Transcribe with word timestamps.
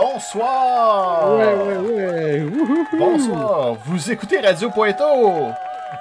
Bonsoir! 0.00 1.36
Ouais, 1.36 1.54
ouais, 1.54 1.76
ouais. 1.76 2.42
Wouhou. 2.42 2.86
Bonsoir! 2.96 3.74
Vous 3.84 4.12
écoutez 4.12 4.38
Radio 4.38 4.70
Pointeau, 4.70 5.48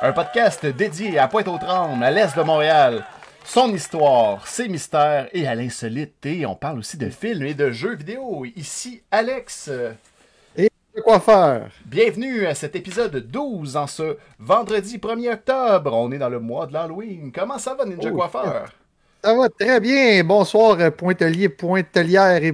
un 0.04 0.12
podcast 0.12 0.64
dédié 0.68 1.18
à 1.18 1.28
Pointe-aux-Trembles, 1.28 2.04
à 2.04 2.12
l'est 2.12 2.38
de 2.38 2.44
Montréal. 2.44 3.04
Son 3.44 3.74
histoire, 3.74 4.48
ses 4.48 4.68
mystères 4.68 5.30
et 5.34 5.48
à 5.48 5.56
l'insolite. 5.56 6.24
Et 6.28 6.46
on 6.46 6.54
parle 6.54 6.78
aussi 6.78 6.98
de 6.98 7.10
films 7.10 7.42
et 7.42 7.56
de 7.56 7.72
jeux 7.72 7.96
vidéo. 7.96 8.46
Ici 8.56 9.02
Alex. 9.10 9.72
C'est 10.56 10.70
quoi 11.04 11.20
faire? 11.20 11.72
Bienvenue 11.84 12.46
à 12.46 12.54
cet 12.54 12.76
épisode 12.76 13.16
12 13.16 13.78
en 13.78 13.88
ce 13.88 14.18
vendredi 14.38 15.00
1er 15.00 15.34
octobre. 15.34 15.92
On 15.94 16.12
est 16.12 16.20
dans 16.20 16.30
le 16.30 16.40
mois 16.40 16.68
de 16.68 16.74
l'Halloween. 16.74 17.32
Comment 17.34 17.58
ça 17.58 17.74
va, 17.74 17.84
Ninja 17.84 18.12
Oh, 18.14 18.16
Coiffeur? 18.16 18.70
Ça 19.24 19.36
va 19.36 19.50
très 19.50 19.80
bien. 19.80 20.24
Bonsoir, 20.24 20.78
euh, 20.80 20.92
Pointelier, 20.92 21.50
Pointelière 21.50 22.44
et 22.44 22.54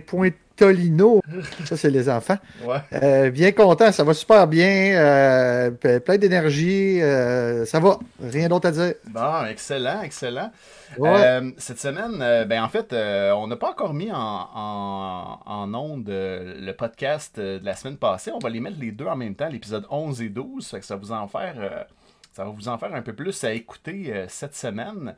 Pointolino. 0.55 1.21
Ça, 1.65 1.77
c'est 1.77 1.89
les 1.89 2.09
enfants. 2.09 2.37
Ouais. 2.63 2.77
Euh, 2.93 3.29
bien 3.31 3.51
content, 3.51 3.91
ça 3.91 4.03
va 4.03 4.13
super 4.13 4.47
bien. 4.47 4.95
euh, 4.95 5.71
plein 5.99 6.17
d'énergie. 6.17 7.01
euh, 7.01 7.65
ça 7.65 7.79
va. 7.79 7.99
Rien 8.21 8.47
d'autre 8.47 8.67
à 8.67 8.71
dire. 8.71 8.93
Bon, 9.09 9.45
excellent, 9.49 10.01
excellent. 10.01 10.51
Ouais. 10.97 11.41
Cette 11.57 11.79
semaine, 11.79 12.17
ben 12.47 12.63
en 12.63 12.69
fait, 12.69 12.93
on 12.93 13.47
n'a 13.47 13.55
pas 13.55 13.71
encore 13.71 13.93
mis 13.93 14.11
en, 14.11 14.15
en, 14.17 15.39
en 15.45 15.73
onde 15.73 16.05
le 16.09 16.71
podcast 16.73 17.39
de 17.39 17.59
la 17.63 17.75
semaine 17.75 17.97
passée. 17.97 18.31
On 18.31 18.39
va 18.39 18.49
les 18.49 18.59
mettre 18.59 18.77
les 18.79 18.91
deux 18.91 19.05
en 19.07 19.15
même 19.15 19.33
temps, 19.35 19.47
l'épisode 19.47 19.85
11 19.89 20.21
et 20.21 20.29
12. 20.29 20.67
Fait 20.67 20.79
que 20.79 20.85
ça, 20.85 20.95
vous 20.95 21.11
en 21.11 21.27
faire, 21.27 21.85
ça 22.33 22.45
va 22.45 22.49
vous 22.49 22.67
en 22.67 22.79
faire 22.79 22.93
un 22.95 23.03
peu 23.03 23.13
plus 23.13 23.43
à 23.43 23.53
écouter 23.53 24.11
euh, 24.11 24.25
cette 24.27 24.55
semaine. 24.55 25.15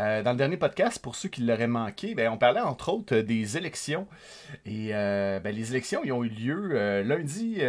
Euh, 0.00 0.24
dans 0.24 0.32
le 0.32 0.36
dernier 0.36 0.56
podcast, 0.56 0.98
pour 0.98 1.14
ceux 1.14 1.28
qui 1.28 1.42
l'auraient 1.42 1.68
manqué, 1.68 2.16
ben, 2.16 2.28
on 2.32 2.38
parlait 2.38 2.60
entre 2.60 2.88
autres 2.88 3.14
euh, 3.14 3.22
des 3.22 3.56
élections. 3.56 4.08
Et 4.64 4.88
ben, 4.88 5.54
les 5.54 5.70
élections, 5.70 6.00
ils 6.04 6.12
ont 6.12 6.24
eu 6.24 6.28
lieu 6.28 7.02
lundi, 7.02 7.60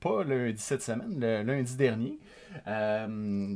pas 0.00 0.24
lundi 0.24 0.60
cette 0.60 0.82
semaine, 0.82 1.18
le 1.18 1.42
lundi 1.42 1.76
dernier. 1.76 2.18
Euh, 2.66 3.06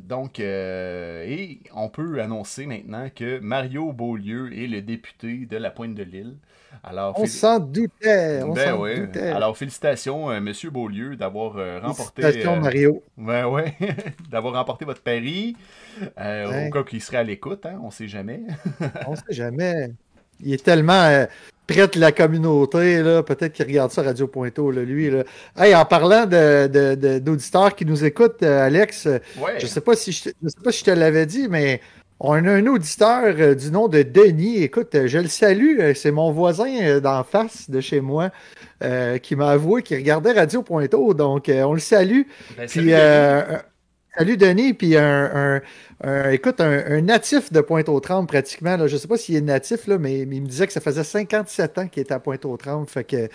donc, 0.05 0.41
euh, 0.41 1.25
et 1.27 1.61
on 1.75 1.89
peut 1.89 2.21
annoncer 2.21 2.67
maintenant 2.67 3.09
que 3.15 3.39
Mario 3.41 3.93
Beaulieu 3.93 4.53
est 4.57 4.67
le 4.67 4.83
député 4.83 5.47
de 5.47 5.57
la 5.57 5.71
Pointe 5.71 5.95
de 5.95 6.03
l'Île. 6.03 6.37
Alors, 6.83 7.19
On 7.19 7.25
fél- 7.25 7.29
s'en 7.29 7.59
doutait. 7.59 8.43
On 8.43 8.53
ben 8.53 8.71
s'en 8.71 8.81
ouais. 8.81 8.95
doutait. 8.95 9.29
Alors, 9.29 9.57
félicitations, 9.57 10.31
euh, 10.31 10.41
Monsieur 10.41 10.71
Beaulieu, 10.71 11.17
d'avoir 11.17 11.57
euh, 11.57 11.81
remporté. 11.81 12.23
Félicitations, 12.23 12.61
Mario. 12.61 13.03
ben 13.17 13.47
ouais, 13.47 13.75
d'avoir 14.31 14.55
remporté 14.55 14.85
votre 14.85 15.03
pari. 15.03 15.57
Au 16.01 16.71
cas 16.71 16.85
qu'il 16.89 17.01
serait 17.03 17.19
à 17.19 17.23
l'écoute, 17.25 17.67
hein, 17.67 17.81
on 17.83 17.91
sait 17.91 18.09
jamais. 18.09 18.43
On 19.07 19.15
sait 19.17 19.33
jamais. 19.33 19.91
Il 20.45 20.53
est 20.53 20.65
tellement 20.65 20.93
euh, 21.05 21.27
près 21.67 21.87
de 21.89 22.01
la 22.01 22.13
communauté, 22.13 23.03
là. 23.03 23.23
Peut-être 23.23 23.53
qu'il 23.53 23.67
regarde 23.67 23.91
ça 23.93 24.03
Radio 24.03 24.27
Pointo, 24.27 24.71
là, 24.71 24.83
lui. 24.83 25.11
Là. 25.11 25.25
Hey, 25.59 25.75
en 25.75 25.85
parlant 25.85 26.27
de- 26.27 26.67
de- 26.67 26.95
de- 26.95 27.19
d'auditeurs 27.19 27.75
qui 27.77 27.85
nous 27.87 28.05
écoutent, 28.05 28.43
euh, 28.43 28.67
Alex, 28.67 29.07
euh, 29.07 29.19
Ouais. 29.41 29.55
Je 29.59 29.67
sais 29.67 29.81
pas 29.81 29.95
si 29.95 30.13
je, 30.13 30.23
sais 30.25 30.35
pas 30.65 30.73
si 30.73 30.81
je 30.81 30.85
te 30.87 30.91
l'avais 30.91 31.27
dit, 31.27 31.47
mais 31.49 31.81
on 32.19 32.33
a 32.35 32.51
un 32.53 32.67
auditeur 32.67 33.35
euh, 33.39 33.55
du 33.55 33.71
nom 33.71 33.89
de 33.89 34.03
Denis. 34.03 34.63
Écoute, 34.63 34.95
euh, 34.95 35.07
je 35.07 35.19
le 35.19 35.29
salue. 35.29 35.79
euh, 35.81 35.95
C'est 35.95 36.11
mon 36.11 36.33
voisin 36.33 36.99
d'en 37.01 37.23
face 37.25 37.71
de 37.71 37.81
chez 37.81 38.01
moi 38.01 38.31
qui 39.23 39.37
m'a 39.37 39.51
avoué 39.51 39.83
qu'il 39.83 39.99
regardait 39.99 40.33
Radio 40.33 40.63
Pointo. 40.63 41.13
Donc, 41.13 41.51
on 41.55 41.75
le 41.75 41.79
salue. 41.81 42.23
Ben, 42.57 42.67
Puis, 42.67 42.91
salut, 44.17 44.37
Denis. 44.37 44.75
Puis, 44.75 44.97
un, 44.97 45.31
un- 45.35 45.61
un- 46.03 46.31
écoute, 46.31 46.61
un, 46.61 46.83
un 46.87 47.01
natif 47.03 47.53
de 47.53 47.61
Pointe-aux-Trembles 47.61 48.27
pratiquement. 48.27 48.77
Là, 48.77 48.87
je 48.87 48.97
sais 48.97 49.09
pas 49.09 49.17
s'il 49.19 49.37
est 49.37 49.41
natif, 49.41 49.87
là, 49.87 49.99
mais, 49.99 50.25
mais 50.27 50.37
il 50.37 50.43
me 50.43 50.47
disait 50.49 50.67
que 50.67 50.73
ça 50.73 50.81
faisait 50.81 51.05
57 51.05 51.79
ans 51.79 51.89
qu'il 51.89 52.03
était 52.03 52.15
à 52.15 52.19
Pointe-aux-Trembles. 52.21 52.89
Fait 52.89 53.05
que, 53.05 53.29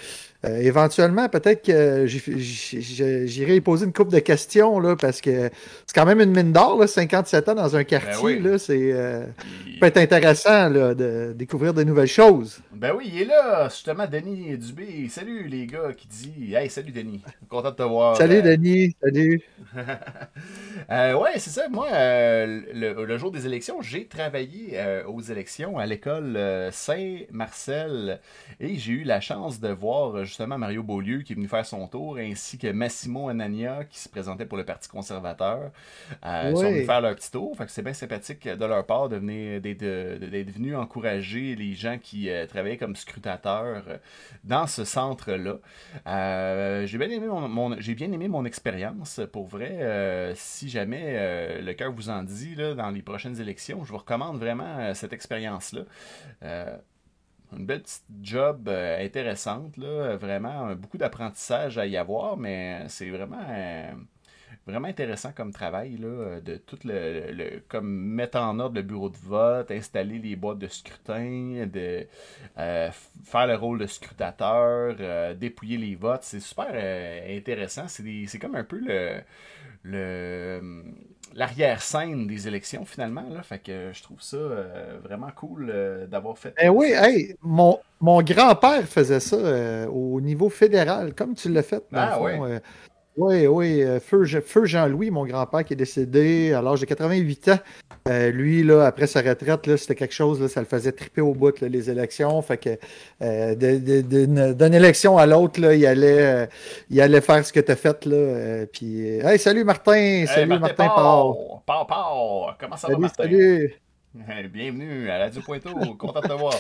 euh, 0.46 0.58
éventuellement, 0.60 1.28
peut-être 1.30 1.64
que 1.64 2.06
j'irai 2.08 3.62
poser 3.62 3.86
une 3.86 3.94
couple 3.94 4.12
de 4.14 4.20
questions, 4.20 4.80
là, 4.80 4.96
parce 4.96 5.22
que 5.22 5.50
c'est 5.86 5.94
quand 5.96 6.06
même 6.06 6.22
une 6.22 6.32
mine 6.32 6.52
d'or, 6.54 6.80
là, 6.80 6.88
57 6.88 7.50
ans 7.50 7.56
dans 7.56 7.76
un 7.76 7.84
quartier. 7.84 8.24
oui. 8.24 8.40
là, 8.40 8.58
c'est 8.58 8.92
euh, 8.94 9.26
il- 9.68 9.80
peut 9.80 9.88
être 9.88 9.98
intéressant 9.98 10.70
là, 10.70 10.94
de 10.96 11.34
découvrir 11.36 11.74
de 11.74 11.84
nouvelles 11.84 12.08
choses. 12.08 12.60
Ben 12.74 12.94
oui, 12.98 13.10
il 13.14 13.22
est 13.22 13.26
là, 13.26 13.68
justement, 13.70 14.08
Denis 14.08 14.58
Dubé. 14.58 15.08
Salut 15.10 15.48
les 15.48 15.68
gars 15.68 15.92
qui 15.96 16.08
dit 16.08 16.54
Hey, 16.56 16.70
salut 16.70 16.92
Denis, 16.92 17.22
content 17.50 17.72
de 17.72 17.76
te 17.76 17.84
voir. 17.84 18.18
Salut 18.18 18.38
Euh, 18.38 18.42
Denis, 18.42 18.96
salut. 19.04 19.42
Euh, 20.92 21.14
ouais, 21.16 21.40
c'est 21.40 21.50
ça. 21.50 21.68
Moi, 21.70 21.88
euh, 21.92 22.62
le, 22.74 23.06
le 23.06 23.18
jour 23.18 23.32
des 23.32 23.46
élections, 23.48 23.82
j'ai 23.82 24.06
travaillé 24.08 24.72
euh, 24.80 25.04
aux 25.08 25.20
élections 25.22 25.80
à 25.80 25.86
l'école 25.88 26.38
euh, 26.38 26.72
Saint-Marcel 26.72 28.20
et 28.60 28.76
j'ai 28.78 28.94
eu 28.94 29.04
la 29.04 29.20
chance 29.20 29.60
de 29.60 29.70
voir 29.70 30.26
justement 30.26 30.58
Mario 30.60 30.84
Beaulieu 30.84 31.22
qui 31.24 31.34
est 31.34 31.36
venu 31.36 31.48
faire 31.48 31.66
son 31.66 31.88
tour 31.88 32.18
ainsi 32.18 32.58
que 32.60 32.72
Massimo 32.72 33.30
Anania 33.30 33.84
qui 33.86 34.00
se 34.00 34.10
présentait 34.10 34.46
pour 34.46 34.58
le 34.60 34.66
Parti 34.66 34.88
conservateur. 34.88 35.72
Ils 36.42 36.56
sont 36.58 36.70
venus 36.70 36.86
faire 36.86 37.02
leur 37.02 37.16
petit 37.16 37.32
tour. 37.32 37.56
Fait 37.58 37.66
que 37.66 37.72
c'est 37.72 37.82
bien 37.82 37.94
sympathique 37.94 38.48
de 38.48 38.66
leur 38.66 38.86
part 38.86 39.10
de 39.10 39.18
venir- 39.18 39.62
d'être 39.62 39.80
d'être 40.20 40.52
venus 40.52 40.76
encourager 40.76 41.56
les 41.56 41.74
gens 41.74 41.98
qui 41.98 42.30
travaillaient 42.50 42.78
comme 42.78 42.96
scrutateurs 42.96 43.84
dans 44.44 44.68
ce 44.68 44.84
centre-là. 44.86 45.56
J'ai 46.86 46.98
bien 46.98 47.10
aimé 47.10 47.28
mon, 47.28 47.48
mon- 47.48 47.80
j'ai 47.80 47.96
bien 47.96 48.12
aimé 48.12 48.28
mon 48.28 48.46
expérience 48.46 49.20
pour 49.32 49.48
vrai. 49.48 50.34
Si 50.36 50.70
jamais 50.76 51.16
euh, 51.16 51.62
le 51.62 51.74
cœur 51.74 51.94
vous 51.94 52.10
en 52.10 52.22
dit 52.24 52.54
là, 52.56 52.74
dans 52.74 52.90
les 52.90 53.02
prochaines 53.02 53.40
élections, 53.40 53.86
je 53.86 53.92
vous 53.92 53.98
recommande 53.98 54.38
vraiment 54.38 54.78
euh, 54.80 54.94
cette 54.94 55.14
expérience-là. 55.14 55.84
Euh, 56.44 56.78
une 57.56 57.66
belle 57.66 57.84
petite 57.84 58.04
job 58.22 58.68
intéressante, 58.68 59.78
là, 59.78 60.18
vraiment 60.18 60.76
beaucoup 60.76 60.98
d'apprentissage 60.98 61.78
à 61.78 61.86
y 61.86 61.96
avoir, 61.96 62.36
mais 62.36 62.84
c'est 62.90 63.10
vraiment 63.10 63.46
vraiment 64.68 64.88
intéressant 64.88 65.32
comme 65.32 65.52
travail 65.54 65.98
là, 65.98 66.08
euh, 66.08 66.42
de 66.42 66.58
tout 66.58 66.80
le, 66.84 67.32
le- 67.32 67.62
comme 67.68 67.88
mettre 67.88 68.38
en 68.40 68.60
ordre 68.60 68.76
le 68.76 68.82
bureau 68.82 69.10
de 69.10 69.18
vote, 69.18 69.72
installer 69.72 70.20
les 70.20 70.36
boîtes 70.36 70.60
de 70.60 70.68
scrutin, 70.68 71.68
de 71.72 72.08
euh, 72.58 72.90
faire 73.24 73.48
le 73.48 73.56
rôle 73.56 73.80
de 73.80 73.88
scrutateur, 73.88 74.96
euh, 75.00 75.34
dépouiller 75.36 75.78
les 75.78 75.96
votes, 75.96 76.24
c'est 76.24 76.40
super 76.40 76.68
euh, 76.74 77.38
intéressant. 77.38 77.88
C'est 77.88 78.40
comme 78.40 78.56
un 78.56 78.64
peu 78.64 78.80
le 78.80 79.22
le 79.84 80.84
l'arrière-scène 81.34 82.28
des 82.28 82.48
élections 82.48 82.86
finalement 82.86 83.28
là, 83.30 83.44
fait 83.44 83.60
que 83.60 83.92
je 83.94 84.02
trouve 84.04 84.22
ça 84.22 84.38
euh, 84.38 85.00
vraiment 85.04 85.32
cool 85.36 85.70
euh, 85.70 86.08
d'avoir 86.08 86.38
fait. 86.38 86.58
Eh 86.62 86.70
oui, 86.70 86.92
hey, 86.94 87.36
mon, 87.42 87.80
mon 88.00 88.22
grand-père 88.22 88.88
faisait 88.88 89.20
ça 89.20 89.36
euh, 89.36 89.88
au 89.88 90.22
niveau 90.22 90.50
fédéral, 90.50 91.14
comme 91.14 91.36
tu 91.36 91.50
l'as 91.52 91.64
fait. 91.64 91.84
Dans 91.92 92.02
Ah, 92.02 92.06
le 92.06 92.12
fond, 92.12 92.38
ouais. 92.38 92.62
Oui, 93.18 93.48
oui, 93.48 93.82
euh, 93.84 94.00
Feu, 94.00 94.26
Je- 94.26 94.40
Feu 94.42 94.66
Jean-Louis, 94.66 95.10
mon 95.10 95.26
grand-père 95.26 95.64
qui 95.64 95.74
est 95.74 95.78
décédé 95.78 96.54
à 96.54 96.62
l'âge 96.62 96.82
de 96.82 96.86
88 96.86 97.48
ans. 97.50 97.60
Euh, 98.10 98.30
lui, 98.32 98.62
là, 98.64 98.86
après 98.86 99.08
sa 99.08 99.22
retraite, 99.22 99.66
là, 99.68 99.78
c'était 99.78 99.96
quelque 99.96 100.14
chose, 100.14 100.42
là, 100.42 100.48
ça 100.48 100.60
le 100.60 100.66
faisait 100.66 100.92
triper 100.92 101.22
au 101.22 101.34
bout, 101.34 101.60
là, 101.62 101.68
les 101.70 101.90
élections. 101.90 102.42
Fait 102.42 102.58
que 102.58 102.70
euh, 103.22 103.56
d'une 103.56 104.74
élection 104.74 105.18
à 105.18 105.26
l'autre, 105.26 105.60
là, 105.62 105.74
il 105.74 105.86
allait, 105.86 106.22
euh, 106.22 106.46
il 106.90 107.00
allait 107.02 107.22
faire 107.22 107.46
ce 107.46 107.54
que 107.54 107.60
tu 107.62 107.72
as 107.72 107.76
fait. 107.76 108.06
Là, 108.06 108.66
puis, 108.72 109.08
hey, 109.20 109.40
salut 109.40 109.64
Martin, 109.64 109.94
Hey, 109.94 110.28
salut 110.28 110.60
Martin, 110.60 110.88
Paul. 110.88 111.34
Pau, 111.36 111.62
Pau, 111.66 111.86
Pau. 111.88 112.48
comment 112.60 112.76
ça 112.78 112.90
va 112.90 112.98
Martin? 112.98 113.24
salut. 113.24 113.76
Hey, 114.30 114.48
Bienvenue 114.48 115.10
à 115.10 115.18
Radio 115.20 115.42
Pointeau, 115.42 115.74
content 115.98 116.22
de 116.22 116.28
te 116.28 116.34
voir. 116.34 116.54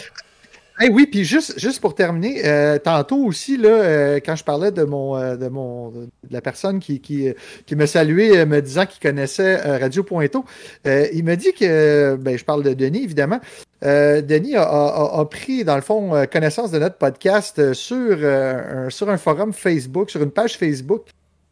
Hey, 0.77 0.89
oui, 0.89 1.07
puis 1.07 1.23
juste, 1.23 1.57
juste 1.57 1.79
pour 1.79 1.95
terminer, 1.95 2.45
euh, 2.45 2.77
tantôt 2.79 3.15
aussi, 3.23 3.55
là, 3.55 3.69
euh, 3.69 4.19
quand 4.25 4.35
je 4.35 4.43
parlais 4.43 4.71
de 4.71 4.83
mon 4.83 5.15
euh, 5.15 5.37
de 5.37 5.47
mon 5.47 5.89
de 5.91 6.09
la 6.31 6.41
personne 6.41 6.81
qui, 6.81 6.99
qui, 6.99 7.29
qui 7.65 7.75
me 7.77 7.85
saluait 7.85 8.45
me 8.45 8.61
disant 8.61 8.85
qu'il 8.85 9.01
connaissait 9.01 9.55
Radio 9.77 10.05
euh, 10.85 11.07
il 11.13 11.23
me 11.23 11.35
dit 11.35 11.53
que 11.53 12.17
ben, 12.17 12.37
je 12.37 12.43
parle 12.43 12.63
de 12.63 12.73
Denis, 12.73 13.03
évidemment. 13.03 13.39
Denis 13.81 14.55
a, 14.55 14.63
a- 14.63 15.19
a- 15.19 15.25
pris, 15.25 15.63
dans 15.63 15.75
le 15.75 15.81
fond, 15.81 16.25
connaissance 16.31 16.71
de 16.71 16.79
notre 16.79 16.97
podcast 16.97 17.73
sur, 17.73 18.17
sur 18.89 19.09
un 19.09 19.17
forum 19.17 19.53
Facebook, 19.53 20.09
sur 20.09 20.21
une 20.23 20.31
page 20.31 20.57
Facebook 20.57 21.03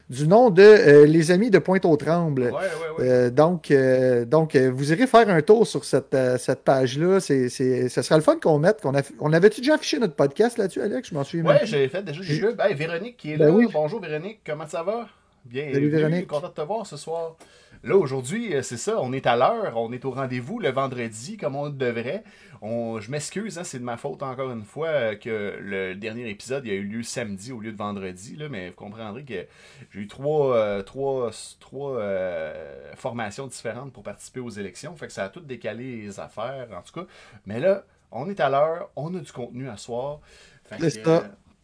du 0.10 0.28
nom 0.28 0.50
de 0.50 0.62
euh, 0.62 1.06
Les 1.06 1.32
Amis 1.32 1.50
de 1.50 1.60
Pointe-aux-Trembles. 1.60 2.44
Ouais, 2.44 2.52
ouais, 2.52 2.60
ouais. 3.00 3.10
Euh, 3.10 3.30
donc, 3.30 3.72
euh, 3.72 4.26
donc 4.26 4.56
vous 4.56 4.92
irez 4.92 5.08
faire 5.08 5.28
un 5.30 5.42
tour 5.42 5.66
sur 5.66 5.86
cette, 5.86 6.16
cette 6.38 6.60
page-là. 6.64 7.20
C'est, 7.20 7.50
ce 7.50 8.02
sera 8.02 8.16
le 8.18 8.22
fun 8.24 8.38
qu'on 8.42 8.60
mette. 8.60 8.82
Qu'on 8.82 8.94
on 9.20 9.34
avait-tu 9.34 9.62
déjà 9.62 9.76
affiché 9.76 10.00
notre 10.00 10.16
podcast 10.16 10.58
là-dessus, 10.58 10.82
Alex? 10.82 11.10
Je 11.10 11.14
m'en 11.16 11.22
Ouais, 11.50 11.58
plus. 11.60 11.68
j'ai 11.68 11.88
fait 11.88 12.04
déjà 12.04 12.20
du 12.22 12.26
jeu. 12.36 12.56
Hey, 12.60 12.76
Véronique 12.76 13.18
qui 13.18 13.34
est 13.34 13.38
Ben 13.38 13.46
là. 13.48 13.52
oui. 13.54 13.68
Bonjour 13.72 14.02
Véronique, 14.02 14.42
comment 14.46 14.68
ça 14.68 14.84
va? 14.84 15.08
Bien, 15.46 15.70
Salut, 15.74 15.90
Véronique. 15.90 16.28
content 16.28 16.48
de 16.50 16.54
te 16.54 16.62
voir 16.62 16.86
ce 16.86 16.96
soir. 16.98 17.36
Là, 17.84 17.98
aujourd'hui, 17.98 18.56
euh, 18.56 18.62
c'est 18.62 18.78
ça, 18.78 18.98
on 19.02 19.12
est 19.12 19.28
à 19.28 19.36
l'heure, 19.36 19.76
on 19.76 19.92
est 19.92 20.06
au 20.06 20.12
rendez-vous 20.12 20.60
le 20.60 20.70
vendredi, 20.70 21.36
comme 21.36 21.56
on 21.56 21.66
le 21.66 21.74
devrait. 21.74 22.24
On, 22.62 23.02
je 23.02 23.12
m'excuse, 23.12 23.60
hein, 23.60 23.66
c'est 23.66 23.80
de 23.80 23.84
ma 23.84 23.98
faute 23.98 24.24
encore 24.24 24.50
une 24.52 24.64
fois 24.64 24.88
euh, 24.88 25.16
que 25.16 25.58
le 25.60 25.94
dernier 25.96 26.30
épisode 26.30 26.66
il 26.66 26.72
a 26.72 26.76
eu 26.76 26.84
lieu 26.84 27.04
samedi 27.04 27.52
au 27.52 27.60
lieu 27.60 27.74
de 27.74 27.78
vendredi, 27.78 28.38
là, 28.38 28.48
mais 28.48 28.70
vous 28.70 28.76
comprendrez 28.76 29.26
que 29.26 29.46
j'ai 29.92 30.00
eu 30.00 30.08
trois, 30.08 30.56
euh, 30.56 30.82
trois, 30.82 31.32
trois 31.60 31.98
euh, 31.98 32.94
formations 32.96 33.48
différentes 33.48 33.92
pour 33.92 34.04
participer 34.04 34.40
aux 34.40 34.50
élections, 34.50 34.96
fait 34.96 35.08
que 35.08 35.14
ça 35.14 35.26
a 35.26 35.30
tout 35.30 35.42
décalé 35.42 36.04
les 36.04 36.22
affaires, 36.22 36.70
en 36.74 36.82
tout 36.84 37.02
cas. 37.02 37.06
Mais 37.46 37.60
là, 37.60 37.84
on 38.12 38.30
est 38.30 38.40
à 38.40 38.50
l'heure, 38.50 38.92
on 38.96 39.14
a 39.14 39.20
du 39.20 39.32
contenu 39.34 39.68
à 39.68 39.76
soir. 39.76 40.22
Fait 40.64 40.90
C'est 40.90 41.04
que, 41.04 41.22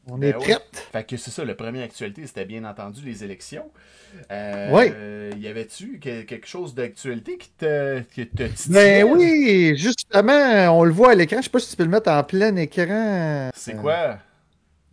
euh, 0.08 0.12
On 0.12 0.22
est 0.22 0.32
Ben 0.32 0.38
ouais. 0.40 0.44
prête. 0.44 0.88
Fait 0.92 1.04
que 1.04 1.18
c'est 1.18 1.32
ça, 1.32 1.44
la 1.46 1.56
première 1.56 1.84
actualité, 1.84 2.26
c'était 2.26 2.46
bien 2.46 2.64
entendu 2.64 3.02
les 3.06 3.24
élections. 3.24 3.70
les 4.14 4.36
élections. 4.36 4.96
Euh. 4.96 5.32
Y 5.40 5.48
avait-tu 5.48 6.00
que- 6.00 6.22
quelque 6.24 6.48
chose 6.48 6.74
d'actualité 6.74 7.38
qui 7.38 7.50
te, 7.58 8.00
qui 8.14 8.28
te 8.28 8.44
titillait? 8.44 9.04
Ben 9.04 9.12
oui, 9.12 9.74
justement, 9.78 10.78
on 10.80 10.84
le 10.84 10.92
voit 10.92 11.12
à 11.12 11.16
l'écran. 11.16 11.38
Je 11.40 11.44
sais 11.44 11.50
pas 11.50 11.60
si 11.60 11.70
tu 11.70 11.76
peux 11.76 11.84
le 11.84 11.90
mettre 11.90 12.10
en 12.12 12.24
plein 12.24 12.56
écran. 12.56 13.50
C'est 13.56 13.76
quoi? 13.76 14.18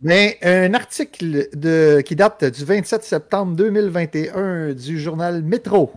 Ben, 0.01 0.33
un 0.43 0.73
article 0.75 1.47
de, 1.55 2.01
qui 2.05 2.15
date 2.15 2.43
du 2.45 2.63
27 2.63 3.03
septembre 3.03 3.55
2021 3.55 4.73
du 4.73 4.99
journal 4.99 5.41
Métro. 5.41 5.91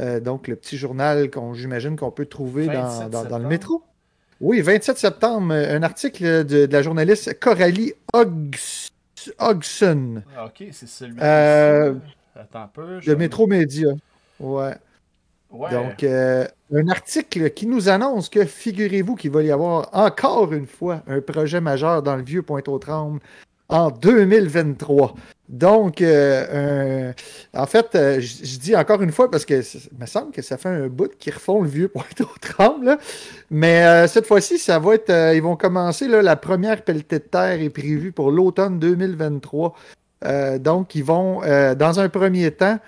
Euh, 0.00 0.20
donc, 0.20 0.48
le 0.48 0.56
petit 0.56 0.78
journal 0.78 1.30
qu'on 1.30 1.52
j'imagine 1.52 1.96
qu'on 1.96 2.10
peut 2.10 2.24
trouver 2.26 2.66
dans, 2.66 2.72
27 2.88 3.10
dans- 3.10 3.24
dans 3.24 3.38
le 3.38 3.46
métro. 3.48 3.82
Oui, 4.40 4.60
27 4.60 4.98
septembre, 4.98 5.54
un 5.54 5.82
article 5.82 6.44
de, 6.44 6.66
de 6.66 6.72
la 6.72 6.82
journaliste 6.82 7.38
Coralie 7.40 7.94
Hodgson 8.12 10.22
Ah, 10.36 10.46
ok, 10.46 10.64
c'est 10.72 10.88
celui 10.88 11.16
Euh, 11.20 11.94
Attends 12.34 12.62
un 12.62 12.68
peu. 12.68 13.00
je 13.00 13.10
de 13.10 13.16
Métro 13.16 13.46
Média. 13.46 13.88
Ouais. 14.38 14.74
Ouais. 15.50 15.70
Donc, 15.70 16.04
euh, 16.04 16.46
un 16.74 16.88
article 16.88 17.50
qui 17.50 17.66
nous 17.66 17.88
annonce 17.88 18.28
que, 18.28 18.44
figurez-vous 18.44 19.14
qu'il 19.14 19.30
va 19.30 19.42
y 19.42 19.50
avoir 19.50 19.88
encore 19.94 20.52
une 20.52 20.66
fois 20.66 21.02
un 21.06 21.20
projet 21.20 21.60
majeur 21.60 22.02
dans 22.02 22.16
le 22.16 22.22
vieux 22.22 22.42
Pointe-aux-Trembles 22.42 23.20
en 23.68 23.90
2023. 23.90 25.14
Donc, 25.48 26.02
euh, 26.02 27.12
un- 27.52 27.60
en 27.62 27.66
fait, 27.66 27.86
euh, 27.94 28.20
je 28.20 28.58
dis 28.58 28.74
encore 28.74 29.00
une 29.02 29.12
fois 29.12 29.30
parce 29.30 29.44
que 29.44 29.54
il 29.54 29.98
me 30.00 30.06
semble 30.06 30.32
que 30.32 30.42
ça 30.42 30.56
fait 30.56 30.68
un 30.68 30.88
bout 30.88 31.10
qu'ils 31.18 31.34
refont 31.34 31.62
le 31.62 31.68
vieux 31.68 31.88
Pointe-aux-Trembles. 31.88 32.84
là. 32.86 32.98
Mais 33.50 33.84
euh, 33.84 34.06
cette 34.08 34.26
fois-ci, 34.26 34.58
ça 34.58 34.78
va 34.80 34.94
être. 34.94 35.10
euh, 35.10 35.34
ils 35.34 35.42
vont 35.42 35.56
commencer. 35.56 36.08
Là, 36.08 36.20
la 36.22 36.36
première 36.36 36.82
pelletée 36.82 37.18
de 37.20 37.24
terre 37.24 37.60
est 37.62 37.70
prévue 37.70 38.10
pour 38.12 38.30
l'automne 38.32 38.78
2023. 38.80 39.74
Euh, 40.24 40.58
donc, 40.58 40.94
ils 40.96 41.04
vont, 41.04 41.42
euh, 41.44 41.74
dans 41.76 42.00
un 42.00 42.08
premier 42.08 42.50
temps, 42.50 42.78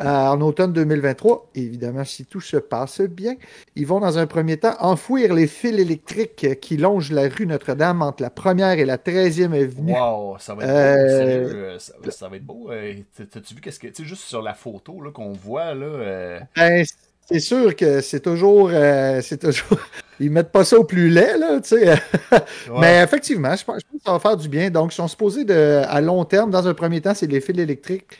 en 0.00 0.40
automne 0.40 0.72
2023, 0.72 1.50
évidemment, 1.54 2.04
si 2.04 2.24
tout 2.26 2.40
se 2.40 2.56
passe 2.56 3.00
bien, 3.00 3.34
ils 3.76 3.86
vont 3.86 4.00
dans 4.00 4.18
un 4.18 4.26
premier 4.26 4.56
temps 4.58 4.74
enfouir 4.80 5.32
les 5.34 5.46
fils 5.46 5.78
électriques 5.78 6.60
qui 6.60 6.76
longent 6.76 7.12
la 7.12 7.28
rue 7.28 7.46
Notre-Dame 7.46 8.02
entre 8.02 8.22
la 8.22 8.30
première 8.30 8.78
et 8.78 8.84
la 8.84 8.98
13e 8.98 9.52
avenue. 9.54 9.92
Wow, 9.92 10.36
ça 10.38 10.54
va 10.54 10.64
être 10.64 10.70
Euh, 10.70 10.96
beau, 10.96 11.08
sérieux, 11.08 11.64
euh, 11.64 11.78
ça, 11.78 11.92
ça 12.10 12.28
va 12.28 12.36
être 12.36 12.44
beau. 12.44 12.70
euh, 12.70 12.94
t'as- 13.16 13.24
T'as-tu 13.26 13.54
vu 13.54 13.60
qu'est-ce 13.60 13.80
que, 13.80 13.86
tu 13.88 14.02
sais, 14.02 14.04
juste 14.08 14.22
sur 14.24 14.42
la 14.42 14.54
photo 14.54 15.00
qu'on 15.14 15.32
voit 15.32 15.74
là, 15.74 15.86
euh, 15.86 16.40
Ben, 16.56 16.84
c'est 17.28 17.40
sûr 17.40 17.74
que 17.74 18.00
c'est 18.00 18.20
toujours, 18.20 18.70
euh, 18.72 19.20
c'est 19.20 19.38
toujours, 19.38 19.66
ils 20.20 20.30
mettent 20.30 20.52
pas 20.52 20.64
ça 20.64 20.78
au 20.78 20.84
plus 20.84 21.08
laid 21.08 21.38
là, 21.38 21.60
tu 21.60 21.70
sais. 21.70 21.88
ouais. 22.30 22.38
Mais 22.80 23.02
effectivement, 23.02 23.54
je 23.56 23.64
pense, 23.64 23.80
je 23.80 23.86
pense 23.90 23.98
que 24.00 24.04
ça 24.04 24.12
va 24.12 24.18
faire 24.20 24.36
du 24.36 24.48
bien. 24.48 24.70
Donc, 24.70 24.92
ils 24.92 24.96
sont 24.96 25.08
supposés 25.08 25.44
de, 25.44 25.82
à 25.86 26.00
long 26.00 26.24
terme, 26.24 26.50
dans 26.50 26.68
un 26.68 26.74
premier 26.74 27.00
temps, 27.00 27.14
c'est 27.14 27.26
les 27.26 27.40
fils 27.40 27.58
électriques. 27.58 28.16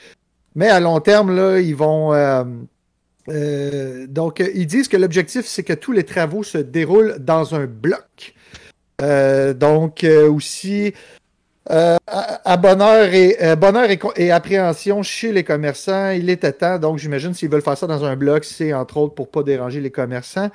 Mais 0.56 0.68
à 0.68 0.80
long 0.80 0.98
terme, 1.00 1.36
là, 1.36 1.60
ils 1.60 1.76
vont. 1.76 2.14
euh, 2.14 2.42
euh, 3.28 4.06
donc, 4.08 4.40
euh, 4.40 4.48
ils 4.54 4.66
disent 4.66 4.88
que 4.88 4.96
l'objectif, 4.96 5.46
c'est 5.46 5.62
que 5.62 5.74
tous 5.74 5.92
les 5.92 6.04
travaux 6.04 6.42
se 6.42 6.58
déroulent 6.58 7.16
dans 7.20 7.54
un 7.54 7.66
bloc. 7.66 8.34
Donc, 8.98 10.06
aussi, 10.30 10.94
à, 11.68 12.56
bonheur, 12.56 13.12
et, 13.12 13.36
bonheur 13.56 13.88
et, 14.16 14.30
appréhension 14.30 15.02
chez 15.02 15.32
les 15.32 15.44
commerçants, 15.44 16.10
il 16.10 16.30
était 16.30 16.52
temps. 16.52 16.78
Donc, 16.78 16.98
j'imagine 16.98 17.34
s'ils 17.34 17.50
veulent 17.50 17.60
faire 17.60 17.76
ça 17.76 17.86
dans 17.86 18.04
un 18.04 18.16
bloc, 18.16 18.44
c'est 18.44 18.72
entre 18.72 18.96
autres 18.96 19.14
pour 19.14 19.30
pas 19.30 19.42
déranger 19.42 19.82
les 19.82 19.90
commerçants. 19.90 20.48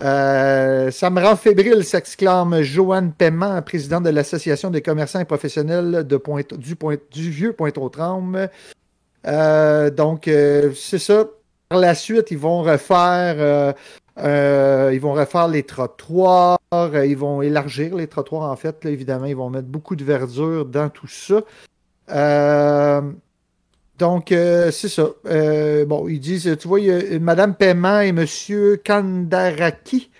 Ça 0.00 1.10
me 1.10 1.20
rend 1.20 1.36
fébrile, 1.36 1.84
s'exclame 1.84 2.62
Joanne 2.62 3.12
Paiement, 3.12 3.60
présidente 3.60 4.04
de 4.04 4.10
l'Association 4.10 4.70
des 4.70 4.80
commerçants 4.80 5.20
et 5.20 5.26
professionnels 5.26 6.06
du 6.06 7.30
vieux 7.30 7.52
Pointe-aux-Trembles. 7.52 8.48
Euh, 9.26 9.90
donc, 9.90 10.28
euh, 10.28 10.72
c'est 10.74 10.98
ça. 10.98 11.26
Par 11.68 11.78
la 11.80 11.94
suite, 11.94 12.30
ils 12.30 12.38
vont 12.38 12.62
refaire, 12.62 13.36
euh, 13.38 13.72
euh, 14.18 14.90
ils 14.92 15.00
vont 15.00 15.12
refaire 15.14 15.48
les 15.48 15.62
trottoirs, 15.62 16.58
euh, 16.74 17.06
ils 17.06 17.16
vont 17.16 17.42
élargir 17.42 17.94
les 17.96 18.06
trottoirs, 18.06 18.50
en 18.50 18.56
fait. 18.56 18.84
là, 18.84 18.90
évidemment, 18.90 19.26
ils 19.26 19.36
vont 19.36 19.50
mettre 19.50 19.68
beaucoup 19.68 19.96
de 19.96 20.04
verdure 20.04 20.66
dans 20.66 20.90
tout 20.90 21.08
ça. 21.08 21.42
Euh, 22.10 23.00
donc, 23.98 24.26
c'est 24.28 24.88
ça. 24.88 25.10
Bon, 25.86 26.08
ils 26.08 26.20
disent, 26.20 26.56
tu 26.58 26.68
vois, 26.68 26.80
il 26.80 26.86
y 26.86 26.90
a 27.16 27.18
Madame 27.20 27.54
Paiement 27.54 28.00
et 28.00 28.12
Monsieur 28.12 28.80
Kandaraki 28.84 30.10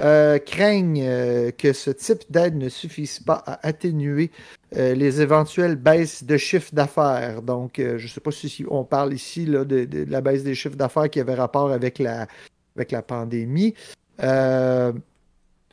euh, 0.00 0.38
craignent 0.38 1.02
euh, 1.02 1.50
que 1.50 1.74
ce 1.74 1.90
type 1.90 2.20
d'aide 2.30 2.56
ne 2.56 2.70
suffise 2.70 3.18
pas 3.18 3.42
à 3.46 3.66
atténuer 3.66 4.30
euh, 4.76 4.94
les 4.94 5.20
éventuelles 5.20 5.76
baisses 5.76 6.24
de 6.24 6.38
chiffre 6.38 6.70
d'affaires. 6.72 7.42
Donc, 7.42 7.72
je 7.76 8.02
ne 8.02 8.08
sais 8.08 8.20
pas 8.20 8.30
si, 8.30 8.64
on 8.70 8.84
parle 8.84 9.12
ici 9.12 9.44
de, 9.44 9.88
la 10.08 10.20
baisse 10.22 10.42
des 10.42 10.54
chiffres 10.54 10.76
d'affaires 10.76 11.10
qui 11.10 11.20
avait 11.20 11.34
rapport 11.34 11.70
avec 11.70 11.98
la, 11.98 12.26
avec 12.76 12.92
la 12.92 13.02
pandémie. 13.02 13.74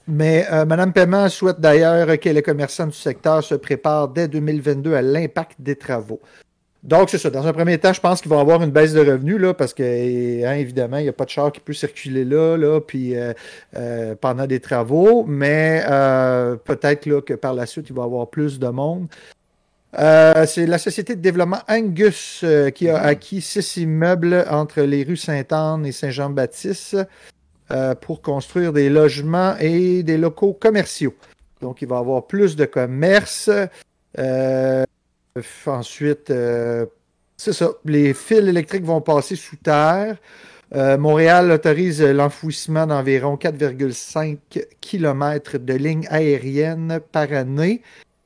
Mais 0.09 0.45
Mme 0.49 0.93
Paiement 0.93 1.29
souhaite 1.29 1.59
d'ailleurs 1.59 2.19
que 2.19 2.29
les 2.29 2.41
commerçants 2.41 2.87
du 2.87 2.95
secteur 2.95 3.43
se 3.43 3.55
préparent 3.55 4.07
dès 4.07 4.27
2022 4.27 4.93
à 4.93 5.01
l'impact 5.01 5.59
des 5.59 5.75
travaux. 5.75 6.21
Donc, 6.83 7.09
c'est 7.09 7.17
ça. 7.17 7.29
Dans 7.29 7.45
un 7.45 7.53
premier 7.53 7.77
temps, 7.77 7.91
je 7.91 7.99
pense 7.99 8.21
qu'ils 8.21 8.29
vont 8.29 8.39
avoir 8.39 8.61
une 8.61 8.71
baisse 8.71 8.93
de 8.93 8.99
revenus, 8.99 9.39
là, 9.39 9.53
parce 9.53 9.73
que, 9.73 9.83
hein, 10.45 10.53
évidemment, 10.53 10.97
il 10.97 11.03
n'y 11.03 11.09
a 11.09 11.13
pas 11.13 11.25
de 11.25 11.29
char 11.29 11.51
qui 11.51 11.59
peut 11.59 11.73
circuler 11.73 12.23
là, 12.23 12.55
là 12.55 12.79
puis 12.79 13.15
euh, 13.15 13.33
euh, 13.75 14.15
pendant 14.15 14.45
des 14.47 14.59
travaux, 14.59 15.25
mais 15.25 15.83
euh, 15.89 16.55
peut-être 16.55 17.05
là, 17.05 17.21
que 17.21 17.33
par 17.33 17.53
la 17.53 17.65
suite, 17.65 17.87
il 17.89 17.95
va 17.95 18.03
y 18.03 18.05
avoir 18.05 18.29
plus 18.29 18.59
de 18.59 18.67
monde. 18.67 19.07
C'est 19.93 20.67
la 20.67 20.77
société 20.77 21.15
de 21.15 21.21
développement 21.21 21.61
Angus 21.67 22.45
qui 22.75 22.87
a 22.87 22.99
acquis 23.01 23.41
six 23.41 23.77
immeubles 23.77 24.45
entre 24.47 24.81
les 24.81 25.03
rues 25.03 25.17
Sainte-Anne 25.17 25.87
et 25.87 25.91
Saint-Jean-Baptiste 25.91 26.97
pour 28.01 28.21
construire 28.21 28.73
des 28.73 28.89
logements 28.89 29.55
et 29.59 30.03
des 30.03 30.17
locaux 30.17 30.53
commerciaux. 30.53 31.15
Donc, 31.61 31.81
il 31.81 31.87
va 31.87 31.95
y 31.95 31.99
avoir 31.99 32.27
plus 32.27 32.55
de 32.55 32.65
commerce. 32.65 33.49
Euh, 34.19 34.83
ensuite, 35.65 36.29
euh, 36.29 36.85
c'est 37.37 37.53
ça. 37.53 37.71
Les 37.85 38.13
fils 38.13 38.39
électriques 38.39 38.83
vont 38.83 39.01
passer 39.01 39.35
sous 39.35 39.55
terre. 39.57 40.17
Euh, 40.75 40.97
Montréal 40.97 41.51
autorise 41.51 42.01
l'enfouissement 42.03 42.85
d'environ 42.87 43.37
4,5 43.37 44.37
km 44.81 45.57
de 45.57 45.73
lignes 45.73 46.07
aériennes 46.09 46.99
par 47.11 47.31
année. 47.31 47.81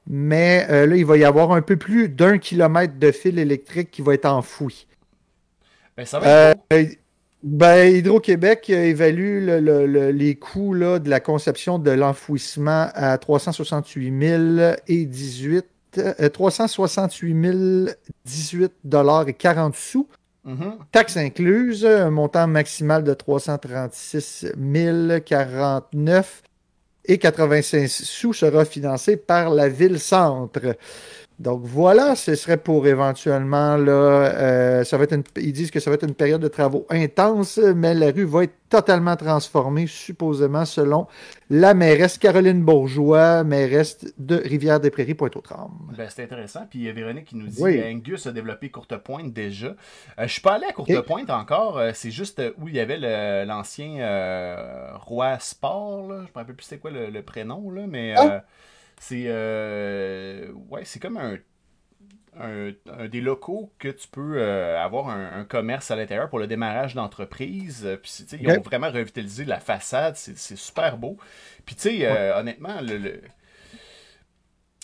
Mais 0.08 0.66
euh, 0.70 0.88
là, 0.88 0.96
il 0.96 1.06
va 1.06 1.18
y 1.18 1.24
avoir 1.24 1.52
un 1.52 1.62
peu 1.62 1.78
plus 1.78 2.10
d'un 2.10 2.40
kilomètre 2.40 2.98
de 2.98 3.12
fil 3.12 3.38
électrique 3.38 3.92
qui 3.92 4.02
va 4.02 4.16
être 4.16 4.26
enfoui. 4.26 4.88
Ben, 5.96 6.06
ça 6.06 6.20
va 6.20 6.28
être 6.28 6.58
beau. 6.58 6.76
Euh, 6.78 6.86
ben, 7.44 7.96
Hydro-Québec 7.96 8.68
euh, 8.70 8.84
évalue 8.86 9.46
le- 9.46 9.60
le- 9.60 9.86
le- 9.86 10.12
les 10.12 10.36
coûts 10.36 10.74
là, 10.74 11.00
de 11.00 11.10
la 11.10 11.20
conception 11.20 11.78
de 11.80 11.92
l'enfouissement 11.92 12.90
à 12.94 13.18
368 13.18 14.20
000 14.58 14.76
et 14.88 15.06
18, 15.06 15.58
euh, 15.58 15.62
368 15.92 17.98
018 18.26 18.74
dollars 18.84 19.28
et 19.28 19.34
40 19.34 19.76
sous. 19.76 20.08
Mhm. 20.44 20.80
Taxes 20.92 21.18
incluses, 21.18 21.86
un 21.86 22.10
montant 22.10 22.48
maximal 22.48 23.04
de 23.04 23.14
336 23.14 24.48
049 25.24 26.42
et 27.06 27.18
85 27.18 27.88
sous 27.88 28.34
sera 28.34 28.66
financé 28.66 29.18
par 29.18 29.52
la 29.52 29.70
ville-centre. 29.70 30.76
Donc 31.42 31.62
voilà, 31.64 32.16
ce 32.16 32.36
serait 32.36 32.58
pour 32.58 32.86
éventuellement, 32.86 33.76
là, 33.76 33.92
euh, 33.92 34.84
ça 34.84 34.96
va 34.98 35.06
être 35.06 35.14
une- 35.14 35.24
ils 35.38 35.52
disent 35.54 35.72
que 35.72 35.80
ça 35.80 35.90
va 35.90 35.96
être 35.96 36.06
une 36.08 36.14
période 36.14 36.40
de 36.40 36.48
travaux 36.48 36.86
intense, 36.92 37.58
mais 37.58 37.96
la 37.96 38.12
rue 38.12 38.26
va 38.26 38.44
être 38.44 38.54
totalement 38.70 39.16
transformée, 39.16 39.88
supposément, 39.88 40.66
selon 40.66 41.08
la 41.50 41.74
mairesse 41.74 42.20
Caroline 42.20 42.62
Bourgeois, 42.64 43.44
mairesse 43.44 43.98
de 44.20 44.36
Rivière-des-Prairies, 44.36 45.16
Pointe-aux-Trembles. 45.16 45.96
Ben, 45.98 46.08
c'est 46.10 46.24
intéressant. 46.24 46.68
Puis 46.70 46.88
euh, 46.88 46.94
Véronique 46.94 47.26
qui 47.26 47.36
nous 47.36 47.48
dit 47.48 47.60
Oui. 47.60 47.80
euh, 47.80 47.92
Angus 47.92 48.28
a 48.28 48.32
développé 48.32 48.70
Courte 48.70 48.96
Pointe 48.98 49.34
déjà. 49.34 49.68
Euh, 49.68 49.74
je 50.22 50.28
suis 50.28 50.42
pas 50.42 50.54
allé 50.54 50.66
à 50.70 50.74
Courte 50.74 50.92
Ok. 50.92 51.06
Pointe 51.08 51.30
encore. 51.32 51.82
c'est 51.96 52.12
juste 52.12 52.40
où 52.60 52.68
il 52.68 52.76
y 52.76 52.80
avait 52.80 53.00
l'ancien 53.46 53.98
euh, 54.00 54.92
roi 55.00 55.40
sport. 55.40 56.08
Là. 56.08 56.16
Je 56.20 56.22
me 56.32 56.36
rappelle 56.36 56.56
plus 56.56 56.66
c'est 56.66 56.78
quoi 56.78 56.92
le, 56.92 57.10
le 57.10 57.22
prénom, 57.24 57.72
là, 57.72 57.82
mais 57.88 58.14
Ah. 58.16 58.44
Euh, 59.02 60.48
c'est 60.48 60.52
euh, 60.52 60.52
ouais, 60.70 60.86
c'est 60.86 61.00
comme 61.00 61.18
un, 61.18 61.38
un, 62.40 62.72
un 62.88 63.08
des 63.10 63.22
locaux 63.22 63.74
que 63.80 63.90
tu 63.90 64.08
peux 64.08 64.38
euh, 64.38 64.80
avoir 64.80 65.10
un, 65.10 65.34
un 65.42 65.46
commerce 65.46 65.92
à 65.92 65.96
l'intérieur 65.96 66.30
pour 66.30 66.40
le 66.40 66.48
démarrage 66.48 66.96
d'entreprise. 66.96 67.86
Euh, 67.86 67.98
Puis, 67.98 68.12
tu 68.20 68.26
sais, 68.28 68.38
ils 68.42 68.50
ont 68.50 68.62
vraiment 68.62 68.92
revitalisé 68.92 69.46
la 69.46 69.60
façade. 69.60 70.16
C'est 70.18 70.38
c'est 70.38 70.56
super 70.58 70.98
beau. 70.98 71.18
Puis, 71.66 71.76
tu 71.76 71.84
sais, 71.84 72.06
euh, 72.08 72.40
honnêtement, 72.40 72.82
le, 72.82 72.98
le- 72.98 73.22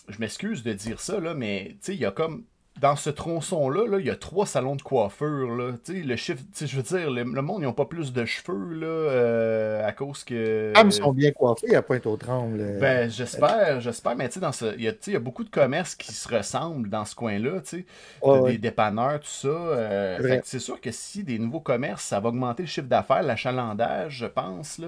je 0.08 0.20
m'excuse 0.20 0.64
de 0.64 0.74
dire 0.74 1.00
ça, 1.00 1.20
là, 1.20 1.34
mais 1.34 1.70
tu 1.72 1.78
sais, 1.82 1.94
il 1.96 2.00
y 2.00 2.06
a 2.06 2.12
comme 2.12 2.46
dans 2.80 2.96
ce 2.96 3.10
tronçon-là, 3.10 3.88
là, 3.88 4.00
il 4.00 4.06
y 4.06 4.10
a 4.10 4.16
trois 4.16 4.46
salons 4.46 4.76
de 4.76 4.82
coiffure. 4.82 5.56
Là. 5.56 5.74
Le 5.88 6.16
chiffre, 6.16 6.42
je 6.60 6.76
veux 6.76 6.84
dire, 6.84 7.10
le, 7.10 7.24
monde, 7.24 7.62
ils 7.62 7.66
n'ont 7.66 7.74
pas 7.74 7.86
plus 7.86 8.14
de 8.14 8.26
cheveux 8.26 8.74
là, 8.74 8.88
euh, 8.88 9.88
à 9.88 9.92
cause 9.92 10.24
que. 10.24 10.74
Ah, 10.76 10.84
mais 10.84 10.92
ils 10.92 10.94
sont 10.94 11.12
bien 11.12 11.32
coiffés 11.32 11.76
à 11.76 11.82
Pointe-aux-Trembles. 11.82 12.78
Ben, 12.80 13.10
j'espère, 13.10 13.82
j'espère. 13.82 14.16
Mais 14.16 14.30
tu 14.30 14.40
sais, 14.40 14.76
il 14.78 14.84
y, 14.84 14.88
a, 14.88 14.94
y 15.08 15.16
a 15.16 15.20
beaucoup 15.20 15.44
de 15.44 15.50
commerces 15.50 15.96
qui 15.96 16.14
se 16.14 16.28
ressemblent 16.28 16.90
dans 16.90 17.06
ce 17.06 17.16
coin-là. 17.16 17.62
Tu 17.62 17.86
sais, 18.24 18.42
des 18.46 18.58
dépanneurs, 18.58 19.20
tout 19.20 19.28
ça. 19.28 19.48
Euh, 19.48 20.40
c'est 20.44 20.60
sûr 20.60 20.80
que 20.80 20.92
si 20.92 21.24
des 21.24 21.40
nouveaux 21.40 21.60
commerces, 21.60 22.04
ça 22.04 22.20
va 22.20 22.30
augmenter 22.30 22.64
le 22.64 22.68
chiffre 22.68 22.88
d'affaires, 22.88 23.24
l'achalandage, 23.24 24.18
je 24.18 24.26
pense. 24.26 24.78
Là. 24.78 24.88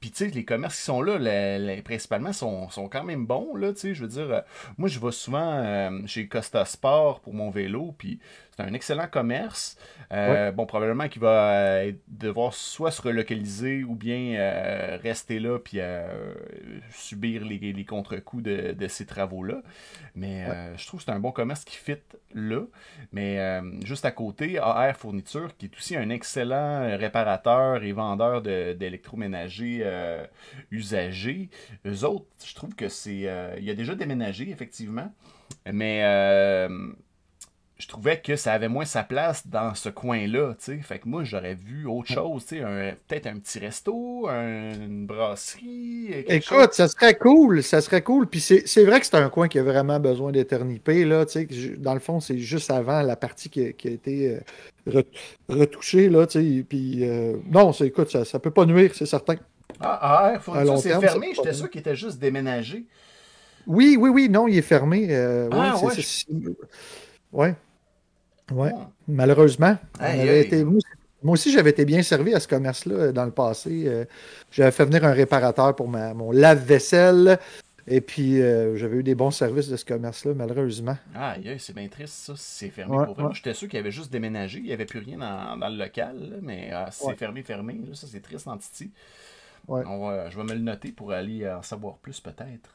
Puis, 0.00 0.10
tu 0.10 0.24
sais, 0.24 0.30
les 0.30 0.44
commerces 0.44 0.76
qui 0.76 0.84
sont 0.84 1.02
là, 1.02 1.18
principalement, 1.84 2.32
sont, 2.32 2.70
sont, 2.70 2.88
quand 2.88 3.02
même 3.02 3.26
bons, 3.26 3.56
là, 3.56 3.72
tu 3.72 3.80
sais. 3.80 3.94
Je 3.94 4.02
veux 4.02 4.08
dire, 4.08 4.30
euh, 4.30 4.40
moi, 4.76 4.88
je 4.88 5.00
vais 5.00 5.10
souvent 5.10 5.52
euh, 5.54 5.90
chez 6.06 6.28
Costa 6.28 6.64
Sport 6.64 7.20
pour 7.20 7.34
mon 7.34 7.50
vélo, 7.50 7.94
puis 7.98 8.20
c'est 8.58 8.64
un 8.64 8.74
excellent 8.74 9.06
commerce. 9.06 9.76
Euh, 10.10 10.50
bon, 10.50 10.66
probablement 10.66 11.08
qu'il 11.08 11.22
va 11.22 11.52
euh, 11.52 11.92
devoir 12.08 12.52
soit 12.54 12.90
se 12.90 13.00
relocaliser 13.00 13.84
ou 13.84 13.94
bien 13.94 14.34
euh, 14.36 14.98
rester 15.00 15.38
là 15.38 15.58
puis 15.60 15.78
subir 16.90 17.44
les, 17.44 17.84
contre-coups 17.84 18.42
de, 18.42 18.88
ces 18.88 19.06
travaux-là. 19.06 19.62
Mais 20.16 20.46
je 20.76 20.86
trouve 20.86 20.98
que 20.98 21.06
c'est 21.06 21.12
un 21.12 21.20
bon 21.20 21.30
commerce 21.30 21.64
qui 21.64 21.76
fit 21.76 21.98
là. 22.34 22.62
Mais 23.12 23.60
juste 23.84 24.04
à 24.04 24.10
côté, 24.10 24.58
AR 24.58 24.96
Fourniture, 24.96 25.56
qui 25.56 25.66
est 25.66 25.76
aussi 25.76 25.94
un 25.94 26.10
excellent 26.10 26.96
réparateur 26.96 27.84
et 27.84 27.92
vendeur 27.92 28.42
d'électroménagers 28.42 29.86
usagés. 30.72 31.48
Eux 31.86 32.04
autres, 32.04 32.26
je 32.44 32.54
trouve 32.54 32.74
que 32.74 32.88
c'est. 32.88 33.28
il 33.60 33.70
a 33.70 33.74
déjà 33.74 33.94
déménagé, 33.94 34.50
effectivement. 34.50 35.12
Mais 35.70 36.02
je 37.78 37.86
trouvais 37.86 38.18
que 38.18 38.34
ça 38.34 38.52
avait 38.52 38.68
moins 38.68 38.84
sa 38.84 39.04
place 39.04 39.46
dans 39.46 39.72
ce 39.76 39.88
coin-là, 39.88 40.54
tu 40.58 40.64
sais. 40.64 40.78
Fait 40.78 40.98
que 40.98 41.08
moi, 41.08 41.22
j'aurais 41.22 41.54
vu 41.54 41.86
autre 41.86 42.12
chose, 42.12 42.44
tu 42.44 42.58
sais, 42.58 42.96
peut-être 43.06 43.28
un 43.28 43.38
petit 43.38 43.60
resto, 43.60 44.28
une 44.28 45.06
brasserie. 45.06 46.08
Écoute, 46.26 46.72
ça 46.72 46.88
serait 46.88 47.14
cool, 47.14 47.62
ça 47.62 47.80
serait 47.80 48.02
cool. 48.02 48.26
Puis 48.26 48.40
c'est 48.40 48.84
vrai 48.84 48.98
que 48.98 49.06
c'est 49.06 49.14
un 49.14 49.30
coin 49.30 49.46
qui 49.46 49.60
a 49.60 49.62
vraiment 49.62 50.00
besoin 50.00 50.32
d'éternité, 50.32 51.04
là, 51.04 51.24
tu 51.24 51.46
sais. 51.46 51.76
Dans 51.76 51.94
le 51.94 52.00
fond, 52.00 52.18
c'est 52.18 52.38
juste 52.38 52.72
avant 52.72 53.02
la 53.02 53.14
partie 53.14 53.48
qui, 53.48 53.60
a 53.62 53.68
été 53.68 54.40
euh, 54.88 55.02
retouchée, 55.48 56.08
là, 56.08 56.26
tu 56.26 56.40
sais. 56.40 56.64
Puis 56.68 57.08
euh, 57.08 57.36
non, 57.48 57.70
écoute, 57.70 58.10
ça, 58.10 58.24
ça 58.24 58.40
peut 58.40 58.50
pas 58.50 58.66
nuire, 58.66 58.90
c'est 58.92 59.06
certain. 59.06 59.36
Ah, 59.78 60.32
ah 60.34 60.40
faut 60.40 60.52
c'est 60.78 60.98
fermé, 60.98 61.32
j'étais 61.36 61.52
sûr 61.52 61.70
qu'il 61.70 61.80
était 61.80 61.94
juste 61.94 62.18
déménagé. 62.18 62.86
Oui, 63.68 63.96
oui, 64.00 64.10
oui, 64.10 64.28
non, 64.28 64.48
il 64.48 64.58
est 64.58 64.62
fermé. 64.62 65.06
Euh, 65.10 65.48
ah, 65.52 65.78
ouais, 65.80 65.92
ouais. 67.32 67.54
Ouais. 68.50 68.72
Oui, 68.74 68.82
malheureusement. 69.08 69.76
moi, 71.22 71.32
aussi, 71.34 71.52
j'avais 71.52 71.70
été 71.70 71.84
bien 71.84 72.02
servi 72.02 72.34
à 72.34 72.40
ce 72.40 72.48
commerce-là 72.48 72.94
euh, 72.94 73.12
dans 73.12 73.24
le 73.24 73.30
passé. 73.30 73.84
Euh, 73.86 74.04
j'avais 74.50 74.70
fait 74.70 74.84
venir 74.84 75.04
un 75.04 75.12
réparateur 75.12 75.74
pour 75.74 75.88
ma, 75.88 76.14
mon 76.14 76.30
lave-vaisselle. 76.30 77.38
Et 77.90 78.02
puis, 78.02 78.42
euh, 78.42 78.76
j'avais 78.76 78.98
eu 78.98 79.02
des 79.02 79.14
bons 79.14 79.30
services 79.30 79.68
de 79.68 79.76
ce 79.76 79.84
commerce-là, 79.84 80.34
malheureusement. 80.34 80.96
Ah, 81.14 81.36
c'est 81.58 81.74
bien 81.74 81.88
triste, 81.88 82.14
ça. 82.14 82.34
C'est 82.36 82.68
fermé 82.68 82.96
pour 83.04 83.14
vraiment. 83.14 83.32
J'étais 83.32 83.54
sûr 83.54 83.66
qu'il 83.66 83.78
y 83.78 83.80
avait 83.80 83.90
juste 83.90 84.12
déménagé. 84.12 84.58
Il 84.58 84.66
n'y 84.66 84.72
avait 84.72 84.84
plus 84.84 84.98
rien 84.98 85.18
dans, 85.18 85.68
le 85.68 85.76
local. 85.76 86.38
mais 86.42 86.70
ah, 86.72 86.90
c'est 86.90 87.16
fermé, 87.16 87.42
fermé. 87.42 87.80
ça, 87.94 88.06
c'est 88.10 88.20
triste 88.20 88.46
en 88.46 88.58
Titi 88.58 88.90
je 89.68 90.36
vais 90.36 90.44
me 90.44 90.54
le 90.54 90.60
noter 90.60 90.92
pour 90.92 91.12
aller 91.12 91.48
en 91.48 91.62
savoir 91.62 91.96
plus 91.98 92.20
peut-être. 92.20 92.70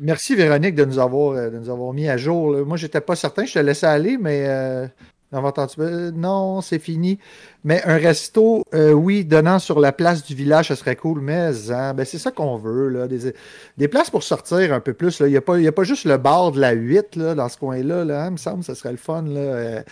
Merci 0.00 0.34
Véronique 0.34 0.74
de 0.74 0.84
nous 0.84 0.98
avoir, 0.98 1.36
euh, 1.36 1.50
de 1.50 1.58
nous 1.58 1.70
avoir 1.70 1.92
mis 1.92 2.08
à 2.08 2.16
jour. 2.16 2.56
Moi, 2.66 2.76
j'étais 2.76 3.00
pas 3.00 3.16
certain, 3.16 3.44
je 3.44 3.54
te 3.54 3.58
laissais 3.58 3.86
aller, 3.86 4.18
mais 4.18 4.44
euh, 4.46 4.86
euh, 5.34 6.10
non, 6.12 6.60
c'est 6.60 6.78
fini. 6.78 7.18
Mais 7.64 7.82
un 7.84 7.96
resto, 7.96 8.64
oui, 8.72 9.24
donnant 9.24 9.58
sur 9.58 9.78
la 9.78 9.92
place 9.92 10.24
du 10.24 10.34
village, 10.34 10.68
ça 10.68 10.76
serait 10.76 10.96
cool, 10.96 11.20
mais 11.20 11.70
hein, 11.70 11.94
ben, 11.94 12.04
c'est 12.04 12.18
ça 12.18 12.32
qu'on 12.32 12.56
veut. 12.56 12.88
Là, 12.88 13.06
des, 13.06 13.88
places 13.88 14.10
pour 14.10 14.24
sortir 14.24 14.72
un 14.72 14.80
peu 14.80 14.94
plus. 14.94 15.20
Il 15.20 15.26
n'y 15.26 15.36
a, 15.36 15.40
pas, 15.40 15.56
a 15.56 15.72
pas 15.72 15.84
juste 15.84 16.04
le 16.04 16.16
bar 16.16 16.50
de 16.52 16.60
la 16.60 16.72
8 16.72 17.16
là, 17.16 17.34
dans 17.34 17.48
ce 17.48 17.56
coin-là. 17.56 18.04
Là, 18.04 18.24
hein, 18.24 18.28
il 18.28 18.32
me 18.32 18.36
semble 18.36 18.60
que 18.60 18.66
ça 18.66 18.74
serait 18.74 18.92
le 18.92 18.96
fun. 18.96 19.22
Là. 19.22 19.84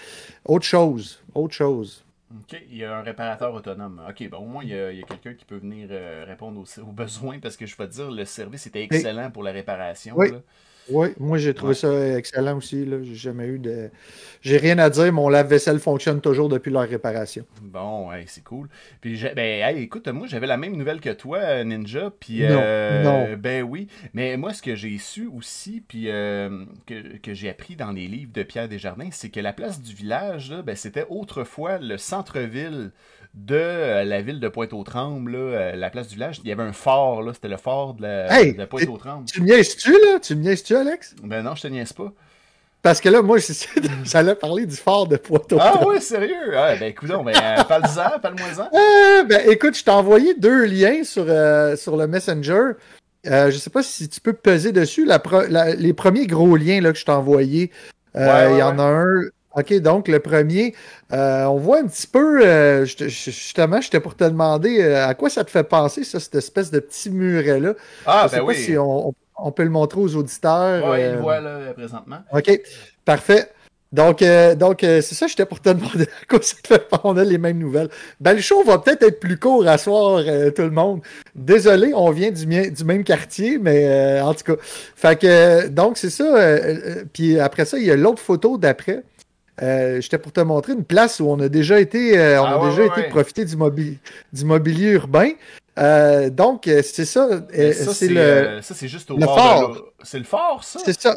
autre 0.44 0.66
chose. 0.66 1.20
Autre 1.34 1.54
chose. 1.54 2.04
OK, 2.32 2.62
il 2.70 2.76
y 2.76 2.84
a 2.84 2.96
un 2.96 3.02
réparateur 3.02 3.52
autonome. 3.52 4.00
OK, 4.08 4.28
bon, 4.28 4.38
au 4.38 4.46
moins, 4.46 4.62
il 4.62 4.70
y 4.70 4.74
a, 4.74 5.02
quelqu'un 5.02 5.34
qui 5.34 5.44
peut 5.44 5.56
venir 5.56 5.88
euh, 5.90 6.24
répondre 6.26 6.60
aux, 6.60 6.92
besoins 6.92 7.40
parce 7.40 7.56
que 7.56 7.66
je 7.66 7.74
veux 7.76 7.88
dire, 7.88 8.10
le 8.10 8.24
service 8.24 8.66
était 8.66 8.82
excellent 8.84 9.30
pour 9.30 9.42
la 9.42 9.50
réparation. 9.50 10.14
Oui. 10.16 10.30
Oui, 10.90 11.08
moi 11.18 11.38
j'ai 11.38 11.54
trouvé 11.54 11.74
ça 11.74 12.16
excellent 12.16 12.56
aussi. 12.56 12.86
J'ai 13.04 13.14
jamais 13.14 13.46
eu 13.46 13.58
de. 13.58 13.90
J'ai 14.42 14.56
rien 14.56 14.78
à 14.78 14.90
dire, 14.90 15.12
mon 15.12 15.28
lave-vaisselle 15.28 15.78
fonctionne 15.78 16.20
toujours 16.20 16.48
depuis 16.48 16.70
leur 16.70 16.88
réparation. 16.88 17.44
Bon, 17.62 18.08
ouais, 18.08 18.24
c'est 18.26 18.42
cool. 18.44 18.68
Puis 19.00 19.22
ben, 19.34 19.76
écoute, 19.76 20.08
moi 20.08 20.26
j'avais 20.26 20.46
la 20.46 20.56
même 20.56 20.76
nouvelle 20.76 21.00
que 21.00 21.10
toi, 21.10 21.62
Ninja. 21.64 22.10
Puis 22.18 22.40
euh, 22.42 23.36
ben 23.36 23.62
oui. 23.62 23.88
Mais 24.14 24.36
moi, 24.36 24.52
ce 24.52 24.62
que 24.62 24.74
j'ai 24.74 24.98
su 24.98 25.26
aussi, 25.26 25.82
puis 25.86 26.10
euh, 26.10 26.64
que, 26.86 27.34
j'ai 27.34 27.48
appris 27.48 27.76
dans 27.76 27.92
les 27.92 28.06
livres 28.06 28.32
de 28.32 28.42
Pierre 28.42 28.68
Desjardins, 28.68 29.10
c'est 29.12 29.30
que 29.30 29.40
la 29.40 29.52
place 29.52 29.80
du 29.80 29.94
village, 29.94 30.54
ben, 30.64 30.76
c'était 30.76 31.06
autrefois 31.08 31.78
le 31.78 31.98
centre-ville 31.98 32.90
de 33.34 33.54
euh, 33.54 34.04
la 34.04 34.22
ville 34.22 34.40
de 34.40 34.48
Pointe-aux-Trembles, 34.48 35.34
euh, 35.34 35.76
la 35.76 35.90
place 35.90 36.08
du 36.08 36.14
village, 36.14 36.40
il 36.42 36.48
y 36.48 36.52
avait 36.52 36.62
un 36.62 36.72
fort, 36.72 37.22
là, 37.22 37.32
c'était 37.32 37.48
le 37.48 37.56
fort 37.56 37.94
de, 37.94 38.02
la, 38.02 38.66
Pointe-aux-Trembles. 38.66 39.26
Tu 39.26 39.40
me 39.40 39.46
niaises-tu, 39.46 39.92
là? 39.92 40.18
Tu 40.20 40.34
me 40.34 40.42
niaises-tu, 40.42 40.74
Alex? 40.76 41.14
Ben 41.22 41.42
non, 41.42 41.54
je 41.54 41.62
te 41.62 41.68
niaise 41.68 41.92
pas. 41.92 42.12
Parce 42.82 43.00
que 43.00 43.08
là, 43.08 43.22
moi, 43.22 43.38
j'allais 44.04 44.34
parler 44.34 44.66
du 44.66 44.74
fort 44.74 45.06
de 45.06 45.16
Pointe-aux-Trembles. 45.16 45.78
Ah 45.80 45.86
ouais, 45.86 46.00
sérieux? 46.00 46.56
Ah, 46.56 46.74
ben 46.74 46.88
écoute, 46.88 47.08
ben, 47.08 47.28
euh, 47.28 47.64
parle-en, 47.64 48.18
parle-moi-en. 48.18 49.24
ben 49.28 49.48
écoute, 49.48 49.76
je 49.76 49.84
t'ai 49.84 49.90
envoyé 49.90 50.34
deux 50.34 50.64
liens 50.64 51.04
sur, 51.04 51.26
sur 51.76 51.96
le 51.96 52.06
Messenger. 52.08 52.72
je 53.24 53.56
sais 53.56 53.70
pas 53.70 53.82
si 53.82 54.08
tu 54.08 54.20
peux 54.20 54.32
peser 54.32 54.72
dessus. 54.72 55.08
les 55.78 55.92
premiers 55.92 56.26
gros 56.26 56.56
liens 56.56 56.80
là, 56.80 56.92
que 56.92 56.98
je 56.98 57.04
t'ai 57.04 57.12
envoyés, 57.12 57.70
il 58.16 58.56
y 58.58 58.62
en 58.62 58.78
a 58.78 58.82
un 58.82 59.22
OK, 59.56 59.74
donc 59.80 60.06
le 60.06 60.20
premier, 60.20 60.74
euh, 61.12 61.44
on 61.46 61.56
voit 61.56 61.80
un 61.80 61.86
petit 61.86 62.06
peu, 62.06 62.46
euh, 62.46 62.84
justement, 62.84 63.80
j'étais 63.80 63.98
pour 63.98 64.14
te 64.14 64.22
demander 64.22 64.80
euh, 64.80 65.08
à 65.08 65.14
quoi 65.14 65.28
ça 65.28 65.42
te 65.42 65.50
fait 65.50 65.64
penser, 65.64 66.04
ça, 66.04 66.20
cette 66.20 66.36
espèce 66.36 66.70
de 66.70 66.78
petit 66.78 67.10
muret-là? 67.10 67.74
Ah, 68.06 68.28
Je 68.30 68.36
ben 68.36 68.44
oui. 68.44 68.54
si 68.54 68.78
on, 68.78 69.12
peut 69.56 69.64
le 69.64 69.70
montrer 69.70 70.00
aux 70.00 70.14
auditeurs. 70.14 70.88
Oui, 70.88 70.98
il 71.00 71.12
le 71.14 71.18
voit 71.18 71.40
là, 71.40 71.72
présentement. 71.74 72.18
OK, 72.32 72.60
parfait. 73.04 73.50
Donc, 73.90 74.22
donc 74.56 74.78
c'est 74.82 75.02
ça, 75.02 75.26
j'étais 75.26 75.46
pour 75.46 75.60
te 75.60 75.68
demander 75.70 76.04
à 76.04 76.26
quoi 76.28 76.40
ça 76.40 76.54
te 76.62 76.68
fait 76.68 76.88
penser. 76.88 77.02
On 77.02 77.16
a 77.16 77.24
les 77.24 77.38
mêmes 77.38 77.58
nouvelles. 77.58 77.88
Ben, 78.20 78.34
le 78.34 78.40
show 78.40 78.62
va 78.62 78.78
peut-être 78.78 79.02
être 79.02 79.18
plus 79.18 79.36
court 79.36 79.66
à 79.66 79.78
soir, 79.78 80.22
tout 80.54 80.62
le 80.62 80.70
monde. 80.70 81.00
Désolé, 81.34 81.92
on 81.92 82.12
vient 82.12 82.30
du, 82.30 82.46
du 82.46 82.84
même 82.84 83.02
quartier, 83.02 83.58
mais 83.58 84.20
en 84.20 84.32
tout 84.32 84.54
cas. 84.54 84.62
Fait 84.94 85.18
que, 85.18 85.66
donc, 85.66 85.98
c'est 85.98 86.10
ça. 86.10 86.56
puis 87.12 87.40
après 87.40 87.64
ça, 87.64 87.78
il 87.78 87.84
y 87.84 87.90
a 87.90 87.96
l'autre 87.96 88.22
photo 88.22 88.56
d'après. 88.56 89.02
Euh, 89.62 90.00
j'étais 90.00 90.18
pour 90.18 90.32
te 90.32 90.40
montrer 90.40 90.72
une 90.72 90.84
place 90.84 91.20
où 91.20 91.28
on 91.28 91.38
a 91.40 91.48
déjà 91.48 91.80
été, 91.80 92.18
euh, 92.18 92.40
on 92.42 92.46
a 92.46 92.60
ah, 92.62 92.70
déjà 92.70 92.86
été 92.86 93.08
profiter 93.08 93.44
du, 93.44 93.56
du 94.32 94.44
mobilier 94.44 94.90
urbain. 94.92 95.30
Euh, 95.78 96.30
donc, 96.30 96.62
c'est 96.64 97.04
ça. 97.04 97.28
ça, 97.28 97.94
c'est 97.94 98.08
le, 98.08 98.60
ça, 98.62 98.74
c'est 98.74 98.88
juste 98.88 99.10
au 99.10 99.16
le 99.16 99.26
fort. 99.26 99.84
C'est 100.02 100.18
le 100.18 100.24
fort, 100.24 100.64
ça? 100.64 100.80
C'est 100.84 101.00
ça. 101.00 101.16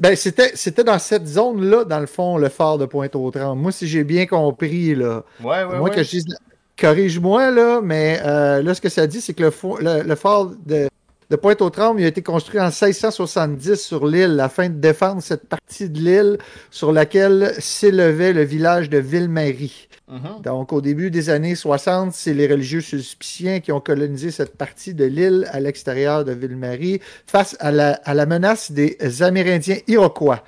Ben, 0.00 0.16
c'était, 0.16 0.82
dans 0.82 0.98
cette 0.98 1.26
zone-là, 1.26 1.84
dans 1.84 2.00
le 2.00 2.06
fond, 2.06 2.36
le 2.36 2.48
fort 2.48 2.78
de 2.78 2.86
Pointe-aux-Trembles. 2.86 3.60
Moi, 3.60 3.70
si 3.70 3.86
j'ai 3.86 4.02
bien 4.02 4.26
compris, 4.26 4.96
là. 4.96 5.22
Ouais, 5.42 5.62
ouais, 5.62 5.78
moi, 5.78 5.90
que 5.90 6.02
je 6.02 6.18
corrige-moi, 6.76 7.52
là, 7.52 7.80
mais 7.80 8.20
là, 8.20 8.74
ce 8.74 8.80
que 8.80 8.88
ça 8.88 9.06
dit, 9.06 9.20
c'est 9.20 9.34
que 9.34 9.44
le, 9.44 10.02
le 10.02 10.14
fort 10.16 10.52
de, 10.66 10.88
de 11.30 11.36
Pointe-aux-Trembles, 11.36 12.00
il 12.00 12.04
a 12.04 12.08
été 12.08 12.22
construit 12.22 12.58
en 12.58 12.68
1670 12.68 13.74
sur 13.74 14.06
l'île 14.06 14.40
afin 14.40 14.68
de 14.68 14.74
défendre 14.74 15.22
cette 15.22 15.46
partie 15.46 15.90
de 15.90 15.98
l'île 15.98 16.38
sur 16.70 16.92
laquelle 16.92 17.52
s'élevait 17.58 18.32
le 18.32 18.42
village 18.42 18.88
de 18.88 18.98
Ville-Marie. 18.98 19.88
Mhm. 20.08 20.42
Donc, 20.42 20.72
au 20.72 20.80
début 20.80 21.10
des 21.10 21.28
années 21.28 21.54
60, 21.54 22.14
c'est 22.14 22.32
les 22.32 22.46
religieux 22.46 22.80
suspiciens 22.80 23.60
qui 23.60 23.72
ont 23.72 23.80
colonisé 23.80 24.30
cette 24.30 24.56
partie 24.56 24.94
de 24.94 25.04
l'île 25.04 25.46
à 25.52 25.60
l'extérieur 25.60 26.24
de 26.24 26.32
Ville-Marie 26.32 27.00
face 27.26 27.56
à 27.60 27.72
la, 27.72 27.92
à 28.04 28.14
la, 28.14 28.24
menace 28.24 28.72
des 28.72 28.96
Amérindiens 29.20 29.78
iroquois. 29.86 30.42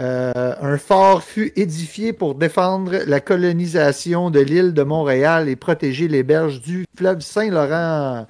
Euh, 0.00 0.54
un 0.62 0.78
fort 0.78 1.22
fut 1.22 1.52
édifié 1.56 2.14
pour 2.14 2.34
défendre 2.34 2.92
la 3.06 3.20
colonisation 3.20 4.30
de 4.30 4.40
l'île 4.40 4.72
de 4.72 4.82
Montréal 4.82 5.50
et 5.50 5.56
protéger 5.56 6.08
les 6.08 6.22
berges 6.22 6.62
du 6.62 6.86
fleuve 6.96 7.20
Saint-Laurent. 7.20 8.26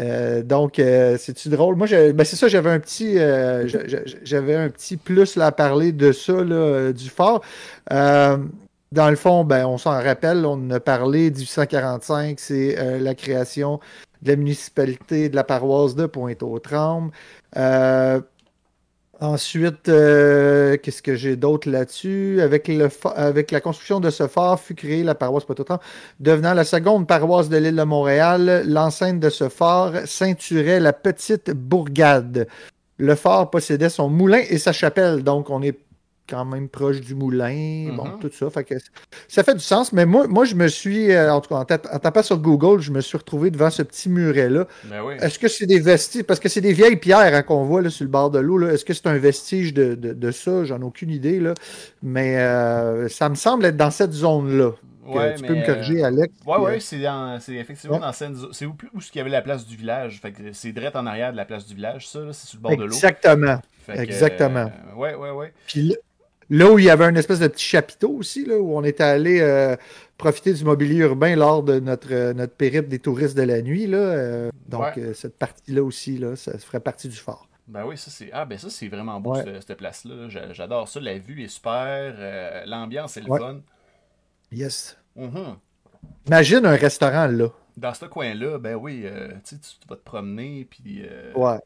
Euh, 0.00 0.42
donc, 0.42 0.78
euh, 0.78 1.16
c'est-tu 1.18 1.48
drôle? 1.48 1.76
Moi, 1.76 1.86
ben, 1.88 2.24
c'est 2.24 2.36
ça, 2.36 2.48
j'avais 2.48 2.70
un 2.70 2.80
petit 2.80 3.18
euh, 3.18 3.66
j'avais 4.22 4.56
un 4.56 4.68
petit 4.68 4.96
plus 4.96 5.36
là, 5.36 5.46
à 5.46 5.52
parler 5.52 5.92
de 5.92 6.12
ça, 6.12 6.32
là, 6.32 6.92
du 6.92 7.08
fort. 7.08 7.42
dans 7.90 9.10
le 9.10 9.16
fond, 9.16 9.44
ben, 9.44 9.66
on 9.66 9.78
s'en 9.78 9.90
rappelle, 9.90 10.44
on 10.46 10.70
a 10.70 10.80
parlé 10.80 11.30
1845, 11.30 12.38
c'est 12.38 13.00
la 13.00 13.14
création 13.14 13.80
de 14.22 14.30
la 14.30 14.36
municipalité 14.36 15.28
de 15.28 15.36
la 15.36 15.44
paroisse 15.44 15.94
de 15.94 16.06
Pointe-aux-Trembles. 16.06 17.10
Ensuite, 19.20 19.88
euh, 19.88 20.76
qu'est-ce 20.76 21.02
que 21.02 21.14
j'ai 21.14 21.36
d'autre 21.36 21.70
là-dessus? 21.70 22.40
Avec, 22.40 22.68
le, 22.68 22.88
avec 23.14 23.50
la 23.50 23.60
construction 23.60 24.00
de 24.00 24.10
ce 24.10 24.26
phare 24.26 24.58
fut 24.58 24.74
créée 24.74 25.04
la 25.04 25.14
paroisse 25.14 25.44
Pototan, 25.44 25.78
devenant 26.20 26.52
la 26.52 26.64
seconde 26.64 27.06
paroisse 27.06 27.48
de 27.48 27.56
l'île 27.56 27.76
de 27.76 27.82
Montréal. 27.82 28.64
L'enceinte 28.66 29.20
de 29.20 29.30
ce 29.30 29.48
phare 29.48 29.92
ceinturait 30.06 30.80
la 30.80 30.92
petite 30.92 31.50
bourgade. 31.52 32.48
Le 32.96 33.14
phare 33.14 33.50
possédait 33.50 33.88
son 33.88 34.08
moulin 34.08 34.42
et 34.48 34.58
sa 34.58 34.72
chapelle, 34.72 35.24
donc 35.24 35.50
on 35.50 35.62
est 35.62 35.78
quand 36.28 36.44
même 36.44 36.68
proche 36.68 37.00
du 37.00 37.14
moulin, 37.14 37.92
bon, 37.94 38.04
mhm. 38.04 38.18
tout 38.20 38.30
ça. 38.32 38.48
Fait 38.50 38.64
que 38.64 38.74
ça 39.28 39.42
fait 39.44 39.54
du 39.54 39.60
sens, 39.60 39.92
mais 39.92 40.06
moi, 40.06 40.26
moi 40.26 40.44
je 40.44 40.54
me 40.54 40.68
suis, 40.68 41.12
euh, 41.12 41.32
en 41.32 41.40
tout 41.40 41.54
cas, 41.54 41.56
en, 41.56 41.64
tapant 41.64 42.22
sur 42.22 42.38
Google, 42.38 42.80
je 42.80 42.90
me 42.90 43.00
suis 43.00 43.18
retrouvé 43.18 43.50
devant 43.50 43.70
ce 43.70 43.82
petit 43.82 44.08
muret-là. 44.08 44.66
Ben 44.84 45.02
Est-ce 45.20 45.38
que 45.38 45.48
c'est 45.48 45.66
des 45.66 45.80
vestiges, 45.80 46.24
parce 46.24 46.40
que 46.40 46.48
c'est 46.48 46.60
des 46.60 46.72
vieilles 46.72 46.96
pierres 46.96 47.34
hein, 47.34 47.42
qu'on 47.42 47.64
voit 47.64 47.82
là, 47.82 47.90
sur 47.90 48.04
le 48.04 48.10
bord 48.10 48.30
de 48.30 48.38
l'eau, 48.38 48.66
est-ce 48.68 48.84
que 48.84 48.94
c'est 48.94 49.06
un 49.06 49.18
vestige 49.18 49.74
de, 49.74 49.94
de, 49.94 50.30
ça? 50.30 50.64
J'en 50.64 50.80
ai 50.80 50.84
aucune 50.84 51.10
idée, 51.10 51.40
là. 51.40 51.54
mais 52.02 52.38
euh, 52.38 53.08
ça 53.08 53.28
me 53.28 53.34
semble 53.34 53.66
être 53.66 53.76
dans 53.76 53.90
cette 53.90 54.12
zone-là. 54.12 54.72
Ouais, 55.06 55.34
tu 55.34 55.42
peux 55.42 55.54
me 55.54 55.66
corriger, 55.66 56.02
euh, 56.02 56.06
Alex. 56.06 56.32
Ouais, 56.46 56.56
ouais, 56.56 56.80
c'est, 56.80 57.02
effectivement 57.52 57.98
dans 57.98 58.12
cette 58.12 58.34
zone. 58.34 58.52
C'est 58.52 58.64
où, 58.64 58.74
où 58.94 59.00
il 59.00 59.18
y 59.18 59.20
avait 59.20 59.30
la 59.30 59.42
place 59.42 59.66
du 59.66 59.76
village. 59.76 60.18
Fait 60.20 60.32
que 60.32 60.52
c'est 60.52 60.72
direct 60.72 60.96
en 60.96 61.06
arrière 61.06 61.32
de 61.32 61.36
la 61.36 61.44
place 61.44 61.66
du 61.66 61.74
village, 61.74 62.08
ça, 62.08 62.20
c'est 62.32 62.46
sur 62.46 62.58
le 62.58 62.62
bord 62.62 62.76
de 62.76 62.84
l'eau. 62.84 62.94
Exactement. 62.94 63.60
Exactement. 63.88 64.70
ouais, 64.96 65.14
ouais, 65.14 65.30
ouais. 65.30 65.52
Là 66.50 66.70
où 66.70 66.78
il 66.78 66.84
y 66.84 66.90
avait 66.90 67.04
un 67.04 67.14
espèce 67.14 67.38
de 67.38 67.48
petit 67.48 67.64
chapiteau 67.64 68.10
aussi, 68.10 68.44
là, 68.44 68.58
où 68.58 68.76
on 68.76 68.84
était 68.84 69.04
allé 69.04 69.40
euh, 69.40 69.76
profiter 70.18 70.52
du 70.52 70.64
mobilier 70.64 70.96
urbain 70.98 71.36
lors 71.36 71.62
de 71.62 71.80
notre, 71.80 72.12
euh, 72.12 72.34
notre 72.34 72.54
périple 72.54 72.88
des 72.88 72.98
touristes 72.98 73.36
de 73.36 73.42
la 73.42 73.62
nuit. 73.62 73.86
Là, 73.86 73.98
euh, 73.98 74.50
donc, 74.68 74.98
cette 75.14 75.38
partie-là 75.38 75.82
aussi, 75.82 76.18
là, 76.18 76.36
ça 76.36 76.56
ferait 76.58 76.80
partie 76.80 77.08
du 77.08 77.16
fort. 77.16 77.48
Ben 77.66 77.86
oui, 77.86 77.96
ça 77.96 78.10
c'est 78.10 78.28
ah, 78.30 78.44
ben 78.44 78.58
ça, 78.58 78.68
c'est 78.68 78.88
vraiment 78.88 79.18
beau, 79.20 79.34
cette, 79.36 79.74
place-là. 79.74 80.28
J'adore 80.52 80.86
ça. 80.86 81.00
La 81.00 81.18
vue 81.18 81.42
est 81.42 81.48
super. 81.48 82.14
L'ambiance 82.66 83.16
est 83.16 83.22
le 83.22 83.38
fun. 83.38 83.60
Yes. 84.52 84.98
Mm-hmm. 85.18 85.56
Imagine 86.26 86.66
un 86.66 86.76
restaurant 86.76 87.26
là. 87.26 87.48
Dans 87.76 87.94
ce 87.94 88.04
coin-là, 88.04 88.58
ben 88.58 88.74
oui, 88.74 89.06
tu 89.48 89.56
vas 89.88 89.96
te 89.96 90.02
promener. 90.02 90.66
Puis, 90.68 91.04
ouais. 91.34 91.58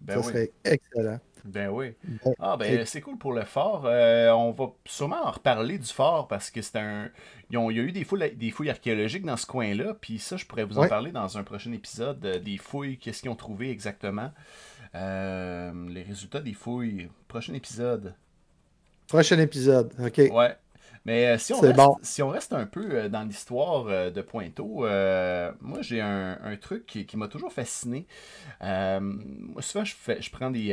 Ben 0.00 0.20
ça 0.20 0.22
serait 0.22 0.50
excellent. 0.64 1.20
Ben 1.44 1.68
oui. 1.68 1.94
Ah, 2.38 2.56
ben 2.56 2.84
c'est 2.86 3.00
cool 3.00 3.18
pour 3.18 3.32
le 3.32 3.44
fort. 3.44 3.84
Euh, 3.86 4.30
on 4.30 4.52
va 4.52 4.72
sûrement 4.84 5.24
en 5.24 5.30
reparler 5.30 5.78
du 5.78 5.86
fort 5.86 6.28
parce 6.28 6.50
que 6.50 6.62
c'est 6.62 6.76
un. 6.76 7.10
il 7.50 7.56
y 7.56 7.58
a 7.58 7.82
eu 7.82 7.92
des 7.92 8.04
fouilles, 8.04 8.34
des 8.36 8.50
fouilles 8.50 8.70
archéologiques 8.70 9.24
dans 9.24 9.36
ce 9.36 9.46
coin-là, 9.46 9.94
puis 10.00 10.18
ça, 10.18 10.36
je 10.36 10.44
pourrais 10.46 10.64
vous 10.64 10.78
en 10.78 10.88
parler 10.88 11.12
dans 11.12 11.38
un 11.38 11.42
prochain 11.42 11.72
épisode. 11.72 12.24
Euh, 12.24 12.38
des 12.38 12.56
fouilles, 12.56 12.98
qu'est-ce 12.98 13.22
qu'ils 13.22 13.30
ont 13.30 13.36
trouvé 13.36 13.70
exactement. 13.70 14.30
Euh, 14.94 15.72
les 15.88 16.02
résultats 16.02 16.40
des 16.40 16.54
fouilles. 16.54 17.08
Prochain 17.28 17.54
épisode. 17.54 18.14
Prochain 19.08 19.38
épisode, 19.38 19.92
ok. 19.98 20.30
Ouais. 20.32 20.56
Mais 21.06 21.28
euh, 21.28 21.38
si, 21.38 21.52
on 21.54 21.60
reste, 21.60 21.80
si 22.02 22.22
on 22.22 22.28
reste 22.28 22.52
un 22.52 22.66
peu 22.66 22.86
euh, 22.92 23.08
dans 23.08 23.22
l'histoire 23.22 23.86
euh, 23.86 24.10
de 24.10 24.20
Pointeau, 24.20 24.86
moi 25.60 25.80
j'ai 25.80 26.00
un, 26.00 26.56
truc 26.60 26.86
qui, 26.86 27.16
m'a 27.16 27.28
toujours 27.28 27.52
fasciné. 27.52 28.06
moi 28.60 29.62
souvent 29.62 29.84
je 29.84 29.94
fais, 29.94 30.20
je 30.20 30.30
prends 30.30 30.50
des, 30.50 30.68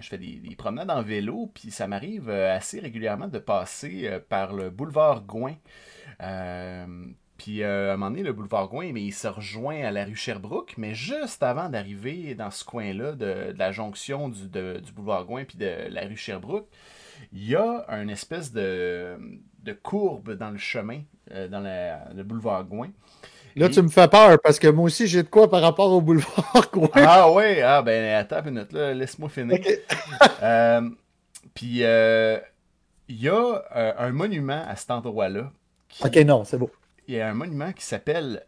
je 0.00 0.08
fais 0.08 0.18
des, 0.18 0.54
promenades 0.56 0.90
en 0.90 1.02
vélo, 1.02 1.50
puis 1.52 1.70
ça 1.70 1.86
m'arrive 1.88 2.30
assez 2.30 2.80
régulièrement 2.80 3.28
de 3.28 3.38
passer 3.38 4.20
par 4.28 4.54
le 4.54 4.70
boulevard 4.70 5.22
Gouin. 5.22 5.56
Puis 7.38 7.62
à 7.62 7.92
un 7.92 7.96
moment 7.96 8.10
donné, 8.10 8.22
le 8.22 8.32
boulevard 8.32 8.68
Gouin, 8.68 8.92
mais 8.92 9.02
il 9.02 9.12
se 9.12 9.28
rejoint 9.28 9.82
à 9.82 9.90
la 9.90 10.04
rue 10.04 10.16
Sherbrooke, 10.16 10.74
mais 10.78 10.94
juste 10.94 11.42
avant 11.42 11.68
d'arriver 11.68 12.34
dans 12.34 12.50
ce 12.50 12.64
coin-là 12.64 13.12
de, 13.12 13.54
la 13.56 13.72
jonction 13.72 14.28
du, 14.28 14.48
du 14.48 14.92
boulevard 14.92 15.24
Gouin 15.24 15.44
puis 15.44 15.58
de 15.58 15.88
la 15.90 16.06
rue 16.06 16.16
Sherbrooke, 16.16 16.68
il 17.32 17.48
y 17.48 17.56
a 17.56 17.84
une 17.88 18.10
espèce 18.10 18.52
de, 18.52 19.18
de 19.66 19.72
courbe 19.72 20.32
dans 20.32 20.50
le 20.50 20.58
chemin, 20.58 21.00
euh, 21.32 21.48
dans 21.48 21.60
le 21.60 22.22
boulevard 22.22 22.64
Gouin. 22.64 22.90
Là, 23.56 23.68
tu 23.68 23.80
me 23.82 23.88
fais 23.88 24.06
peur 24.06 24.38
parce 24.42 24.58
que 24.58 24.68
moi 24.68 24.84
aussi, 24.84 25.06
j'ai 25.06 25.22
de 25.22 25.28
quoi 25.28 25.50
par 25.50 25.62
rapport 25.62 25.90
au 25.90 26.00
boulevard 26.00 26.68
Gouin. 26.72 26.88
Ah 26.94 27.30
oui, 27.32 27.60
ah 27.62 27.82
ben 27.82 28.14
attends 28.14 28.44
une 28.44 28.54
minute, 28.54 28.72
là, 28.72 28.94
laisse-moi 28.94 29.28
finir. 29.28 29.58
Euh, 30.42 30.88
puis, 31.54 31.80
euh, 31.82 32.38
il 33.08 33.20
y 33.20 33.28
a 33.28 33.62
un 33.98 34.12
monument 34.12 34.62
à 34.66 34.76
cet 34.76 34.90
endroit-là. 34.90 35.50
Ok, 36.04 36.16
non, 36.18 36.44
c'est 36.44 36.58
beau. 36.58 36.70
Il 37.08 37.14
y 37.14 37.20
a 37.20 37.28
un 37.28 37.34
monument 37.34 37.72
qui 37.72 37.84
s'appelle, 37.84 38.44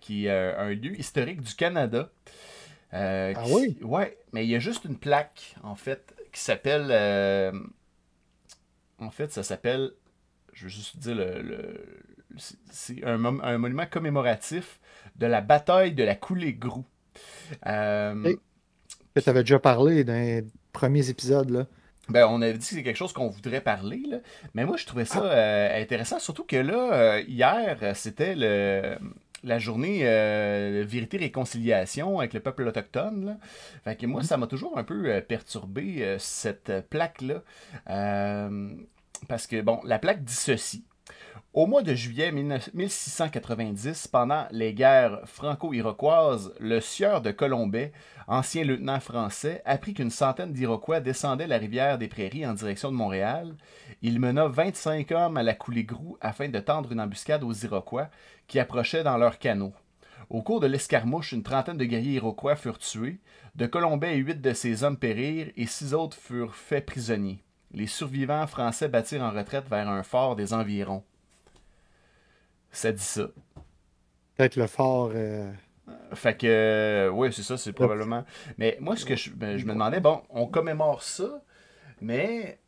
qui 0.00 0.26
est 0.26 0.30
un 0.30 0.70
lieu 0.70 0.98
historique 0.98 1.40
du 1.40 1.54
Canada. 1.54 2.10
ah 2.92 3.32
oui? 3.48 3.76
Ouais, 3.82 4.16
mais 4.32 4.44
il 4.44 4.50
y 4.50 4.54
a 4.54 4.60
juste 4.60 4.84
une 4.84 4.96
plaque, 4.96 5.56
en 5.62 5.74
fait, 5.74 6.14
qui 6.32 6.40
s'appelle. 6.40 6.90
en 9.00 9.10
fait, 9.10 9.32
ça 9.32 9.42
s'appelle 9.42 9.90
je 10.56 10.64
veux 10.64 10.70
juste 10.70 10.96
dire, 10.96 11.14
le, 11.14 11.84
c'est 12.70 13.04
un, 13.04 13.18
monument 13.18 13.84
commémoratif 13.88 14.80
de 15.16 15.26
la 15.26 15.42
bataille 15.42 15.92
de 15.92 16.02
la 16.02 16.14
coulée 16.14 16.54
Grou. 16.54 16.84
Euh, 17.66 18.34
tu 19.14 19.28
avais 19.28 19.42
déjà 19.42 19.58
parlé 19.58 20.02
dans 20.02 20.14
les 20.14 20.44
premiers 20.72 21.10
épisodes. 21.10 21.50
Là. 21.50 21.66
Ben, 22.08 22.26
on 22.26 22.40
avait 22.40 22.54
dit 22.54 22.60
que 22.60 22.64
c'est 22.64 22.82
quelque 22.82 22.96
chose 22.96 23.12
qu'on 23.12 23.28
voudrait 23.28 23.60
parler, 23.60 24.02
là. 24.08 24.18
mais 24.54 24.64
moi 24.64 24.76
je 24.76 24.86
trouvais 24.86 25.04
ça 25.04 25.20
ah. 25.24 25.26
euh, 25.28 25.82
intéressant, 25.82 26.18
surtout 26.18 26.44
que 26.44 26.56
là, 26.56 26.92
euh, 26.92 27.22
hier, 27.26 27.78
c'était 27.94 28.34
le, 28.34 28.96
la 29.44 29.58
journée 29.58 30.04
vérité 30.84 31.18
réconciliation 31.18 32.18
avec 32.18 32.32
le 32.32 32.40
peuple 32.40 32.62
autochtone. 32.62 33.38
Fait 33.84 33.96
que 33.96 34.06
moi, 34.06 34.22
mm-hmm. 34.22 34.24
ça 34.24 34.36
m'a 34.38 34.46
toujours 34.46 34.78
un 34.78 34.84
peu 34.84 35.20
perturbé 35.20 36.16
cette 36.18 36.72
plaque-là. 36.88 37.42
Parce 39.28 39.46
que, 39.46 39.60
bon, 39.60 39.80
la 39.84 39.98
plaque 39.98 40.24
dit 40.24 40.34
ceci. 40.34 40.84
Au 41.56 41.66
mois 41.66 41.82
de 41.82 41.94
juillet 41.94 42.32
1690, 42.32 44.08
pendant 44.08 44.46
les 44.50 44.74
guerres 44.74 45.20
franco-iroquoises, 45.24 46.52
le 46.60 46.80
sieur 46.80 47.22
de 47.22 47.30
Colombais, 47.30 47.92
ancien 48.26 48.62
lieutenant 48.62 49.00
français, 49.00 49.62
apprit 49.64 49.94
qu'une 49.94 50.10
centaine 50.10 50.52
d'Iroquois 50.52 51.00
descendaient 51.00 51.46
la 51.46 51.56
rivière 51.56 51.96
des 51.96 52.08
Prairies 52.08 52.46
en 52.46 52.52
direction 52.52 52.90
de 52.90 52.96
Montréal. 52.96 53.54
Il 54.02 54.20
mena 54.20 54.48
25 54.48 55.10
hommes 55.12 55.38
à 55.38 55.42
la 55.42 55.54
coulée 55.54 55.84
Grou 55.84 56.18
afin 56.20 56.50
de 56.50 56.58
tendre 56.60 56.92
une 56.92 57.00
embuscade 57.00 57.42
aux 57.42 57.54
Iroquois 57.54 58.10
qui 58.48 58.58
approchaient 58.58 59.04
dans 59.04 59.16
leurs 59.16 59.38
canaux. 59.38 59.72
Au 60.28 60.42
cours 60.42 60.60
de 60.60 60.66
l'escarmouche, 60.66 61.32
une 61.32 61.42
trentaine 61.42 61.78
de 61.78 61.84
guerriers 61.86 62.16
iroquois 62.16 62.56
furent 62.56 62.78
tués. 62.78 63.18
De 63.54 63.64
Colombais 63.64 64.18
et 64.18 64.20
huit 64.20 64.42
de 64.42 64.52
ses 64.52 64.84
hommes 64.84 64.98
périrent 64.98 65.52
et 65.56 65.66
six 65.66 65.94
autres 65.94 66.18
furent 66.18 66.54
faits 66.54 66.84
prisonniers 66.84 67.45
les 67.72 67.86
survivants 67.86 68.46
français 68.46 68.88
battirent 68.88 69.22
en 69.22 69.30
retraite 69.30 69.68
vers 69.68 69.88
un 69.88 70.02
fort 70.02 70.36
des 70.36 70.52
environs. 70.52 71.02
Ça 72.70 72.92
dit 72.92 73.02
ça. 73.02 73.28
Peut-être 74.36 74.56
le 74.56 74.66
fort. 74.66 75.12
Euh, 75.14 75.50
fait 76.14 76.36
que, 76.36 76.46
euh, 76.46 77.08
oui, 77.08 77.32
c'est 77.32 77.42
ça, 77.42 77.56
c'est 77.56 77.72
probablement. 77.72 78.24
Mais 78.58 78.76
moi, 78.80 78.96
ce 78.96 79.04
que 79.04 79.16
je, 79.16 79.30
ben, 79.30 79.56
me 79.56 79.72
demandais, 79.72 80.00
bon, 80.00 80.22
on 80.30 80.46
commémore 80.46 81.02
ça, 81.02 81.42
mais 82.00 82.58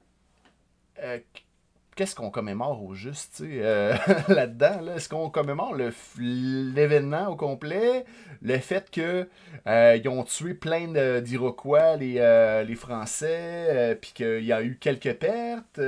euh, 1.03 1.19
qu'est-ce 1.99 2.15
qu'on 2.15 2.31
commémore 2.31 2.85
au 2.85 2.95
juste 2.95 3.43
euh, 3.43 3.93
là-dedans? 4.29 4.83
Là? 4.83 4.95
Est-ce 4.95 5.09
qu'on 5.09 5.31
commémore 5.31 5.75
l'événement 6.17 7.27
au 7.27 7.35
complet? 7.35 8.05
Le 8.41 8.57
fait 8.59 8.89
qu'ils 8.89 9.27
euh, 9.67 10.01
ont 10.07 10.23
tué 10.23 10.55
plein 10.55 11.21
d'Iroquois, 11.21 11.97
les, 11.97 12.19
euh, 12.19 12.63
les 12.63 12.77
Français, 12.77 13.99
puis 14.01 14.13
qu'il 14.15 14.45
y 14.45 14.53
a 14.53 14.63
eu 14.63 14.79
quelques 14.81 15.15
pertes? 15.15 15.81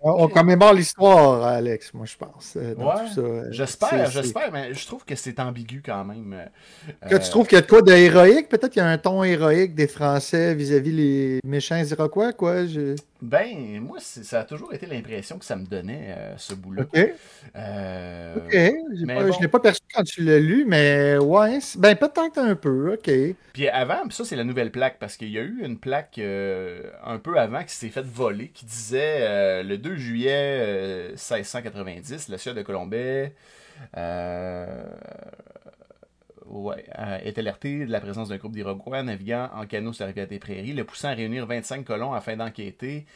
On, 0.00 0.28
commémore 0.28 0.72
l'histoire, 0.72 1.42
Alex, 1.42 1.92
moi 1.94 2.06
je 2.06 2.16
pense. 2.16 2.56
j'espère, 3.50 4.08
j'espère, 4.08 4.52
mais 4.52 4.72
je 4.72 4.86
trouve 4.86 5.04
que 5.04 5.16
c'est 5.16 5.40
ambigu 5.40 5.82
quand 5.84 6.04
même. 6.04 6.48
Que 7.08 7.16
tu 7.16 7.28
trouves 7.28 7.48
qu'il 7.48 7.56
y 7.56 7.58
a 7.58 7.62
de 7.62 7.66
quoi 7.66 7.82
d'héroïque? 7.82 8.48
Peut-être 8.48 8.70
qu'il 8.70 8.82
y 8.82 8.84
a 8.84 8.88
un 8.88 8.98
ton 8.98 9.24
héroïque 9.24 9.74
des 9.74 9.88
Français 9.88 10.54
vis-à-vis 10.54 10.92
les 10.92 11.40
méchants 11.44 11.82
Iroquois, 11.82 12.32
quoi? 12.32 12.66
Ben, 13.22 13.80
moi, 13.80 13.98
ça 14.00 14.40
a 14.40 14.44
toujours 14.44 14.72
été 14.72 14.86
l'impression 14.86 15.38
que 15.38 15.44
ça 15.44 15.56
me 15.56 15.66
donnait, 15.66 16.14
euh, 16.16 16.34
ce 16.38 16.54
bout-là. 16.54 16.82
OK. 16.82 16.98
Euh, 17.54 18.36
OK. 18.36 18.52
Je 18.52 19.04
ne 19.04 19.42
l'ai 19.42 19.48
pas 19.48 19.60
perçu 19.60 19.80
quand 19.94 20.02
tu 20.04 20.22
l'as 20.22 20.38
lu, 20.38 20.64
mais 20.66 21.18
ouais, 21.18 21.58
ben 21.76 21.96
peut-être 21.96 22.38
un 22.38 22.54
peu. 22.54 22.94
OK. 22.94 23.10
Puis 23.52 23.68
avant, 23.68 24.08
ça, 24.10 24.24
c'est 24.24 24.36
la 24.36 24.44
nouvelle 24.44 24.70
plaque, 24.70 24.98
parce 24.98 25.16
qu'il 25.16 25.30
y 25.30 25.38
a 25.38 25.42
eu 25.42 25.60
une 25.62 25.78
plaque 25.78 26.18
euh, 26.18 26.90
un 27.04 27.18
peu 27.18 27.38
avant 27.38 27.62
qui 27.62 27.74
s'est 27.74 27.90
faite 27.90 28.06
voler, 28.06 28.48
qui 28.48 28.64
disait 28.64 29.62
le 29.62 29.76
2 29.76 29.96
juillet 29.96 31.08
1690, 31.10 32.28
le 32.30 32.38
sieur 32.38 32.54
de 32.54 32.62
Colombais 32.62 33.34
euh, 36.52 37.18
est 37.18 37.38
alerté 37.38 37.86
de 37.86 37.90
la 37.90 38.00
présence 38.00 38.28
d'un 38.28 38.36
groupe 38.36 38.52
d'Iroquois 38.52 39.02
naviguant 39.02 39.48
en 39.54 39.66
canot 39.66 39.92
sur 39.92 40.04
la 40.04 40.08
rivière 40.08 40.26
des 40.26 40.38
Prairies, 40.38 40.72
le 40.72 40.84
poussant 40.84 41.08
à 41.08 41.12
réunir 41.12 41.46
25 41.46 41.84
colons 41.84 42.12
afin 42.12 42.36
d'enquêter. 42.36 43.06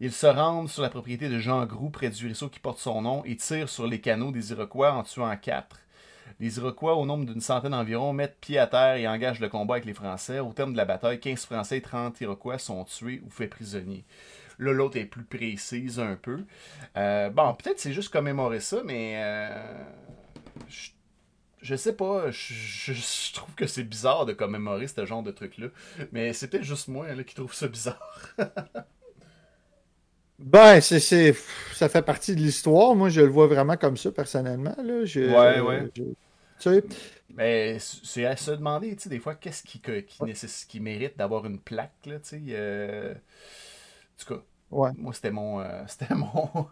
Ils 0.00 0.12
se 0.12 0.26
rendent 0.26 0.68
sur 0.68 0.82
la 0.82 0.88
propriété 0.88 1.28
de 1.28 1.38
Jean 1.38 1.64
Groux, 1.64 1.90
près 1.90 2.10
du 2.10 2.26
ruisseau 2.26 2.48
qui 2.48 2.58
porte 2.58 2.78
son 2.78 3.02
nom, 3.02 3.24
et 3.24 3.36
tirent 3.36 3.68
sur 3.68 3.86
les 3.86 4.00
canots 4.00 4.32
des 4.32 4.50
Iroquois 4.50 4.92
en 4.92 5.04
tuant 5.04 5.36
quatre. 5.36 5.78
Les 6.40 6.56
Iroquois, 6.58 6.96
au 6.96 7.06
nombre 7.06 7.24
d'une 7.24 7.40
centaine 7.40 7.74
environ, 7.74 8.12
mettent 8.12 8.40
pied 8.40 8.58
à 8.58 8.66
terre 8.66 8.96
et 8.96 9.06
engagent 9.06 9.38
le 9.38 9.48
combat 9.48 9.74
avec 9.74 9.84
les 9.84 9.94
Français. 9.94 10.40
Au 10.40 10.52
terme 10.52 10.72
de 10.72 10.76
la 10.76 10.84
bataille, 10.84 11.20
15 11.20 11.46
Français 11.46 11.78
et 11.78 11.82
30 11.82 12.20
Iroquois 12.20 12.58
sont 12.58 12.84
tués 12.84 13.22
ou 13.24 13.30
faits 13.30 13.50
prisonniers. 13.50 14.04
Là, 14.58 14.72
l'autre 14.72 14.96
est 14.96 15.04
plus 15.04 15.24
précise 15.24 16.00
un 16.00 16.16
peu. 16.16 16.44
Euh, 16.96 17.30
bon, 17.30 17.54
peut-être 17.54 17.78
c'est 17.78 17.92
juste 17.92 18.12
commémorer 18.12 18.60
ça, 18.60 18.78
mais 18.84 19.14
euh, 19.22 19.84
je, 20.68 20.90
je 21.62 21.74
sais 21.76 21.94
pas. 21.94 22.30
Je, 22.30 22.92
je 22.92 23.32
trouve 23.34 23.54
que 23.54 23.66
c'est 23.66 23.84
bizarre 23.84 24.26
de 24.26 24.32
commémorer 24.32 24.86
ce 24.88 25.06
genre 25.06 25.22
de 25.22 25.30
truc-là. 25.30 25.68
Mais 26.12 26.32
c'est 26.32 26.48
peut-être 26.48 26.64
juste 26.64 26.88
moi 26.88 27.14
là, 27.14 27.24
qui 27.24 27.34
trouve 27.34 27.54
ça 27.54 27.68
bizarre. 27.68 28.34
Ben, 30.38 30.80
c'est, 30.80 30.98
c'est, 31.00 31.34
ça 31.72 31.88
fait 31.88 32.02
partie 32.02 32.34
de 32.34 32.40
l'histoire. 32.40 32.94
Moi, 32.96 33.08
je 33.10 33.20
le 33.20 33.28
vois 33.28 33.46
vraiment 33.46 33.76
comme 33.76 33.96
ça, 33.96 34.10
personnellement. 34.10 34.74
Là. 34.82 35.04
Je, 35.04 35.20
Ouais, 35.24 35.60
ouais. 35.60 35.88
je- 35.94 36.02
tu 36.02 36.14
sais, 36.58 36.84
Mais 37.30 37.78
c'est 37.78 38.26
à 38.26 38.36
se 38.36 38.50
demander, 38.50 38.94
tu 38.96 39.04
sais, 39.04 39.08
des 39.08 39.18
fois, 39.20 39.34
qu'est-ce 39.34 39.62
qui, 39.62 39.80
qui, 39.80 40.34
qui 40.68 40.80
mérite 40.80 41.16
d'avoir 41.16 41.46
une 41.46 41.58
plaque, 41.60 41.94
là, 42.06 42.18
tu 42.20 42.28
sais. 42.28 42.42
euh, 42.50 43.14
En 43.14 44.24
tout 44.24 44.34
cas, 44.34 44.42
ouais. 44.70 44.92
moi, 44.96 45.12
c'était 45.14 45.30
mon... 45.30 45.60
euh, 45.60 45.84
c'était 45.88 46.14
mon... 46.14 46.68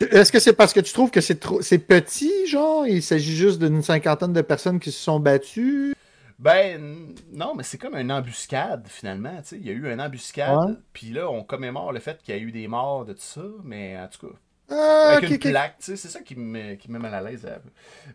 Est-ce 0.00 0.30
que 0.30 0.38
c'est 0.38 0.52
parce 0.52 0.72
que 0.72 0.80
tu 0.80 0.92
trouves 0.92 1.10
que 1.10 1.20
c'est 1.20 1.40
trop, 1.40 1.62
c'est 1.62 1.78
petit, 1.78 2.46
genre? 2.46 2.86
Il 2.86 3.02
s'agit 3.02 3.34
juste 3.34 3.58
d'une 3.60 3.82
cinquantaine 3.82 4.32
de 4.32 4.42
personnes 4.42 4.78
qui 4.78 4.92
se 4.92 5.02
sont 5.02 5.20
battues? 5.20 5.94
Ben, 6.38 7.14
non, 7.32 7.54
mais 7.54 7.62
c'est 7.62 7.78
comme 7.78 7.94
une 7.94 8.12
embuscade, 8.12 8.86
finalement, 8.88 9.36
tu 9.38 9.48
sais. 9.48 9.56
Il 9.56 9.66
y 9.66 9.70
a 9.70 9.72
eu 9.72 9.90
une 9.90 10.00
embuscade, 10.02 10.78
puis 10.92 11.08
là, 11.08 11.30
on 11.30 11.42
commémore 11.42 11.92
le 11.92 12.00
fait 12.00 12.22
qu'il 12.22 12.34
y 12.34 12.38
a 12.38 12.40
eu 12.40 12.52
des 12.52 12.68
morts 12.68 13.06
de 13.06 13.14
tout 13.14 13.20
ça, 13.20 13.44
mais 13.64 13.98
en 13.98 14.06
tout 14.08 14.26
cas... 14.26 14.34
Ah, 14.68 15.14
Avec 15.18 15.30
une 15.30 15.38
plaque, 15.38 15.76
c'est 15.78 15.96
ça 15.96 16.20
qui 16.20 16.34
me, 16.34 16.74
qui 16.74 16.90
me 16.90 16.94
met 16.98 17.08
mal 17.08 17.14
à 17.14 17.20
l'aise. 17.30 17.46
euh. 17.46 17.56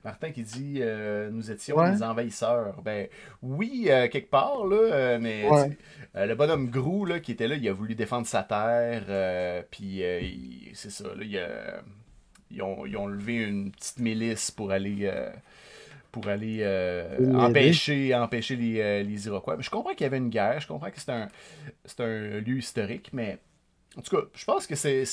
Martin 0.04 0.32
qui 0.32 0.44
dit 0.44 0.80
euh, 0.82 1.30
Nous 1.32 1.50
étions 1.50 1.78
Ouais. 1.78 1.92
des 1.92 2.04
envahisseurs. 2.04 2.82
Ben 2.84 3.08
oui, 3.42 3.86
euh, 3.90 4.10
quelque 4.10 4.30
part, 4.30 4.66
là, 4.66 5.18
mais 5.20 5.48
Ouais. 5.50 5.78
le 6.14 6.34
bonhomme 6.36 6.70
Grou 6.70 7.06
là, 7.06 7.20
qui 7.22 7.32
était 7.32 7.48
là, 7.48 7.56
il 7.56 7.68
a 7.70 7.74
voulu 7.74 7.96
défendre 7.96 8.28
sa 8.28 8.44
terre, 8.44 9.04
euh, 9.08 9.62
puis 9.72 10.04
c'est 10.74 10.92
ça, 10.92 11.06
là, 11.16 11.24
il 11.24 11.38
a- 11.38 11.82
ils, 12.52 12.62
ont, 12.62 12.86
ils 12.86 12.98
ont 12.98 13.08
levé 13.08 13.36
une 13.36 13.72
petite 13.72 14.00
milice 14.00 14.52
pour 14.52 14.72
aller. 14.72 15.10
pour 16.12 16.28
aller 16.28 16.58
euh, 16.64 17.34
empêcher, 17.36 18.14
empêcher 18.14 18.58
les, 18.58 19.02
les 19.06 19.28
Iroquois. 19.28 19.56
Mais 19.56 19.64
je 19.64 19.70
comprends 19.70 19.92
qu'il 19.92 20.02
y 20.02 20.06
avait 20.08 20.18
une 20.18 20.28
guerre, 20.30 20.60
je 20.60 20.68
comprends 20.68 20.92
que 20.92 21.00
c'est 21.00 21.10
un, 21.14 21.30
c'est 21.86 22.02
un 22.02 22.42
lieu 22.42 22.58
historique, 22.58 23.12
mais 23.14 23.38
en 23.98 24.02
tout 24.02 24.16
cas, 24.16 24.24
je 24.34 24.46
pense 24.46 24.68
que 24.68 24.76
c'est. 24.76 25.04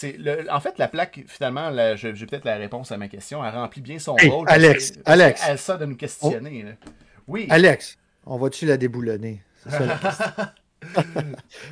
En 0.51 0.61
fait, 0.61 0.79
la 0.79 0.89
plaque, 0.89 1.21
finalement, 1.27 1.71
j'ai 1.97 2.13
peut-être 2.27 2.45
la 2.45 2.57
réponse 2.57 2.93
à 2.93 2.97
ma 2.97 3.09
question. 3.09 3.45
Elle 3.45 3.55
remplit 3.55 3.81
bien 3.81 3.99
son 3.99 4.17
Hey, 4.17 4.29
rôle. 4.29 4.47
Alex, 4.49 4.93
que- 4.93 4.99
Alex. 5.05 5.43
Elle 5.49 5.79
de 5.79 5.85
nous 5.87 5.97
questionner. 5.97 6.63
là. 6.63 6.71
Oui. 7.27 7.47
Alex, 7.51 7.99
on 8.25 8.39
va-tu 8.39 8.67
la 8.67 8.77
déboulonner? 8.77 9.43
C'est 9.65 9.71
ça 9.71 9.85
la 9.87 9.95
question. 9.99 11.25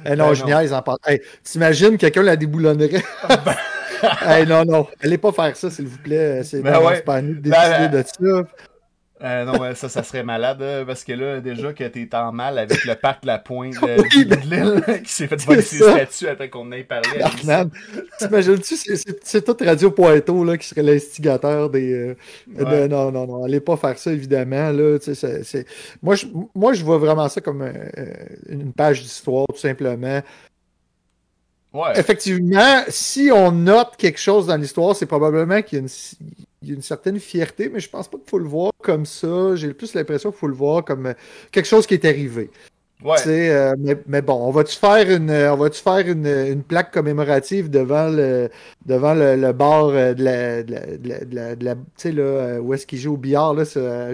Eh 0.05 0.16
non, 0.16 0.29
Ben 0.29 0.35
je 0.35 0.45
niaise 0.45 0.73
en 0.73 0.83
parlant. 0.83 0.99
Hey, 1.07 1.21
T'imagines 1.45 1.97
quelqu'un 1.97 2.23
la 2.23 2.37
déboulonnerait? 2.37 3.03
hey, 4.27 4.45
non, 4.47 4.64
non. 4.64 4.87
Allez 5.03 5.16
pas 5.19 5.31
faire 5.33 5.57
ça, 5.57 5.71
s'il 5.71 5.87
vous 5.87 5.99
plaît. 5.99 6.42
C'est 6.42 6.61
Ben 6.61 6.81
ouais. 6.81 7.03
pas 7.03 7.16
à 7.16 7.23
nous 7.23 7.35
de 7.40 7.49
Ben, 7.49 7.88
décider 7.88 8.03
de 8.03 8.42
ça. 8.42 8.49
Euh, 9.22 9.44
non, 9.46 9.59
ouais, 9.59 9.74
ça, 9.74 9.88
ça 9.88 10.02
serait 10.02 10.22
malade, 10.22 10.61
euh, 10.61 10.85
parce 10.85 11.02
que 11.02 11.12
là, 11.14 11.40
déjà 11.40 11.72
que 11.72 11.85
t'es 11.85 12.07
en 12.14 12.33
mal 12.33 12.59
avec 12.59 12.85
le 12.85 12.94
parc 12.96 13.24
La 13.24 13.38
Pointe 13.38 13.74
euh, 13.83 13.96
Oui, 14.14 14.26
ben, 14.26 14.38
de 14.38 14.44
l'île, 14.46 15.02
qui 15.05 15.11
s'est 15.12 15.26
fait 15.26 15.40
voler 15.42 15.62
ses 15.62 15.79
ça. 15.79 15.92
statuts 15.92 16.29
après 16.29 16.50
qu'on 16.50 16.70
ait 16.72 16.85
parlé. 16.85 17.09
T'imagines-tu, 18.18 18.76
c'est- 18.76 18.96
c'est 18.96 19.18
c'est 19.24 19.42
tout 19.42 19.57
Radio 19.64 19.90
Pointeau 19.90 20.44
là, 20.44 20.59
qui 20.59 20.66
serait 20.68 20.83
l'instigateur 20.83 21.70
des. 21.70 22.14
de- 22.46 22.62
Ouais. 22.62 22.88
non, 22.88 23.11
non, 23.11 23.26
non. 23.26 23.44
Allez 23.44 23.61
pas 23.61 23.79
faire 23.79 23.98
ça, 23.98 24.12
évidemment. 24.12 24.70
Là, 24.70 24.98
moi, 26.02 26.14
je, 26.14 26.26
moi, 26.55 26.72
je 26.74 26.85
vois 26.85 26.98
vraiment 26.98 27.29
ça 27.31 27.40
comme 27.40 27.66
une 28.50 28.72
page 28.74 29.00
d'histoire, 29.02 29.46
tout 29.48 29.59
simplement. 29.61 30.20
Ouais. 31.72 31.98
Effectivement, 31.98 32.83
si 32.88 33.31
on 33.33 33.50
note 33.52 33.96
quelque 33.98 34.18
chose 34.20 34.46
dans 34.46 34.57
l'histoire, 34.57 34.94
c'est 34.94 35.07
probablement 35.07 35.61
qu'il 35.62 35.79
y 35.79 35.81
a 35.81 35.83
une, 35.83 36.45
il 36.66 36.70
y 36.70 36.72
a 36.72 36.76
une 36.76 36.83
certaine 36.83 37.18
fierté, 37.20 37.70
mais 37.72 37.81
je 37.81 37.88
pense 37.88 38.09
pas 38.09 38.18
qu'il 38.18 38.29
faut 38.29 38.38
le 38.38 38.48
voir 38.48 38.72
comme 38.83 39.07
ça. 39.07 39.55
J'ai 39.55 39.72
plus 39.72 39.94
l'impression 39.94 40.31
qu'il 40.31 40.38
faut 40.40 40.48
le 40.48 40.55
voir 40.55 40.85
comme 40.85 41.07
euh, 41.07 41.14
quelque 41.52 41.66
chose 41.66 41.87
qui 41.87 41.94
est 41.94 42.05
arrivé. 42.05 42.50
Ouais. 43.05 43.16
Euh, 43.26 43.74
mais, 43.79 43.96
mais 44.07 44.22
bon, 44.22 44.35
on 44.35 44.50
va-tu 44.50 44.74
faire 44.76 45.11
une, 45.11 45.29
euh, 45.31 45.52
on 45.52 45.57
va-tu 45.57 45.83
faire 45.83 45.98
une, 46.09 46.26
une 46.26 46.62
plaque 46.62 46.92
commémorative 46.92 47.68
devant 47.70 48.09
le, 48.09 48.48
devant 48.87 49.12
le, 49.14 49.37
le 49.37 49.52
bar 49.52 49.88
de 49.88 50.14
la, 50.24 50.62
de 50.62 50.72
la, 50.72 50.87
de 50.96 51.09
la- 51.09 51.24
de 51.24 51.35
la- 51.35 51.57
de 51.57 51.64
la- 51.64 51.74
tu 51.74 51.81
sais, 51.96 52.12
là, 52.12 52.59
où 52.61 52.72
est-ce 52.72 52.87
qu'il 52.87 52.98
joue 52.98 53.12
au 53.14 53.16
billard, 53.18 53.52
là, 53.55 53.64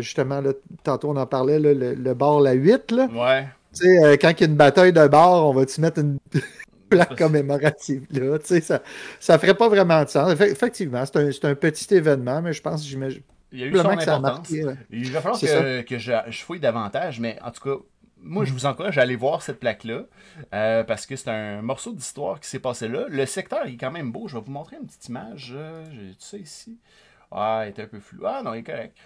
justement, 0.00 0.40
là, 0.40 0.50
tantôt 0.82 1.10
on 1.10 1.16
en 1.16 1.26
parlait, 1.26 1.60
là, 1.60 1.72
le, 1.74 1.94
le 1.94 2.14
bar 2.14 2.40
La 2.40 2.52
8, 2.52 2.90
là. 2.90 3.08
Ouais. 3.14 3.46
Tu 3.72 3.84
sais, 3.86 4.04
euh, 4.04 4.16
quand 4.20 4.30
il 4.30 4.40
y 4.40 4.44
a 4.44 4.46
une 4.48 4.56
bataille 4.56 4.92
de 4.92 5.06
bar, 5.06 5.46
on 5.46 5.52
va-tu 5.54 5.80
mettre 5.80 6.00
une 6.00 6.18
plaque 6.94 7.16
commémorative, 7.16 8.06
là? 8.10 8.38
Tu 8.38 8.46
sais, 8.46 8.60
ça, 8.60 8.82
ça 9.20 9.38
ferait 9.38 9.54
pas 9.56 9.68
vraiment 9.68 10.02
de 10.04 10.08
sens. 10.08 10.32
Effe- 10.32 10.50
Effectivement, 10.50 11.04
c'est 11.06 11.44
un, 11.44 11.50
un 11.50 11.54
petit 11.54 11.94
événement, 11.94 12.42
mais 12.42 12.52
je 12.52 12.62
pense, 12.62 12.86
j'imagine, 12.86 13.22
Il 13.52 13.60
y 13.60 13.64
a 13.64 13.66
eu 13.66 13.76
son 13.76 13.96
que 13.96 14.02
ça 14.02 14.12
a 14.14 14.18
marqué. 14.18 14.64
Il 14.90 15.10
va 15.12 15.20
falloir 15.20 15.40
que, 15.40 15.82
que 15.82 15.98
je, 15.98 16.12
je 16.28 16.42
fouille 16.42 16.60
davantage, 16.60 17.20
mais 17.20 17.38
en 17.42 17.50
tout 17.50 17.60
cas, 17.62 17.82
moi, 18.24 18.44
je 18.44 18.52
vous 18.52 18.66
encourage 18.66 18.98
à 18.98 19.02
aller 19.02 19.16
voir 19.16 19.42
cette 19.42 19.58
plaque-là, 19.58 20.04
euh, 20.54 20.84
parce 20.84 21.06
que 21.06 21.16
c'est 21.16 21.28
un 21.30 21.60
morceau 21.62 21.92
d'histoire 21.92 22.38
qui 22.40 22.48
s'est 22.48 22.60
passé 22.60 22.86
là. 22.88 23.06
Le 23.08 23.26
secteur 23.26 23.66
il 23.66 23.74
est 23.74 23.76
quand 23.76 23.90
même 23.90 24.12
beau. 24.12 24.28
Je 24.28 24.36
vais 24.36 24.42
vous 24.44 24.52
montrer 24.52 24.76
une 24.76 24.86
petite 24.86 25.08
image. 25.08 25.52
euh, 25.56 25.84
J'ai 25.92 26.12
tout 26.14 26.20
ça 26.20 26.36
ici. 26.38 26.78
Ah, 27.32 27.64
il 27.66 27.68
est 27.70 27.80
un 27.82 27.86
peu 27.86 27.98
flou. 28.00 28.24
Ah 28.26 28.42
non, 28.44 28.54
il 28.54 28.58
est 28.60 28.62
correct. 28.62 28.96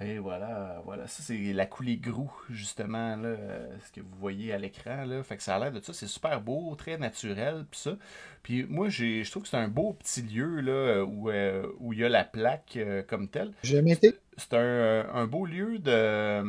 Et 0.00 0.18
voilà, 0.18 0.82
voilà. 0.84 1.06
Ça, 1.06 1.22
c'est 1.22 1.36
la 1.52 1.66
coulée 1.66 1.96
Grou, 1.96 2.30
justement, 2.50 3.16
là, 3.16 3.28
euh, 3.28 3.76
ce 3.86 3.92
que 3.92 4.00
vous 4.00 4.16
voyez 4.18 4.52
à 4.52 4.58
l'écran. 4.58 5.04
Là. 5.04 5.22
Fait 5.22 5.36
que 5.36 5.42
ça 5.42 5.54
a 5.54 5.58
l'air 5.58 5.72
de 5.72 5.80
ça. 5.80 5.92
C'est 5.92 6.08
super 6.08 6.40
beau, 6.40 6.74
très 6.74 6.98
naturel, 6.98 7.64
puis 7.70 7.80
ça. 7.80 7.96
Puis 8.42 8.64
moi, 8.64 8.88
j'ai, 8.88 9.22
je 9.22 9.30
trouve 9.30 9.44
que 9.44 9.48
c'est 9.48 9.56
un 9.56 9.68
beau 9.68 9.92
petit 9.92 10.22
lieu, 10.22 10.60
là, 10.60 11.04
où, 11.04 11.30
euh, 11.30 11.66
où 11.78 11.92
il 11.92 12.00
y 12.00 12.04
a 12.04 12.08
la 12.08 12.24
plaque 12.24 12.76
euh, 12.76 13.02
comme 13.02 13.28
telle 13.28 13.52
J'ai 13.62 13.76
jamais 13.76 13.92
été. 13.92 14.14
c'est 14.36 14.54
un, 14.54 15.08
un 15.14 15.26
beau 15.26 15.46
lieu 15.46 15.78
de. 15.78 16.42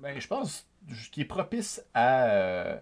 Ben, 0.00 0.18
je 0.20 0.26
pense 0.26 0.66
qui 1.12 1.22
est 1.22 1.26
propice 1.26 1.82
à, 1.94 2.26
euh, 2.26 2.76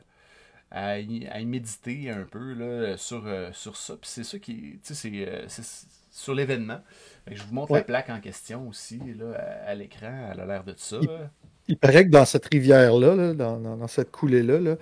à, 0.70 0.98
y, 0.98 1.26
à 1.28 1.40
y 1.40 1.46
méditer 1.46 2.10
un 2.10 2.24
peu 2.24 2.52
là, 2.54 2.96
sur, 2.96 3.26
euh, 3.26 3.50
sur 3.52 3.76
ça. 3.76 3.96
Puis 3.96 4.10
c'est 4.10 4.24
ça 4.24 4.38
qui. 4.38 4.54
Tu 4.54 4.78
sais, 4.82 4.94
c'est, 4.94 5.28
euh, 5.28 5.44
c'est 5.48 5.86
sur 6.10 6.34
l'événement. 6.34 6.80
Je 7.30 7.42
vous 7.44 7.54
montre 7.54 7.70
Ouais. 7.72 7.78
la 7.80 7.84
plaque 7.84 8.10
en 8.10 8.20
question 8.20 8.68
aussi 8.68 8.98
là, 9.14 9.32
à, 9.36 9.70
à 9.70 9.74
l'écran. 9.74 10.30
Elle 10.32 10.40
a 10.40 10.46
l'air 10.46 10.64
de 10.64 10.74
ça. 10.76 10.96
Il-. 11.00 11.30
Il 11.68 11.76
paraît 11.76 12.04
que 12.04 12.10
dans 12.10 12.24
cette 12.24 12.46
rivière-là, 12.52 13.14
là, 13.14 13.34
dans, 13.34 13.56
dans- 13.58 13.76
dans 13.76 13.86
cette 13.88 14.10
coulée-là, 14.10 14.58
là, 14.58 14.74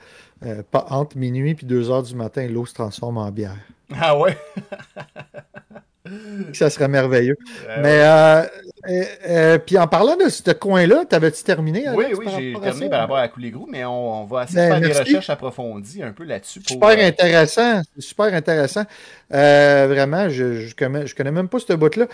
euh, 0.46 0.62
pas 0.70 0.86
entre 0.90 1.16
minuit 1.18 1.56
et 1.60 1.66
2 1.66 1.90
heures 1.90 2.02
du 2.02 2.14
matin, 2.14 2.46
l'eau 2.48 2.64
se 2.66 2.74
transforme 2.74 3.18
en 3.18 3.30
bière. 3.30 3.56
Ah 3.98 4.16
ouais? 4.18 4.36
Ça 6.54 6.70
serait 6.70 6.88
merveilleux. 6.88 7.36
Euh, 7.68 7.76
Mais, 7.82 8.00
euh, 8.02 8.42
euh, 8.88 9.04
euh, 9.28 9.58
puis 9.58 9.76
en 9.78 9.86
parlant 9.86 10.16
de 10.16 10.28
ce 10.28 10.50
coin-là, 10.52 11.04
t'avais-tu 11.08 11.44
terminé? 11.44 11.84
oui, 11.94 12.06
Alex, 12.06 12.18
oui, 12.18 12.24
par 12.24 12.34
j'ai 12.40 12.54
terminé 12.60 12.88
par 12.88 13.00
rapport 13.00 13.16
à 13.18 13.28
Couler 13.28 13.50
Gros, 13.50 13.66
mais 13.70 13.84
on, 13.84 14.22
on 14.22 14.24
va 14.24 14.44
essayer 14.44 14.68
Ben, 14.70 14.80
de 14.80 14.86
faire 14.86 14.94
des 14.94 14.98
recherches 15.00 15.30
approfondies 15.30 16.02
un 16.02 16.12
peu 16.12 16.24
là-dessus. 16.24 16.60
pour, 16.60 16.70
Super 16.70 16.98
intéressant. 17.06 17.82
Super 17.98 18.32
intéressant. 18.34 18.84
Vraiment, 19.30 20.28
je, 20.30 20.62
je, 20.62 20.74
connais, 20.74 21.06
je 21.06 21.14
connais 21.14 21.30
même 21.30 21.48
pas 21.48 21.58
ce 21.60 21.74
bout-là. 21.74 22.06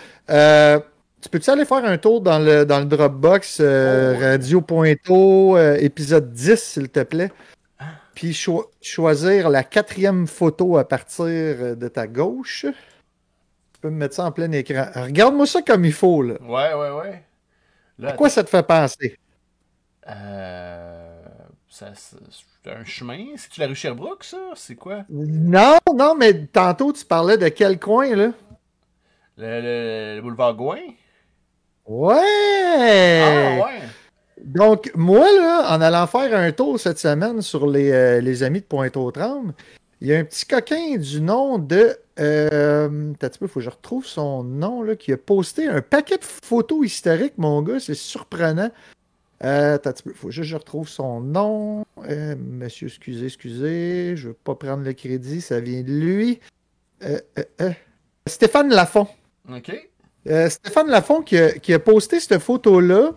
Tu 1.21 1.29
peux-tu 1.29 1.49
aller 1.49 1.65
faire 1.65 1.83
un 1.83 1.97
tour 1.97 2.21
dans 2.21 2.37
le, 2.39 2.63
dans 2.65 2.79
le 2.79 2.85
Dropbox 2.85 3.57
euh, 3.59 4.13
Oh, 4.15 4.19
ouais. 4.19 4.29
Radio 4.31 4.61
Pointo, 4.61 5.57
euh, 5.57 5.75
épisode 5.79 6.31
10, 6.31 6.55
s'il 6.61 6.89
te 6.89 7.01
plaît? 7.01 7.31
Ah. 7.79 7.85
Puis 8.13 8.33
cho- 8.33 8.69
choisir 8.81 9.49
la 9.49 9.63
quatrième 9.63 10.27
photo 10.27 10.77
à 10.77 10.87
partir 10.87 11.25
euh, 11.25 11.75
de 11.75 11.87
ta 11.87 12.05
gauche. 12.07 12.65
Tu 13.73 13.81
peux 13.81 13.89
me 13.89 13.97
mettre 13.97 14.15
ça 14.15 14.25
en 14.25 14.31
plein 14.31 14.51
écran. 14.51 14.85
Regarde-moi 14.93 15.47
ça 15.47 15.61
comme 15.63 15.85
il 15.85 15.93
faut. 15.93 16.21
Là. 16.21 16.35
Ouais, 16.41 16.73
ouais, 16.73 16.91
ouais. 16.99 17.23
Là, 17.99 18.09
À 18.09 18.13
quoi 18.13 18.29
ça 18.29 18.43
te 18.43 18.49
fait 18.49 18.63
penser? 18.65 19.17
Euh, 20.07 21.19
ça, 21.67 21.93
ça- 21.95 22.17
c'est 22.63 22.71
un 22.71 22.85
chemin? 22.85 23.25
C'est-tu 23.37 23.59
la 23.59 23.67
rue 23.67 23.75
Sherbrooke, 23.75 24.23
ça? 24.23 24.37
C'est 24.55 24.75
quoi? 24.75 25.03
Non, 25.09 25.77
non, 25.95 26.13
mais 26.15 26.45
tantôt 26.45 26.93
tu 26.93 27.03
parlais 27.05 27.37
de 27.37 27.47
quel 27.49 27.79
coin, 27.79 28.15
là? 28.15 28.31
Le, 29.39 29.61
le- 29.61 30.15
le 30.15 30.21
boulevard 30.21 30.55
Gouin? 30.55 30.77
Ouais! 31.87 33.21
Ah, 33.23 33.65
ouais! 33.65 33.81
Donc, 34.43 34.91
moi, 34.95 35.25
là, 35.39 35.75
en 35.75 35.81
allant 35.81 36.05
faire 36.07 36.37
un 36.37 36.51
tour 36.51 36.79
cette 36.79 36.99
semaine 36.99 37.41
sur 37.41 37.67
les, 37.67 37.91
euh, 37.91 38.21
les 38.21 38.43
amis 38.43 38.59
de 38.59 38.65
Pointe-aux-Trembles, 38.65 39.53
il 40.01 40.07
y 40.07 40.13
a 40.13 40.19
un 40.19 40.23
petit 40.23 40.45
coquin 40.45 40.97
du 40.97 41.21
nom 41.21 41.57
de. 41.57 41.97
Euh, 42.19 43.13
t'as 43.19 43.27
un 43.27 43.29
petit 43.29 43.39
peu, 43.39 43.47
faut 43.47 43.59
que 43.59 43.65
je 43.65 43.69
retrouve 43.69 44.05
son 44.05 44.43
nom, 44.43 44.83
là, 44.83 44.95
qui 44.95 45.11
a 45.11 45.17
posté 45.17 45.67
un 45.67 45.81
paquet 45.81 46.17
de 46.17 46.23
photos 46.23 46.85
historiques, 46.85 47.37
mon 47.37 47.61
gars, 47.61 47.79
c'est 47.79 47.95
surprenant. 47.95 48.71
Euh, 49.43 49.77
t'as 49.77 49.89
un 49.89 49.93
petit 49.93 50.03
peu, 50.03 50.13
faut 50.13 50.31
juste 50.31 50.43
que 50.43 50.49
je 50.49 50.55
retrouve 50.55 50.87
son 50.87 51.21
nom. 51.21 51.85
Euh, 52.09 52.35
monsieur, 52.37 52.87
excusez, 52.87 53.25
excusez, 53.25 54.15
je 54.15 54.29
veux 54.29 54.33
pas 54.33 54.55
prendre 54.55 54.83
le 54.83 54.93
crédit, 54.93 55.41
ça 55.41 55.59
vient 55.59 55.81
de 55.81 55.91
lui. 55.91 56.39
Euh, 57.03 57.19
Stéphane 58.27 58.69
Lafont. 58.69 59.07
OK. 59.49 59.89
Euh, 60.29 60.49
Stéphane 60.49 60.89
Lafont 60.89 61.21
qui 61.21 61.37
a, 61.37 61.79
posté 61.79 62.19
cette 62.19 62.39
photo-là. 62.39 63.11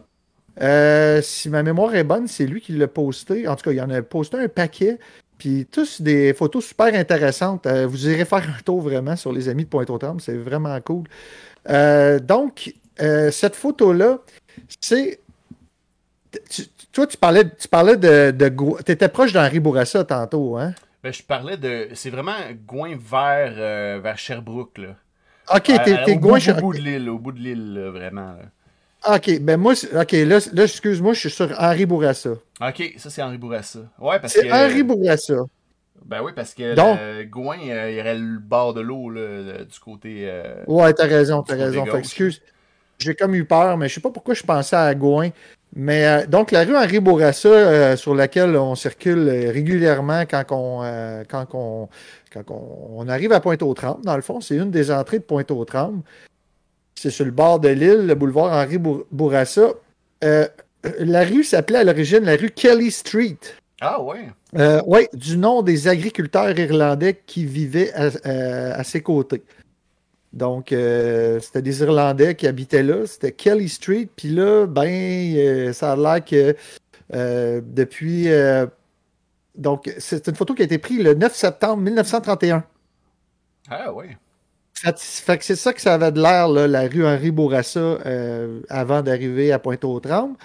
Euh, 0.60 1.22
si 1.22 1.48
ma 1.48 1.62
mémoire 1.62 1.94
est 1.94 2.04
bonne, 2.04 2.28
c'est 2.28 2.46
lui 2.46 2.60
qui 2.60 2.72
l'a 2.72 2.88
posté. 2.88 3.48
En 3.48 3.56
tout 3.56 3.64
cas, 3.64 3.72
il 3.72 3.80
en 3.80 3.90
a 3.90 4.02
posté 4.02 4.38
un 4.38 4.48
paquet. 4.48 4.98
Puis 5.38 5.66
tous 5.70 6.02
des 6.02 6.34
photos 6.34 6.66
super 6.66 6.94
intéressantes. 6.94 7.66
Euh, 7.66 7.86
vous 7.86 8.08
irez 8.08 8.24
faire 8.24 8.46
un 8.46 8.62
tour 8.62 8.80
vraiment 8.80 9.16
sur 9.16 9.32
les 9.32 9.48
amis 9.48 9.64
de 9.64 9.68
Pointe-aux-Trembles. 9.70 10.20
C'est 10.20 10.36
vraiment 10.36 10.78
cool. 10.80 11.04
Donc, 12.22 12.74
cette 12.98 13.56
photo-là, 13.56 14.18
c'est. 14.80 15.20
toi, 16.92 17.06
tu 17.06 17.16
parlais, 17.16 17.44
tu 17.48 17.68
parlais 17.68 17.96
de. 17.96 18.30
de 18.30 18.48
tu 18.84 18.92
étais 18.92 19.08
proche 19.08 19.32
d'Henri 19.32 19.60
Bourassa 19.60 20.04
tantôt, 20.04 20.56
hein? 20.56 20.74
Ben, 21.02 21.12
je 21.12 21.22
parlais 21.22 21.56
de. 21.56 21.88
C'est 21.94 22.10
vraiment 22.10 22.36
Gouin 22.66 22.96
vers, 22.96 24.00
vers 24.00 24.18
Sherbrooke, 24.18 24.78
là. 24.78 24.96
Ok, 25.54 25.70
À- 25.70 25.78
t'es 25.80 25.92
à- 25.92 26.04
t'es 26.04 26.12
au, 26.12 26.18
bout, 26.18 26.28
Gouin. 26.28 26.38
au 26.56 26.60
bout 26.60 26.72
de 26.74 26.78
l'île, 26.78 27.08
au 27.10 27.18
bout 27.18 27.32
de 27.32 27.38
l'île, 27.40 27.90
vraiment. 27.92 28.34
Ok, 29.08 29.40
ben 29.40 29.56
moi, 29.56 29.72
ok, 29.72 30.12
là, 30.12 30.38
là 30.52 30.62
excuse-moi, 30.64 31.14
je 31.14 31.20
suis 31.20 31.30
sur 31.30 31.50
Henri 31.58 31.86
Bourassa. 31.86 32.30
Ok, 32.60 32.94
ça 32.98 33.08
c'est 33.10 33.22
Henri 33.22 33.38
Bourassa. 33.38 33.80
Ouais, 33.98 34.20
parce 34.20 34.34
C'est 34.34 34.46
que. 34.46 34.52
Henri 34.52 34.82
Bourassa. 34.82 35.34
Ben 36.04 36.22
oui, 36.22 36.32
parce 36.34 36.54
que 36.54 36.74
Donc- 36.74 36.98
le 37.00 37.24
Gouin, 37.24 37.58
euh, 37.68 37.90
il 37.90 37.96
y 37.96 38.00
aurait 38.00 38.16
le 38.18 38.38
bord 38.38 38.74
de 38.74 38.80
l'eau, 38.80 39.12
du 39.12 39.80
côté. 39.80 40.26
euh, 40.28 40.62
Ouais, 40.66 40.92
t'as 40.92 41.06
raison, 41.06 41.42
t'as 41.42 41.56
raison. 41.56 41.84
Fait 41.86 41.98
excuse. 41.98 42.40
J'ai 42.98 43.14
comme 43.14 43.34
eu 43.34 43.44
peur, 43.46 43.76
mais 43.78 43.88
je 43.88 43.94
sais 43.94 44.00
pas 44.00 44.10
pourquoi 44.10 44.34
je 44.34 44.42
pensais 44.42 44.76
à 44.76 44.94
Gouin. 44.94 45.30
Mais 45.76 46.04
euh, 46.06 46.26
donc, 46.26 46.50
la 46.50 46.64
rue 46.64 46.76
Henri 46.76 46.98
Bourassa, 46.98 47.48
euh, 47.48 47.96
sur 47.96 48.14
laquelle 48.14 48.56
on 48.56 48.74
circule 48.74 49.28
euh, 49.28 49.50
régulièrement 49.52 50.22
quand 50.22 50.44
on, 50.50 50.80
euh, 50.82 51.22
quand 51.28 51.46
on, 51.54 51.88
quand 52.32 52.42
on, 52.50 52.98
on 52.98 53.08
arrive 53.08 53.32
à 53.32 53.40
Pointe-aux-Trembles, 53.40 54.04
dans 54.04 54.16
le 54.16 54.22
fond, 54.22 54.40
c'est 54.40 54.56
une 54.56 54.70
des 54.70 54.90
entrées 54.90 55.18
de 55.20 55.24
Pointe-aux-Trembles. 55.24 56.02
C'est 56.96 57.10
sur 57.10 57.24
le 57.24 57.30
bord 57.30 57.60
de 57.60 57.68
l'île, 57.68 58.06
le 58.06 58.14
boulevard 58.14 58.52
Henri 58.52 58.78
Bour- 58.78 59.04
Bourassa. 59.12 59.68
La 60.22 61.24
rue 61.24 61.44
s'appelait 61.44 61.78
à 61.78 61.84
l'origine 61.84 62.24
la 62.24 62.36
rue 62.36 62.50
Kelly 62.50 62.90
Street. 62.90 63.36
Ah. 63.80 63.98
Euh, 64.58 64.82
oui, 64.86 65.06
du 65.14 65.36
nom 65.38 65.62
des 65.62 65.88
agriculteurs 65.88 66.58
irlandais 66.58 67.18
qui 67.26 67.44
vivaient 67.46 67.92
à, 67.94 68.10
à- 68.24 68.80
à 68.80 68.84
ses 68.84 69.00
côtés. 69.02 69.42
Donc, 70.32 70.72
euh, 70.72 71.40
c'était 71.40 71.62
des 71.62 71.82
Irlandais 71.82 72.34
qui 72.34 72.46
habitaient 72.46 72.82
là. 72.82 73.06
C'était 73.06 73.32
Kelly 73.32 73.68
Street. 73.68 74.08
Puis 74.14 74.28
là, 74.28 74.66
ben, 74.66 74.88
euh, 75.36 75.72
ça 75.72 75.92
a 75.92 75.96
l'air 75.96 76.24
que 76.24 76.54
euh, 77.14 77.60
depuis. 77.64 78.28
donc, 79.56 79.92
c'est 79.98 80.28
une 80.28 80.36
photo 80.36 80.54
qui 80.54 80.62
a 80.62 80.64
été 80.64 80.78
prise 80.78 81.02
le 81.02 81.14
9 81.14 81.34
septembre 81.34 81.82
1931. 81.82 82.64
Ah 83.68 83.92
ouais. 83.92 84.16
Fait, 84.74 84.98
fait 84.98 85.38
que 85.38 85.44
c'est 85.44 85.56
ça 85.56 85.74
que 85.74 85.80
ça 85.80 85.94
avait 85.94 86.12
de 86.12 86.22
l'air, 86.22 86.48
la 86.48 86.88
rue 86.88 87.04
Henri 87.04 87.30
Bourassa, 87.30 87.98
avant 88.68 89.02
d'arriver 89.02 89.52
à 89.52 89.58
Pointe-aux-Trembles. 89.58 90.36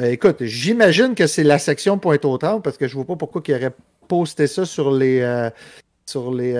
Écoute, 0.00 0.42
j'imagine 0.44 1.14
que 1.14 1.26
c'est 1.26 1.44
la 1.44 1.58
section 1.58 1.98
Pointe-aux-Trembles 1.98 2.62
parce 2.62 2.78
que 2.78 2.88
je 2.88 2.94
vois 2.94 3.04
pas 3.04 3.16
pourquoi 3.16 3.42
ils 3.46 3.54
auraient 3.54 3.74
posté 4.08 4.46
ça 4.46 4.64
sur 4.64 4.92
les. 4.92 5.50
sur 6.06 6.32
les. 6.32 6.54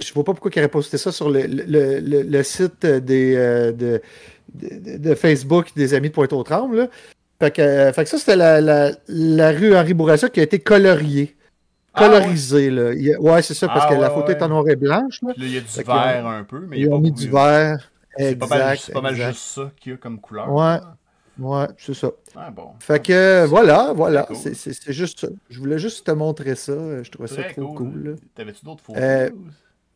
Euh, 0.00 0.04
je 0.04 0.12
vois 0.14 0.24
pas 0.24 0.32
pourquoi 0.32 0.50
ils 0.54 0.58
auraient 0.58 0.68
posté 0.68 0.98
ça 0.98 1.12
sur 1.12 1.30
le, 1.30 1.42
le- 1.46 2.00
le- 2.00 2.22
le 2.22 2.42
site 2.42 2.84
des, 2.86 3.34
euh, 3.36 3.72
de, 3.72 4.00
de- 4.54 4.96
de 4.98 5.14
Facebook 5.14 5.68
des 5.76 5.94
Amis 5.94 6.08
de 6.08 6.14
Pointe-aux-Trembles. 6.14 6.76
là. 6.76 6.88
Fait 7.40 7.50
que, 7.52 7.62
euh, 7.62 7.92
fait 7.92 8.04
que 8.04 8.10
ça, 8.10 8.18
c'était 8.18 8.36
la, 8.36 8.60
la- 8.60 8.92
la 9.08 9.50
rue 9.52 9.76
Henri 9.76 9.94
Bourassa 9.94 10.28
qui 10.28 10.40
a 10.40 10.42
été 10.42 10.58
coloriée. 10.58 11.36
Ah 11.94 12.02
ouais? 12.02 12.08
Colorisée, 12.20 12.70
là. 12.70 12.92
Il 12.92 13.02
y 13.02 13.14
a- 13.14 13.20
ouais, 13.20 13.42
c'est 13.42 13.54
ça, 13.54 13.66
parce 13.68 13.86
Ah 13.88 13.94
que 13.94 14.00
la 14.00 14.10
photo 14.10 14.28
ouais. 14.28 14.34
est 14.36 14.42
en 14.42 14.48
noir 14.48 14.68
et 14.68 14.76
blanche. 14.76 15.20
Là. 15.22 15.32
Puis 15.34 15.42
là, 15.42 15.48
il 15.48 15.54
y 15.54 15.58
a 15.58 15.60
du 15.60 15.66
Fait 15.66 15.88
ont- 15.88 15.94
vert 15.94 16.26
un 16.26 16.44
peu, 16.44 16.60
mais 16.60 16.78
il 16.78 16.84
y 16.84 16.86
a 16.86 16.90
pas 16.90 16.98
mis 16.98 17.12
du 17.12 17.28
vert. 17.28 17.90
C'est 18.16 18.34
pas 18.36 18.46
mal, 18.48 18.72
Exact, 18.72 18.92
pas 18.92 19.00
mal 19.00 19.12
exact. 19.12 19.28
juste 19.32 19.44
ça 19.54 19.70
qu'il 19.80 19.92
y 19.92 19.94
a 19.94 19.98
comme 19.98 20.20
couleur. 20.20 20.52
Ouais. 20.52 20.62
là. 20.62 20.94
Ouais, 21.38 21.66
c'est 21.78 21.94
ça. 21.94 22.10
Ah 22.34 22.50
bon. 22.50 22.70
Fait 22.80 23.00
que 23.00 23.12
euh, 23.12 23.46
voilà, 23.46 23.92
voilà. 23.94 24.26
C'est 24.34 24.54
c'est- 24.56 24.72
c'est 24.72 24.92
juste 24.92 25.20
ça. 25.20 25.28
Je 25.48 25.60
voulais 25.60 25.78
juste 25.78 26.04
te 26.04 26.10
montrer 26.10 26.56
ça. 26.56 26.72
Je 27.04 27.08
trouvais 27.12 27.28
ça 27.28 27.44
trop 27.44 27.74
cool. 27.74 28.02
là. 28.04 28.10
T'avais-tu 28.34 28.64
d'autres 28.64 28.82
photos? 28.82 29.00
Euh, 29.00 29.30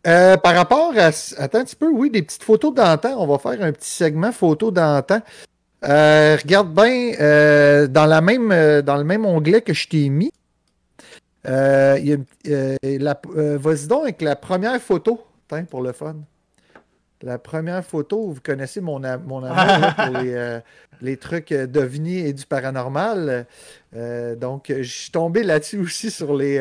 Euh, 0.06 0.36
par 0.36 0.54
rapport 0.54 0.92
à. 0.96 1.10
Attends 1.38 1.58
un 1.58 1.64
petit 1.64 1.76
peu, 1.76 1.88
oui, 1.88 2.10
des 2.10 2.22
petites 2.22 2.42
photos 2.42 2.74
d'antan. 2.74 3.14
On 3.18 3.26
va 3.26 3.38
faire 3.38 3.62
un 3.62 3.72
petit 3.72 3.90
segment 3.90 4.32
photos 4.32 4.72
d'antan. 4.72 5.20
Euh, 5.84 6.36
regarde 6.40 6.72
bien, 6.72 7.12
euh, 7.20 7.86
dans, 7.86 8.06
la 8.06 8.20
même, 8.20 8.82
dans 8.82 8.96
le 8.96 9.04
même 9.04 9.26
onglet 9.26 9.62
que 9.62 9.72
je 9.72 9.88
t'ai 9.88 10.08
mis, 10.08 10.32
il 11.44 11.50
y 11.50 12.52
a, 12.52 12.98
la- 12.98 13.20
vas-y 13.56 13.86
donc 13.88 14.02
avec 14.04 14.22
la 14.22 14.36
première 14.36 14.80
photo, 14.80 15.24
Tiens, 15.48 15.64
pour 15.64 15.82
le 15.82 15.92
fun. 15.92 16.16
La 17.22 17.38
première 17.38 17.84
photo, 17.84 18.30
vous 18.30 18.40
connaissez 18.40 18.80
mon, 18.80 19.00
mon 19.26 19.44
amour 19.44 19.94
pour 19.94 20.18
les, 20.20 20.60
les 21.00 21.16
trucs 21.16 21.52
d'OVNI 21.52 22.18
et 22.18 22.32
du 22.32 22.46
paranormal. 22.46 23.46
Donc, 24.36 24.66
je 24.76 24.82
suis 24.82 25.10
tombé 25.10 25.42
là-dessus 25.42 25.78
aussi 25.78 26.10
sur 26.12 26.36
les, 26.36 26.58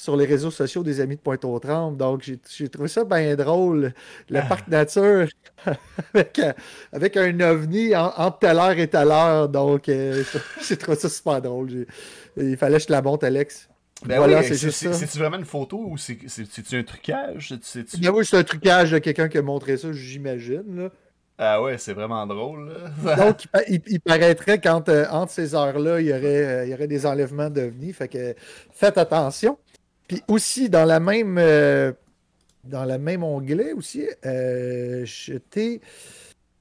sur 0.00 0.16
les 0.16 0.26
réseaux 0.26 0.50
sociaux 0.50 0.82
des 0.82 1.00
amis 1.00 1.16
de 1.16 1.20
Pointe-aux-Trembles. 1.20 1.96
Donc, 1.96 2.22
j'ai 2.22 2.68
trouvé 2.68 2.88
ça 2.88 3.04
bien 3.04 3.34
drôle. 3.36 3.92
Le 4.28 4.38
Ah. 4.38 4.42
parc 4.42 4.68
nature 4.68 5.26
avec, 6.14 6.38
euh, 6.38 6.52
avec 6.92 7.16
un 7.16 7.38
ovni 7.40 7.94
en- 7.94 8.12
entre 8.16 8.38
telle 8.40 8.56
heure 8.58 8.78
et 8.78 8.88
telle 8.88 9.10
heure. 9.10 9.48
Donc, 9.48 9.88
euh, 9.88 10.22
j'ai 10.66 10.76
trouvé 10.76 10.96
ça 10.96 11.08
super 11.08 11.40
drôle. 11.42 11.86
Il 12.36 12.56
fallait 12.56 12.76
que 12.76 12.82
je 12.82 12.86
te 12.88 12.92
la 12.92 13.02
monte, 13.02 13.24
Alex. 13.24 13.68
Ben 14.06 14.16
voilà, 14.16 14.38
oui, 14.40 14.44
c'est 14.48 14.54
juste 14.56 14.82
ça. 14.82 14.92
C'est-tu 14.94 15.18
vraiment 15.18 15.36
une 15.36 15.44
photo 15.44 15.76
ou 15.86 15.98
c'est- 15.98 16.16
c'est- 16.26 16.50
c'est-tu 16.50 16.76
un 16.78 16.82
trucage? 16.82 17.48
C'est- 17.50 17.84
c'est-tu- 17.84 17.98
Ben 18.00 18.10
oui, 18.10 18.24
c'est 18.24 18.38
un 18.38 18.44
trucage 18.44 18.92
de 18.92 18.98
quelqu'un 18.98 19.28
qui 19.28 19.36
a 19.36 19.42
montré 19.42 19.76
ça, 19.76 19.92
j'imagine. 19.92 20.88
Ah 21.42 21.60
ouais, 21.62 21.76
c'est 21.78 21.92
vraiment 21.94 22.26
drôle. 22.26 22.72
là. 23.04 23.16
Donc, 23.16 23.44
il, 23.44 23.48
pa- 23.48 23.62
il- 23.68 23.82
il 23.86 24.00
paraîtrait 24.00 24.58
qu'entre 24.60 25.06
ces 25.28 25.54
heures-là, 25.54 26.00
il 26.00 26.06
y 26.06 26.12
aurait, 26.12 26.22
euh, 26.44 26.64
il 26.66 26.70
y 26.70 26.74
aurait 26.74 26.86
des 26.86 27.04
enlèvements 27.06 27.50
d'ovnis. 27.50 27.92
Fait 27.92 28.08
que 28.08 28.34
faites 28.72 28.96
attention. 28.98 29.58
Puis 30.10 30.24
aussi, 30.26 30.68
dans 30.68 30.84
la 30.84 30.98
même, 30.98 31.38
euh, 31.38 31.92
dans 32.64 32.84
le 32.84 32.98
même 32.98 33.22
onglet 33.22 33.72
aussi, 33.72 34.08
euh, 34.26 35.06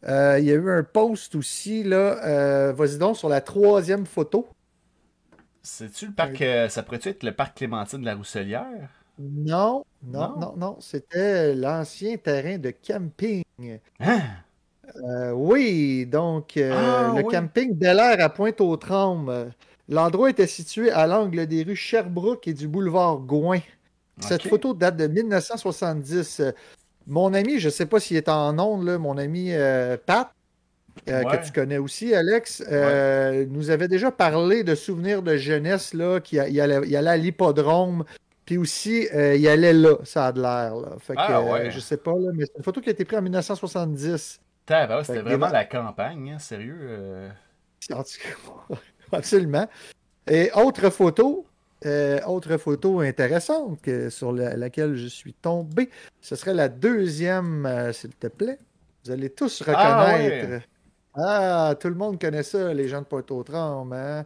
euh, 0.07 0.37
il 0.39 0.45
y 0.45 0.51
a 0.51 0.53
eu 0.53 0.69
un 0.69 0.83
post 0.83 1.33
aussi, 1.33 1.83
là, 1.83 2.71
vas-y 2.73 2.99
donc, 2.99 3.17
sur 3.17 3.27
la 3.27 3.41
troisième 3.41 4.05
photo. 4.05 4.47
C'est-tu 5.63 6.05
le 6.05 6.11
parc. 6.13 6.43
ça 6.69 6.83
pourrait-tu 6.83 7.09
être 7.09 7.23
le 7.23 7.31
parc 7.31 7.57
Clémentine 7.57 8.01
de 8.01 8.05
la 8.05 8.13
Rousselière? 8.13 8.87
Non, 9.17 9.83
non, 10.03 10.19
Non? 10.19 10.39
non, 10.39 10.53
non, 10.55 10.77
c'était 10.79 11.55
l'ancien 11.55 12.17
terrain 12.17 12.59
de 12.59 12.69
camping. 12.69 13.43
Hein? 13.99 14.21
Oui, 15.33 16.05
donc 16.05 16.53
Ah, 16.55 17.11
le 17.15 17.23
oui. 17.23 17.33
camping 17.33 17.73
Bel 17.75 17.97
Air 17.97 18.23
à 18.23 18.29
Pointe-aux-Trembles. 18.29 19.49
L'endroit 19.89 20.29
était 20.29 20.47
situé 20.47 20.91
à 20.91 21.07
l'angle 21.07 21.45
des 21.47 21.63
rues 21.63 21.75
Sherbrooke 21.75 22.47
et 22.47 22.53
du 22.53 22.67
boulevard 22.67 23.17
Gouin. 23.17 23.59
Cette 24.19 24.47
photo 24.47 24.73
date 24.73 24.97
de 24.97 25.07
1970. 25.07 26.39
Euh, 26.41 26.51
Mon 27.07 27.33
ami, 27.33 27.59
je 27.59 27.67
ne 27.67 27.71
sais 27.71 27.85
pas 27.87 27.99
s'il 27.99 28.17
est 28.17 28.29
en 28.29 28.57
ondes, 28.59 28.85
là, 28.85 28.97
mon 28.99 29.17
ami 29.17 29.47
euh, 29.51 29.97
Pat, 30.05 30.31
euh, 31.09 31.23
Ouais. 31.23 31.37
que 31.39 31.45
tu 31.45 31.51
connais 31.51 31.79
aussi, 31.79 32.13
Alex, 32.13 32.61
euh, 32.71 33.45
nous 33.49 33.71
avait 33.71 33.87
déjà 33.87 34.11
parlé 34.11 34.63
de 34.63 34.75
souvenirs 34.75 35.23
de 35.23 35.35
jeunesse, 35.37 35.93
là, 35.95 36.19
qu'il 36.19 36.39
allait, 36.39 36.95
à 37.07 37.17
l'hippodrome, 37.17 38.03
puis 38.45 38.57
aussi, 38.59 39.07
il 39.11 39.47
allait 39.47 39.73
là, 39.73 39.95
ça 40.03 40.27
a 40.27 40.31
de 40.33 40.41
l'air. 40.41 40.73
Fait 40.99 41.15
que, 41.15 41.19
Ah, 41.21 41.41
ouais. 41.41 41.71
je 41.71 41.79
sais 41.79 41.97
pas, 41.97 42.11
là, 42.13 42.29
mais 42.33 42.45
c'est 42.45 42.57
une 42.57 42.63
photo 42.63 42.79
qui 42.81 42.89
a 42.89 42.91
été 42.91 43.05
prise 43.05 43.17
en 43.17 43.23
1970. 43.23 44.39
Tabarnak, 44.67 45.05
C'était 45.05 45.19
que 45.19 45.23
vraiment 45.23 45.47
la 45.47 45.65
campagne, 45.65 46.31
hein, 46.35 46.39
sérieux. 46.39 47.29
En 47.91 48.03
tout 48.03 48.09
cas, 48.21 48.75
Absolument. 49.13 49.67
Et 50.27 50.51
autre 50.53 50.89
photo, 50.89 51.45
euh, 51.85 52.19
autre 52.27 52.57
photo 52.57 52.99
intéressante 52.99 53.81
que, 53.81 54.09
sur 54.09 54.31
la- 54.31 54.55
laquelle 54.55 54.95
je 54.95 55.07
suis 55.07 55.33
tombé, 55.33 55.89
ce 56.21 56.35
serait 56.35 56.53
la 56.53 56.67
deuxième, 56.69 57.65
euh, 57.65 57.91
s'il 57.93 58.15
te 58.15 58.27
plaît. 58.27 58.59
Vous 59.05 59.11
allez 59.11 59.29
tous 59.29 59.63
Ah, 59.67 60.05
reconnaître. 60.11 60.65
Ah, 61.15 61.73
tout 61.79 61.87
le 61.89 61.95
monde 61.95 62.19
connaît 62.19 62.43
ça, 62.43 62.73
les 62.73 62.87
gens 62.87 62.99
de 63.01 63.05
Pointe-aux-Trembles. 63.05 63.93
hein? 63.95 64.25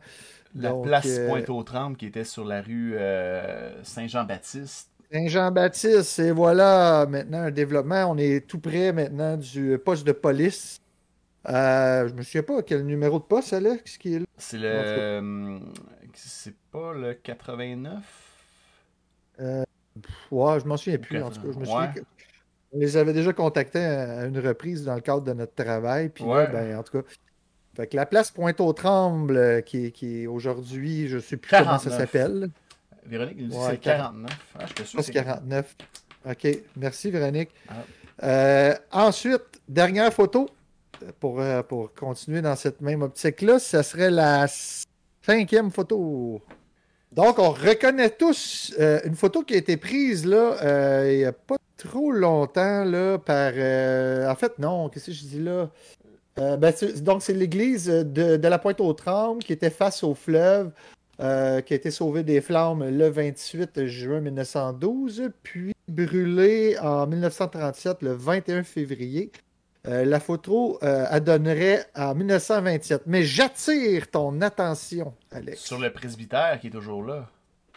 La 0.56 0.70
Donc, 0.70 0.86
place 0.86 1.06
euh, 1.08 1.28
Pointe-aux-Trembles 1.30 1.96
qui 1.98 2.08
était 2.08 2.24
sur 2.26 2.44
la 2.46 2.62
rue 2.62 2.96
Saint-Jean-Baptiste. 3.84 4.90
Saint-Jean-Baptiste, 5.12 6.20
et 6.20 6.32
voilà 6.32 7.06
maintenant 7.08 7.40
un 7.44 7.52
développement. 7.52 8.06
On 8.10 8.18
est 8.18 8.46
tout 8.48 8.60
près 8.60 8.92
maintenant 8.92 9.38
du 9.38 9.78
poste 9.84 10.06
de 10.06 10.12
police. 10.12 10.80
Euh, 11.50 12.08
je 12.08 12.14
me 12.14 12.22
souviens 12.22 12.44
pas 12.44 12.62
quel 12.64 12.86
numéro 12.86 13.20
de 13.20 13.24
poste, 13.26 13.52
Alex, 13.54 13.98
qui 13.98 14.16
est 14.16 14.20
là. 14.20 14.26
C'est 14.38 14.58
le. 14.58 14.68
Euh, 14.72 15.60
C'est 16.14 16.56
pas 16.72 16.94
le 16.94 17.14
89 17.16 18.04
Ouais, 20.32 20.60
je 20.60 20.66
m'en 20.66 20.78
souviens 20.78 20.98
plus. 21.00 21.22
En 21.22 21.30
tout 21.30 21.42
cas, 21.42 21.48
je 21.54 21.60
me 21.60 21.66
souviens 21.66 21.82
Ouais. 21.82 21.94
que- 21.96 22.00
on 22.76 22.80
les 22.80 22.98
avait 22.98 23.14
déjà 23.14 23.34
contactés 23.34 23.80
à 23.80 24.26
une 24.26 24.40
reprise 24.40 24.84
dans 24.86 24.96
le 24.96 25.02
cadre 25.02 25.22
de 25.22 25.34
notre 25.34 25.54
travail. 25.54 26.10
Puis 26.10 26.24
là, 26.24 26.48
ben, 26.48 26.78
en 26.78 26.84
tout 26.84 27.02
cas, 27.02 27.08
fait 27.76 27.88
que 27.88 27.96
la 27.96 28.06
place 28.08 28.32
Pointe-aux-Trembles, 28.32 29.38
euh, 29.38 29.62
qui, 29.62 29.86
est- 29.86 29.92
qui 29.92 30.22
est 30.24 30.28
aujourd'hui, 30.28 31.08
je 31.08 31.20
sais 31.20 31.38
plus 31.38 31.52
comment 31.52 31.78
ça 31.78 31.90
49. 31.90 32.00
s'appelle. 32.00 32.50
Véronique, 33.06 33.36
il 33.38 33.50
dit 33.50 33.56
Ouais, 33.58 33.72
c'est 33.72 33.78
49. 33.80 34.32
Ah, 34.58 34.66
je 34.68 34.74
te 34.74 34.84
suis. 34.84 34.96
Poste 34.96 35.12
49. 35.12 35.76
OK, 36.26 36.48
merci 36.78 37.12
Véronique. 37.12 37.50
Ah. 38.22 38.76
ensuite, 38.92 39.62
dernière 39.68 40.12
photo, 40.14 40.50
pour, 41.20 41.42
pour 41.68 41.94
continuer 41.94 42.42
dans 42.42 42.56
cette 42.56 42.82
même 42.82 43.02
optique-là, 43.02 43.60
ça 43.60 43.84
serait 43.84 44.12
la 44.12 44.48
cinquième 45.22 45.72
photo. 45.72 46.42
Donc, 47.12 47.40
on 47.40 47.52
reconnaît 47.52 48.10
tous 48.10 48.74
une 48.78 49.16
photo 49.16 49.44
qui 49.44 49.54
a 49.54 49.58
été 49.58 49.78
prise 49.78 50.26
là, 50.26 51.06
il 51.10 51.18
n'y 51.18 51.26
a 51.26 51.32
pas 51.32 51.58
trop 51.78 52.12
longtemps 52.12 52.84
là, 52.84 53.18
par. 53.20 53.52
en 53.52 54.36
fait, 54.36 54.58
non, 54.60 54.90
qu'est-ce 54.90 55.08
que 55.08 55.12
je 55.12 55.26
dis 55.26 55.40
là? 55.40 55.70
Euh, 56.40 56.58
ben, 56.58 56.74
donc, 57.02 57.22
c'est 57.22 57.34
l'église 57.34 57.86
de, 57.88 58.48
la 58.48 58.60
Pointe-aux-Trembles 58.60 59.44
qui 59.44 59.54
était 59.54 59.70
face 59.70 60.04
au 60.04 60.16
fleuve, 60.16 60.72
euh, 61.20 61.62
qui 61.62 61.74
a 61.74 61.76
été 61.76 61.92
sauvée 61.92 62.24
des 62.24 62.42
flammes 62.42 62.84
le 62.90 63.08
28 63.10 63.86
juin 63.86 64.20
1912, 64.20 65.30
puis 65.44 65.74
brûlée 65.88 66.78
en 66.80 67.06
1937, 67.06 68.02
le 68.02 68.14
21 68.14 68.64
février. 68.64 69.32
Euh, 69.86 70.06
la 70.06 70.20
photo 70.20 70.78
adonnerait 70.82 71.86
en 71.96 72.16
1927. 72.16 73.04
Mais 73.06 73.24
j'attire 73.24 74.10
ton 74.10 74.42
attention, 74.42 75.14
Alex. 75.32 75.62
Sur 75.62 75.80
le 75.80 75.92
presbytère 75.92 76.60
qui 76.60 76.68
est 76.68 76.72
toujours 76.72 77.04
là. 77.04 77.30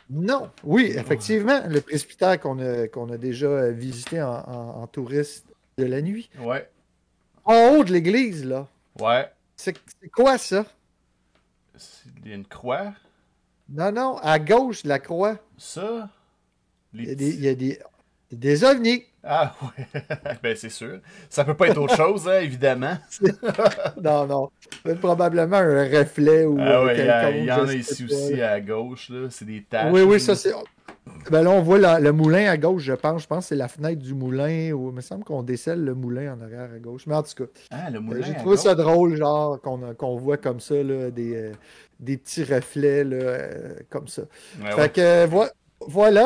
Non, 0.08 0.50
oui, 0.62 0.92
effectivement, 0.96 1.62
le 1.66 1.80
presbytère 1.80 2.40
qu'on 2.40 2.60
a, 2.60 3.16
déjà 3.16 3.70
visité 3.70 4.22
en, 4.22 4.34
en 4.36 4.86
touriste 4.86 5.46
de 5.78 5.84
la 5.84 6.00
nuit. 6.00 6.30
Ouais 6.38 6.68
en 7.46 7.68
haut 7.70 7.84
de 7.84 7.92
l'église, 7.92 8.44
là. 8.44 8.68
Ouais. 9.00 9.30
C'est 9.56 9.74
quoi 10.12 10.36
ça? 10.36 10.66
Il 12.22 12.30
y 12.30 12.32
a 12.32 12.34
une 12.34 12.46
croix? 12.46 12.92
Non, 13.68 13.92
non, 13.92 14.18
à 14.18 14.38
gauche 14.38 14.82
de 14.82 14.88
la 14.88 14.98
croix. 14.98 15.38
Ça? 15.56 16.10
Il 16.92 17.04
y 17.04 17.10
a 17.10 17.14
des, 17.14 17.34
il 17.34 17.40
y 17.40 17.48
a 17.48 17.54
des, 17.54 17.78
des 18.32 18.64
ovnis. 18.64 19.04
Ah 19.28 19.54
ouais, 19.62 20.02
ben 20.42 20.56
c'est 20.56 20.70
sûr. 20.70 21.00
Ça 21.28 21.44
peut 21.44 21.54
pas 21.54 21.68
être 21.68 21.78
autre 21.78 21.96
chose, 21.96 22.28
hein, 22.28 22.40
évidemment. 22.40 22.96
non, 24.02 24.26
non. 24.26 24.50
C'est 24.84 24.98
probablement 25.00 25.56
un 25.56 25.84
reflet 25.84 26.44
ou 26.44 26.56
ah 26.60 26.84
ouais, 26.84 26.96
il 27.38 27.44
y, 27.44 27.52
en 27.52 27.66
a 27.66 27.74
ici 27.74 28.04
aussi 28.04 28.40
à 28.40 28.60
gauche, 28.60 29.10
là. 29.10 29.26
C'est 29.30 29.44
des 29.44 29.62
taches. 29.62 29.92
Oui, 29.92 30.02
oui, 30.02 30.20
ça 30.20 30.36
c'est. 30.36 30.52
Ben 31.30 31.42
là, 31.42 31.50
on 31.50 31.62
voit 31.62 31.98
le 31.98 32.12
moulin 32.12 32.48
à 32.48 32.56
gauche, 32.56 32.82
je 32.82 32.92
pense. 32.92 33.22
Je 33.22 33.26
pense 33.26 33.44
que 33.44 33.48
c'est 33.48 33.56
la 33.56 33.68
fenêtre 33.68 34.00
du 34.00 34.14
moulin. 34.14 34.72
Ou... 34.72 34.90
Il 34.90 34.94
me 34.94 35.00
semble 35.00 35.24
qu'on 35.24 35.42
décèle 35.42 35.84
le 35.84 35.94
moulin 35.94 36.34
en 36.34 36.40
arrière 36.40 36.70
à 36.72 36.78
gauche. 36.78 37.02
Mais 37.06 37.14
en 37.14 37.22
tout 37.22 37.44
cas, 37.44 37.50
ah, 37.70 37.90
le 37.90 38.00
moulin 38.00 38.22
j'ai 38.22 38.34
trouvé 38.34 38.56
ça 38.56 38.74
drôle, 38.74 39.16
genre, 39.16 39.60
qu'on 39.60 40.16
voit 40.16 40.36
comme 40.36 40.60
ça, 40.60 40.80
là, 40.82 41.10
des, 41.10 41.34
euh, 41.34 41.52
des 41.98 42.16
petits 42.16 42.44
reflets 42.44 43.04
là, 43.04 43.16
euh, 43.16 43.74
comme 43.90 44.06
ça. 44.06 44.22
fait 44.76 44.92
que 44.92 45.26
voilà, 45.26 45.50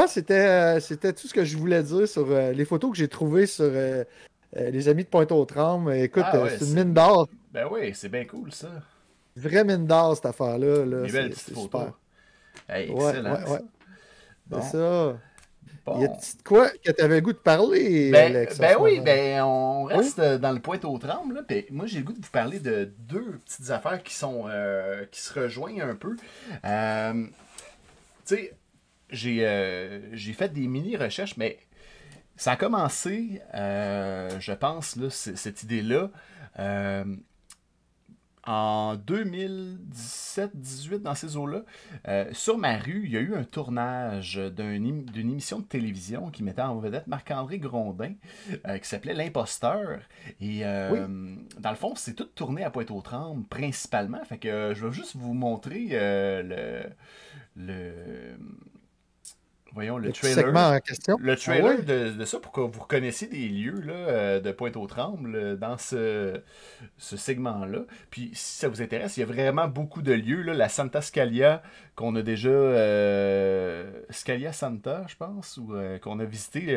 c'était 0.09 0.81
c'était 0.81 1.13
tout 1.13 1.29
ce 1.29 1.35
que 1.35 1.45
je 1.45 1.57
voulais 1.57 1.83
dire 1.83 2.09
sur 2.09 2.31
euh, 2.31 2.53
les 2.53 2.65
photos 2.65 2.93
que 2.93 2.97
j'ai 2.97 3.09
trouvées 3.09 3.47
sur 3.47 3.71
les 4.57 4.89
amis 4.89 5.05
de 5.05 5.09
Pointe-aux-Trembles. 5.09 5.95
Écoute, 5.95 6.25
ah 6.27 6.49
c'est 6.49 6.65
une 6.65 6.75
mine 6.75 6.95
d'or. 6.95 7.29
Ben 7.53 7.67
oui, 7.71 7.93
c'est 7.95 8.09
bien 8.09 8.25
cool, 8.25 8.53
ça. 8.53 8.69
Vraie 9.37 9.65
mine 9.65 9.87
d'or, 9.87 10.17
cette 10.17 10.27
affaire-là. 10.27 10.85
Là. 10.85 11.03
Des 11.03 11.13
belles 11.13 11.31
petites 11.31 11.55
photos. 11.55 11.93
Hey, 12.69 12.91
excellent. 12.91 13.39
Ouais, 14.51 14.63
ça. 14.63 15.17
Bon. 15.87 16.01
Y 16.01 16.05
a 16.05 16.11
quoi 16.45 16.69
que 16.69 16.91
tu 16.91 17.03
avais 17.03 17.17
le 17.17 17.21
goût 17.23 17.33
de 17.33 17.39
parler, 17.39 18.11
ben, 18.11 18.37
Alex, 18.37 18.59
Ben 18.59 18.77
oui, 18.79 19.01
ben 19.01 19.43
on 19.43 19.85
reste 19.85 20.21
dans 20.21 20.53
le 20.53 20.61
pointe 20.61 20.85
aux 20.85 20.99
trembles. 20.99 21.45
moi, 21.71 21.87
j'ai 21.87 21.99
le 21.99 22.05
goût 22.05 22.13
de 22.13 22.23
vous 22.23 22.31
parler 22.31 22.59
de 22.59 22.93
deux 22.99 23.39
petites 23.45 23.71
affaires 23.71 24.03
qui 24.03 24.15
sont 24.15 24.45
euh, 24.47 25.07
qui 25.11 25.21
se 25.21 25.33
rejoignent 25.33 25.83
un 25.83 25.95
peu. 25.95 26.17
Euh, 26.65 27.25
tu 28.27 28.35
sais, 28.37 28.53
j'ai 29.13 29.47
euh, 29.47 30.15
j'ai 30.15 30.33
fait 30.33 30.53
des 30.53 30.67
mini-recherches, 30.67 31.37
mais 31.37 31.59
ça 32.37 32.53
a 32.53 32.57
commencé, 32.57 33.43
je 33.53 34.53
pense, 34.53 34.97
là, 34.97 35.11
cette 35.11 35.63
idée-là 35.63 36.11
en 38.47 38.97
2017-18 38.97 41.03
dans 41.03 41.15
ces 41.15 41.37
eaux-là, 41.37 41.63
euh, 42.09 42.29
sur 42.33 42.57
ma 42.59 42.77
rue, 42.79 43.03
il 43.05 43.13
y 43.13 43.17
a 43.17 43.21
eu 43.21 43.33
un 43.35 43.45
tournage 43.45 44.37
d'une 44.37 45.05
émission 45.15 45.61
de 45.61 45.65
télévision 45.65 46.31
qui 46.31 46.43
mettait 46.43 46.63
en 46.63 46.79
vedette 46.79 47.07
Marc-André 47.07 47.59
Grondin, 47.59 48.15
euh, 48.67 48.79
qui 48.79 48.89
s'appelait 48.89 49.13
L'imposteur. 49.15 50.01
Et 50.41 50.65
euh, 50.65 51.37
dans 51.59 51.71
le 51.71 51.77
fond, 51.77 51.95
c'est 51.97 52.15
tout 52.15 52.25
tourné 52.25 52.65
à 52.65 52.71
Pointe-aux-Trembles 52.71 53.45
principalement. 53.47 54.25
Fait 54.25 54.39
que 54.39 54.73
je 54.75 54.87
vais 54.87 54.93
juste 54.93 55.17
vous 55.17 55.35
montrer 55.35 55.89
le, 55.91 56.85
le 57.57 57.93
voyons, 59.75 59.99
le, 59.99 60.13
trailer. 60.13 60.57
en 60.57 60.81
question. 60.81 61.17
Le 61.21 61.33
ah 61.33 61.37
trailer 61.37 61.85
de, 61.85 62.25
ça 62.25 62.39
pour 62.39 62.53
que 62.53 62.61
vous 62.61 62.81
reconnaissiez 62.81 63.29
des 63.29 63.49
lieux 63.49 63.81
là, 63.81 63.93
euh, 63.93 64.41
de 64.41 64.53
Pointe-aux-Trembles 64.53 65.35
euh, 65.35 65.57
dans 65.57 65.79
ce, 65.79 66.41
ce 66.99 67.17
segment-là. 67.17 67.81
Puis 68.11 68.31
si 68.35 68.59
ça 68.59 68.69
vous 68.69 68.83
intéresse, 68.83 69.17
il 69.17 69.21
y 69.21 69.23
a 69.23 69.27
vraiment 69.27 69.69
beaucoup 69.69 70.03
de 70.03 70.13
lieux. 70.13 70.43
Là, 70.43 70.55
la 70.55 70.69
Santa 70.69 71.01
Scalia 71.01 71.63
qu'on 72.01 72.17
a 72.17 72.23
déjà. 72.23 72.49
Euh, 72.49 74.03
Scalia 74.11 74.53
Santa, 74.53 75.05
je 75.07 75.15
pense, 75.17 75.57
ou 75.59 75.75
qu'on 76.03 76.19
a 76.19 76.25
visité 76.25 76.75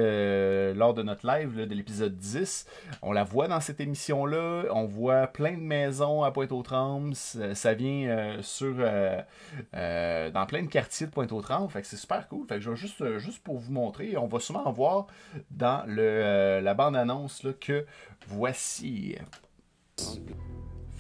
lors 0.75 0.93
de 0.93 1.01
notre 1.01 1.25
live 1.25 1.65
de 1.67 1.73
l'épisode 1.73 2.15
10. 2.15 2.67
On 3.01 3.12
la 3.12 3.23
voit 3.23 3.47
dans 3.47 3.59
cette 3.59 3.79
émission-là. 3.79 4.65
On 4.71 4.86
voit 4.86 5.27
plein 5.27 5.53
de 5.53 5.63
maisons 5.63 6.23
à 6.23 6.31
Pointe-aux-Trembles. 6.31 7.15
Ça, 7.15 7.73
vient 7.73 8.38
sur 8.41 8.75
dans 9.73 10.45
plein 10.45 10.63
de 10.63 10.67
quartiers 10.67 11.07
de 11.07 11.12
Pointe-aux-Trembles. 11.12 11.71
Fait 11.71 11.81
que 11.81 11.88
c'est 11.88 11.97
super 11.97 12.27
cool. 12.27 12.45
Fait 12.47 12.55
que 12.55 12.62
je 12.62 12.75
juste, 12.75 13.01
euh, 13.01 13.19
juste 13.19 13.43
pour 13.43 13.57
vous 13.57 13.71
montrer, 13.71 14.17
on 14.17 14.27
va 14.27 14.39
souvent 14.39 14.71
voir 14.71 15.07
dans 15.51 15.83
le, 15.88 16.01
euh, 16.01 16.62
la 16.62 16.73
bande-annonce 16.73 17.47
que 17.59 17.86
voici. 18.27 19.15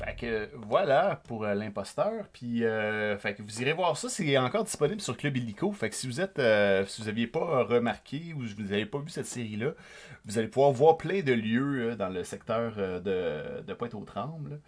Fait 0.05 0.49
voilà 0.55 1.21
pour 1.27 1.45
euh, 1.45 1.53
l'imposteur. 1.53 2.25
Puis 2.33 2.59
fait 3.19 3.35
que 3.35 3.41
vous 3.41 3.61
irez 3.61 3.73
voir 3.73 3.97
ça. 3.97 4.09
C'est 4.09 4.37
encore 4.37 4.63
disponible 4.63 5.01
sur 5.01 5.17
Club 5.17 5.37
Illico. 5.37 5.71
Fait 5.71 5.89
que 5.89 5.95
si 5.95 6.07
vous 6.07 6.21
êtes 6.21 6.41
si 6.87 7.01
vous 7.01 7.07
n'aviez 7.07 7.27
pas 7.27 7.63
remarqué 7.63 8.33
ou 8.35 8.41
vous 8.41 8.63
n'avez 8.63 8.85
pas 8.85 8.99
vu 8.99 9.09
cette 9.09 9.25
série-là, 9.25 9.71
vous 10.25 10.37
allez 10.37 10.47
pouvoir 10.47 10.71
voir 10.71 10.97
plein 10.97 11.21
de 11.21 11.33
lieux 11.33 11.95
dans 11.95 12.09
le 12.09 12.23
secteur 12.23 12.75
de, 12.75 13.61
de 13.61 13.73
Pointe-aux-Trembles. 13.73 14.59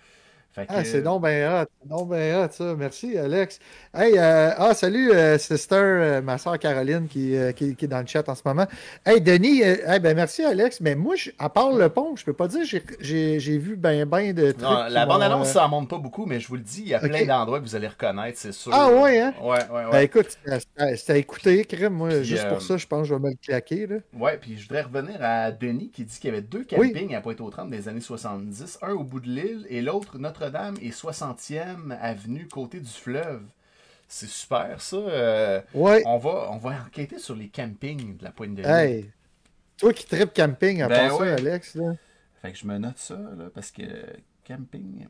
Ah, 0.58 0.84
c'est 0.84 1.02
donc 1.02 1.22
ben 1.22 1.64
hot. 1.64 1.68
Donc 1.86 2.10
ben 2.10 2.44
hot, 2.44 2.52
ça. 2.52 2.76
Merci, 2.78 3.18
Alex. 3.18 3.60
Hey, 3.94 4.14
euh, 4.18 4.52
ah, 4.58 4.74
salut, 4.74 5.12
euh, 5.12 5.38
sister, 5.38 5.76
euh, 5.76 6.22
ma 6.22 6.38
soeur 6.38 6.58
Caroline 6.60 7.08
qui, 7.08 7.36
qui, 7.56 7.76
est 7.80 7.88
dans 7.88 8.00
le 8.00 8.08
chat 8.08 8.28
en 8.30 8.36
ce 8.36 8.42
moment. 8.46 8.66
Hey, 9.06 9.22
Denis, 9.22 9.62
hey, 9.62 10.00
ben 10.00 10.16
merci, 10.16 10.44
Alex. 10.44 10.80
Mais 10.82 10.96
moi, 10.96 11.16
à 11.40 11.50
part 11.50 11.72
le 11.74 11.90
pont, 11.90 12.16
je 12.16 12.24
peux 12.24 12.34
pas 12.34 12.48
dire 12.48 12.64
j'ai 13.00 13.58
vu 13.58 13.76
ben 13.76 14.06
ben 14.06 14.34
de 14.34 14.52
trucs. 14.52 14.64
Non, 14.64 14.86
la 14.90 15.06
bande-annonce, 15.06 15.50
ça 15.50 15.66
en 15.66 15.70
monte 15.70 15.90
pas 15.90 15.98
beaucoup, 15.98 16.26
mais 16.26 16.40
je 16.40 16.48
vous 16.48 16.56
le 16.56 16.62
dis, 16.62 16.82
il 16.82 16.88
y 16.88 16.94
a 16.94 17.00
plein 17.00 17.26
d'endroits 17.26 17.60
que 17.60 17.66
vous 17.66 17.76
allez 17.76 17.88
reconnaître, 17.88 18.38
c'est 18.38 18.54
sûr. 18.54 18.72
Ah, 18.74 18.90
ouais, 18.90 19.20
hein? 19.20 19.34
Ouais, 19.42 19.58
ouais, 19.70 19.86
ouais. 19.86 19.92
Ben 19.92 20.00
écoute, 20.00 20.38
c'était 20.96 21.14
à 21.14 21.18
écouter, 21.18 21.66
crème. 21.66 21.94
Moi, 21.94 22.22
juste 22.22 22.48
pour 22.48 22.62
ça, 22.62 22.78
je 22.78 22.88
pense 22.88 23.04
que 23.04 23.08
je 23.10 23.14
vais 23.14 23.20
me 23.20 23.30
le 23.30 23.38
claquer. 23.42 23.88
Là. 23.88 23.96
Ouais, 24.14 24.38
puis 24.38 24.58
je 24.58 24.68
voudrais 24.68 24.84
revenir 24.84 25.18
à 25.22 25.52
Denis 25.52 25.90
qui 25.90 26.04
dit 26.04 26.18
qu'il 26.18 26.30
y 26.30 26.34
avait 26.34 26.42
deux 26.42 26.64
campings 26.64 27.14
à 27.16 27.22
Pointe-aux-Trembles 27.22 27.72
des 27.72 27.88
années 27.88 28.02
70, 28.02 28.80
un 28.82 28.92
au 28.94 29.04
bout 29.04 29.20
de 29.20 29.28
l'île 29.28 29.66
et 29.70 29.82
l'autre 29.82 30.18
Notre-Dame 30.46 30.78
et 30.82 30.92
60e 30.92 31.98
avenue 32.00 32.48
côté 32.48 32.80
du 32.80 32.90
fleuve. 32.90 33.44
C'est 34.08 34.28
super 34.28 34.82
ça. 34.82 34.98
Euh, 34.98 35.62
ouais. 35.74 36.04
on, 36.06 36.18
va, 36.18 36.50
on 36.52 36.58
va 36.58 36.82
enquêter 36.86 37.18
sur 37.18 37.36
les 37.36 37.50
campings 37.50 38.18
de 38.18 38.24
la 38.24 38.32
Pointe 38.32 38.56
de 38.56 38.62
l'Île. 38.62 38.70
Hey, 38.70 39.12
toi 39.78 39.94
qui 39.94 40.06
tripes 40.06 40.34
camping 40.34 40.82
à 40.82 40.88
ben 40.88 41.10
ça, 41.10 41.34
Alex. 41.34 41.76
Là. 41.76 41.96
Fait 42.42 42.52
que 42.52 42.58
je 42.58 42.68
me 42.68 42.78
note 42.78 42.98
ça 42.98 43.16
là, 43.16 43.50
parce 43.54 43.72
que 43.72 43.84
camping 44.44 45.08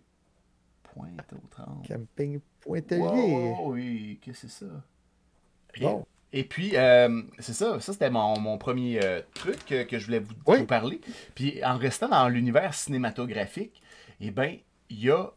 Pointe 0.83 1.33
aux 1.33 1.47
Trembles. 1.49 1.85
Camping 1.87 2.39
Pointe-Lier. 2.61 3.55
oui, 3.63 4.19
qu'est-ce 4.21 4.43
que 4.43 4.47
c'est 4.47 4.65
ça? 4.65 4.71
Bon. 5.81 6.05
Et 6.31 6.43
puis, 6.43 6.75
euh, 6.75 7.21
c'est 7.39 7.53
ça, 7.53 7.79
ça 7.79 7.93
c'était 7.93 8.09
mon, 8.09 8.39
mon, 8.39 8.57
premier 8.57 8.99
euh, 9.03 9.21
truc 9.33 9.65
que 9.65 9.99
je 9.99 10.05
voulais 10.05 10.19
vous, 10.19 10.33
vous, 10.45 10.65
parler. 10.65 10.99
Puis, 11.33 11.63
en 11.63 11.77
restant 11.77 12.09
dans 12.09 12.27
l'univers 12.27 12.73
cinématographique, 12.73 13.81
eh 14.19 14.31
bien, 14.31 14.57
il 14.89 15.03
y 15.03 15.09
a 15.09 15.31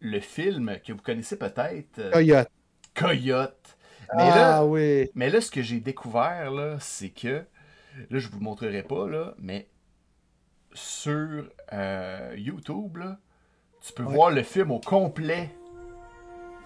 le 0.00 0.20
film 0.20 0.78
que 0.86 0.92
vous 0.92 1.02
connaissez 1.02 1.38
peut-être. 1.38 1.98
Euh, 1.98 2.10
Coyote. 2.12 2.50
Coyote. 2.94 3.76
Mais 4.16 4.30
ah 4.30 4.36
là, 4.36 4.64
oui. 4.64 5.10
Mais 5.14 5.30
là, 5.30 5.40
ce 5.40 5.50
que 5.50 5.62
j'ai 5.62 5.80
découvert, 5.80 6.50
là, 6.50 6.76
c'est 6.80 7.10
que. 7.10 7.44
Là, 8.10 8.18
je 8.18 8.28
vous 8.28 8.38
le 8.38 8.44
montrerai 8.44 8.82
pas, 8.82 9.08
là, 9.08 9.34
mais 9.38 9.68
sur 10.72 11.48
euh, 11.72 12.34
YouTube, 12.36 12.96
là, 12.96 13.18
tu 13.80 13.92
peux 13.92 14.02
voir 14.02 14.30
le 14.30 14.42
film 14.42 14.72
au 14.72 14.80
complet 14.80 15.50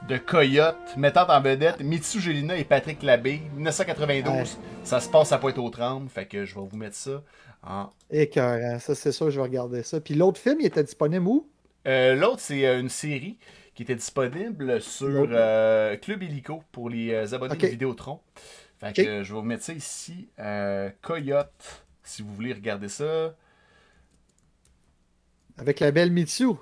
de 0.08 0.16
Coyote, 0.16 0.96
mettant 0.96 1.28
en 1.28 1.40
vedette 1.40 1.80
Mitsu 1.80 2.20
Gelina 2.20 2.56
et 2.56 2.64
Patrick 2.64 3.02
Labbé, 3.02 3.42
1992. 3.56 4.58
Ça 4.84 5.00
se 5.00 5.08
passe 5.08 5.32
à 5.32 5.38
Pointe-aux-Trembles, 5.38 6.08
fait 6.08 6.26
que 6.26 6.44
je 6.44 6.54
vais 6.54 6.66
vous 6.66 6.76
mettre 6.76 6.96
ça 6.96 7.22
en. 7.62 7.90
Écœurant, 8.10 8.78
ça 8.78 8.94
c'est 8.94 9.12
sûr, 9.12 9.30
je 9.30 9.36
vais 9.36 9.46
regarder 9.46 9.82
ça. 9.82 10.00
Puis 10.00 10.14
l'autre 10.14 10.40
film, 10.40 10.58
il 10.60 10.66
était 10.66 10.84
disponible 10.84 11.26
où? 11.26 11.48
Euh, 11.88 12.14
l'autre, 12.14 12.40
c'est 12.40 12.66
euh, 12.66 12.80
une 12.80 12.88
série 12.88 13.38
qui 13.74 13.82
était 13.82 13.94
disponible 13.94 14.80
sur 14.80 15.28
euh, 15.30 15.96
Club 15.96 16.22
Illico 16.22 16.62
pour 16.72 16.90
les 16.90 17.34
abonnés 17.34 17.56
de 17.56 17.66
Vidéotron. 17.66 18.20
Fait 18.78 18.92
que 18.92 19.22
je 19.24 19.32
vais 19.32 19.40
vous 19.40 19.42
mettre 19.42 19.64
ça 19.64 19.72
ici. 19.72 20.28
Coyote, 21.02 21.84
si 22.02 22.22
vous 22.22 22.32
voulez 22.34 22.52
regarder 22.52 22.88
ça. 22.88 23.34
avec 25.58 25.80
la 25.80 25.90
belle 25.90 26.12
Mitsu. 26.12 26.54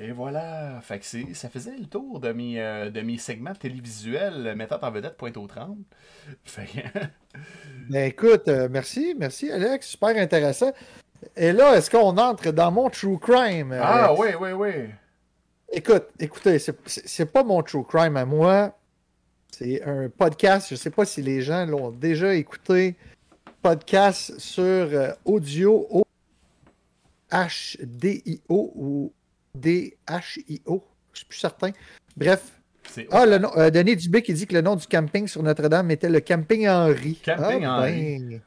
Et 0.00 0.10
voilà, 0.10 0.80
fait 0.82 0.98
que 0.98 1.34
ça 1.34 1.48
faisait 1.48 1.76
le 1.76 1.86
tour 1.86 2.18
de 2.18 2.32
mes, 2.32 2.60
euh, 2.60 2.90
de 2.90 3.00
mes 3.00 3.16
segments 3.16 3.54
télévisuels 3.54 4.54
mettant 4.56 4.78
en 4.82 4.90
vedette 4.90 5.16
Pointe 5.16 5.36
aux 5.36 5.46
Trembles. 5.46 5.84
Fait 6.44 6.68
ben 7.88 8.08
écoute, 8.08 8.48
euh, 8.48 8.68
merci, 8.70 9.14
merci 9.16 9.50
Alex, 9.52 9.86
super 9.88 10.16
intéressant. 10.16 10.72
Et 11.36 11.52
là, 11.52 11.76
est-ce 11.76 11.90
qu'on 11.90 12.16
entre 12.16 12.50
dans 12.50 12.70
mon 12.70 12.90
true 12.90 13.18
crime? 13.18 13.76
Ah 13.80 14.14
oui, 14.14 14.28
oui, 14.40 14.52
oui. 14.52 14.72
Écoute, 15.72 16.04
écoutez, 16.20 16.58
c'est 16.58 17.32
pas 17.32 17.42
mon 17.42 17.62
true 17.62 17.84
crime 17.84 18.16
à 18.16 18.24
moi. 18.24 18.76
C'est 19.50 19.82
un 19.82 20.08
podcast. 20.08 20.68
Je 20.70 20.74
sais 20.76 20.90
pas 20.90 21.04
si 21.04 21.22
les 21.22 21.42
gens 21.42 21.66
l'ont 21.66 21.90
déjà 21.90 22.34
écouté. 22.34 22.96
Podcast 23.62 24.38
sur 24.38 24.62
euh, 24.64 25.12
audio 25.24 25.86
o 25.90 26.04
HDIO 27.32 28.38
ou 28.48 29.12
DHIO. 29.54 30.84
Je 31.12 31.18
suis 31.18 31.26
plus 31.26 31.38
certain. 31.38 31.70
Bref. 32.16 32.52
Ah, 33.10 33.26
le 33.26 33.38
nom, 33.38 33.50
euh, 33.56 33.70
Denis 33.70 33.96
Dubé 33.96 34.22
qui 34.22 34.34
dit 34.34 34.46
que 34.46 34.54
le 34.54 34.60
nom 34.60 34.76
du 34.76 34.86
camping 34.86 35.26
sur 35.26 35.42
Notre-Dame 35.42 35.90
était 35.90 36.10
le 36.10 36.20
Camping 36.20 36.68
Henri. 36.68 37.16
Camping 37.24 37.64
ah, 37.64 37.78
Henri. 37.78 38.18
Ben. 38.18 38.40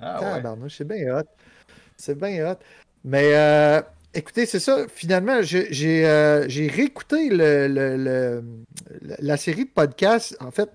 Ah, 0.00 0.40
ouais. 0.40 0.68
C'est 0.68 0.86
bien 0.86 1.18
hot. 1.18 1.24
C'est 1.96 2.18
bien 2.18 2.50
hot. 2.50 2.58
Mais 3.04 3.34
euh, 3.34 3.80
écoutez, 4.14 4.46
c'est 4.46 4.60
ça. 4.60 4.86
Finalement, 4.88 5.42
j'ai 5.42 6.06
euh, 6.06 6.46
réécouté 6.48 7.28
le, 7.30 8.42
la 9.00 9.36
série 9.36 9.64
de 9.64 9.70
podcasts. 9.70 10.36
En 10.40 10.50
fait, 10.50 10.70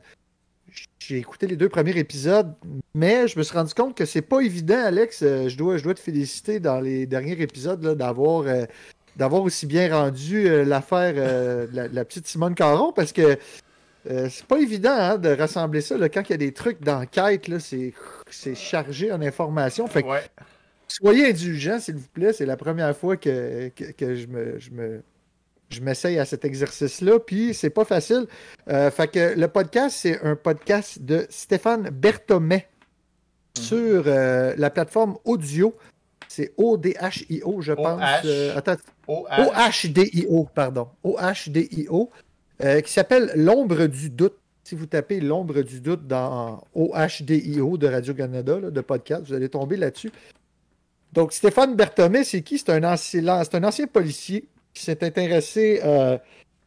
j'ai 1.00 1.18
écouté 1.18 1.48
les 1.48 1.56
deux 1.56 1.70
premiers 1.70 1.98
épisodes, 1.98 2.54
mais 2.94 3.28
je 3.28 3.38
me 3.38 3.44
suis 3.44 3.56
rendu 3.56 3.74
compte 3.74 3.96
que 3.96 4.06
c'est 4.06 4.22
pas 4.22 4.42
évident, 4.42 4.84
Alex. 4.84 5.22
Euh, 5.24 5.50
je, 5.50 5.58
dois, 5.58 5.78
te 5.78 6.00
féliciter 6.00 6.60
dans 6.60 6.80
les 6.80 7.06
derniers 7.06 7.40
épisodes 7.42 7.80
d'avoir 7.96 9.44
aussi 9.44 9.66
bien 9.66 9.96
rendu 9.96 10.64
l'affaire 10.66 11.14
de 11.14 11.70
la, 11.72 12.06
petite 12.06 12.28
Simone 12.28 12.56
Caron 12.56 12.92
parce 12.92 13.14
que 13.14 13.38
c'est 14.08 14.46
pas 14.46 14.60
évident 14.60 14.96
hein, 14.96 15.18
de 15.18 15.30
rassembler 15.30 15.82
ça. 15.82 15.98
Là, 15.98 16.10
quand 16.10 16.22
il 16.30 16.32
y 16.32 16.34
a 16.34 16.38
des 16.38 16.54
trucs 16.54 16.82
d'enquête, 16.82 17.50
c'est 17.60 18.56
chargé 18.56 19.12
en 19.12 19.22
information. 19.22 19.88
Fait 19.88 20.04
ouais. 20.04 20.22
Soyez 20.88 21.30
indulgents, 21.30 21.80
s'il 21.80 21.96
vous 21.96 22.08
plaît. 22.10 22.34
C'est 22.34 22.46
la 22.46 22.58
première 22.58 22.96
fois 22.96 23.18
que, 23.18 23.72
je 23.78 24.28
me. 24.28 24.60
Je 24.60 24.72
me 24.72 25.02
je 25.70 25.82
m'essaye 25.82 26.20
à 26.20 26.26
cet 26.26 26.46
exercice-là, 26.46 27.20
puis 27.20 27.56
c'est 27.56 27.72
pas 27.72 27.86
facile. 27.86 28.28
Euh, 28.70 28.92
fait 28.92 29.08
que 29.08 29.34
le 29.36 29.48
podcast, 29.48 29.98
c'est 30.00 30.22
un 30.22 30.36
podcast 30.36 31.02
de 31.02 31.26
Stéphane 31.30 31.90
Berthomet 31.90 32.68
mhm. 33.58 33.64
sur 33.64 34.04
euh, 34.06 34.54
la 34.58 34.70
plateforme 34.70 35.18
audio. 35.26 35.76
C'est 36.28 36.54
O-D-H-I-O, 36.58 37.62
je 37.62 37.74
pense. 37.74 38.02
Euh. 38.26 38.62
O-H-D-I-O, 39.08 40.48
pardon. 40.54 40.90
O-H-D-I-O, 41.04 42.12
qui 42.60 42.92
s'appelle 42.92 43.32
L'ombre 43.36 43.88
du 43.88 44.10
doute. 44.10 44.38
Si 44.64 44.76
vous 44.76 44.86
tapez 44.88 45.20
L'ombre 45.20 45.62
du 45.62 45.82
doute 45.82 46.08
dans 46.08 46.64
O-H-D-I-O 46.74 47.78
de 47.78 47.88
Radio-Canada, 47.88 48.60
de 48.72 48.82
podcast, 48.82 49.24
vous 49.28 49.34
allez 49.34 49.50
tomber 49.50 49.78
là-dessus. 49.78 50.12
Donc, 51.16 51.32
Stéphane 51.32 51.76
Berthomé, 51.76 52.26
c'est 52.26 52.42
qui? 52.42 52.58
C'est 52.58 52.70
un, 52.70 52.84
ancien, 52.84 53.88
policier 53.88 54.50
qui 54.74 54.84
s'est 54.84 55.02
intéressé 55.02 55.80
euh, 55.86 56.18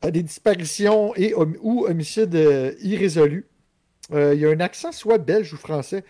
à 0.01 0.11
des 0.11 0.23
disparitions 0.23 1.15
et 1.17 1.35
ou 1.35 1.85
homicides 1.87 2.35
euh, 2.35 2.73
irrésolus. 2.81 3.47
Euh, 4.13 4.35
il 4.35 4.47
a 4.47 4.49
un 4.49 4.61
accent 4.61 4.91
soit 4.91 5.19
belge 5.19 5.53
ou 5.53 5.59
français. 5.59 6.03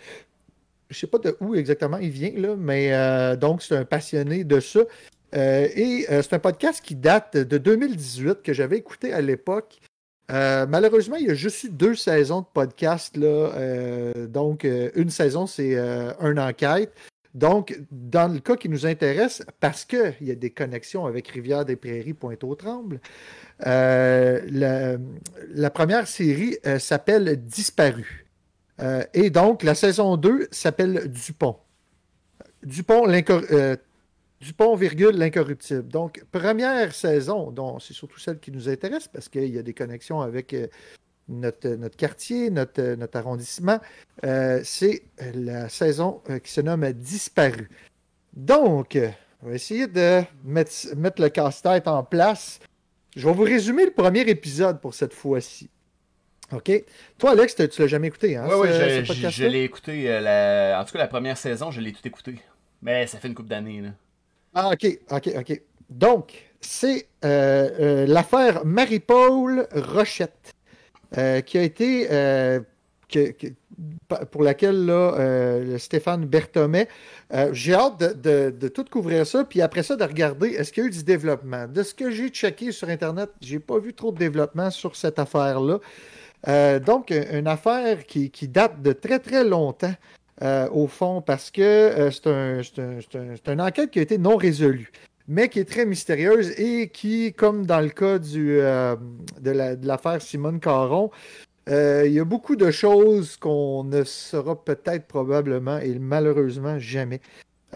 Je 0.88 0.94
ne 0.94 0.98
sais 1.00 1.06
pas 1.08 1.18
de 1.18 1.36
où 1.40 1.56
exactement 1.56 1.98
il 1.98 2.10
vient, 2.10 2.56
mais 2.56 3.36
donc 3.36 3.60
c'est 3.60 3.76
un 3.76 3.84
passionné 3.84 4.44
de 4.44 4.58
ça. 4.60 4.80
Et 5.32 6.06
c'est 6.08 6.32
un 6.32 6.38
podcast 6.38 6.80
qui 6.84 6.94
date 6.94 7.36
de 7.36 7.58
2018 7.58 8.42
que 8.42 8.52
j'avais 8.52 8.78
écouté 8.78 9.12
à 9.12 9.20
l'époque. 9.20 9.78
malheureusement, 10.28 11.16
il 11.16 11.26
y 11.26 11.30
a 11.30 11.34
juste 11.34 11.64
eu 11.64 11.70
deux 11.70 11.94
saisons 11.94 12.40
de 12.40 12.46
podcast. 12.52 13.16
Là, 13.16 14.12
donc, 14.26 14.64
une 14.64 15.10
saison, 15.10 15.46
c'est 15.46 15.76
une 15.76 16.38
enquête. 16.38 16.92
Donc, 17.34 17.78
dans 17.92 18.32
le 18.32 18.40
cas 18.40 18.56
qui 18.56 18.68
nous 18.68 18.86
intéresse, 18.86 19.42
parce 19.60 19.84
qu'il 19.84 20.14
y 20.22 20.30
a 20.30 20.34
des 20.34 20.50
connexions 20.50 21.06
avec 21.06 21.28
Rivière-des-Prairies, 21.28 22.14
Pointe-aux-Trembles, 22.14 23.00
euh, 23.66 24.98
la, 25.48 25.70
première 25.70 26.08
série 26.08 26.56
euh, 26.66 26.78
s'appelle 26.78 27.44
Disparu. 27.44 28.26
Euh, 28.80 29.04
et 29.14 29.30
donc, 29.30 29.62
la 29.62 29.74
saison 29.74 30.16
2 30.16 30.48
s'appelle 30.50 31.08
Dupont. 31.08 31.56
Dupont, 32.62 33.04
Dupont, 34.40 34.76
virgule, 34.76 35.16
l'incorruptible. 35.16 35.88
Donc, 35.88 36.24
première 36.30 36.94
saison, 36.94 37.50
dont 37.50 37.78
c'est 37.78 37.94
surtout 37.94 38.20
celle 38.20 38.38
qui 38.38 38.52
nous 38.52 38.68
intéresse 38.68 39.08
parce 39.08 39.28
qu'il 39.28 39.52
y 39.52 39.58
a 39.58 39.62
des 39.62 39.74
connexions 39.74 40.20
avec 40.20 40.54
notre, 41.28 41.68
notre 41.70 41.96
quartier, 41.96 42.50
notre, 42.50 42.94
notre 42.94 43.18
arrondissement, 43.18 43.78
euh, 44.24 44.60
c'est 44.64 45.02
la 45.34 45.68
saison 45.68 46.22
euh, 46.30 46.38
qui 46.38 46.50
se 46.50 46.60
nomme 46.60 46.90
Disparu. 46.92 47.68
Donc, 48.34 48.98
on 49.42 49.48
va 49.48 49.54
essayer 49.54 49.86
de 49.86 50.22
mettre, 50.44 50.72
mettre 50.96 51.22
le 51.22 51.28
casse-tête 51.28 51.86
en 51.86 52.02
place. 52.02 52.60
Je 53.16 53.26
vais 53.26 53.34
vous 53.34 53.42
résumer 53.42 53.84
le 53.84 53.92
premier 53.92 54.20
épisode 54.20 54.80
pour 54.80 54.94
cette 54.94 55.12
fois-ci. 55.12 55.70
OK? 56.52 56.70
Toi, 57.18 57.32
Alex, 57.32 57.56
tu 57.56 57.82
l'as 57.82 57.86
jamais 57.86 58.08
écouté, 58.08 58.36
hein? 58.36 58.46
Oui, 58.48 58.68
oui, 58.68 58.68
je, 58.70 59.44
l'ai 59.44 59.64
écouté. 59.64 60.04
Euh, 60.06 60.78
en 60.78 60.84
tout 60.84 60.92
cas, 60.92 60.98
la 60.98 61.08
première 61.08 61.36
saison, 61.36 61.70
je 61.70 61.80
l'ai 61.80 61.92
tout 61.92 62.06
écouté. 62.06 62.36
Mais 62.80 63.06
ça 63.06 63.18
fait 63.18 63.28
une 63.28 63.34
couple 63.34 63.50
d'années. 63.50 63.82
Ah, 64.54 64.70
OK, 64.72 64.86
OK, 65.10 65.30
OK. 65.38 65.62
Donc, 65.90 66.50
c'est 66.60 67.08
l'affaire 67.22 68.64
Marie-Paul 68.64 69.68
Rochette. 69.72 70.54
Euh, 71.16 71.40
qui 71.40 71.56
a 71.56 71.62
été 71.62 72.06
euh, 72.10 72.60
pour 74.30 74.42
laquelle 74.42 74.84
là, 74.84 75.14
euh, 75.18 75.78
Stéphane 75.78 76.26
Berthomet. 76.26 76.86
j'ai 77.52 77.72
hâte 77.72 77.98
de, 78.20 78.68
tout 78.68 78.84
couvrir 78.90 79.26
ça, 79.26 79.44
puis 79.44 79.62
après 79.62 79.82
ça, 79.82 79.96
de 79.96 80.04
regarder 80.04 80.48
est-ce 80.48 80.70
qu'il 80.70 80.82
y 80.82 80.86
a 80.86 80.88
eu 80.88 80.92
du 80.92 81.04
développement? 81.04 81.66
De 81.66 81.82
ce 81.82 81.94
que 81.94 82.10
j'ai 82.10 82.28
checké 82.28 82.72
sur 82.72 82.90
Internet, 82.90 83.30
j'ai 83.40 83.58
pas 83.58 83.78
vu 83.78 83.94
trop 83.94 84.12
de 84.12 84.18
développement 84.18 84.70
sur 84.70 84.96
cette 84.96 85.18
affaire-là. 85.18 85.78
donc, 86.80 87.10
une 87.10 87.48
affaire 87.48 88.04
qui, 88.04 88.30
date 88.48 88.82
de 88.82 88.92
très 88.92 89.18
très 89.18 89.44
longtemps, 89.44 89.94
au 90.40 90.86
fond, 90.86 91.20
parce 91.20 91.50
que 91.50 92.10
c'est 92.12 92.26
un, 92.28 93.52
une 93.52 93.60
enquête 93.60 93.90
qui 93.90 93.98
a 93.98 94.02
été 94.02 94.18
non 94.18 94.36
résolue 94.36 94.92
mais 95.28 95.50
qui 95.50 95.60
est 95.60 95.68
très 95.68 95.84
mystérieuse 95.84 96.58
et 96.58 96.88
qui, 96.88 97.34
comme 97.34 97.66
dans 97.66 97.80
le 97.80 97.90
cas 97.90 98.18
euh, 98.34 98.96
de 99.40 99.86
l'affaire 99.86 100.22
Simone 100.22 100.58
Caron, 100.58 101.10
euh, 101.68 102.04
il 102.06 102.14
y 102.14 102.18
a 102.18 102.24
beaucoup 102.24 102.56
de 102.56 102.70
choses 102.70 103.36
qu'on 103.36 103.84
ne 103.84 104.04
saura 104.04 104.64
peut-être 104.64 105.06
probablement 105.06 105.78
et 105.78 105.98
malheureusement 105.98 106.78
jamais. 106.78 107.20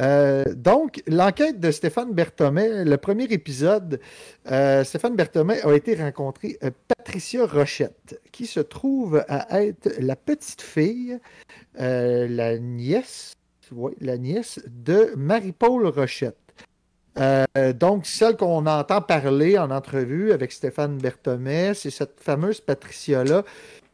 Euh, 0.01 0.45
donc, 0.55 1.03
l'enquête 1.07 1.61
de 1.61 1.71
Stéphane 1.71 2.13
Berthomet, 2.13 2.85
le 2.85 2.97
premier 2.97 3.25
épisode, 3.25 4.01
Stéphane 4.47 5.17
Berthomet 5.17 5.63
a 5.63 5.73
été 5.75 5.95
rencontré 5.95 6.59
Patricia 6.89 7.47
Rochette, 7.47 8.21
qui 8.33 8.47
se 8.47 8.61
trouve 8.61 9.25
à 9.29 9.63
être 9.63 9.91
la 9.99 10.17
petite 10.17 10.63
fille, 10.63 11.19
la 11.75 12.59
nièce, 12.59 13.35
la 14.01 14.19
nièce 14.19 14.61
de 14.67 15.13
Marie-Paul 15.17 15.87
Rochette. 15.87 16.37
Euh, 17.19 17.73
donc, 17.75 18.07
celle 18.07 18.37
qu'on 18.37 18.67
entend 18.67 19.01
parler 19.03 19.59
en 19.59 19.71
entrevue 19.71 20.33
avec 20.33 20.53
Stéphane 20.53 20.99
Berthomé, 20.99 21.73
c'est 21.75 21.91
cette 21.91 22.21
fameuse 22.21 22.61
Patricia-là 22.61 23.45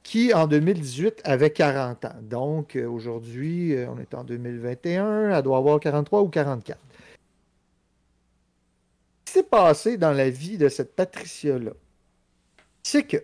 qui, 0.08 0.32
en 0.32 0.46
2018, 0.46 1.20
avait 1.24 1.50
40 1.50 2.06
ans. 2.06 2.14
Donc, 2.22 2.76
euh, 2.76 2.88
aujourd'hui, 2.88 3.74
euh, 3.74 3.90
on 3.90 3.98
est 3.98 4.14
en 4.14 4.24
2021, 4.24 5.36
elle 5.36 5.42
doit 5.42 5.58
avoir 5.58 5.78
43 5.78 6.22
ou 6.22 6.28
44. 6.28 6.78
Ce 9.26 9.32
qui 9.32 9.38
s'est 9.38 9.42
passé 9.42 9.98
dans 9.98 10.12
la 10.12 10.30
vie 10.30 10.56
de 10.56 10.70
cette 10.70 10.96
Patricia-là, 10.96 11.72
c'est 12.82 13.02
que 13.02 13.18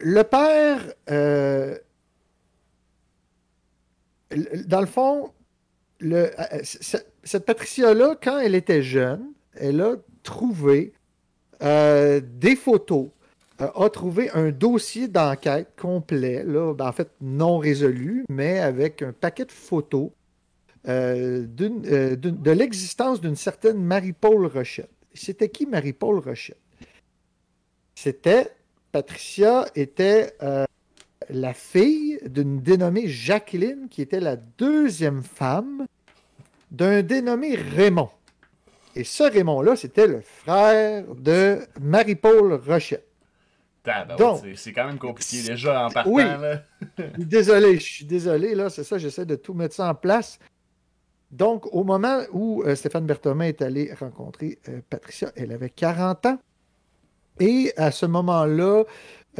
le 0.00 0.22
père, 0.22 0.80
dans 4.66 4.80
le 4.80 4.86
fond, 4.86 5.30
cette 7.22 7.44
Patricia-là, 7.44 8.16
quand 8.22 8.38
elle 8.38 8.54
était 8.54 8.82
jeune, 8.82 9.34
elle 9.52 9.82
a 9.82 9.96
trouvé 10.22 10.94
euh, 11.62 12.22
des 12.24 12.56
photos, 12.56 13.08
euh, 13.08 13.10
a 13.58 13.88
trouvé 13.88 14.30
un 14.30 14.50
dossier 14.50 15.08
d'enquête 15.08 15.68
complet, 15.76 16.42
là, 16.44 16.74
ben, 16.74 16.88
en 16.88 16.92
fait 16.92 17.10
non 17.20 17.58
résolu, 17.58 18.24
mais 18.28 18.58
avec 18.58 19.02
un 19.02 19.12
paquet 19.12 19.44
de 19.44 19.52
photos 19.52 20.10
euh, 20.88 21.46
de 21.46 22.50
l'existence 22.50 23.20
d'une 23.20 23.36
certaine 23.36 23.82
Marie-Paul 23.82 24.46
Rochette. 24.46 24.90
C'était 25.14 25.48
qui 25.48 25.66
Marie-Paul 25.66 26.18
Rochette? 26.18 26.58
C'était, 27.94 28.50
Patricia 28.90 29.66
était 29.76 30.34
la 31.30 31.54
fille 31.54 32.18
d'une 32.26 32.60
dénommée 32.60 33.06
Jacqueline, 33.08 33.88
qui 33.88 34.02
était 34.02 34.20
la 34.20 34.36
deuxième 34.36 35.22
femme 35.22 35.86
d'un 36.70 37.02
dénommé 37.02 37.54
Raymond. 37.54 38.10
Et 38.96 39.04
ce 39.04 39.24
Raymond-là, 39.24 39.76
c'était 39.76 40.06
le 40.06 40.20
frère 40.20 41.04
de 41.14 41.60
Marie-Paul 41.80 42.54
Rochette. 42.54 43.06
Donc, 44.18 44.42
c'est 44.54 44.72
quand 44.72 44.86
même 44.86 44.98
compliqué 44.98 45.42
déjà 45.42 45.86
en 45.86 45.90
partant. 45.90 46.10
Oui, 46.10 46.24
désolé, 47.18 47.78
je 47.78 47.84
suis 47.84 48.04
désolé, 48.04 48.54
là, 48.54 48.70
c'est 48.70 48.84
ça, 48.84 48.98
j'essaie 48.98 49.26
de 49.26 49.34
tout 49.34 49.52
mettre 49.52 49.74
ça 49.74 49.90
en 49.90 49.94
place. 49.94 50.38
Donc, 51.34 51.66
au 51.74 51.82
moment 51.82 52.20
où 52.32 52.62
euh, 52.62 52.76
Stéphane 52.76 53.06
Berthomin 53.06 53.46
est 53.46 53.60
allé 53.60 53.92
rencontrer 53.92 54.58
euh, 54.68 54.80
Patricia, 54.88 55.32
elle 55.34 55.50
avait 55.50 55.68
40 55.68 56.26
ans. 56.26 56.38
Et 57.40 57.72
à 57.76 57.90
ce 57.90 58.06
moment-là, 58.06 58.84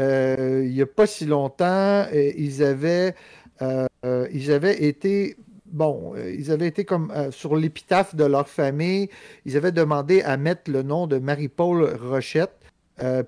euh, 0.01 0.63
il 0.65 0.73
n'y 0.73 0.83
a 0.83 0.87
pas 0.87 1.07
si 1.07 1.25
longtemps, 1.25 2.05
ils, 2.13 2.65
avaient, 2.65 3.15
ils 3.63 4.51
avaient 4.51 4.83
été 4.83 5.37
bon, 5.67 6.15
ils 6.17 6.51
avaient 6.51 6.67
été 6.67 6.85
comme 6.85 7.13
sur 7.31 7.55
l'épitaphe 7.55 8.17
de 8.17 8.25
leur 8.25 8.49
famille, 8.49 9.09
ils 9.45 9.57
avaient 9.57 9.71
demandé 9.71 10.23
à 10.23 10.37
mettre 10.37 10.73
le 10.73 10.83
nom 10.83 11.07
de 11.07 11.19
Marie-Paul 11.19 11.97
Rochette, 12.03 12.64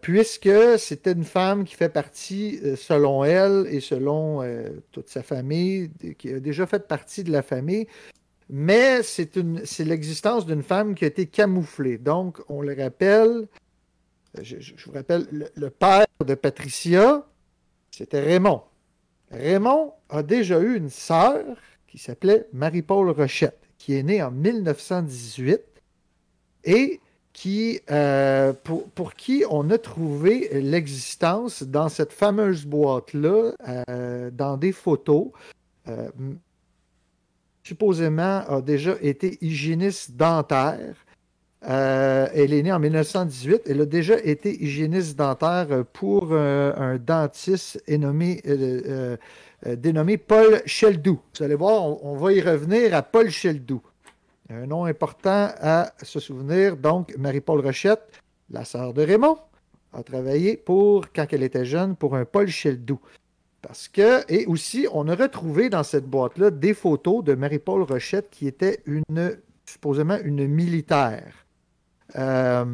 puisque 0.00 0.78
c'était 0.78 1.12
une 1.12 1.24
femme 1.24 1.64
qui 1.64 1.74
fait 1.74 1.88
partie, 1.88 2.60
selon 2.76 3.24
elle 3.24 3.66
et 3.68 3.80
selon 3.80 4.42
toute 4.92 5.08
sa 5.08 5.22
famille, 5.22 5.90
qui 6.18 6.32
a 6.32 6.40
déjà 6.40 6.66
fait 6.66 6.86
partie 6.86 7.24
de 7.24 7.32
la 7.32 7.42
famille, 7.42 7.86
mais 8.48 9.02
c'est 9.02 9.36
l'existence 9.80 10.46
d'une 10.46 10.62
femme 10.62 10.94
qui 10.94 11.04
a 11.04 11.08
été 11.08 11.26
camouflée. 11.26 11.98
Donc, 11.98 12.40
on 12.48 12.62
le 12.62 12.80
rappelle, 12.80 13.48
je, 14.40 14.72
vous 14.84 14.92
rappelle, 14.92 15.26
le, 15.54 15.70
père 15.70 16.06
de 16.24 16.34
Patricia, 16.34 17.26
c'était 17.90 18.20
Raymond. 18.20 18.62
Raymond 19.30 19.94
a 20.08 20.22
déjà 20.22 20.60
eu 20.60 20.76
une 20.76 20.90
sœur 20.90 21.44
qui 21.88 21.98
s'appelait 21.98 22.46
Marie-Paul 22.52 23.10
Rochette, 23.10 23.60
qui 23.78 23.94
est 23.94 24.02
née 24.02 24.22
en 24.22 24.30
1918 24.30 25.60
et 26.64 27.00
qui, 27.36 27.80
euh, 27.90 28.54
pour, 28.94 29.12
qui 29.12 29.44
on 29.50 29.68
a 29.68 29.76
trouvé 29.76 30.48
l'existence 30.54 31.62
dans 31.62 31.90
cette 31.90 32.14
fameuse 32.14 32.64
boîte-là, 32.64 33.52
euh, 33.68 34.30
dans 34.30 34.56
des 34.56 34.72
photos. 34.72 35.28
Euh, 35.86 36.08
supposément 37.62 38.42
a 38.48 38.62
déjà 38.62 38.94
été 39.02 39.36
hygiéniste 39.42 40.12
dentaire. 40.12 40.94
Elle 41.60 42.54
est 42.54 42.62
née 42.62 42.72
en 42.72 42.78
1918. 42.78 43.64
Elle 43.66 43.82
a 43.82 43.86
déjà 43.86 44.18
été 44.18 44.56
hygiéniste 44.62 45.18
dentaire 45.18 45.84
pour 45.92 46.32
un 46.32 46.96
dentiste 46.96 47.82
dénommé 47.86 48.40
Paul 50.16 50.62
Sheldou. 50.64 51.20
Vous 51.36 51.44
allez 51.44 51.54
voir, 51.54 52.02
on, 52.02 52.16
va 52.16 52.32
y 52.32 52.40
revenir 52.40 52.94
à 52.94 53.02
Paul 53.02 53.28
Sheldou. 53.28 53.82
Un 54.48 54.66
nom 54.66 54.84
important 54.84 55.50
à 55.60 55.92
se 56.02 56.20
souvenir. 56.20 56.76
Donc, 56.76 57.16
Marie-Paul 57.18 57.60
Rochette, 57.60 58.22
la 58.50 58.64
sœur 58.64 58.94
de 58.94 59.02
Raymond, 59.02 59.38
a 59.92 60.02
travaillé 60.02 60.56
pour, 60.56 61.06
quand 61.12 61.26
elle 61.32 61.42
était 61.42 61.64
jeune, 61.64 61.96
pour 61.96 62.14
un 62.14 62.24
Paul 62.24 62.46
Sheldou. 62.46 63.00
Parce 63.60 63.88
que, 63.88 64.30
et 64.32 64.46
aussi, 64.46 64.86
on 64.92 65.08
a 65.08 65.16
retrouvé 65.16 65.68
dans 65.68 65.82
cette 65.82 66.06
boîte-là 66.06 66.50
des 66.50 66.74
photos 66.74 67.24
de 67.24 67.34
Marie-Paul 67.34 67.82
Rochette 67.82 68.28
qui 68.30 68.46
était 68.46 68.80
une, 68.86 69.36
supposément 69.64 70.18
une 70.22 70.46
militaire. 70.46 71.46
Euh, 72.16 72.64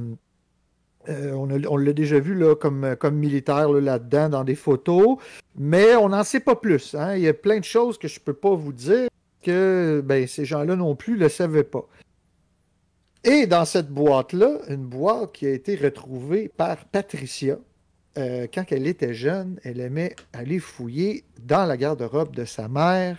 euh, 1.09 1.33
on, 1.33 1.77
l'a 1.77 1.93
déjà 1.95 2.21
vu 2.21 2.35
là, 2.35 2.55
comme, 2.55 2.97
militaire 3.13 3.71
là-dedans 3.71 4.29
dans 4.29 4.45
des 4.45 4.55
photos, 4.55 5.17
mais 5.57 5.97
on 5.97 6.11
n'en 6.11 6.23
sait 6.23 6.41
pas 6.41 6.55
plus. 6.55 6.95
Hein. 6.95 7.17
Il 7.17 7.23
y 7.23 7.29
a 7.29 7.35
plein 7.35 7.59
de 7.59 7.65
choses 7.65 7.97
que 7.97 8.09
je 8.09 8.21
ne 8.21 8.25
peux 8.25 8.35
pas 8.35 8.55
vous 8.55 8.73
dire 8.73 9.09
que 9.43 10.03
ben, 10.05 10.27
ces 10.27 10.45
gens-là 10.45 10.77
non 10.77 10.97
plus 10.97 11.15
ne 11.15 11.21
le 11.21 11.29
savaient 11.29 11.65
pas. 11.65 11.87
Et 13.25 13.47
dans 13.47 13.65
cette 13.65 13.89
boîte-là, 13.89 14.59
une 14.69 14.85
boîte 14.85 15.33
qui 15.33 15.47
a 15.47 15.51
été 15.51 15.77
retrouvée 15.77 16.49
par 16.49 16.85
Patricia, 16.87 17.59
euh, 18.19 18.47
quand 18.53 18.65
elle 18.73 18.87
était 18.87 19.15
jeune, 19.15 19.61
elle 19.63 19.81
aimait 19.81 20.17
aller 20.33 20.59
fouiller 20.59 21.25
dans 21.41 21.65
la 21.65 21.77
garde-robe 21.77 22.35
de 22.35 22.45
sa 22.45 22.69
mère 22.69 23.17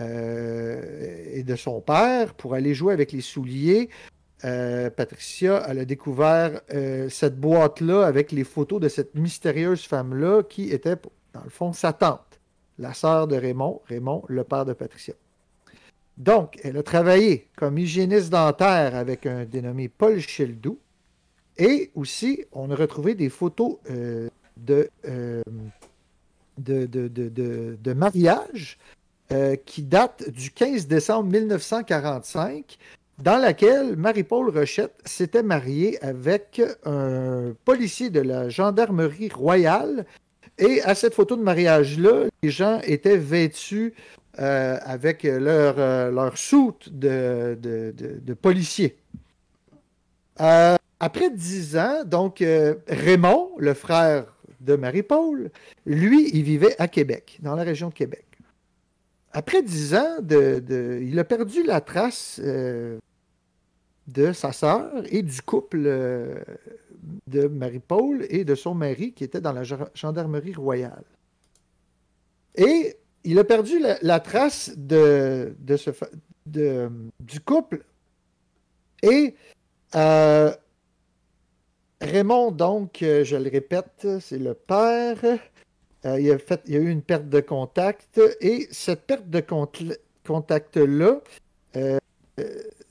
euh, 0.00 1.24
et 1.32 1.42
de 1.42 1.56
son 1.56 1.80
père 1.80 2.34
pour 2.34 2.54
aller 2.54 2.74
jouer 2.74 2.94
avec 2.94 3.12
les 3.12 3.20
souliers. 3.20 3.90
Euh, 4.44 4.88
Patricia, 4.88 5.58
a 5.58 5.74
découvert 5.84 6.60
cette 7.10 7.38
boîte-là 7.38 8.06
avec 8.06 8.32
les 8.32 8.44
photos 8.44 8.80
de 8.80 8.88
cette 8.88 9.14
mystérieuse 9.14 9.84
femme-là 9.84 10.42
qui 10.42 10.70
était, 10.70 10.96
dans 11.34 11.44
le 11.44 11.50
fond, 11.50 11.72
sa 11.72 11.92
tante, 11.92 12.40
la 12.78 12.94
sœur 12.94 13.28
de 13.28 13.36
Raymond, 13.36 13.82
Raymond, 13.86 14.24
le 14.28 14.42
père 14.44 14.64
de 14.64 14.72
Patricia. 14.72 15.14
Donc, 16.18 16.58
elle 16.64 16.76
a 16.76 16.82
travaillé 16.82 17.46
comme 17.56 17.78
hygiéniste 17.78 18.30
dentaire 18.30 18.96
avec 18.96 19.24
un 19.24 19.44
dénommé 19.44 19.88
Paul 19.88 20.18
Sheldou. 20.18 20.78
Et 21.56 21.90
aussi, 21.94 22.44
on 22.52 22.70
a 22.72 22.74
retrouvé 22.74 23.14
des 23.14 23.28
photos 23.28 23.76
euh, 23.90 24.28
euh, 24.68 25.42
de, 26.58 27.92
mariage 27.92 28.78
euh, 29.30 29.54
qui 29.64 29.82
datent 29.82 30.28
du 30.30 30.50
15 30.50 30.88
décembre 30.88 31.30
1945, 31.30 32.78
dans 33.22 33.38
laquelle 33.38 33.96
Marie-Paul 33.96 34.50
Rochette 34.50 34.94
s'était 35.04 35.42
mariée 35.44 36.02
avec 36.04 36.60
un 36.84 37.54
policier 37.64 38.10
de 38.10 38.20
la 38.20 38.48
gendarmerie 38.48 39.28
royale. 39.28 40.04
Et 40.58 40.82
à 40.82 40.96
cette 40.96 41.14
photo 41.14 41.36
de 41.36 41.42
mariage-là, 41.42 42.24
les 42.42 42.50
gens 42.50 42.80
étaient 42.84 43.16
vêtus 43.16 43.94
avec 44.38 45.24
leur, 45.24 46.12
leur 46.12 46.38
soute 46.38 46.88
de, 46.92 47.58
de, 47.60 47.92
de 47.94 48.34
policier. 48.34 48.96
Après 51.00 51.30
dix 51.30 51.76
ans, 51.76 52.04
donc 52.04 52.42
euh, 52.42 52.74
Raymond, 52.88 53.50
le 53.58 53.74
frère 53.74 54.26
de 54.60 54.74
Marie-Paul, 54.74 55.50
lui, 55.86 56.30
il 56.34 56.42
vivait 56.42 56.74
à 56.80 56.88
Québec, 56.88 57.38
dans 57.40 57.54
la 57.54 57.62
région 57.62 57.88
de 57.88 57.94
Québec. 57.94 58.26
Après 59.32 59.62
dix 59.62 59.94
ans, 59.94 60.16
de, 60.20 61.00
il 61.00 61.16
a 61.18 61.24
perdu 61.24 61.62
la 61.62 61.80
trace 61.80 62.40
euh, 62.42 62.98
de 64.08 64.32
sa 64.32 64.52
sœur 64.52 64.90
et 65.10 65.22
du 65.22 65.40
couple 65.42 65.84
euh, 65.86 66.42
de 67.28 67.46
Marie-Paul 67.46 68.26
et 68.28 68.44
de 68.44 68.54
son 68.56 68.74
mari 68.74 69.12
qui 69.12 69.22
était 69.22 69.40
dans 69.40 69.52
la 69.52 69.62
gendarmerie 69.94 70.54
royale. 70.54 71.04
Et 72.56 72.96
il 73.24 73.38
a 73.38 73.44
perdu 73.44 73.80
la, 74.02 74.20
trace 74.20 74.72
de, 74.76 75.54
du 77.20 77.40
couple 77.40 77.84
et 79.02 79.34
Raymond, 82.00 82.52
donc, 82.52 83.02
euh, 83.02 83.24
je 83.24 83.36
le 83.36 83.50
répète, 83.50 84.06
c'est 84.20 84.38
le 84.38 84.54
père. 84.54 85.18
Euh, 86.04 86.20
il, 86.20 86.30
a 86.30 86.38
fait, 86.38 86.60
il 86.66 86.74
y 86.74 86.76
a 86.76 86.80
eu 86.80 86.90
une 86.90 87.02
perte 87.02 87.28
de 87.28 87.40
contact 87.40 88.20
et 88.40 88.68
cette 88.70 89.02
perte 89.02 89.28
de 89.28 89.42
contact-là, 90.24 91.20
euh, 91.76 91.98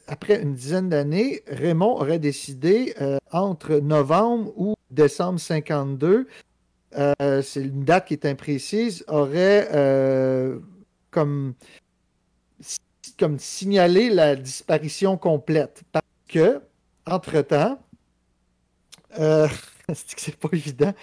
après 0.07 0.41
une 0.41 0.53
dizaine 0.53 0.89
d'années, 0.89 1.41
Raymond 1.47 2.01
aurait 2.01 2.19
décidé 2.19 2.93
entre 3.31 3.75
novembre 3.75 4.51
ou 4.57 4.75
décembre 4.91 5.39
52, 5.39 6.27
c'est 6.93 7.61
une 7.61 7.83
date 7.83 8.07
qui 8.07 8.13
est 8.13 8.25
imprécise, 8.25 9.03
aurait 9.07 9.69
comme, 11.11 11.53
comme 13.17 13.39
signalé 13.39 14.09
la 14.09 14.35
disparition 14.35 15.17
complète. 15.17 15.83
Parce 15.91 16.05
que, 16.27 16.61
entre-temps, 17.05 17.79
euh, 19.19 19.47
c'est 19.93 20.35
pas 20.35 20.49
évident? 20.51 20.93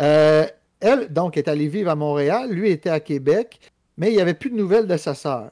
Euh, 0.00 0.46
elle, 0.80 1.12
donc, 1.12 1.36
est 1.36 1.48
allée 1.48 1.68
vivre 1.68 1.90
à 1.90 1.94
Montréal. 1.94 2.50
Lui 2.50 2.70
était 2.70 2.90
à 2.90 3.00
Québec, 3.00 3.72
mais 3.96 4.10
il 4.10 4.14
n'y 4.14 4.20
avait 4.20 4.34
plus 4.34 4.50
de 4.50 4.56
nouvelles 4.56 4.86
de 4.86 4.96
sa 4.96 5.14
sœur. 5.14 5.50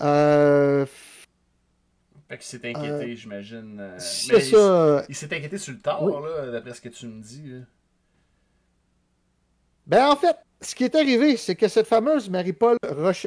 Euh... 0.00 0.86
Fait 2.28 2.38
qu'il 2.38 2.46
s'est 2.46 2.68
inquiété, 2.68 3.12
euh, 3.12 3.14
j'imagine. 3.16 3.94
C'est 3.98 4.40
ça. 4.40 5.04
Il, 5.08 5.14
s'est 5.14 5.34
inquiété 5.34 5.58
sur 5.58 5.72
le 5.72 5.80
tard, 5.80 6.02
là, 6.20 6.50
d'après 6.52 6.74
ce 6.74 6.80
que 6.80 6.88
tu 6.88 7.06
me 7.06 7.20
dis. 7.20 7.54
Ben, 9.90 10.08
en 10.08 10.14
fait, 10.14 10.36
ce 10.60 10.76
qui 10.76 10.84
est 10.84 10.94
arrivé, 10.94 11.36
c'est 11.36 11.56
que 11.56 11.66
cette 11.66 11.88
fameuse 11.88 12.30
Marie-Paul 12.30 12.76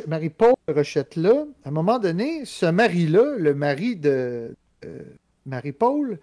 Marie 0.08 0.32
Rochette-là, 0.70 1.44
à 1.66 1.68
un 1.68 1.72
moment 1.72 2.00
donné, 2.00 2.46
ce 2.46 2.66
mari-là, 2.66 3.36
le 3.38 3.54
mari 3.54 3.98
de 3.98 4.56
Marie-Paul, 5.46 6.22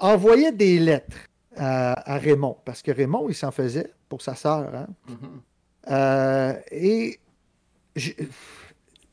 envoyait 0.00 0.50
des 0.50 0.80
lettres 0.80 1.18
à, 1.56 2.18
Raymond, 2.18 2.56
parce 2.64 2.82
que 2.82 2.90
Raymond, 2.90 3.28
il 3.28 3.36
s'en 3.36 3.52
faisait 3.52 3.92
pour 4.08 4.20
sa 4.20 4.34
sœur. 4.34 4.74
Hein. 4.74 4.88
Mm-hmm. 5.08 5.92
Euh, 5.92 6.52
et 6.72 7.20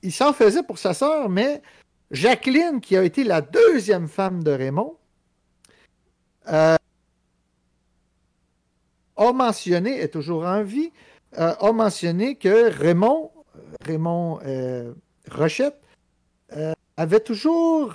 il 0.02 0.12
s'en 0.12 0.34
faisait 0.34 0.64
pour 0.64 0.80
sa 0.80 0.96
sœur, 0.96 1.30
mais 1.30 1.62
Jacqueline, 2.10 2.82
qui 2.82 2.98
a 2.98 3.04
été 3.04 3.24
la 3.24 3.42
deuxième 3.42 4.08
femme 4.08 4.44
de 4.44 4.50
Raymond, 4.50 4.98
euh, 6.48 6.76
a 9.18 9.34
mentionné, 9.34 10.00
est 10.00 10.10
toujours 10.10 10.46
en 10.46 10.64
vie, 10.64 10.92
euh, 11.38 11.54
a 11.60 11.72
mentionné 11.72 12.36
que 12.36 12.70
Raymond, 12.70 13.32
Raymond 13.86 14.40
Rochette, 15.32 15.80
avait 16.98 17.20
toujours 17.20 17.94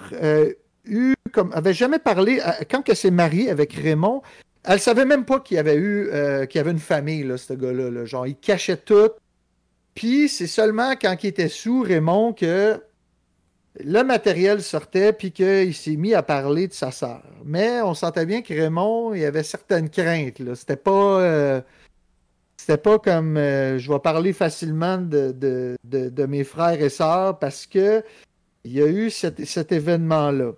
eu, 0.84 1.14
comme, 1.32 1.52
avait 1.52 1.72
jamais 1.72 1.98
parlé, 1.98 2.40
quand 2.70 2.88
elle 2.88 2.96
s'est 2.96 3.10
mariée 3.10 3.50
avec 3.50 3.72
Raymond, 3.72 4.22
elle 4.64 4.80
savait 4.80 5.06
même 5.06 5.24
pas 5.24 5.40
qu'il 5.40 5.56
y 5.56 5.58
avait 5.58 5.76
eu, 5.76 6.10
qu'il 6.48 6.60
avait 6.60 6.70
une 6.70 6.78
famille, 6.78 7.22
là, 7.22 7.38
ce 7.38 7.54
gars-là. 7.54 8.04
Genre, 8.04 8.26
il 8.26 8.36
cachait 8.36 8.76
tout. 8.76 9.10
Puis 9.94 10.28
c'est 10.28 10.46
seulement 10.46 10.92
quand 10.92 11.16
il 11.22 11.28
était 11.28 11.48
sous 11.48 11.82
Raymond 11.82 12.32
que 12.32 12.80
le 13.78 14.02
matériel 14.02 14.62
sortait, 14.62 15.12
puis 15.12 15.30
qu'il 15.30 15.74
s'est 15.74 15.96
mis 15.96 16.14
à 16.14 16.22
parler 16.22 16.66
de 16.66 16.72
sa 16.72 16.90
sœur. 16.90 17.22
Mais 17.44 17.80
on 17.82 17.94
sentait 17.94 18.26
bien 18.26 18.42
que 18.42 18.52
Raymond, 18.52 19.14
il 19.14 19.24
avait 19.24 19.44
certaines 19.44 19.88
craintes. 19.88 20.42
C'était 20.54 20.76
pas. 20.76 21.20
Euh, 21.20 21.60
c'était 22.56 22.76
pas 22.76 22.98
comme 22.98 23.38
euh, 23.38 23.78
je 23.78 23.90
vais 23.90 23.98
parler 24.00 24.34
facilement 24.34 24.98
de, 24.98 25.76
mes 26.28 26.44
frères 26.44 26.80
et 26.82 26.90
sœurs 26.90 27.38
parce 27.38 27.66
que 27.66 28.04
il 28.64 28.72
y 28.72 28.82
a 28.82 28.86
eu 28.86 29.08
cet, 29.08 29.72
événement-là. 29.72 30.52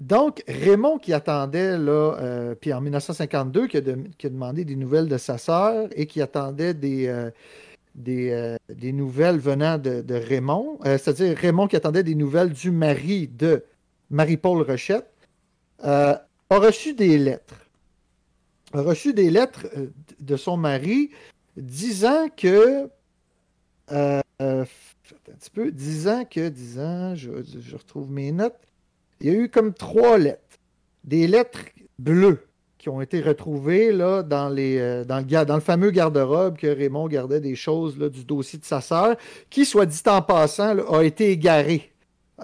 Donc, 0.00 0.42
Raymond 0.48 0.98
qui 0.98 1.12
attendait, 1.12 1.78
là, 1.78 2.16
euh, 2.20 2.54
puis 2.56 2.72
en 2.72 2.80
1952, 2.80 3.68
qui 3.68 3.76
a, 3.76 3.80
qui 4.18 4.26
a, 4.26 4.30
demandé 4.30 4.64
des 4.64 4.74
nouvelles 4.74 5.06
de 5.06 5.16
sa 5.16 5.38
sœur 5.38 5.88
et 5.94 6.06
qui 6.06 6.20
attendait 6.20 6.74
des, 6.74 7.30
euh, 8.08 8.56
des, 8.68 8.92
nouvelles 8.92 9.38
venant 9.38 9.78
de, 9.78 10.14
Raymond, 10.14 10.78
euh, 10.84 10.98
c'est-à-dire 10.98 11.36
Raymond 11.36 11.66
qui 11.66 11.76
attendait 11.76 12.02
des 12.02 12.14
nouvelles 12.14 12.52
du 12.52 12.70
mari 12.70 13.28
de 13.28 13.64
Marie-Paul 14.10 14.62
Rochette, 14.62 15.10
euh, 15.84 16.14
a 16.50 16.58
reçu 16.58 16.92
des 16.94 17.16
lettres. 17.16 17.68
A 18.72 18.82
reçu 18.82 19.14
des 19.14 19.30
lettres 19.30 19.66
de 20.20 20.36
son 20.36 20.56
mari 20.56 21.10
disant 21.56 22.28
que. 22.36 22.88
un 23.88 24.64
petit 25.38 25.50
peu, 25.52 25.70
disant 25.70 26.24
que, 26.24 26.48
disant, 26.48 27.14
je, 27.14 27.30
je 27.60 27.76
retrouve 27.76 28.10
mes 28.10 28.32
notes, 28.32 28.58
il 29.20 29.26
y 29.26 29.30
a 29.30 29.38
eu 29.38 29.48
comme 29.48 29.72
trois 29.72 30.18
lettres. 30.18 30.42
Des 31.04 31.26
lettres 31.26 31.60
bleues 31.98 32.45
qui 32.86 32.90
ont 32.90 33.00
été 33.00 33.20
retrouvés 33.20 33.90
là, 33.90 34.22
dans, 34.22 34.48
les, 34.48 34.78
euh, 34.78 35.04
dans, 35.04 35.18
le, 35.18 35.44
dans 35.44 35.54
le 35.56 35.60
fameux 35.60 35.90
garde-robe 35.90 36.56
que 36.56 36.68
Raymond 36.68 37.08
gardait 37.08 37.40
des 37.40 37.56
choses 37.56 37.98
là, 37.98 38.08
du 38.08 38.24
dossier 38.24 38.60
de 38.60 38.64
sa 38.64 38.80
sœur, 38.80 39.16
qui, 39.50 39.64
soit 39.64 39.86
dit 39.86 40.00
en 40.06 40.22
passant, 40.22 40.78
a 40.94 41.02
été 41.02 41.32
égaré 41.32 41.90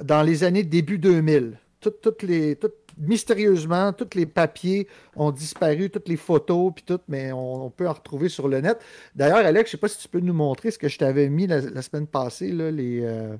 dans 0.02 0.24
les 0.24 0.42
années 0.42 0.64
début 0.64 0.98
2000. 0.98 1.60
toutes 1.80 2.24
les, 2.24 2.58
mystérieusement, 2.98 3.92
tous 3.92 4.16
les 4.16 4.26
papiers 4.26 4.88
ont 5.14 5.30
disparu, 5.30 5.90
toutes 5.90 6.08
les 6.08 6.16
photos, 6.16 6.72
puis 6.74 6.82
tout, 6.84 6.98
mais 7.06 7.30
on, 7.30 7.70
peut 7.70 7.88
en 7.88 7.92
retrouver 7.92 8.28
sur 8.28 8.48
le 8.48 8.60
net. 8.62 8.80
D'ailleurs, 9.14 9.46
Alex, 9.46 9.70
je 9.70 9.76
ne 9.76 9.78
sais 9.78 9.80
pas 9.80 9.86
si 9.86 9.98
tu 9.98 10.08
peux 10.08 10.18
nous 10.18 10.34
montrer 10.34 10.72
ce 10.72 10.78
que 10.78 10.88
je 10.88 10.98
t'avais 10.98 11.28
mis 11.28 11.46
la, 11.46 11.82
semaine 11.82 12.08
passée, 12.08 12.50
là, 12.50 12.72
les, 12.72 12.98
euh, 13.04 13.36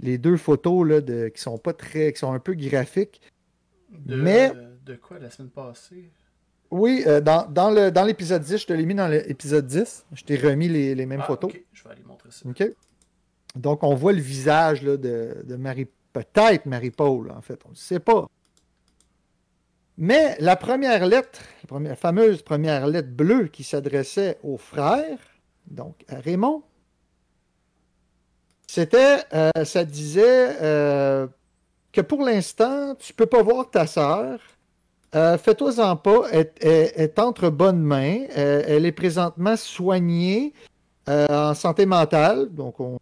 les 0.00 0.18
deux 0.18 0.36
photos 0.36 0.86
là, 0.86 1.00
de, 1.00 1.28
qui 1.28 1.40
sont 1.40 1.56
pas 1.56 1.72
très, 1.72 2.12
qui 2.12 2.18
sont 2.18 2.34
un 2.34 2.38
peu 2.38 2.52
graphiques. 2.52 3.22
mais 4.06 4.52
de 4.84 4.96
quoi 4.96 5.18
la 5.18 5.30
semaine 5.30 5.50
passée? 5.50 6.10
Oui, 6.70 7.04
euh, 7.06 7.20
dans, 7.20 7.46
dans 7.50 8.04
l'épisode 8.04 8.42
10, 8.42 8.56
je 8.56 8.66
te 8.66 8.72
l'ai 8.72 8.86
mis 8.86 8.94
dans 8.94 9.08
l'épisode 9.08 9.66
10. 9.66 10.06
Je 10.14 10.24
t'ai 10.24 10.36
remis 10.36 10.68
les, 10.68 11.06
mêmes 11.06 11.20
ah, 11.22 11.26
photos. 11.26 11.52
Je 11.72 11.84
vais 11.84 11.90
aller 11.90 12.02
montrer 12.02 12.30
ça. 12.30 12.48
Donc, 13.54 13.82
on 13.82 13.94
voit 13.94 14.14
le 14.14 14.20
visage 14.20 14.82
de, 14.82 14.96
de, 14.96 15.56
Marie, 15.56 15.88
peut-être 16.12 16.64
Marie-Paul, 16.64 17.30
en 17.30 17.42
fait, 17.42 17.60
on 17.66 17.70
ne 17.70 17.74
sait 17.74 18.00
pas. 18.00 18.26
Mais 19.98 20.36
la 20.40 20.56
première 20.56 21.06
lettre, 21.06 21.42
la, 21.70 21.94
fameuse 21.94 22.40
première 22.40 22.86
lettre 22.86 23.10
bleue 23.10 23.48
qui 23.48 23.62
s'adressait 23.62 24.38
aux 24.42 24.56
frères, 24.56 25.18
donc 25.66 26.02
à 26.08 26.20
Raymond, 26.20 26.62
c'était, 28.66 29.18
euh, 29.34 29.50
ça 29.66 29.84
disait 29.84 30.56
euh, 30.62 31.26
que 31.92 32.00
pour 32.00 32.22
l'instant, 32.22 32.94
tu 32.94 33.12
ne 33.12 33.16
peux 33.16 33.26
pas 33.26 33.42
voir 33.42 33.70
ta 33.70 33.86
sœur, 33.86 34.40
euh, 35.14 35.36
fais-toi-en 35.36 35.96
pas, 35.96 36.22
est 36.32 37.18
entre 37.18 37.50
bonnes 37.50 37.82
mains. 37.82 38.24
Euh, 38.36 38.62
elle 38.66 38.86
est 38.86 38.92
présentement 38.92 39.56
soignée 39.56 40.52
euh, 41.08 41.26
en 41.28 41.54
santé 41.54 41.86
mentale. 41.86 42.48
Donc, 42.50 42.80
on, 42.80 42.98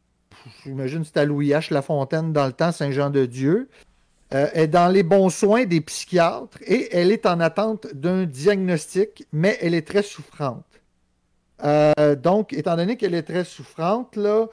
j'imagine 0.64 1.00
que 1.00 1.06
c'était 1.06 1.20
à 1.20 1.24
Louis 1.24 1.50
H. 1.50 1.72
Lafontaine 1.72 2.32
dans 2.32 2.46
le 2.46 2.52
temps, 2.52 2.72
Saint-Jean-de-Dieu. 2.72 3.68
elle 4.30 4.50
est 4.54 4.66
dans 4.66 4.88
les 4.88 5.02
bons 5.02 5.30
soins 5.30 5.64
des 5.64 5.80
psychiatres 5.80 6.58
et 6.66 6.88
elle 6.96 7.12
est 7.12 7.26
en 7.26 7.40
attente 7.40 7.86
d'un 7.94 8.24
diagnostic, 8.24 9.26
mais 9.32 9.58
elle 9.60 9.74
est 9.74 9.86
très 9.86 10.02
souffrante. 10.02 10.64
donc, 12.22 12.52
étant 12.52 12.76
donné 12.76 12.96
qu'elle 12.96 13.14
est 13.14 13.22
très 13.22 13.44
souffrante, 13.44 14.16
là, 14.16 14.46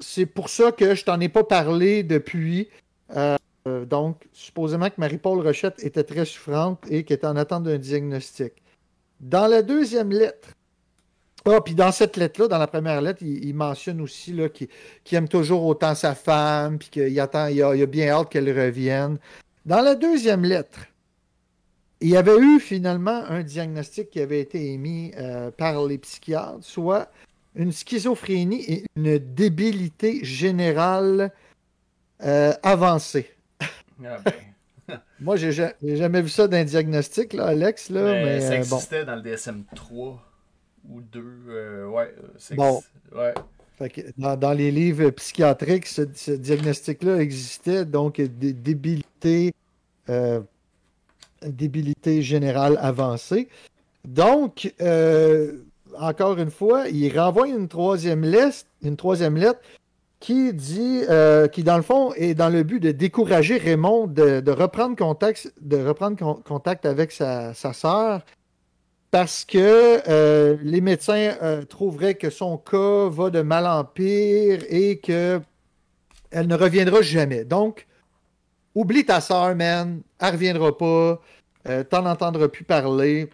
c'est 0.00 0.26
pour 0.26 0.48
ça 0.48 0.72
que 0.72 0.94
je 0.94 1.04
t'en 1.04 1.20
ai 1.20 1.28
pas 1.28 1.44
parlé 1.44 2.02
depuis. 2.02 2.68
Euh, 3.16 3.36
donc, 3.66 4.28
supposément 4.32 4.88
que 4.88 4.98
Marie-Paul 4.98 5.40
Rochette 5.40 5.82
était 5.84 6.04
très 6.04 6.24
souffrante 6.24 6.84
et 6.90 7.04
qu'elle 7.04 7.16
était 7.16 7.26
en 7.26 7.36
attente 7.36 7.64
d'un 7.64 7.78
diagnostic. 7.78 8.52
Dans 9.20 9.46
la 9.46 9.62
deuxième 9.62 10.10
lettre, 10.10 10.48
ah, 11.48 11.60
puis 11.60 11.76
dans 11.76 11.92
cette 11.92 12.16
lettre-là, 12.16 12.48
dans 12.48 12.58
la 12.58 12.66
première 12.66 13.00
lettre, 13.00 13.22
il, 13.22 13.54
mentionne 13.54 14.00
aussi 14.00 14.34
qu'il 14.52 14.68
aime 15.12 15.28
toujours 15.28 15.64
autant 15.64 15.94
sa 15.94 16.16
femme, 16.16 16.78
puis 16.78 16.88
qu'il 16.88 17.20
attend, 17.20 17.46
il 17.46 17.62
a, 17.62 17.86
bien 17.86 18.08
hâte 18.08 18.30
qu'elle 18.30 18.48
revienne. 18.48 19.18
Dans 19.64 19.80
la 19.80 19.94
deuxième 19.94 20.44
lettre, 20.44 20.80
il 22.00 22.08
y 22.08 22.16
avait 22.16 22.36
eu 22.36 22.58
finalement 22.58 23.24
un 23.28 23.44
diagnostic 23.44 24.10
qui 24.10 24.20
avait 24.20 24.40
été 24.40 24.72
émis 24.72 25.12
euh, 25.16 25.52
par 25.52 25.84
les 25.84 25.98
psychiatres, 25.98 26.62
soit 26.62 27.10
une 27.54 27.70
schizophrénie 27.70 28.64
et 28.68 28.84
une 28.96 29.18
débilité 29.18 30.24
générale 30.24 31.32
euh, 32.24 32.52
avancée. 32.64 33.35
Ah, 34.04 34.18
ben. 34.24 34.32
Moi, 35.20 35.36
j'ai 35.36 35.52
jamais 35.52 36.22
vu 36.22 36.28
ça 36.28 36.48
d'un 36.48 36.64
diagnostic, 36.64 37.32
là, 37.32 37.46
Alex. 37.46 37.90
Là, 37.90 38.12
mais, 38.12 38.40
ça 38.40 38.52
euh, 38.52 38.56
existait 38.56 39.04
dans 39.04 39.16
le 39.16 39.22
DSM-3 39.22 40.16
ou 40.88 41.00
2. 41.00 41.24
Euh, 41.48 41.86
ouais, 41.86 42.14
bon. 42.52 42.82
ouais. 43.12 43.34
dans, 44.16 44.52
les 44.52 44.70
livres 44.70 45.10
psychiatriques, 45.10 45.86
ce, 45.86 46.30
diagnostic-là 46.30 47.16
existait, 47.16 47.84
donc 47.84 48.20
débilité, 48.20 49.52
euh, 50.08 50.40
débilité 51.44 52.22
générale 52.22 52.78
avancée. 52.80 53.48
Donc, 54.04 54.72
encore 55.98 56.38
une 56.38 56.50
fois, 56.50 56.88
il 56.88 57.18
renvoie 57.18 57.48
une 57.48 57.68
troisième 57.68 58.22
lettre, 58.22 58.66
une 58.82 58.96
troisième 58.96 59.36
lettre 59.36 59.60
qui 60.20 60.52
dit, 60.54 61.02
euh, 61.08 61.46
qui 61.48 61.62
dans 61.62 61.76
le 61.76 61.82
fond 61.82 62.12
est 62.14 62.34
dans 62.34 62.48
le 62.48 62.62
but 62.62 62.80
de 62.80 62.92
décourager 62.92 63.58
Raymond 63.58 64.06
de, 64.06 64.50
reprendre 64.50 64.96
contact, 64.96 65.52
de 65.60 65.76
reprendre 65.76 66.42
contact 66.42 66.86
avec 66.86 67.12
sa, 67.12 67.54
sœur 67.54 68.24
parce 69.10 69.44
que 69.44 70.02
euh, 70.08 70.56
les 70.62 70.80
médecins 70.80 71.36
euh, 71.42 71.62
trouveraient 71.64 72.16
que 72.16 72.30
son 72.30 72.58
cas 72.58 73.08
va 73.08 73.30
de 73.30 73.42
mal 73.42 73.66
en 73.66 73.84
pire 73.84 74.64
et 74.68 74.98
que 74.98 75.40
elle 76.30 76.48
ne 76.48 76.56
reviendra 76.56 77.02
jamais. 77.02 77.44
Donc, 77.44 77.86
oublie 78.74 79.04
ta 79.06 79.20
sœur, 79.20 79.54
man, 79.54 80.02
elle 80.18 80.32
reviendra 80.32 80.76
pas, 80.76 81.20
t'en 81.88 82.04
entendras 82.04 82.48
plus 82.48 82.64
parler. 82.64 83.30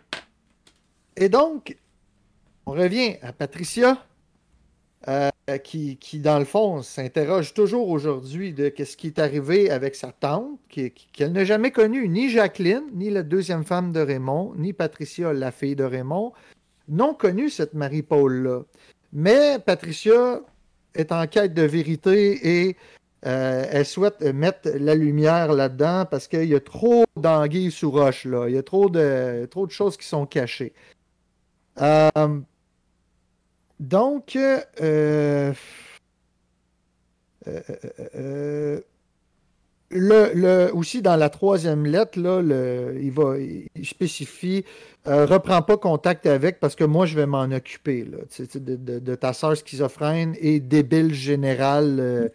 Et 1.17 1.29
donc, 1.29 1.77
on 2.67 2.73
revient 2.73 3.17
à 3.23 3.33
Patricia. 3.33 3.97
Qui, 5.59 5.99
dans 6.21 6.39
le 6.39 6.45
fond, 6.45 6.83
s'interroge 6.83 7.55
toujours 7.55 7.89
aujourd'hui 7.89 8.53
de 8.53 8.73
ce 8.85 8.97
qui 8.97 9.09
est 9.09 9.19
arrivé 9.19 9.71
avec 9.71 9.95
sa 9.95 10.13
tante, 10.13 10.59
qu'elle 10.69 11.33
n'a 11.33 11.45
jamais 11.45 11.71
connue, 11.71 12.09
ni 12.09 12.31
Jacqueline, 12.31 12.85
ni 12.95 13.11
la 13.11 13.23
deuxième 13.23 13.65
femme 13.65 13.93
de 13.93 14.01
Raymond, 14.01 14.55
ni 14.57 14.73
Patricia, 14.73 15.33
la 15.33 15.51
fille 15.51 15.77
de 15.77 15.85
Raymond, 15.85 16.33
n'ont 16.89 17.15
connu 17.15 17.51
cette 17.51 17.75
Marie-Paul-là. 17.75 18.63
Mais 19.13 19.59
Patricia 19.59 20.41
est 20.95 21.13
en 21.13 21.27
quête 21.27 21.55
de 21.55 21.63
vérité 21.63 22.67
et 22.67 22.77
euh, 23.25 23.67
elle 23.71 23.87
souhaite 23.87 24.21
mettre 24.21 24.69
la 24.75 24.95
lumière 24.95 25.53
là-dedans 25.53 26.07
parce 26.11 26.27
qu'il 26.27 26.45
y 26.45 26.55
a 26.55 26.61
trop 26.61 27.05
d'anguilles 27.17 27.71
sous 27.71 27.91
roche, 27.91 28.25
là. 28.25 28.49
Il 28.49 28.55
y 28.55 28.59
a 28.59 28.63
trop 28.63 28.91
de, 28.91 29.47
trop 29.51 29.67
de 29.67 29.73
choses 29.73 29.97
qui 29.97 30.07
sont 30.07 30.27
cachées. 30.27 30.73
Euh, 31.81 32.11
donc, 33.83 34.37
euh, 34.37 34.61
euh, 34.79 35.53
euh, 38.15 38.81
le, 39.91 40.71
aussi 40.73 41.03
dans 41.03 41.17
la 41.17 41.29
troisième 41.29 41.85
lettre, 41.85 42.21
là, 42.21 42.41
il, 42.95 43.11
va, 43.11 43.35
il 43.39 43.85
spécifie 43.85 44.65
reprends 45.05 45.63
pas 45.63 45.77
contact 45.77 46.27
avec 46.27 46.61
parce 46.61 46.77
que 46.77 46.85
moi 46.85 47.07
je 47.07 47.17
vais 47.17 47.27
m'en 47.27 47.51
occuper 47.51 48.07
de, 48.55 49.15
ta 49.17 49.33
soeur 49.33 49.57
schizophrène 49.57 50.37
et 50.39 50.61
débile 50.61 51.13
général. 51.13 52.31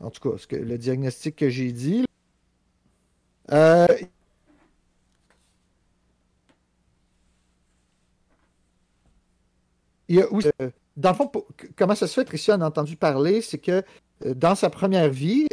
en 0.00 0.10
tout 0.10 0.28
cas, 0.28 0.36
ce 0.38 0.48
que, 0.48 0.56
le 0.56 0.76
diagnostic 0.76 1.36
que 1.36 1.48
j'ai 1.50 1.70
dit. 1.70 2.04
Euh, 10.10 10.70
dans 10.96 11.10
le 11.10 11.14
fond, 11.14 11.30
comment 11.76 11.94
ça 11.94 12.06
se 12.06 12.14
fait, 12.14 12.24
Tricia 12.24 12.54
a 12.54 12.58
entendu 12.58 12.96
parler, 12.96 13.40
c'est 13.40 13.58
que 13.58 13.82
dans 14.24 14.54
sa 14.54 14.70
première 14.70 15.08
vie, 15.08 15.46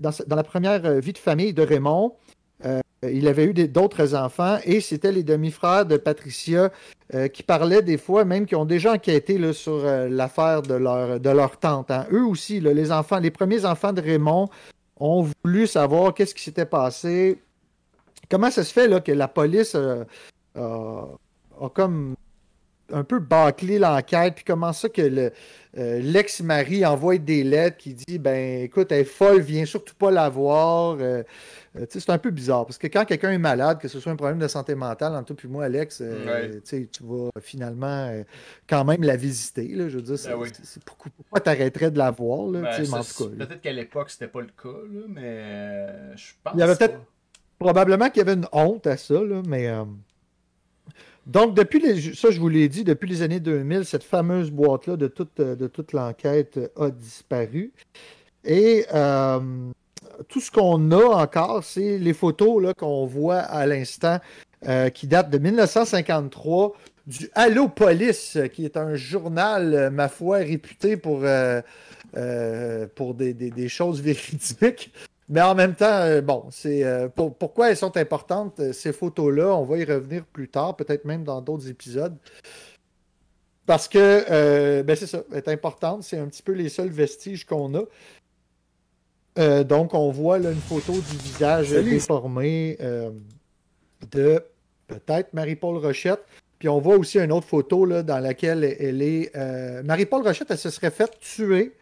dans, 0.00 0.10
dans, 0.26 0.36
la 0.36 0.44
première 0.44 1.00
vie 1.00 1.12
de 1.12 1.18
famille 1.18 1.52
de 1.52 1.62
Raymond, 1.62 2.14
il 3.02 3.28
avait 3.28 3.44
eu 3.44 3.52
d'autres 3.52 4.14
enfants 4.14 4.58
et 4.64 4.80
c'était 4.80 5.12
les 5.12 5.22
demi-frères 5.22 5.86
de 5.86 5.96
Patricia 5.96 6.70
qui 7.32 7.42
parlaient 7.42 7.82
des 7.82 7.98
fois, 7.98 8.24
même 8.24 8.46
qui 8.46 8.54
ont 8.54 8.64
déjà 8.64 8.92
enquêté 8.92 9.52
sur 9.52 9.84
l'affaire 9.84 10.62
de 10.62 10.74
leur, 10.74 11.58
tante. 11.58 11.90
Hein. 11.90 12.06
Eux 12.12 12.24
aussi, 12.24 12.60
les 12.60 12.92
enfants, 12.92 13.18
les 13.18 13.32
premiers 13.32 13.64
enfants 13.64 13.92
de 13.92 14.00
Raymond 14.00 14.48
ont 14.98 15.28
voulu 15.44 15.66
savoir 15.66 16.14
qu'est-ce 16.14 16.34
qui 16.34 16.44
s'était 16.44 16.64
passé. 16.64 17.42
Comment 18.30 18.50
ça 18.50 18.62
se 18.64 18.72
fait 18.72 19.02
que 19.02 19.12
la 19.12 19.28
police 19.28 19.74
a 19.74 20.06
comme 21.74 22.14
un 22.92 23.04
peu 23.04 23.18
bâclé 23.18 23.78
l'enquête, 23.78 24.36
puis 24.36 24.44
comment 24.44 24.72
ça 24.72 24.88
que 24.88 25.02
le, 25.02 25.32
euh, 25.78 26.00
l'ex-mari 26.00 26.86
envoie 26.86 27.18
des 27.18 27.42
lettres 27.42 27.76
qui 27.76 27.94
dit 27.94 28.18
ben 28.18 28.62
écoute, 28.62 28.92
elle 28.92 29.00
est 29.00 29.04
folle, 29.04 29.40
viens 29.40 29.64
surtout 29.64 29.94
pas 29.94 30.10
la 30.10 30.28
voir. 30.28 30.96
Euh, 31.00 31.22
euh, 31.76 31.86
c'est 31.88 32.08
un 32.10 32.18
peu 32.18 32.30
bizarre 32.30 32.64
parce 32.64 32.78
que 32.78 32.86
quand 32.86 33.04
quelqu'un 33.04 33.32
est 33.32 33.38
malade, 33.38 33.78
que 33.78 33.88
ce 33.88 34.00
soit 34.00 34.12
un 34.12 34.16
problème 34.16 34.38
de 34.38 34.48
santé 34.48 34.74
mentale, 34.74 35.14
entre 35.14 35.26
toi 35.26 35.36
puis 35.36 35.48
moi, 35.48 35.64
Alex, 35.64 36.02
tu 36.64 36.88
vas 37.02 37.30
finalement 37.40 38.22
quand 38.68 38.84
même 38.84 39.02
la 39.02 39.16
visiter. 39.16 39.68
Là, 39.68 39.88
je 39.88 39.96
veux 39.96 40.02
dire, 40.02 40.16
ben 40.38 40.50
c'est, 40.62 40.82
pourquoi, 40.82 41.10
pourquoi 41.14 41.40
t'arrêterais 41.40 41.90
de 41.90 41.98
la 41.98 42.10
voir? 42.10 42.50
Là, 42.50 42.62
ben, 42.62 43.38
peut-être 43.46 43.60
qu'à 43.60 43.72
l'époque, 43.72 44.10
c'était 44.10 44.28
pas 44.28 44.40
le 44.40 44.46
cas, 44.46 44.78
mais 45.08 46.16
je 46.16 46.32
pense. 46.42 46.54
Il 46.54 46.60
y 46.60 46.62
avait 46.62 46.76
peut-être 46.76 47.00
probablement 47.58 48.08
qu'il 48.08 48.18
y 48.18 48.22
avait 48.22 48.34
une 48.34 48.48
honte 48.52 48.86
à 48.86 48.96
ça, 48.96 49.14
là, 49.14 49.42
mais. 49.46 49.70
Donc, 51.26 51.54
depuis 51.54 52.14
ça, 52.14 52.30
je 52.30 52.38
vous 52.38 52.48
l'ai 52.48 52.68
dit, 52.68 52.84
depuis 52.84 53.08
les 53.08 53.22
années 53.22 53.40
2000, 53.40 53.84
cette 53.84 54.04
fameuse 54.04 54.52
boîte-là 54.52 54.96
de 54.96 55.08
toute, 55.08 55.40
de 55.40 55.66
toute 55.66 55.92
l'enquête 55.92 56.58
a 56.76 56.90
disparu. 56.90 57.72
Et 58.44 58.86
euh, 58.94 59.40
tout 60.28 60.40
ce 60.40 60.52
qu'on 60.52 60.92
a 60.92 61.04
encore, 61.04 61.64
c'est 61.64 61.98
les 61.98 62.12
photos 62.12 62.72
qu'on 62.78 63.06
voit 63.06 63.38
à 63.38 63.66
l'instant 63.66 64.20
euh, 64.68 64.88
qui 64.88 65.08
datent 65.08 65.30
de 65.30 65.38
1953 65.38 66.74
du 67.08 67.28
Allo 67.34 67.68
Police, 67.68 68.38
qui 68.52 68.64
est 68.64 68.76
un 68.76 68.94
journal, 68.94 69.90
ma 69.90 70.08
foi, 70.08 70.38
réputé 70.38 70.96
pour, 70.96 71.22
euh, 71.24 71.60
pour 72.94 73.14
des, 73.14 73.34
des, 73.34 73.68
choses 73.68 74.00
véridiques. 74.02 74.92
Mais 75.28 75.40
en 75.42 75.54
même 75.56 75.74
temps, 75.74 76.02
euh, 76.02 76.20
bon, 76.20 76.44
c'est 76.50 76.84
euh, 76.84 77.08
pourquoi 77.08 77.70
elles 77.70 77.76
sont 77.76 77.96
importantes, 77.96 78.60
euh, 78.60 78.72
ces 78.72 78.92
photos-là. 78.92 79.48
On 79.56 79.64
va 79.64 79.78
y 79.78 79.84
revenir 79.84 80.24
plus 80.24 80.48
tard, 80.48 80.76
peut-être 80.76 81.04
même 81.04 81.24
dans 81.24 81.40
d'autres 81.40 81.68
épisodes. 81.68 82.16
Parce 83.66 83.88
que, 83.88 84.82
ben 84.82 84.94
c'est 84.94 85.08
ça, 85.08 85.24
est 85.34 85.48
importante. 85.48 86.04
C'est 86.04 86.18
un 86.18 86.26
petit 86.26 86.42
peu 86.42 86.52
les 86.52 86.68
seuls 86.68 86.88
vestiges 86.88 87.44
qu'on 87.44 87.74
a. 87.74 89.64
donc, 89.64 89.92
on 89.92 90.12
voit 90.12 90.38
là 90.38 90.52
une 90.52 90.60
photo 90.60 90.92
du 90.92 91.16
visage 91.16 91.70
déformé 91.70 92.78
de 94.12 94.40
peut-être 94.86 95.34
Marie-Paul 95.34 95.78
Rochette. 95.78 96.20
Puis 96.60 96.68
on 96.68 96.78
voit 96.78 96.96
aussi 96.96 97.18
une 97.18 97.32
autre 97.32 97.48
photo 97.48 97.84
là, 97.84 98.04
dans 98.04 98.20
laquelle 98.20 98.62
elle 98.62 99.02
est. 99.02 99.34
Marie-Paul 99.82 100.22
Rochette, 100.22 100.52
elle 100.52 100.58
se 100.58 100.70
serait 100.70 100.92
faite 100.92 101.18
tuer. 101.18 101.74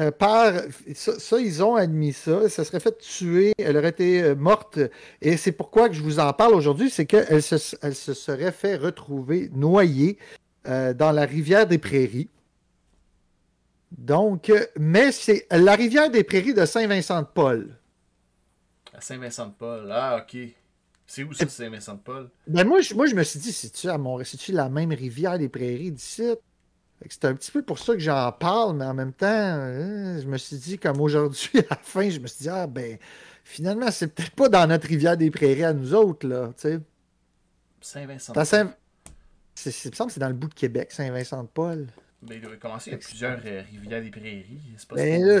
Euh, 0.00 0.10
par. 0.10 0.52
Ça, 0.94 1.38
ils 1.38 1.62
ont 1.62 1.76
admis 1.76 2.12
ça. 2.12 2.48
Ça 2.48 2.64
serait 2.64 2.80
fait 2.80 2.96
tuer. 2.98 3.52
Elle 3.58 3.76
aurait 3.76 3.90
été 3.90 4.22
euh, 4.22 4.34
morte. 4.34 4.78
Et 5.20 5.36
c'est 5.36 5.52
pourquoi 5.52 5.88
que 5.88 5.94
je 5.94 6.02
vous 6.02 6.18
en 6.18 6.32
parle 6.32 6.54
aujourd'hui. 6.54 6.90
C'est 6.90 7.06
qu'elle 7.06 7.42
se, 7.42 7.76
elle 7.82 7.94
se 7.94 8.14
serait 8.14 8.52
fait 8.52 8.76
retrouver 8.76 9.50
noyée 9.52 10.18
euh, 10.66 10.94
dans 10.94 11.12
la 11.12 11.26
rivière 11.26 11.66
des 11.66 11.78
Prairies. 11.78 12.30
Donc, 13.90 14.52
mais 14.78 15.12
c'est 15.12 15.46
la 15.50 15.74
rivière 15.74 16.10
des 16.10 16.24
Prairies 16.24 16.54
de 16.54 16.64
Saint-Vincent-de-Paul. 16.64 17.76
À 18.94 19.00
Saint-Vincent-de-Paul. 19.00 19.88
Ah, 19.90 20.22
OK. 20.22 20.38
C'est 21.06 21.24
où 21.24 21.32
ça, 21.34 21.48
Saint-Vincent-de-Paul? 21.48 22.30
Ben 22.46 22.64
moi, 22.64 22.80
je, 22.80 22.94
moi, 22.94 23.06
je 23.06 23.16
me 23.16 23.24
suis 23.24 23.40
dit, 23.40 23.52
c'est-tu 23.52 23.88
à 23.88 23.98
C'est-tu 24.22 24.52
la 24.52 24.68
même 24.68 24.92
rivière 24.92 25.38
des 25.38 25.48
Prairies 25.48 25.90
d'ici? 25.90 26.22
C'est 27.08 27.24
un 27.24 27.34
petit 27.34 27.50
peu 27.50 27.62
pour 27.62 27.78
ça 27.78 27.94
que 27.94 28.00
j'en 28.00 28.30
parle, 28.32 28.76
mais 28.76 28.84
en 28.84 28.94
même 28.94 29.12
temps, 29.12 29.26
hein, 29.26 30.20
je 30.20 30.26
me 30.26 30.36
suis 30.36 30.56
dit, 30.56 30.78
comme 30.78 31.00
aujourd'hui, 31.00 31.50
à 31.70 31.74
la 31.74 31.76
fin, 31.76 32.08
je 32.10 32.18
me 32.18 32.26
suis 32.26 32.42
dit, 32.42 32.48
ah 32.48 32.66
ben, 32.66 32.98
finalement, 33.42 33.90
c'est 33.90 34.08
peut-être 34.08 34.32
pas 34.32 34.48
dans 34.48 34.66
notre 34.66 34.86
rivière 34.86 35.16
des 35.16 35.30
prairies 35.30 35.64
à 35.64 35.72
nous 35.72 35.94
autres, 35.94 36.28
là, 36.28 36.48
tu 36.48 36.68
sais. 36.68 36.80
Saint-Vincent. 37.80 38.44
Saint... 38.44 38.74
C'est, 39.54 39.70
c'est, 39.70 39.90
me 39.90 40.08
c'est 40.08 40.20
dans 40.20 40.28
le 40.28 40.34
bout 40.34 40.48
de 40.48 40.54
Québec, 40.54 40.92
Saint-Vincent-de-Paul. 40.92 41.86
Ben, 42.22 42.34
il 42.34 42.40
doit 42.42 42.56
commencer, 42.56 42.90
il 42.90 42.92
y 42.92 42.96
a 42.96 42.98
plusieurs 42.98 43.40
euh, 43.44 43.62
rivières 43.70 44.02
des 44.02 44.10
prairies. 44.10 44.60
C'est 44.76 44.88
pas 44.88 44.96
ben 44.96 45.22
là, 45.22 45.40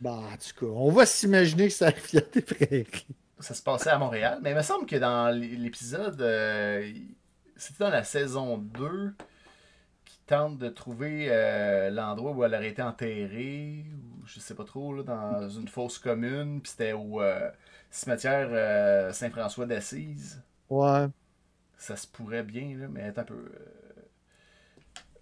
bah, 0.00 0.20
en 0.32 0.36
tout 0.36 0.66
cas, 0.66 0.72
on 0.72 0.90
va 0.90 1.04
s'imaginer 1.04 1.68
que 1.68 1.74
c'est 1.74 1.84
la 1.84 1.90
rivière 1.90 2.30
des 2.32 2.42
prairies. 2.42 3.06
Ça 3.40 3.54
se 3.54 3.62
passait 3.62 3.90
à 3.90 3.98
Montréal, 3.98 4.38
mais 4.42 4.50
il 4.50 4.56
me 4.56 4.62
semble 4.62 4.86
que 4.86 4.96
dans 4.96 5.34
l'épisode, 5.34 6.20
euh, 6.20 6.92
c'était 7.56 7.84
dans 7.84 7.90
la 7.90 8.04
saison 8.04 8.58
2, 8.58 9.14
tente 10.30 10.58
de 10.58 10.68
trouver 10.68 11.26
euh, 11.28 11.90
l'endroit 11.90 12.30
où 12.30 12.44
elle 12.44 12.54
aurait 12.54 12.68
été 12.68 12.80
enterrée, 12.80 13.84
ou 13.92 14.24
je 14.24 14.38
sais 14.38 14.54
pas 14.54 14.62
trop, 14.62 14.94
là, 14.94 15.02
dans 15.02 15.48
une 15.48 15.66
fosse 15.66 15.98
commune, 15.98 16.60
puis 16.60 16.70
c'était 16.70 16.92
au 16.92 17.20
euh, 17.20 17.50
cimetière 17.90 18.46
euh, 18.52 19.12
Saint-François 19.12 19.66
d'Assise. 19.66 20.40
Ouais. 20.68 21.08
Ça 21.76 21.96
se 21.96 22.06
pourrait 22.06 22.44
bien, 22.44 22.78
là, 22.78 22.86
mais 22.88 23.02
un 23.02 23.24
peu. 23.24 23.50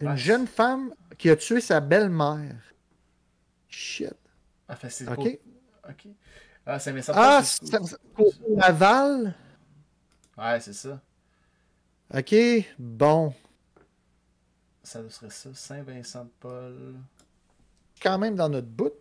Une 0.00 0.08
ah, 0.08 0.16
jeune 0.16 0.46
femme 0.46 0.94
qui 1.18 1.30
a 1.30 1.36
tué 1.36 1.60
sa 1.60 1.80
belle-mère. 1.80 2.54
Shit. 3.68 4.14
Ah, 4.68 4.76
c'est 4.88 5.08
OK. 5.08 5.38
OK. 5.88 6.06
Ah, 6.66 6.78
c'est 6.78 7.00
ça. 7.02 7.12
Ah, 7.16 7.42
c'est 7.42 7.64
Laval. 8.56 9.34
Ouais, 10.38 10.60
c'est 10.60 10.72
ça. 10.72 11.00
Ok, 12.14 12.34
bon. 12.78 13.34
Ça 14.82 15.08
serait 15.08 15.30
ça, 15.30 15.50
Saint-Vincent-de-Paul. 15.54 16.96
Quand 18.00 18.18
même 18.18 18.36
dans 18.36 18.48
notre 18.48 18.68
bout. 18.68 18.92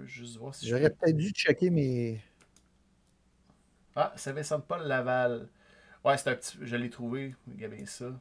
Juste 0.00 0.36
voir 0.38 0.54
si 0.54 0.66
J'aurais 0.66 0.90
peut-être 0.90 1.16
dû 1.16 1.30
checker 1.30 1.70
mes. 1.70 2.20
Ah, 3.94 4.12
Saint-Vincent-de-Paul, 4.16 4.82
Laval. 4.86 5.48
Ouais, 6.04 6.16
c'est 6.16 6.30
un 6.30 6.36
petit. 6.36 6.56
Je 6.62 6.76
l'ai 6.76 6.90
trouvé. 6.90 7.34
Regardez 7.48 7.86
ça. 7.86 8.12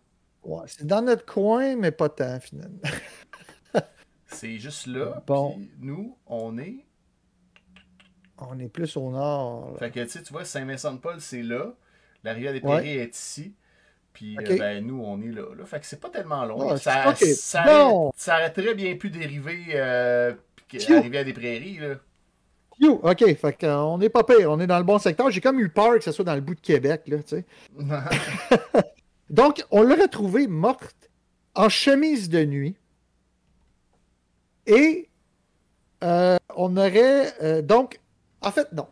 Ouais, 0.44 0.64
c'est 0.68 0.86
dans 0.86 1.02
notre 1.02 1.26
coin, 1.26 1.76
mais 1.76 1.92
pas 1.92 2.10
tant, 2.10 2.40
finalement. 2.40 2.80
c'est 4.28 4.58
juste 4.58 4.88
là. 4.88 5.24
Bon. 5.26 5.60
nous, 5.80 6.18
on 6.26 6.58
est 6.58 6.87
on 8.40 8.60
est 8.60 8.68
plus 8.68 8.96
au 8.98 9.10
nord. 9.12 9.76
Fait 9.80 9.92
que 9.92 10.04
tu 10.06 10.34
vois, 10.34 10.46
Saint-Vincent-de-Paul, 10.46 11.20
c'est 11.20 11.42
là. 11.42 11.74
La 12.24 12.34
rivière 12.34 12.54
des 12.54 12.62
Prairies 12.62 12.98
est 12.98 13.16
ici. 13.16 13.54
Puis 14.18 14.36
euh, 14.36 14.58
ben, 14.58 14.84
nous, 14.84 15.00
on 15.04 15.22
est 15.22 15.32
là, 15.32 15.44
là. 15.56 15.64
Fait 15.66 15.80
que 15.80 15.86
c'est 15.86 16.00
pas 16.00 16.10
tellement 16.10 16.44
long. 16.46 16.76
ça, 16.78 17.14
ça, 17.16 18.36
aurait, 18.36 18.50
très 18.50 18.74
bien 18.74 18.96
pu 18.96 19.12
dériver 19.12 19.66
euh, 19.76 20.34
la 20.90 21.02
rivière 21.02 21.24
des 21.24 21.34
Prairies. 21.34 21.78
Là. 21.78 21.96
OK, 22.90 23.36
fait 23.36 23.58
qu'on 23.60 24.02
est 24.02 24.10
pas 24.10 24.24
pire, 24.24 24.52
on 24.52 24.60
est 24.60 24.68
dans 24.68 24.80
le 24.80 24.84
bon 24.84 24.98
secteur. 24.98 25.30
J'ai 25.30 25.40
comme 25.42 25.60
eu 25.60 25.70
peur 25.70 25.96
que 25.96 26.04
ce 26.04 26.12
soit 26.12 26.26
dans 26.26 26.34
le 26.34 26.42
bout 26.42 26.56
de 26.56 26.62
Québec, 26.62 27.04
là, 27.06 27.18
tu 27.20 27.38
sais. 27.38 27.46
Donc, 29.30 29.64
on 29.70 29.84
l'a 29.84 29.96
retrouvée 29.96 30.48
morte 30.48 31.12
en 31.54 31.70
chemise 31.70 32.28
de 32.28 32.44
nuit. 32.44 32.76
Et 34.66 35.10
euh, 36.04 36.38
on 36.56 36.76
aurait 36.76 37.62
donc 37.62 38.00
en 38.42 38.52
fait, 38.52 38.72
non. 38.74 38.88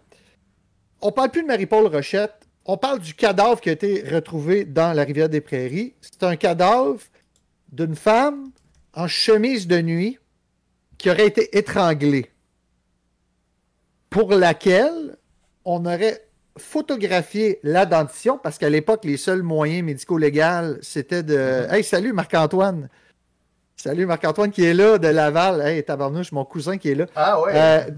On 1.02 1.12
parle 1.12 1.30
plus 1.30 1.44
de 1.44 1.48
Marie-Paul 1.48 1.88
Rochette. 1.88 2.48
On 2.66 2.78
parle 2.78 3.00
du 3.00 3.14
cadavre 3.14 3.62
qui 3.62 3.70
a 3.70 3.74
été 3.74 4.04
retrouvé 4.10 4.66
dans 4.66 4.94
la 4.94 5.04
rivière 5.04 5.30
des 5.30 5.42
Prairies. 5.42 5.94
C'est 6.02 6.24
un 6.24 6.36
cadavre 6.36 7.00
d'une 7.72 7.96
femme 7.96 8.52
en 8.94 9.08
chemise 9.08 9.68
de 9.68 9.82
nuit 9.82 10.18
qui 10.98 11.10
aurait 11.10 11.28
été 11.28 11.58
étranglée. 11.58 12.32
Pour 14.10 14.34
laquelle 14.34 15.18
on 15.66 15.86
aurait 15.86 16.28
photographié 16.58 17.60
la 17.64 17.86
dentition, 17.86 18.40
parce 18.42 18.58
qu'à 18.58 18.70
l'époque, 18.70 19.04
les 19.04 19.18
seuls 19.18 19.44
moyens 19.44 19.84
médico-légaux, 19.84 20.78
c'était 20.82 21.22
de. 21.22 21.36
Mm-hmm. 21.36 21.74
Hey, 21.74 21.84
salut 21.84 22.14
Marc-Antoine! 22.14 22.90
Salut 23.76 24.06
Marc-Antoine 24.06 24.52
qui 24.52 24.64
est 24.64 24.74
là 24.74 24.98
de 24.98 25.10
Laval. 25.10 25.62
Hey, 25.62 25.84
tabarnouche, 25.84 26.32
mon 26.32 26.46
cousin 26.46 26.78
qui 26.78 26.92
est 26.92 26.96
là. 26.96 27.06
Ah 27.16 27.42
ouais. 27.42 27.52
Euh, 27.54 27.90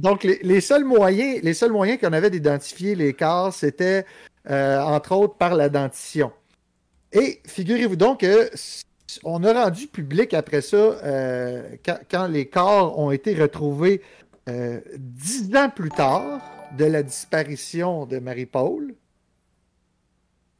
donc, 0.00 0.24
les, 0.24 0.38
les 0.42 0.60
seuls 0.60 0.84
moyens, 0.84 1.40
les 1.42 1.54
seuls 1.54 1.72
moyens 1.72 2.00
qu'on 2.00 2.12
avait 2.12 2.30
d'identifier 2.30 2.94
les 2.94 3.12
corps, 3.12 3.52
c'était 3.52 4.06
euh, 4.48 4.80
entre 4.80 5.12
autres 5.12 5.34
par 5.36 5.54
la 5.54 5.68
dentition. 5.68 6.32
Et 7.12 7.40
figurez-vous 7.46 7.96
donc 7.96 8.20
que 8.20 8.50
on 9.24 9.42
a 9.44 9.64
rendu 9.64 9.86
public 9.88 10.32
après 10.34 10.60
ça, 10.62 10.76
euh, 10.76 11.76
quand, 11.84 11.98
quand 12.10 12.26
les 12.28 12.46
corps 12.48 12.98
ont 12.98 13.10
été 13.10 13.34
retrouvés 13.34 14.02
euh, 14.48 14.80
dix 14.96 15.54
ans 15.56 15.68
plus 15.68 15.90
tard 15.90 16.40
de 16.78 16.84
la 16.84 17.02
disparition 17.02 18.06
de 18.06 18.18
Marie-Paul 18.18 18.94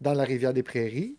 dans 0.00 0.14
la 0.14 0.24
rivière 0.24 0.52
des 0.52 0.62
Prairies. 0.62 1.16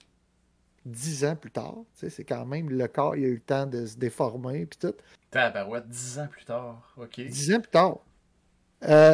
Dix 0.86 1.24
ans 1.26 1.36
plus 1.36 1.52
tard, 1.52 1.78
c'est 1.94 2.24
quand 2.24 2.46
même 2.46 2.70
le 2.70 2.88
corps, 2.88 3.16
il 3.16 3.24
a 3.24 3.28
eu 3.28 3.36
le 3.36 3.40
temps 3.40 3.68
de 3.68 3.86
se 3.86 3.98
déformer 3.98 4.66
puis 4.66 4.80
tout. 4.80 4.96
Tabarouette, 5.30 5.88
dix 5.88 6.20
ans 6.20 6.28
plus 6.28 6.44
tard. 6.44 6.94
OK. 6.98 7.22
Dix 7.22 7.54
ans 7.54 7.60
plus 7.60 7.70
tard. 7.70 8.00
Euh, 8.88 9.14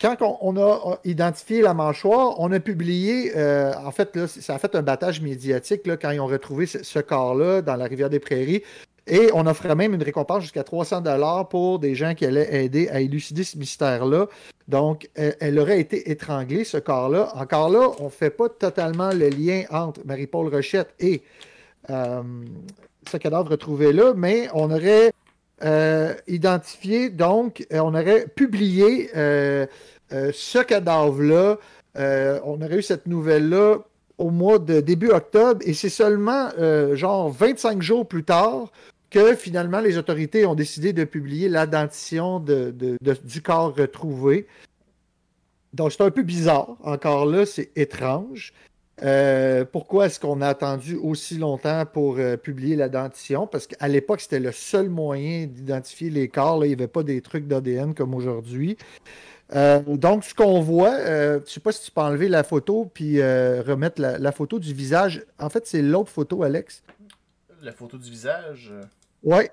quand 0.00 0.16
on, 0.20 0.56
a 0.56 0.98
identifié 1.04 1.62
la 1.62 1.74
mâchoire, 1.74 2.38
on 2.38 2.52
a 2.52 2.60
publié, 2.60 3.32
euh, 3.36 3.72
en 3.84 3.90
fait, 3.90 4.26
ça 4.26 4.54
a 4.54 4.58
fait 4.58 4.74
un 4.74 4.82
battage 4.82 5.20
médiatique 5.20 5.86
là, 5.86 5.96
quand 5.96 6.10
ils 6.10 6.20
ont 6.20 6.26
retrouvé 6.26 6.66
ce, 6.66 6.98
corps-là 6.98 7.62
dans 7.62 7.76
la 7.76 7.86
rivière 7.86 8.10
des 8.10 8.20
Prairies. 8.20 8.62
Et 9.06 9.30
on 9.32 9.46
offrait 9.46 9.74
même 9.74 9.94
une 9.94 10.02
récompense 10.02 10.42
jusqu'à 10.42 10.64
300 10.64 11.00
dollars 11.00 11.48
pour 11.48 11.78
des 11.78 11.94
gens 11.94 12.14
qui 12.14 12.26
allaient 12.26 12.64
aider 12.64 12.90
à 12.90 13.00
élucider 13.00 13.42
ce 13.42 13.56
mystère-là. 13.56 14.26
Donc, 14.68 15.08
elle, 15.14 15.34
elle 15.40 15.58
aurait 15.58 15.80
été 15.80 16.10
étranglée, 16.10 16.64
ce 16.64 16.76
corps-là. 16.76 17.32
Encore 17.34 17.70
là, 17.70 17.88
on 18.00 18.04
ne 18.04 18.10
fait 18.10 18.28
pas 18.28 18.50
totalement 18.50 19.10
le 19.10 19.30
lien 19.30 19.62
entre 19.70 20.02
Marie-Paul 20.04 20.54
Rochette 20.54 20.92
et 21.00 21.22
euh, 21.90 22.22
ce 23.10 23.16
cadavre 23.16 23.50
retrouvé 23.50 23.92
là, 23.92 24.12
mais 24.14 24.48
on 24.52 24.70
aurait 24.70 25.12
euh, 25.64 26.14
identifié, 26.26 27.10
donc, 27.10 27.66
euh, 27.72 27.78
on 27.80 27.94
aurait 27.94 28.26
publié 28.28 29.10
euh, 29.16 29.66
ce 30.10 30.58
cadavre-là. 30.62 31.58
On 31.96 32.62
aurait 32.62 32.78
eu 32.78 32.82
cette 32.82 33.06
nouvelle-là 33.06 33.78
au 34.18 34.30
mois 34.30 34.58
de 34.58 34.80
début 34.80 35.08
octobre 35.10 35.60
et 35.64 35.74
c'est 35.74 35.88
seulement 35.88 36.48
genre 36.94 37.28
25 37.30 37.82
jours 37.82 38.06
plus 38.06 38.22
tard 38.24 38.70
que 39.10 39.34
finalement 39.34 39.80
les 39.80 39.98
autorités 39.98 40.46
ont 40.46 40.54
décidé 40.54 40.92
de 40.92 41.04
publier 41.04 41.48
la 41.48 41.66
dentition 41.66 42.38
de, 42.40 42.70
de- 42.70 42.96
de- 43.00 43.16
du 43.24 43.42
corps 43.42 43.74
retrouvé. 43.74 44.46
Donc 45.74 45.92
c'est 45.92 46.02
un 46.02 46.10
peu 46.10 46.22
bizarre. 46.22 46.76
Encore 46.82 47.26
là, 47.26 47.44
c'est 47.46 47.70
étrange. 47.76 48.52
Euh, 49.02 49.64
pourquoi 49.64 50.06
est-ce 50.06 50.18
qu'on 50.18 50.40
a 50.40 50.48
attendu 50.48 50.96
aussi 50.96 51.38
longtemps 51.38 51.84
pour 51.86 52.16
euh, 52.18 52.36
publier 52.36 52.76
la 52.76 52.88
dentition? 52.88 53.46
Parce 53.46 53.66
qu'à 53.66 53.88
l'époque, 53.88 54.20
c'était 54.20 54.40
le 54.40 54.52
seul 54.52 54.88
moyen 54.88 55.46
d'identifier 55.46 56.10
les 56.10 56.28
corps. 56.28 56.58
là. 56.58 56.66
Il 56.66 56.70
n'y 56.70 56.74
avait 56.74 56.88
pas 56.88 57.02
des 57.02 57.20
trucs 57.20 57.46
d'ADN 57.46 57.94
comme 57.94 58.14
aujourd'hui. 58.14 58.76
Euh, 59.54 59.80
donc, 59.86 60.24
ce 60.24 60.34
qu'on 60.34 60.60
voit, 60.60 60.98
je 60.98 61.38
ne 61.38 61.44
sais 61.46 61.60
pas 61.60 61.72
si 61.72 61.84
tu 61.84 61.90
peux 61.90 62.00
enlever 62.00 62.28
la 62.28 62.42
photo 62.42 62.90
puis 62.92 63.22
remettre 63.22 64.00
la, 64.00 64.18
la 64.18 64.32
photo 64.32 64.58
du 64.58 64.74
visage. 64.74 65.24
En 65.38 65.48
fait, 65.48 65.66
c'est 65.66 65.82
l'autre 65.82 66.10
photo, 66.10 66.42
Alex. 66.42 66.82
La 67.62 67.72
photo 67.72 67.96
du 67.98 68.10
visage? 68.10 68.72
Ouais. 69.22 69.50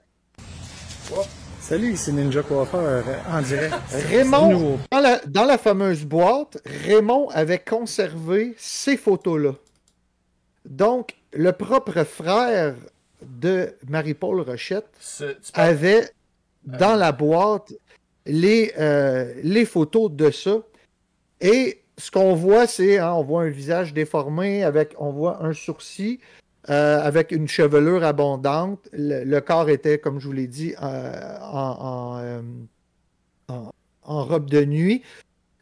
Salut, 1.67 1.93
ici 1.93 2.13
Ninja 2.13 2.43
Coiffeur 2.43 3.03
en 3.31 3.41
direct. 3.41 3.73
Raymond, 4.09 4.77
dans 4.91 4.99
la, 4.99 5.19
dans 5.25 5.45
la 5.45 5.57
fameuse 5.57 6.03
boîte, 6.05 6.57
Raymond 6.85 7.29
avait 7.29 7.57
conservé 7.59 8.53
ces 8.57 8.97
photos-là. 8.97 9.53
Donc, 10.65 11.15
le 11.33 11.51
propre 11.53 12.03
frère 12.03 12.75
de 13.23 13.73
Marie-Paul 13.87 14.41
Rochette 14.41 14.87
ce- 14.99 15.33
tu 15.33 15.51
parles- 15.51 15.69
avait 15.69 16.09
dans 16.63 16.95
la 16.95 17.11
boîte 17.11 17.73
les, 18.27 18.71
euh, 18.77 19.33
les 19.43 19.65
photos 19.65 20.11
de 20.11 20.29
ça. 20.29 20.57
Et 21.41 21.81
ce 21.97 22.11
qu'on 22.11 22.35
voit, 22.35 22.67
c'est, 22.67 22.99
hein, 22.99 23.13
on 23.13 23.23
voit 23.23 23.41
un 23.43 23.49
visage 23.49 23.91
déformé, 23.93 24.63
avec, 24.63 24.93
on 24.99 25.11
voit 25.11 25.43
un 25.43 25.53
sourcil, 25.53 26.19
euh, 26.69 26.99
avec 27.01 27.31
une 27.31 27.47
chevelure 27.47 28.03
abondante. 28.03 28.87
Le, 28.93 29.23
le 29.23 29.41
corps 29.41 29.69
était, 29.69 29.99
comme 29.99 30.19
je 30.19 30.25
vous 30.27 30.33
l'ai 30.33 30.47
dit, 30.47 30.73
euh, 30.81 31.37
en, 31.41 31.77
en, 31.79 32.17
euh, 32.19 32.41
en- 33.49 33.71
en 34.03 34.23
robe 34.25 34.49
de 34.49 34.63
nuit. 34.65 35.01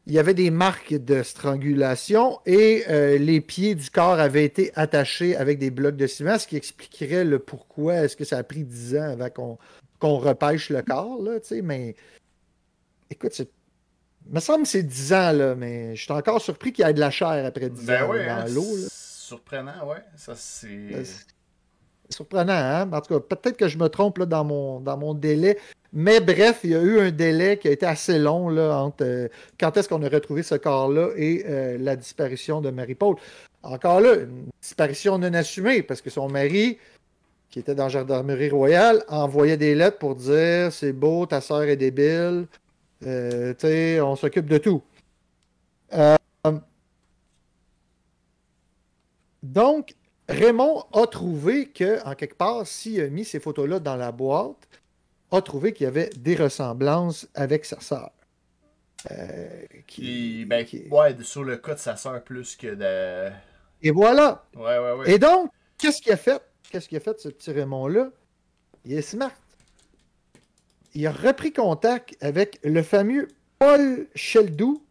Il 0.06 0.12
y 0.14 0.20
avait 0.20 0.34
des 0.34 0.52
marques 0.52 0.94
de 0.94 1.24
strangulation 1.24 2.40
et 2.46 2.84
les 3.18 3.40
pieds 3.40 3.74
du 3.74 3.90
corps 3.90 4.20
avaient 4.20 4.44
été 4.44 4.72
attachés 4.76 5.34
avec 5.38 5.60
des 5.60 5.72
blocs 5.72 5.96
de 5.96 6.08
ciment, 6.08 6.38
ce 6.38 6.46
qui 6.46 6.58
expliquerait 6.58 7.24
le 7.24 7.40
pourquoi 7.40 7.96
est-ce 8.02 8.18
que 8.18 8.26
ça 8.26 8.38
a 8.38 8.44
pris 8.44 8.66
10 8.66 8.98
ans 8.98 9.12
avant 9.14 9.58
qu'on 10.00 10.18
repêche 10.18 10.72
le 10.72 10.82
corps, 10.82 11.22
là, 11.24 11.40
mais 11.64 11.96
écoute, 13.10 13.32
c'est... 13.34 13.50
Il 14.28 14.36
me 14.36 14.40
semble 14.42 14.64
que 14.64 14.70
c'est 14.70 14.84
10 14.84 15.14
ans, 15.14 15.32
là, 15.32 15.56
mais 15.56 15.96
je 15.96 16.04
suis 16.04 16.12
encore 16.12 16.42
surpris 16.42 16.74
qu'il 16.74 16.86
y 16.86 16.90
ait 16.90 16.94
de 16.94 17.00
la 17.00 17.10
chair 17.12 17.46
après 17.46 17.70
10 17.70 17.86
Ben 17.86 18.04
ans 18.04 18.10
oui, 18.12 18.18
là, 18.26 18.40
hein, 18.40 18.46
dans 18.46 18.54
l'eau. 18.56 18.76
Surprenant, 19.24 19.88
ouais. 19.88 20.04
Ça, 20.16 20.34
c'est. 20.36 20.68
Euh, 20.68 21.04
C'est 21.04 22.16
surprenant, 22.16 22.54
hein? 22.54 22.92
En 22.92 23.02
tout 23.02 23.20
cas, 23.20 23.36
peut-être 23.36 23.58
que 23.58 23.68
je 23.68 23.78
me 23.78 23.88
trompe 23.88 24.22
dans, 24.22 24.44
mon, 24.44 25.14
délai. 25.14 25.58
Mais 25.94 26.20
bref, 26.20 26.62
il 26.64 26.72
y 26.72 26.76
a 26.76 26.82
eu 26.82 27.00
un 27.00 27.12
délai 27.12 27.58
qui 27.58 27.68
a 27.68 27.72
été 27.72 27.86
assez 27.86 28.20
long 28.20 28.48
entre 28.58 29.04
euh, 29.04 29.28
quand 29.60 29.78
est-ce 29.78 29.88
qu'on 29.88 30.02
a 30.04 30.10
retrouvé 30.10 30.44
ce 30.44 30.56
corps-là 30.56 31.10
et 31.16 31.46
euh, 31.48 31.78
la 31.80 31.96
disparition 31.96 32.62
de 32.62 32.72
Marie-Paul. 32.72 33.16
Encore 33.62 34.02
là, 34.02 34.16
une 34.16 34.50
disparition 34.62 35.18
non 35.18 35.34
assumée, 35.34 35.84
parce 35.84 36.02
que 36.02 36.10
son 36.10 36.28
mari, 36.30 36.78
qui 37.50 37.60
était 37.60 37.76
dans 37.76 37.84
la 37.84 37.90
gendarmerie 37.90 38.50
royale, 38.50 39.04
envoyait 39.08 39.58
des 39.58 39.76
lettres 39.76 40.00
pour 40.00 40.16
dire 40.16 40.74
c'est 40.74 40.94
beau, 40.94 41.26
ta 41.26 41.40
soeur 41.40 41.64
est 41.64 41.78
débile, 41.78 42.48
euh, 43.06 44.02
on 44.02 44.16
s'occupe 44.16 44.48
de 44.48 44.58
tout. 44.58 44.82
Euh, 45.94 46.16
donc, 49.44 49.94
Raymond 50.30 50.86
a 50.94 51.06
trouvé 51.06 51.68
que, 51.70 52.04
en 52.08 52.16
quelque 52.16 52.36
part, 52.36 52.66
s'il 52.66 53.00
a 53.02 53.08
mis 53.10 53.26
ces 53.26 53.40
photos-là 53.40 53.80
dans 53.80 53.96
la 53.98 54.12
boîte, 54.12 54.68
a 55.32 55.42
trouvé 55.42 55.74
qu'il 55.74 55.84
y 55.84 55.88
avait 55.88 56.10
des 56.18 56.36
ressemblances 56.36 57.28
avec 57.36 57.66
sa 57.66 57.80
sœur. 57.82 58.10
Euh, 59.12 59.50
qui- 59.86 60.02
Puis, 60.02 60.46
ben, 60.46 60.66
qui- 60.66 60.88
ouais, 60.90 61.16
sur 61.24 61.44
le 61.44 61.58
cas 61.58 61.74
de 61.76 61.80
sa 61.80 61.98
sœur 61.98 62.24
plus 62.24 62.56
que 62.56 62.68
de. 62.74 63.32
Et 63.82 63.92
voilà. 63.92 64.46
Ouais, 64.56 64.78
ouais, 64.80 64.92
ouais. 64.94 65.12
Et 65.12 65.20
donc, 65.20 65.52
qu'est-ce 65.78 66.02
qu'il 66.02 66.14
a 66.14 66.18
fait? 66.18 66.42
Qu'est-ce 66.72 66.88
qu'il 66.88 66.98
a 66.98 67.02
fait, 67.02 67.20
ce 67.20 67.28
petit 67.28 67.52
Raymond-là? 67.52 68.10
Il 68.86 68.94
est 68.94 69.02
smart. 69.02 69.32
Il 70.94 71.06
a 71.06 71.12
repris 71.12 71.52
contact 71.52 72.16
avec 72.22 72.60
le 72.64 72.82
fameux 72.84 73.28
Paul 73.60 74.08
Sheldou, 74.16 74.84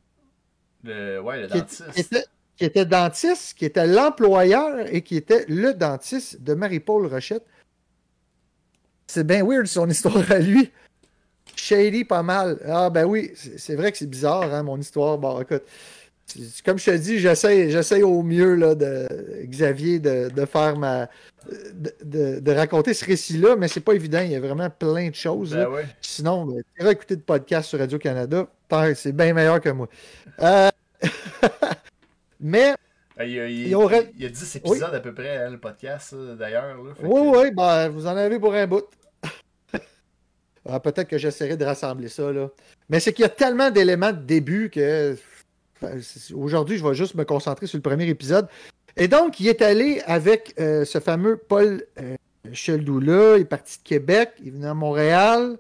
Le, 0.83 1.21
ouais, 1.21 1.43
le 1.43 1.47
dentiste. 1.49 1.91
qui 1.93 2.01
était, 2.01 2.25
qui 2.63 2.67
était 2.67 2.87
dentiste, 2.87 3.59
qui 3.59 3.65
était 3.65 3.89
l'employeur 3.89 4.87
et 4.89 5.03
qui 5.03 5.17
était 5.17 5.45
le 5.49 5.75
dentiste 5.75 6.41
de 6.45 6.55
Marie-Paul 6.55 7.09
Rochette. 7.09 7.43
C'est 9.09 9.27
bien 9.27 9.45
weird 9.45 9.67
son 9.67 9.91
histoire 9.91 10.31
à 10.31 10.39
lui. 10.39 10.71
Shady 11.57 12.05
pas 12.05 12.23
mal. 12.23 12.61
Ah 12.65 12.89
ben 12.89 13.05
oui, 13.05 13.33
c'est 13.35 13.75
vrai 13.75 13.91
que 13.91 13.99
c'est 13.99 14.07
bizarre, 14.07 14.55
hein, 14.55 14.63
mon 14.63 14.79
histoire. 14.79 15.19
Bon, 15.19 15.41
écoute, 15.41 15.65
comme 16.65 16.79
je 16.79 16.85
te 16.85 16.97
dis, 16.97 17.19
j'essaie 17.19 18.03
au 18.05 18.23
mieux, 18.23 18.55
là, 18.55 18.77
de, 18.77 19.09
Xavier, 19.47 19.99
de, 19.99 20.29
de 20.29 20.47
faire 20.47 20.79
ma. 20.79 21.09
De, 21.75 21.93
de- 22.05 22.39
de 22.39 22.53
raconter 22.53 22.95
ce 22.95 23.05
récit-là, 23.05 23.57
mais 23.57 23.67
c'est 23.67 23.81
pas 23.81 23.95
évident. 23.95 24.21
Il 24.21 24.31
y 24.31 24.37
a 24.37 24.41
vraiment 24.41 24.71
plein 24.71 25.09
de 25.09 25.17
choses. 25.17 25.51
Ben 25.51 25.67
ouais. 25.67 25.87
Sinon, 26.01 26.47
ben, 26.47 26.63
tu 26.79 26.89
écouter 26.89 27.17
de 27.17 27.23
podcast 27.23 27.71
sur 27.71 27.81
Radio-Canada. 27.81 28.47
C'est 28.95 29.17
bien 29.17 29.35
meilleur 29.35 29.61
que 29.61 29.71
moi. 29.71 29.89
Euh, 30.41 30.71
mais, 32.43 32.75
Ben, 33.17 33.25
il, 33.25 33.33
y 33.33 33.41
a, 33.41 33.47
il, 33.49 33.69
Il 33.69 33.75
aurait- 33.75 34.11
il 34.17 34.23
y 34.23 34.27
a 34.27 34.29
10 34.29 34.57
épisodes 34.57 34.95
à 34.95 35.01
peu 35.01 35.15
près, 35.15 35.37
hein, 35.39 35.51
le 35.51 35.59
podcast, 35.59 36.15
d'ailleurs. 36.15 36.77
oui, 36.81 36.91
que- 37.01 37.07
oui, 37.07 37.51
ben, 37.53 37.89
vous 37.89 38.07
en 38.07 38.17
avez 38.17 38.39
pour 38.39 38.53
un 38.55 38.67
bout. 38.67 38.85
Ah, 40.69 40.79
Peut-être 40.79 41.09
que 41.09 41.19
j'essaierai 41.19 41.57
de 41.57 41.65
rassembler 41.65 42.09
ça. 42.09 42.31
Là. 42.33 42.49
Mais 42.89 43.01
c'est 43.01 43.13
qu'il 43.13 43.23
y 43.25 43.27
a 43.27 43.31
tellement 43.31 43.71
d'éléments 43.71 44.13
de 44.13 44.21
début 44.21 44.71
que 44.71 45.17
ben, 45.81 46.01
aujourd'hui, 46.35 46.79
je 46.79 46.87
vais 46.87 46.95
juste 46.95 47.17
me 47.17 47.25
concentrer 47.25 47.67
sur 47.67 47.79
le 47.79 47.83
premier 47.83 48.07
épisode. 48.09 48.47
Et 48.97 49.09
donc, 49.09 49.41
il 49.41 49.49
est 49.49 49.61
allé 49.61 50.01
avec 50.07 50.55
euh, 50.61 50.85
ce 50.85 51.01
fameux 51.01 51.37
Paul 51.37 51.85
euh, 52.01 52.15
Cheldou-là. 52.53 53.39
Il 53.39 53.41
est 53.43 53.45
parti 53.45 53.79
de 53.79 53.83
Québec, 53.83 54.31
il 54.41 54.49
est 54.49 54.51
venu 54.53 54.67
à 54.67 54.75
Montréal 54.75 55.59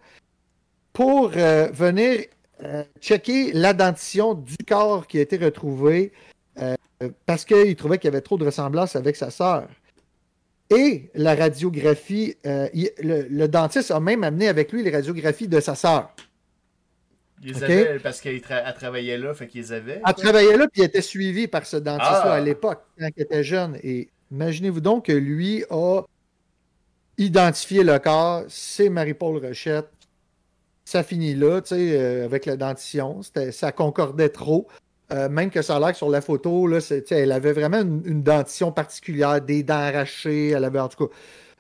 pour 0.93 1.33
euh, 1.35 1.68
venir 1.72 2.20
euh, 2.62 2.85
checker 3.01 3.51
la 3.55 3.72
dentition 3.72 4.35
du 4.35 4.57
corps 4.68 5.09
qui 5.09 5.18
a 5.18 5.22
été 5.22 5.37
retrouvé 5.37 6.12
parce 7.26 7.44
qu'il 7.44 7.74
trouvait 7.76 7.98
qu'il 7.98 8.09
y 8.09 8.12
avait 8.12 8.20
trop 8.20 8.36
de 8.38 8.44
ressemblance 8.44 8.96
avec 8.96 9.16
sa 9.16 9.30
sœur. 9.30 9.68
Et 10.70 11.11
la 11.14 11.34
radiographie, 11.34 12.36
euh, 12.46 12.68
il- 12.72 12.90
le, 13.03 13.26
le 13.28 13.48
dentiste 13.48 13.90
a 13.90 14.00
même 14.00 14.24
amené 14.24 14.48
avec 14.48 14.72
lui 14.72 14.82
les 14.82 14.90
radiographies 14.90 15.48
de 15.48 15.61
sa 15.61 15.74
sœur. 15.74 16.14
Ils 17.42 17.53
les 17.53 17.57
Ok? 17.57 17.62
avaient 17.64 17.98
parce 17.98 18.20
qu'elle 18.20 18.38
tra- 18.38 18.62
elle 18.64 18.74
travaillait 18.74 19.18
là, 19.18 19.34
fait 19.34 19.48
qu'ils 19.48 19.62
les 19.62 19.72
avaient. 19.72 20.00
Elle 20.07 20.14
travaillait 20.14 20.57
là, 20.57 20.66
puis 20.72 20.82
il 20.82 20.84
était 20.84 21.03
suivi 21.03 21.48
par 21.48 21.66
ce 21.66 21.76
dentiste-là 21.76 22.22
Ah. 22.24 22.32
à 22.34 22.40
l'époque, 22.40 22.82
quand 22.98 23.09
il 23.16 23.22
était 23.22 23.42
jeune. 23.44 23.78
Et 23.82 24.09
imaginez-vous 24.30 24.80
donc 24.80 25.07
que 25.07 25.12
lui 25.12 25.64
a 25.70 26.03
identifié 27.18 27.82
le 27.84 27.98
corps, 27.98 28.44
c'est 28.48 28.88
Marie-Paul 28.88 29.44
Rochette. 29.44 29.88
Ça 30.84 31.03
finit 31.03 31.34
là, 31.34 31.61
tu 31.61 31.74
sais, 31.74 31.96
euh, 32.00 32.24
avec 32.24 32.46
la 32.46 32.57
dentition. 32.57 33.20
Ça 33.50 33.72
concordait 33.72 34.28
trop. 34.30 34.68
Euh, 35.12 35.28
même 35.28 35.50
que 35.50 35.60
ça 35.60 35.76
a 35.76 35.80
l'air 35.80 35.90
que 35.90 35.98
sur 35.98 36.08
la 36.08 36.22
photo, 36.22 36.66
là, 36.66 36.78
elle 37.10 37.32
avait 37.32 37.52
vraiment 37.52 37.80
une, 37.80 38.22
dentition 38.22 38.72
particulière, 38.72 39.42
des 39.42 39.62
dents 39.62 39.74
arrachées. 39.74 40.50
Elle 40.50 40.64
avait, 40.64 40.80
en 40.80 40.88
tout 40.88 41.06
cas, 41.06 41.14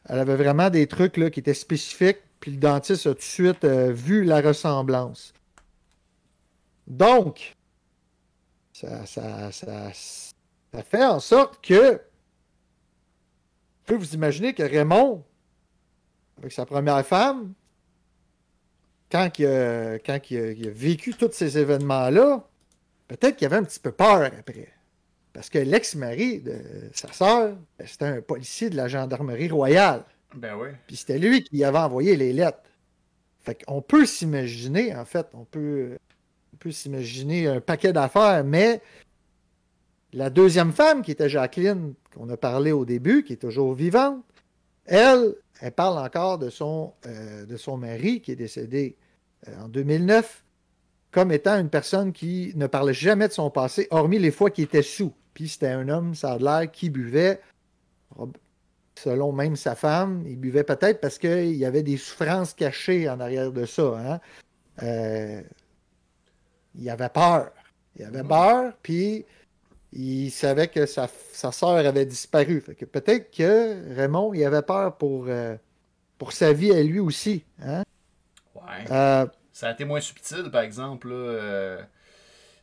elle 0.08 0.18
avait 0.20 0.36
vraiment 0.36 0.70
des 0.70 0.86
trucs 0.86 1.12
qui 1.12 1.40
étaient 1.40 1.52
spécifiques. 1.52 2.20
Puis 2.40 2.52
le 2.52 2.56
dentiste 2.56 3.06
a 3.06 3.10
tout 3.10 3.18
de 3.18 3.22
suite 3.22 3.64
euh, 3.64 3.92
vu 3.92 4.24
la 4.24 4.40
ressemblance. 4.40 5.34
Donc, 6.86 7.56
ça, 8.72 9.04
ça, 9.06 9.52
ça, 9.52 9.92
ça 9.92 10.82
fait 10.82 11.04
en 11.04 11.20
sorte 11.20 11.64
que. 11.64 11.92
Vous 11.92 13.86
pouvez 13.96 13.98
vous 13.98 14.14
imaginer 14.14 14.54
que 14.54 14.62
Raymond, 14.62 15.24
avec 16.38 16.52
sa 16.52 16.64
première 16.64 17.04
femme, 17.04 17.52
quand 19.10 19.38
il 19.38 19.44
il 19.44 20.68
a, 20.68 20.70
vécu 20.70 21.14
tous 21.14 21.32
ces 21.32 21.58
événements-là, 21.58 22.48
peut-être 23.08 23.36
qu'il 23.36 23.46
avait 23.46 23.56
un 23.56 23.64
petit 23.64 23.80
peu 23.80 23.92
peur 23.92 24.22
après. 24.22 24.68
Parce 25.32 25.48
que 25.48 25.58
l'ex-mari 25.58 26.40
de 26.40 26.56
sa 26.92 27.12
sœur, 27.12 27.56
ben, 27.78 27.86
c'était 27.86 28.04
un 28.04 28.20
policier 28.20 28.68
de 28.68 28.76
la 28.76 28.88
gendarmerie 28.88 29.48
royale. 29.48 30.04
Ben 30.34 30.54
oui. 30.56 30.68
Puis 30.86 30.96
c'était 30.96 31.18
lui 31.18 31.42
qui 31.42 31.64
avait 31.64 31.78
envoyé 31.78 32.16
les 32.16 32.32
lettres. 32.32 32.62
Fait 33.40 33.64
qu'on 33.64 33.82
peut 33.82 34.06
s'imaginer, 34.06 34.94
en 34.94 35.04
fait, 35.04 35.26
on 35.34 35.44
peut, 35.44 35.98
on 36.52 36.56
peut 36.58 36.70
s'imaginer 36.70 37.48
un 37.48 37.60
paquet 37.60 37.92
d'affaires, 37.92 38.44
mais 38.44 38.80
la 40.12 40.30
deuxième 40.30 40.72
femme, 40.72 41.02
qui 41.02 41.10
était 41.10 41.28
Jacqueline, 41.28 41.94
qu'on 42.14 42.28
a 42.28 42.36
parlé 42.36 42.72
au 42.72 42.84
début, 42.84 43.24
qui 43.24 43.32
est 43.32 43.36
toujours 43.36 43.74
vivante, 43.74 44.22
elle, 44.84 45.34
elle 45.60 45.72
parle 45.72 45.98
encore 45.98 46.38
de 46.38 46.50
son, 46.50 46.92
euh, 47.06 47.46
de 47.46 47.56
son 47.56 47.78
mari 47.78 48.20
qui 48.20 48.32
est 48.32 48.36
décédé 48.36 48.96
euh, 49.48 49.64
en 49.64 49.68
2009 49.68 50.41
comme 51.12 51.30
étant 51.30 51.58
une 51.58 51.68
personne 51.68 52.12
qui 52.12 52.52
ne 52.56 52.66
parlait 52.66 52.94
jamais 52.94 53.28
de 53.28 53.32
son 53.32 53.50
passé, 53.50 53.86
hormis 53.90 54.18
les 54.18 54.30
fois 54.30 54.50
qu'il 54.50 54.64
était 54.64 54.82
sous. 54.82 55.12
Puis 55.34 55.48
c'était 55.48 55.68
un 55.68 55.88
homme, 55.88 56.14
ça 56.14 56.32
a 56.32 56.38
l'air, 56.38 56.70
qui 56.70 56.90
buvait, 56.90 57.40
selon 58.98 59.32
même 59.32 59.56
sa 59.56 59.74
femme, 59.74 60.24
il 60.26 60.38
buvait 60.38 60.64
peut-être 60.64 61.00
parce 61.00 61.18
qu'il 61.18 61.54
y 61.54 61.64
avait 61.64 61.82
des 61.82 61.96
souffrances 61.96 62.54
cachées 62.54 63.08
en 63.08 63.20
arrière 63.20 63.52
de 63.52 63.66
ça. 63.66 63.82
Hein. 63.82 64.20
Euh, 64.82 65.42
il 66.74 66.88
avait 66.88 67.08
peur. 67.08 67.50
Il 67.96 68.06
avait 68.06 68.24
peur, 68.24 68.72
puis 68.82 69.26
il 69.92 70.30
savait 70.30 70.68
que 70.68 70.86
sa, 70.86 71.08
sa 71.32 71.52
soeur 71.52 71.86
avait 71.86 72.06
disparu. 72.06 72.62
Fait 72.62 72.74
que 72.74 72.86
peut-être 72.86 73.30
que 73.30 73.94
Raymond, 73.94 74.32
il 74.32 74.44
avait 74.44 74.62
peur 74.62 74.96
pour, 74.96 75.26
euh, 75.28 75.56
pour 76.16 76.32
sa 76.32 76.54
vie 76.54 76.72
à 76.72 76.82
lui 76.82 77.00
aussi. 77.00 77.44
Hein? 77.62 77.82
Ouais. 78.54 78.90
Euh, 78.90 79.26
ça 79.52 79.68
a 79.68 79.72
été 79.72 79.84
moins 79.84 80.00
subtil, 80.00 80.50
par 80.50 80.62
exemple. 80.62 81.08
Euh, 81.10 81.80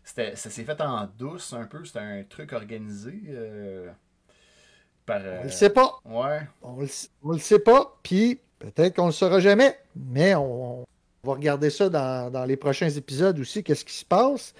ça 0.04 0.36
s'est 0.36 0.64
fait 0.64 0.82
en 0.82 1.08
douce 1.18 1.54
un 1.54 1.66
peu. 1.66 1.86
C'était 1.86 2.00
un 2.00 2.24
truc 2.24 2.54
organisé. 2.54 3.14
par, 5.06 5.22
on 5.22 5.44
le 5.44 5.50
sait 5.50 5.70
pas. 5.70 6.00
Ouais. 6.06 6.42
On 6.62 6.78
le, 6.78 6.88
le 7.32 7.38
sait 7.40 7.60
pas. 7.60 7.98
Puis 8.04 8.40
peut-être 8.58 8.96
qu'on 8.96 9.08
le 9.08 9.12
saura 9.12 9.40
jamais. 9.40 9.78
Mais 9.96 10.36
on, 10.36 10.86
va 11.24 11.34
regarder 11.34 11.70
ça 11.70 11.90
dans, 11.90 12.32
dans 12.32 12.46
les 12.46 12.58
prochains 12.58 12.90
épisodes 12.90 13.40
aussi. 13.40 13.64
Qu'est-ce 13.64 13.86
qui 13.86 13.94
se 13.94 14.06
passe? 14.06 14.54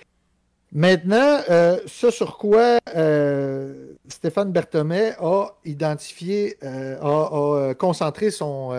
Maintenant, 0.72 1.40
euh, 1.50 1.80
ce 1.88 2.12
sur 2.12 2.38
quoi 2.38 2.78
euh, 2.96 3.94
Stéphane 4.08 4.52
Berthomé 4.52 5.14
a 5.20 5.48
identifié, 5.66 6.58
euh, 6.64 7.70
a, 7.72 7.74
concentré 7.74 8.30
son, 8.30 8.72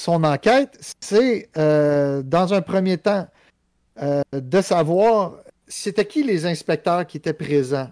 son 0.00 0.24
enquête, 0.24 0.78
c'est 1.00 1.50
dans 1.54 2.54
un 2.54 2.62
premier 2.62 2.98
temps 2.98 3.28
de 4.32 4.60
savoir 4.60 5.36
c'était 5.68 6.06
qui 6.06 6.24
les 6.24 6.46
inspecteurs 6.46 7.06
qui 7.06 7.18
étaient 7.18 7.32
présents. 7.32 7.90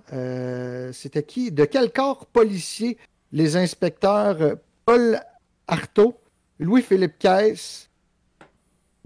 c'était 0.93 1.23
qui, 1.23 1.53
de 1.53 1.65
quel 1.65 1.93
corps 1.93 2.27
policier 2.27 2.99
les 3.33 3.57
inspecteurs 3.57 4.57
Paul 4.85 5.21
Artaud, 5.67 6.19
Louis-Philippe 6.59 7.19
Caisse, 7.19 7.91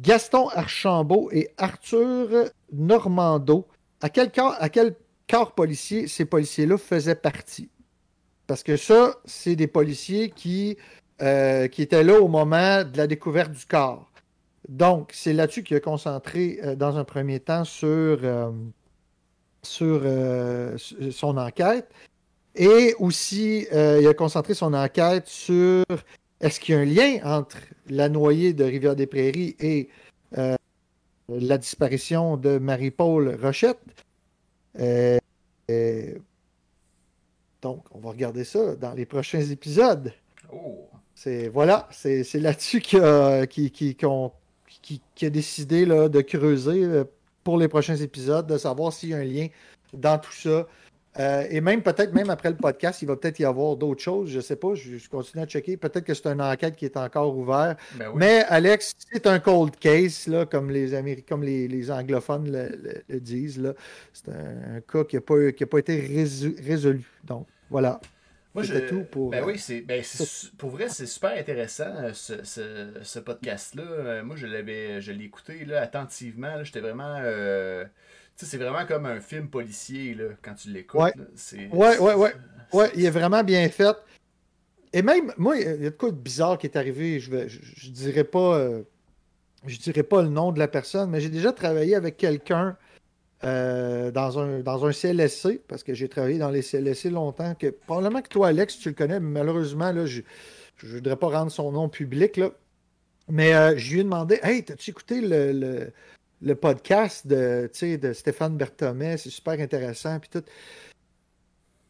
Gaston 0.00 0.48
Archambault 0.48 1.28
et 1.32 1.50
Arthur 1.58 2.50
Normando, 2.72 3.66
à 4.00 4.08
quel 4.08 4.30
corps 5.28 5.52
policier 5.52 6.06
ces 6.06 6.24
policiers-là 6.24 6.78
faisaient 6.78 7.14
partie? 7.16 7.68
Parce 8.46 8.62
que 8.62 8.76
ça, 8.76 9.16
c'est 9.24 9.56
des 9.56 9.66
policiers 9.66 10.30
qui, 10.30 10.76
euh, 11.22 11.68
qui 11.68 11.82
étaient 11.82 12.02
là 12.02 12.20
au 12.20 12.26
moment 12.26 12.82
de 12.82 12.96
la 12.96 13.06
découverte 13.06 13.52
du 13.52 13.64
corps. 13.64 14.10
Donc, 14.68 15.12
c'est 15.14 15.32
là-dessus 15.32 15.62
qu'il 15.62 15.76
a 15.76 15.80
concentré 15.80 16.58
euh, 16.64 16.74
dans 16.74 16.96
un 16.96 17.04
premier 17.04 17.38
temps 17.38 17.62
sur, 17.64 18.18
euh, 18.24 18.50
son 21.12 21.36
enquête. 21.36 21.88
Et 22.56 22.94
aussi, 22.98 23.68
il 23.72 24.06
a 24.06 24.14
concentré 24.14 24.52
son 24.52 24.74
enquête 24.74 25.28
sur 25.28 25.84
est-ce 26.40 26.58
qu'il 26.58 26.74
y 26.74 26.78
a 26.78 26.80
un 26.80 26.84
lien 26.84 27.20
entre 27.24 27.56
la 27.88 28.08
noyée 28.08 28.52
de 28.52 28.64
Rivière-des-Prairies 28.64 29.56
et 29.60 29.88
la 31.28 31.56
disparition 31.56 32.36
de 32.36 32.58
Marie-Paul 32.58 33.38
Rochette. 33.40 33.78
Donc, 37.62 37.84
on 37.92 38.00
va 38.00 38.10
regarder 38.10 38.44
ça 38.44 38.74
dans 38.76 38.92
les 38.92 39.06
prochains 39.06 39.40
épisodes. 39.40 40.12
Oh. 40.52 40.91
C'est 41.22 41.46
voilà, 41.46 41.88
c'est 41.92 42.24
là-dessus 42.34 42.80
qu'il 42.80 43.00
a, 43.00 43.46
qui, 43.46 43.70
qui, 43.70 43.96
qui, 45.14 45.24
a 45.24 45.30
décidé 45.30 45.86
là, 45.86 46.08
de 46.08 46.20
creuser 46.20 46.82
euh, 46.82 47.04
pour 47.44 47.58
les 47.58 47.68
prochains 47.68 47.94
épisodes, 47.94 48.44
de 48.48 48.58
savoir 48.58 48.92
s'il 48.92 49.10
y 49.10 49.14
a 49.14 49.18
un 49.18 49.24
lien 49.24 49.46
dans 49.92 50.18
tout 50.18 50.32
ça. 50.32 50.66
Euh, 51.20 51.46
et 51.48 51.60
même 51.60 51.80
peut-être 51.80 52.12
même 52.12 52.28
après 52.28 52.50
le 52.50 52.56
podcast, 52.56 53.02
il 53.02 53.06
va 53.06 53.14
peut-être 53.14 53.38
y 53.38 53.44
avoir 53.44 53.76
d'autres 53.76 54.02
choses. 54.02 54.30
Je 54.30 54.38
ne 54.38 54.40
sais 54.40 54.56
pas, 54.56 54.74
je, 54.74 55.08
continue 55.08 55.44
à 55.44 55.46
checker. 55.46 55.76
Peut-être 55.76 56.04
que 56.04 56.14
c'est 56.14 56.26
une 56.26 56.42
enquête 56.42 56.74
qui 56.74 56.86
est 56.86 56.96
encore 56.96 57.36
ouverte. 57.38 57.78
Ben 57.94 58.10
Mais 58.16 58.42
Alex, 58.48 58.96
c'est 59.12 59.28
un 59.28 59.38
cold 59.38 59.76
case, 59.78 60.26
là, 60.26 60.44
comme 60.44 60.72
les 60.72 60.92
Américains, 60.92 61.36
comme 61.36 61.44
les, 61.44 61.90
anglophones 61.92 62.50
le, 62.50 63.20
disent. 63.20 63.62
C'est 64.12 64.28
un, 64.28 64.80
cas 64.80 65.04
qui 65.04 65.14
n'a 65.14 65.20
pas, 65.20 65.36
pas 65.70 65.78
été 65.78 66.00
résolu. 66.66 67.04
Donc 67.22 67.46
voilà. 67.70 68.00
Moi, 68.54 68.64
je... 68.64 68.74
tout 68.88 69.04
pour. 69.04 69.30
Ben 69.30 69.42
oui, 69.44 69.58
c'est, 69.58 69.80
ben, 69.80 70.04
pour 70.58 70.70
vrai, 70.70 70.88
c'est 70.88 71.06
super 71.06 71.30
intéressant 71.30 71.94
euh, 71.96 72.12
ce, 72.12 72.42
ce, 73.02 73.18
podcast-là. 73.18 73.82
Euh, 73.82 74.22
moi, 74.22 74.36
je 74.36 74.46
l'avais, 74.46 75.00
je 75.00 75.10
l'ai 75.12 75.24
écouté 75.24 75.64
là, 75.64 75.80
attentivement. 75.80 76.62
J'étais 76.62 76.80
vraiment 76.80 77.18
c'est 78.36 78.58
vraiment 78.58 78.86
comme 78.86 79.06
un 79.06 79.20
film 79.20 79.48
policier 79.48 80.14
là, 80.14 80.24
quand 80.42 80.54
tu 80.54 80.70
l'écoutes. 80.70 81.00
Ouais. 81.00 81.12
ouais, 81.72 81.98
ouais, 81.98 82.14
ouais. 82.14 82.34
Ouais, 82.72 82.90
il 82.96 83.04
est 83.04 83.10
vraiment 83.10 83.44
bien 83.44 83.68
fait. 83.68 83.96
Et 84.92 85.02
même, 85.02 85.32
moi, 85.36 85.56
il 85.56 85.62
y 85.62 85.86
a 85.86 85.90
de 85.90 85.96
quoi 85.96 86.10
de 86.10 86.16
bizarre 86.16 86.58
qui 86.58 86.66
est 86.66 86.76
arrivé. 86.76 87.20
Je 87.20 87.30
ne 87.30 87.48
je, 87.48 87.90
dirais 87.90 88.24
pas. 88.24 88.58
Euh, 88.58 88.82
je 89.66 89.78
dirais 89.78 90.02
pas 90.02 90.22
le 90.22 90.28
nom 90.28 90.52
de 90.52 90.58
la 90.58 90.68
personne, 90.68 91.10
mais 91.10 91.20
j'ai 91.20 91.28
déjà 91.28 91.52
travaillé 91.52 91.94
avec 91.94 92.16
quelqu'un 92.16 92.76
euh, 93.44 94.10
dans, 94.10 94.38
un, 94.38 94.60
dans 94.60 94.84
un 94.84 94.92
CLSC, 94.92 95.60
parce 95.68 95.82
que 95.82 95.94
j'ai 95.94 96.08
travaillé 96.08 96.38
dans 96.38 96.50
les 96.50 96.62
CLSC 96.62 97.10
longtemps. 97.10 97.54
Que, 97.54 97.68
probablement 97.68 98.22
que 98.22 98.28
toi, 98.28 98.48
Alex, 98.48 98.78
tu 98.78 98.88
le 98.88 98.94
connais, 98.94 99.20
mais 99.20 99.40
malheureusement, 99.40 99.92
là, 99.92 100.06
je 100.06 100.22
ne 100.82 100.88
voudrais 100.88 101.16
pas 101.16 101.28
rendre 101.28 101.50
son 101.50 101.72
nom 101.72 101.88
public. 101.88 102.36
Là. 102.36 102.50
Mais 103.28 103.54
euh, 103.54 103.76
je 103.76 103.92
lui 103.92 104.00
ai 104.00 104.04
demandé 104.04 104.38
Hey, 104.42 104.64
as-tu 104.70 104.90
écouté 104.90 105.20
le, 105.20 105.92
le 106.42 106.54
podcast 106.54 107.26
de, 107.26 107.70
de 107.96 108.12
Stéphane 108.12 108.56
Berthomé, 108.56 109.16
c'est 109.16 109.30
super 109.30 109.54
intéressant, 109.54 110.18
puis 110.18 110.30
tout. 110.30 110.44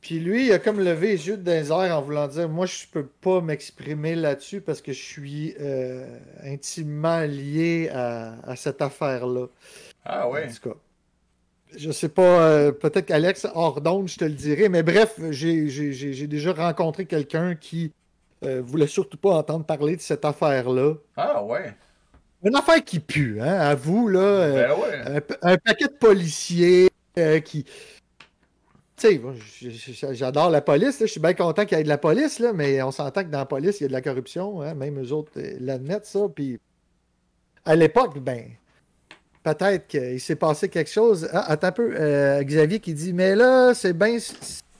Puis 0.03 0.19
lui, 0.19 0.47
il 0.47 0.53
a 0.53 0.59
comme 0.59 0.81
levé 0.81 1.13
les 1.13 1.29
yeux 1.29 1.37
de 1.37 1.43
désert 1.43 1.97
en 1.97 2.03
voulant 2.03 2.27
dire 2.27 2.49
Moi, 2.49 2.67
je 2.67 2.87
peux 2.91 3.07
pas 3.07 3.41
m'exprimer 3.41 4.17
là-dessus 4.17 4.61
parce 4.61 4.83
que 4.83 4.93
je 4.93 5.01
suis 5.01 5.55
euh, 5.61 6.19
intimement 6.43 7.21
lié 7.21 7.89
à, 7.93 8.57
cette 8.57 8.83
affaire-là. 8.83 9.47
Ah 10.05 10.29
ouais. 10.29 10.49
En 10.49 10.53
tout 10.53 10.71
cas. 10.71 10.77
Je 11.77 11.91
sais 11.91 12.09
pas, 12.09 12.43
euh, 12.43 12.73
peut-être 12.73 13.07
qu'Alex, 13.07 13.47
hors 13.55 13.81
d'onde, 13.81 14.09
je 14.09 14.19
te 14.19 14.25
le 14.25 14.33
dirai, 14.33 14.69
mais 14.69 14.83
bref, 14.83 15.19
j'ai 15.31 16.27
déjà 16.27 16.53
rencontré 16.53 17.07
quelqu'un 17.07 17.55
qui 17.55 17.93
euh, 18.45 18.61
voulait 18.65 18.89
surtout 18.89 19.17
pas 19.17 19.35
entendre 19.35 19.65
parler 19.65 19.97
de 19.97 20.01
cette 20.01 20.25
affaire-là. 20.25 20.95
Ah 21.17 21.45
ouais. 21.45 21.75
Une 22.43 22.57
affaire 22.57 22.83
qui 22.85 22.99
pue, 22.99 23.41
hein, 23.41 23.55
à 23.55 23.75
vous, 23.77 24.09
là. 24.09 24.21
Euh, 24.21 25.21
ben 25.21 25.37
un, 25.43 25.57
paquet 25.57 25.87
de 25.87 25.93
policiers 25.93 26.89
euh, 27.19 27.39
qui. 27.39 27.65
Tu 28.97 29.21
sais, 29.21 30.15
j'adore 30.15 30.51
la 30.51 30.61
police, 30.61 30.99
je 31.01 31.07
suis 31.07 31.21
bien 31.21 31.35
content 31.35 31.65
qu'il 31.65 31.79
y 31.79 31.81
ait 31.81 31.85
de 31.85 31.89
la 31.89 31.99
police, 31.99 32.41
là, 32.41 32.53
mais 32.53 32.83
on 32.83 32.91
s'entend 32.91 33.23
que 33.23 33.29
dans 33.29 33.39
la 33.39 33.47
police, 33.47 33.81
il 33.81 33.85
y 33.85 33.87
a 33.87 33.89
de 33.89 33.93
la 33.93 34.03
corruption, 34.03 34.61
hein, 34.61 34.75
même 34.75 35.01
eux 35.01 35.13
autres 35.13 35.33
l'admettent, 35.61 36.07
ça. 36.07 36.27
Puis 36.35 36.59
à 37.65 37.77
l'époque, 37.77 38.19
ben, 38.19 38.51
peut-être 39.43 39.89
qu'il 39.89 40.21
s'est 40.21 40.37
passé 40.37 40.69
quelque 40.69 40.91
chose. 40.91 41.29
Ah, 41.33 41.51
attends 41.51 41.69
un 41.69 41.73
peu, 41.73 42.43
Xavier 42.43 42.81
qui 42.81 42.95
dit 42.95 43.13
Mais 43.13 43.35
là, 43.35 43.75
c'est 43.75 43.93
bien, 43.93 44.19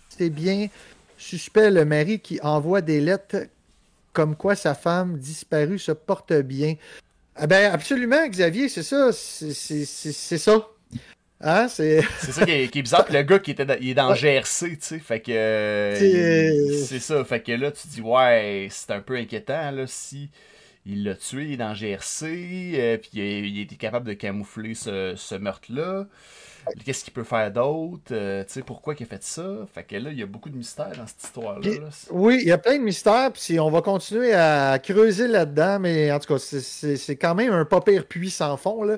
c'est 0.09 0.31
bien 0.31 0.69
suspect 1.17 1.71
le 1.71 1.85
mari 1.85 2.21
qui 2.21 2.41
envoie 2.43 2.81
des 2.81 3.01
lettres 3.01 3.47
comme 4.13 4.37
quoi 4.37 4.55
sa 4.55 4.75
femme 4.75 5.19
disparue 5.19 5.79
se 5.79 5.93
porte 5.93 6.33
bien. 6.33 6.75
Ah 7.35 7.47
ben 7.47 7.73
absolument, 7.73 8.29
Xavier, 8.29 8.69
c'est 8.69 8.83
ça. 8.83 9.11
C'est 9.13 10.39
ça. 10.39 10.69
Hein, 11.41 11.67
c'est 11.69 12.03
ça 12.03 12.45
qui 12.45 12.53
est, 12.53 12.83
bizarre. 12.83 13.07
le 13.11 13.23
gars 13.23 13.39
qui 13.39 13.51
était 13.51 13.67
il 13.81 13.91
est 13.91 13.95
dans 13.95 14.15
GRC, 14.15 14.71
tu 14.71 14.77
sais. 14.81 14.99
Fait 14.99 15.21
que. 15.21 15.97
c'est 16.87 17.01
ça. 17.01 17.25
Fait 17.25 17.41
que 17.41 17.53
là, 17.53 17.73
tu 17.73 17.89
dis, 17.89 18.01
ouais, 18.01 18.69
c'est 18.71 18.91
un 18.91 19.01
peu 19.01 19.17
inquiétant, 19.17 19.71
là, 19.71 19.87
si 19.87 20.31
il 20.87 21.05
l'a 21.05 21.15
tué 21.15 21.57
dans 21.57 21.75
GRC, 21.75 22.25
euh, 22.75 22.99
puis 22.99 23.11
il, 23.15 23.61
était 23.61 23.77
capable 23.77 24.07
de 24.07 24.15
camoufler 24.15 24.75
ce, 24.75 25.15
ce 25.17 25.35
meurtre-là. 25.35 26.07
Qu'est-ce 26.85 27.05
qu'il 27.05 27.13
peut 27.13 27.25
faire 27.25 27.51
d'autre? 27.51 28.13
Euh, 28.13 28.45
tu 28.45 28.53
sais, 28.53 28.63
pourquoi 28.63 28.95
il 28.99 29.03
a 29.03 29.07
fait 29.07 29.23
ça? 29.23 29.67
Fait 29.75 29.83
que 29.83 29.97
là, 29.97 30.11
il 30.11 30.19
y 30.19 30.23
a 30.23 30.27
beaucoup 30.27 30.49
de 30.49 30.57
mystères 30.57 30.93
dans 30.97 31.07
cette 31.07 31.25
histoire-là. 31.25 31.71
Oui, 32.11 32.39
il 32.41 32.49
y 32.49 32.53
a 32.53 32.59
plein 32.59 32.79
de 32.79 32.83
mystères, 32.83 33.33
puis 33.33 33.59
on 33.59 33.71
va 33.71 33.83
continuer 33.83 34.33
à 34.33 34.79
creuser 34.79 35.27
là-dedans, 35.27 35.81
mais 35.81 36.13
en 36.13 36.21
tout 36.21 36.35
cas, 36.35 36.39
c'est 36.39 37.17
quand 37.17 37.35
même 37.35 37.53
un 37.53 37.65
pas 37.65 37.81
pire 37.81 38.07
puits 38.07 38.31
sans 38.31 38.57
fond, 38.57 38.85
là. 38.85 38.97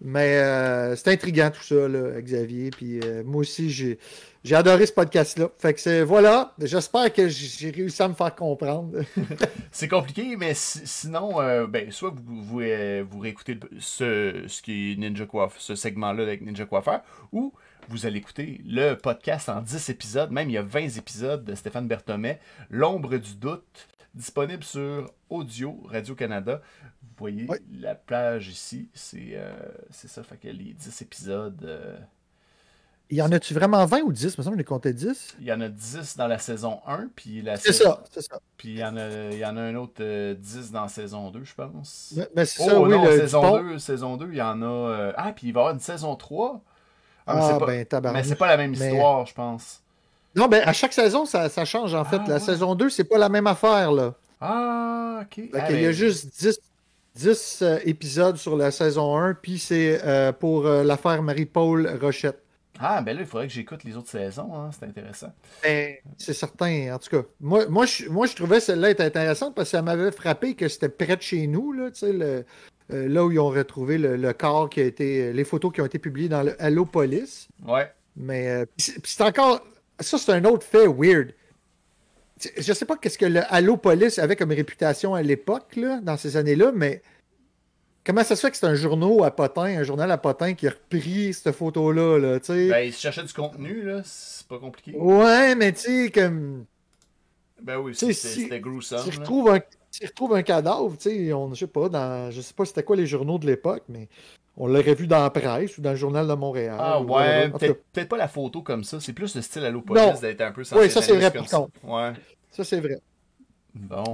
Mais 0.00 0.36
euh, 0.36 0.96
c'est 0.96 1.12
intriguant 1.12 1.50
tout 1.50 1.62
ça, 1.62 1.88
là, 1.88 2.20
Xavier. 2.20 2.70
Puis 2.70 3.00
euh, 3.00 3.22
moi 3.24 3.40
aussi, 3.40 3.70
j'ai 3.70 3.98
j'ai 4.44 4.56
adoré 4.56 4.84
ce 4.84 4.92
podcast-là. 4.92 5.48
Fait 5.58 5.72
que 5.72 5.80
c'est 5.80 6.02
voilà. 6.02 6.52
J'espère 6.58 7.10
que 7.10 7.28
j'ai 7.28 7.70
réussi 7.70 8.02
à 8.02 8.08
me 8.08 8.14
faire 8.14 8.34
comprendre. 8.34 8.98
c'est 9.72 9.88
compliqué, 9.88 10.36
mais 10.36 10.52
sinon, 10.54 11.40
euh, 11.40 11.66
ben, 11.66 11.90
soit 11.90 12.10
vous, 12.14 12.42
vous, 12.42 12.60
euh, 12.60 13.02
vous 13.08 13.20
réécoutez 13.20 13.58
ce, 13.78 14.44
ce 14.46 14.60
qui 14.60 14.92
est 14.92 14.96
Ninja 14.96 15.24
Coiffeur, 15.24 15.58
ce 15.58 15.74
segment-là 15.74 16.22
avec 16.22 16.42
Ninja 16.42 16.66
Coiffeur, 16.66 17.00
ou 17.32 17.54
vous 17.88 18.04
allez 18.04 18.18
écouter 18.18 18.60
le 18.66 18.94
podcast 18.94 19.48
en 19.48 19.62
10 19.62 19.88
épisodes, 19.88 20.30
même 20.30 20.50
il 20.50 20.54
y 20.54 20.58
a 20.58 20.62
20 20.62 20.98
épisodes 20.98 21.42
de 21.42 21.54
Stéphane 21.54 21.88
Berthomet, 21.88 22.38
L'ombre 22.68 23.16
du 23.16 23.36
doute, 23.36 23.88
disponible 24.14 24.62
sur 24.62 25.10
Audio 25.30 25.80
Radio-Canada. 25.86 26.60
Vous 27.02 27.08
voyez 27.16 27.46
la 27.72 27.94
plage 27.94 28.48
ici, 28.48 28.90
c'est 28.92 29.32
euh, 29.32 29.52
ça, 29.90 30.22
fait 30.22 30.36
que 30.36 30.48
les 30.48 30.74
10 30.74 31.00
épisodes 31.00 31.98
il 33.10 33.18
y 33.18 33.22
en 33.22 33.30
a-tu 33.32 33.52
vraiment 33.52 33.84
20 33.84 34.00
ou 34.00 34.12
10? 34.12 34.22
Il 34.22 34.26
me 34.38 34.42
semble 34.42 34.56
que 34.56 34.62
je 34.62 34.66
comptais 34.66 34.92
10. 34.92 35.36
Il 35.40 35.46
y 35.46 35.52
en 35.52 35.60
a 35.60 35.68
10 35.68 36.16
dans 36.16 36.26
la 36.26 36.38
saison 36.38 36.80
1. 36.86 37.08
Puis 37.14 37.42
la 37.42 37.56
c'est 37.56 37.72
ça, 37.72 38.02
c'est 38.10 38.22
ça. 38.22 38.38
Puis 38.56 38.70
il 38.70 38.78
y, 38.78 38.84
en 38.84 38.96
a, 38.96 39.08
il 39.30 39.38
y 39.38 39.44
en 39.44 39.56
a 39.56 39.60
un 39.60 39.74
autre 39.74 39.94
10 39.96 40.00
euh, 40.00 40.34
dans 40.72 40.82
la 40.82 40.88
saison 40.88 41.30
2, 41.30 41.44
je 41.44 41.54
pense. 41.54 42.14
Mais, 42.34 42.46
c'est 42.46 42.62
oh, 42.62 42.68
ça, 42.68 42.80
oui. 42.80 42.90
Non, 42.90 43.04
saison, 43.04 43.60
2, 43.60 43.78
saison 43.78 44.16
2, 44.16 44.28
il 44.30 44.36
y 44.36 44.42
en 44.42 44.62
a. 44.62 44.64
Euh, 44.64 45.12
ah, 45.16 45.32
puis 45.32 45.48
il 45.48 45.52
va 45.52 45.60
y 45.60 45.62
avoir 45.62 45.74
une 45.74 45.80
saison 45.80 46.16
3. 46.16 46.62
Ah, 47.26 47.34
mais, 47.34 47.42
c'est 47.42 47.88
pas... 47.88 48.00
ben, 48.00 48.12
mais 48.12 48.24
c'est 48.24 48.34
pas 48.36 48.48
la 48.48 48.56
même 48.56 48.72
histoire, 48.72 49.26
je 49.26 49.34
pense. 49.34 49.80
Non, 50.34 50.48
ben 50.48 50.62
à 50.66 50.72
chaque 50.72 50.92
saison, 50.92 51.26
ça, 51.26 51.48
ça 51.48 51.64
change 51.64 51.94
en 51.94 52.04
fait. 52.04 52.20
Ah, 52.24 52.28
la 52.28 52.40
saison 52.40 52.74
2, 52.74 52.90
c'est 52.90 53.04
pas 53.04 53.18
la 53.18 53.28
même 53.28 53.46
affaire, 53.46 53.92
là. 53.92 54.14
Ah, 54.40 55.20
ok. 55.22 55.44
Ah, 55.54 55.70
il 55.70 55.80
y 55.80 55.84
a 55.84 55.88
ben, 55.88 55.92
juste 55.92 56.40
10, 56.40 56.58
10 57.14 57.58
euh, 57.62 57.78
épisodes 57.84 58.36
sur 58.36 58.56
la 58.56 58.70
saison 58.70 59.16
1, 59.16 59.34
puis 59.34 59.58
c'est 59.58 60.00
pour 60.40 60.64
l'affaire 60.64 61.22
Marie-Paul 61.22 61.98
Rochette. 62.00 62.43
Ah, 62.78 63.02
ben 63.02 63.14
là, 63.16 63.22
il 63.22 63.26
faudrait 63.26 63.46
que 63.46 63.52
j'écoute 63.52 63.84
les 63.84 63.96
autres 63.96 64.08
saisons, 64.08 64.52
hein. 64.54 64.70
c'est 64.72 64.86
intéressant. 64.86 65.32
Ben, 65.62 65.94
c'est 66.18 66.34
certain, 66.34 66.94
en 66.94 66.98
tout 66.98 67.10
cas. 67.10 67.28
Moi, 67.40 67.66
moi, 67.68 67.86
je, 67.86 68.08
moi, 68.08 68.26
je 68.26 68.34
trouvais 68.34 68.60
celle-là 68.60 68.90
être 68.90 69.00
intéressante 69.00 69.54
parce 69.54 69.68
que 69.68 69.76
ça 69.76 69.82
m'avait 69.82 70.10
frappé 70.10 70.54
que 70.54 70.68
c'était 70.68 70.88
près 70.88 71.16
de 71.16 71.22
chez 71.22 71.46
nous, 71.46 71.72
là, 71.72 71.90
tu 71.90 72.00
sais, 72.00 72.12
le, 72.12 72.44
euh, 72.92 73.08
là 73.08 73.24
où 73.24 73.32
ils 73.32 73.38
ont 73.38 73.48
retrouvé 73.48 73.96
le, 73.98 74.32
corps 74.32 74.68
qui 74.68 74.80
a 74.80 74.84
été. 74.84 75.32
les 75.32 75.44
photos 75.44 75.72
qui 75.72 75.80
ont 75.80 75.86
été 75.86 75.98
publiées 75.98 76.28
dans 76.28 76.42
le 76.42 76.54
Hello 76.58 76.84
Police. 76.84 77.48
Ouais. 77.66 77.90
Mais 78.16 78.48
euh, 78.48 78.66
c'est 78.76 79.22
encore. 79.22 79.64
Ça, 80.00 80.18
c'est 80.18 80.32
un 80.32 80.44
autre 80.44 80.64
fait 80.64 80.86
weird. 80.86 81.32
Je 82.58 82.72
sais 82.72 82.84
pas 82.84 82.96
qu'est-ce 82.96 83.16
que 83.16 83.26
le 83.26 83.42
Hello 83.50 83.76
Police 83.76 84.18
avait 84.18 84.36
comme 84.36 84.50
réputation 84.50 85.14
à 85.14 85.22
l'époque, 85.22 85.78
dans 86.02 86.16
ces 86.16 86.36
années-là, 86.36 86.72
mais 86.74 87.00
Comment 88.04 88.22
ça 88.22 88.36
se 88.36 88.42
fait 88.42 88.50
que 88.50 88.56
c'est 88.58 88.66
un 88.66 88.74
journal 88.74 89.24
à 89.24 89.30
Potin, 89.30 89.78
un 89.78 89.82
journal 89.82 90.10
à 90.10 90.18
Potin 90.18 90.52
qui 90.52 90.66
a 90.68 90.70
repris 90.70 91.32
cette 91.32 91.52
photo-là, 91.52 92.18
là, 92.18 92.38
tu 92.38 92.46
sais? 92.46 92.68
Ben, 92.68 92.86
il 92.86 92.92
cherchait 92.92 93.22
du 93.22 93.32
contenu, 93.32 93.82
là, 93.82 94.02
c'est 94.04 94.46
pas 94.46 94.58
compliqué. 94.58 94.94
Ouais, 94.94 95.54
mais 95.54 95.72
tu 95.72 95.80
sais, 95.80 96.10
comme... 96.10 96.66
Ben 97.62 97.78
oui, 97.78 97.94
c'était 97.94 98.60
gruesome. 98.60 98.98
S'il 98.98 99.18
retrouve, 99.18 99.48
un... 99.48 99.60
retrouve 100.02 100.34
un 100.34 100.42
cadavre, 100.42 100.94
tu 100.98 101.08
sais, 101.08 101.32
on, 101.32 101.54
je 101.54 101.60
sais 101.60 101.66
pas, 101.66 101.88
dans... 101.88 102.30
je 102.30 102.42
sais 102.42 102.52
pas 102.52 102.66
c'était 102.66 102.82
quoi 102.82 102.96
les 102.96 103.06
journaux 103.06 103.38
de 103.38 103.46
l'époque, 103.46 103.84
mais 103.88 104.08
on 104.58 104.66
l'aurait 104.66 104.94
vu 104.94 105.06
dans 105.06 105.22
la 105.22 105.30
presse 105.30 105.78
ou 105.78 105.80
dans 105.80 105.92
le 105.92 105.96
journal 105.96 106.28
de 106.28 106.34
Montréal. 106.34 106.76
Ah 106.78 107.00
ouais, 107.00 107.48
peut-être 107.48 108.08
pas 108.08 108.18
la 108.18 108.28
photo 108.28 108.60
comme 108.60 108.84
ça, 108.84 109.00
c'est 109.00 109.14
plus 109.14 109.34
le 109.34 109.40
style 109.40 109.64
à 109.64 109.70
l'eau-police 109.70 110.20
d'être 110.20 110.42
un 110.42 110.52
peu 110.52 110.62
Oui, 110.76 110.90
ça 110.90 111.00
c'est 111.00 111.16
vrai 111.16 111.30
par 111.30 111.46
contre. 111.46 111.70
Ouais. 111.82 112.12
Ça 112.50 112.64
c'est 112.64 112.80
vrai. 112.80 112.98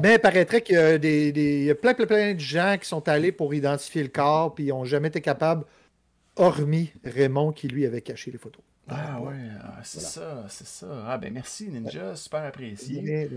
Mais 0.02 0.14
il 0.14 0.18
paraîtrait 0.18 0.62
qu'il 0.62 0.76
y 0.76 0.78
a, 0.78 0.98
des, 0.98 1.70
a 1.70 1.74
plein, 1.74 1.94
plein, 1.94 2.06
plein 2.06 2.34
de 2.34 2.40
gens 2.40 2.76
qui 2.80 2.88
sont 2.88 3.06
allés 3.08 3.32
pour 3.32 3.52
identifier 3.54 4.02
le 4.02 4.08
corps, 4.08 4.54
puis 4.54 4.64
ils 4.64 4.68
n'ont 4.68 4.84
jamais 4.84 5.08
été 5.08 5.20
capables, 5.20 5.64
hormis 6.36 6.92
Raymond 7.04 7.52
qui 7.52 7.68
lui 7.68 7.84
avait 7.84 8.00
caché 8.00 8.30
les 8.30 8.38
photos. 8.38 8.62
Ah 8.88 9.20
ouais, 9.20 9.36
ah, 9.62 9.80
c'est 9.84 10.00
ça, 10.00 10.46
c'est 10.48 10.66
ça. 10.66 11.04
Ah 11.06 11.18
ben 11.18 11.32
merci 11.32 11.68
Ninja, 11.68 12.16
super 12.16 12.44
apprécié. 12.44 13.28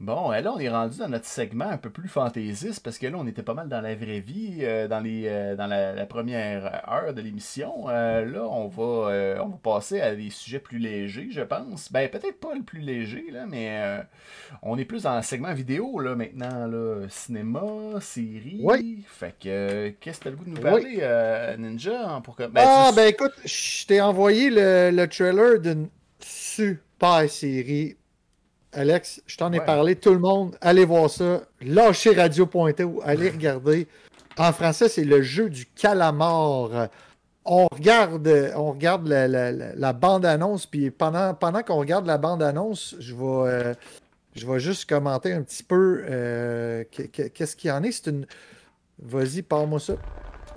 Bon, 0.00 0.32
là, 0.32 0.52
on 0.52 0.58
est 0.58 0.68
rendu 0.68 0.98
dans 0.98 1.08
notre 1.08 1.24
segment 1.24 1.66
un 1.66 1.78
peu 1.78 1.88
plus 1.88 2.08
fantaisiste 2.08 2.82
parce 2.82 2.98
que 2.98 3.06
là, 3.06 3.16
on 3.16 3.26
était 3.28 3.44
pas 3.44 3.54
mal 3.54 3.68
dans 3.68 3.80
la 3.80 3.94
vraie 3.94 4.18
vie, 4.18 4.58
euh, 4.62 4.88
dans, 4.88 4.98
les, 4.98 5.26
euh, 5.28 5.54
dans 5.54 5.68
la, 5.68 6.04
première 6.04 6.82
heure 6.90 7.14
de 7.14 7.20
l'émission. 7.20 7.88
Euh, 7.88 8.24
là, 8.24 8.42
on 8.42 8.66
va, 8.66 9.40
on 9.42 9.48
va 9.48 9.58
passer 9.62 10.00
à 10.00 10.16
des 10.16 10.30
sujets 10.30 10.58
plus 10.58 10.78
légers, 10.78 11.28
je 11.30 11.42
pense. 11.42 11.92
Ben, 11.92 12.08
peut-être 12.10 12.40
pas 12.40 12.54
le 12.56 12.62
plus 12.62 12.80
léger, 12.80 13.26
là, 13.30 13.46
mais 13.46 14.04
on 14.62 14.76
est 14.76 14.84
plus 14.84 15.04
dans 15.04 15.16
le 15.16 15.22
segment 15.22 15.54
vidéo, 15.54 16.00
là, 16.00 16.16
maintenant, 16.16 16.66
là. 16.66 17.06
Cinéma, 17.08 18.00
série. 18.00 18.60
Oui. 18.62 19.04
Fait 19.06 19.34
que, 19.40 19.90
qu'est-ce 20.00 20.18
que 20.18 20.24
tu 20.24 20.28
as 20.28 20.30
le 20.32 20.36
goût 20.36 20.44
de 20.44 20.50
nous 20.50 20.60
parler, 20.60 21.56
Ninja? 21.56 22.20
Pour 22.24 22.34
que... 22.34 22.42
Ben, 22.42 22.64
ah, 22.66 22.90
ben 22.94 23.06
écoute, 23.06 23.34
je 23.44 23.86
t'ai 23.86 24.00
envoyé 24.00 24.50
le, 24.50 24.90
le 24.90 25.06
trailer 25.06 25.60
d'une 25.60 25.88
super 26.18 27.30
série 27.30 27.96
Alex, 28.74 29.22
je 29.26 29.36
t'en 29.36 29.52
ai 29.52 29.60
parlé, 29.60 29.96
tout 29.96 30.12
le 30.12 30.18
monde, 30.18 30.56
allez 30.60 30.84
voir 30.84 31.08
ça. 31.08 31.42
Lâchez 31.60 32.12
radio.to, 32.14 33.00
allez 33.04 33.30
regarder. 33.30 33.86
En 34.36 34.52
français, 34.52 34.88
c'est 34.88 35.04
le 35.04 35.22
jeu 35.22 35.48
du 35.48 35.66
calamar. 35.66 36.88
On 37.44 37.68
regarde, 37.72 38.52
on 38.56 38.72
regarde 38.72 39.06
la, 39.06 39.92
bande-annonce, 39.92 40.66
puis 40.66 40.90
pendant, 40.90 41.34
pendant 41.34 41.62
qu'on 41.62 41.76
regarde 41.76 42.06
la 42.06 42.18
bande-annonce, 42.18 42.96
je 42.98 43.14
vais, 43.14 43.22
euh, 43.22 43.74
je 44.34 44.46
vais 44.46 44.58
juste 44.58 44.88
commenter 44.88 45.32
un 45.32 45.42
petit 45.42 45.62
peu 45.62 46.04
euh, 46.08 46.84
qu'est-ce 46.90 47.54
qu'il 47.54 47.68
y 47.68 47.72
en 47.72 47.82
est. 47.82 47.92
C'est 47.92 48.10
une. 48.10 48.26
Vas-y, 48.98 49.42
parle-moi 49.42 49.80
ça. 49.80 49.94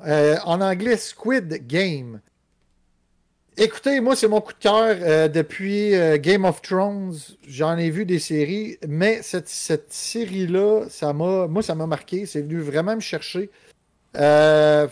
Euh, 0.06 0.38
en 0.45 0.61
anglais, 0.61 0.98
Squid 0.98 1.68
Game. 1.68 2.22
Écoutez, 3.59 4.01
moi, 4.01 4.15
c'est 4.15 4.27
mon 4.27 4.39
coup 4.39 4.53
de 4.53 4.59
cœur 4.59 4.97
euh, 5.01 5.27
depuis 5.27 5.95
euh, 5.95 6.19
Game 6.19 6.45
of 6.45 6.61
Thrones. 6.61 7.15
J'en 7.47 7.75
ai 7.75 7.89
vu 7.89 8.05
des 8.05 8.19
séries, 8.19 8.77
mais 8.88 9.23
cette, 9.23 9.49
série-là, 9.49 10.85
ça 10.91 11.11
m'a, 11.11 11.47
moi, 11.47 11.63
ça 11.63 11.73
m'a 11.73 11.88
marqué. 11.88 12.27
C'est 12.27 12.43
venu 12.43 12.59
vraiment 12.59 12.93
me 12.95 13.01
chercher. 13.01 13.49
Euh, 14.15 14.88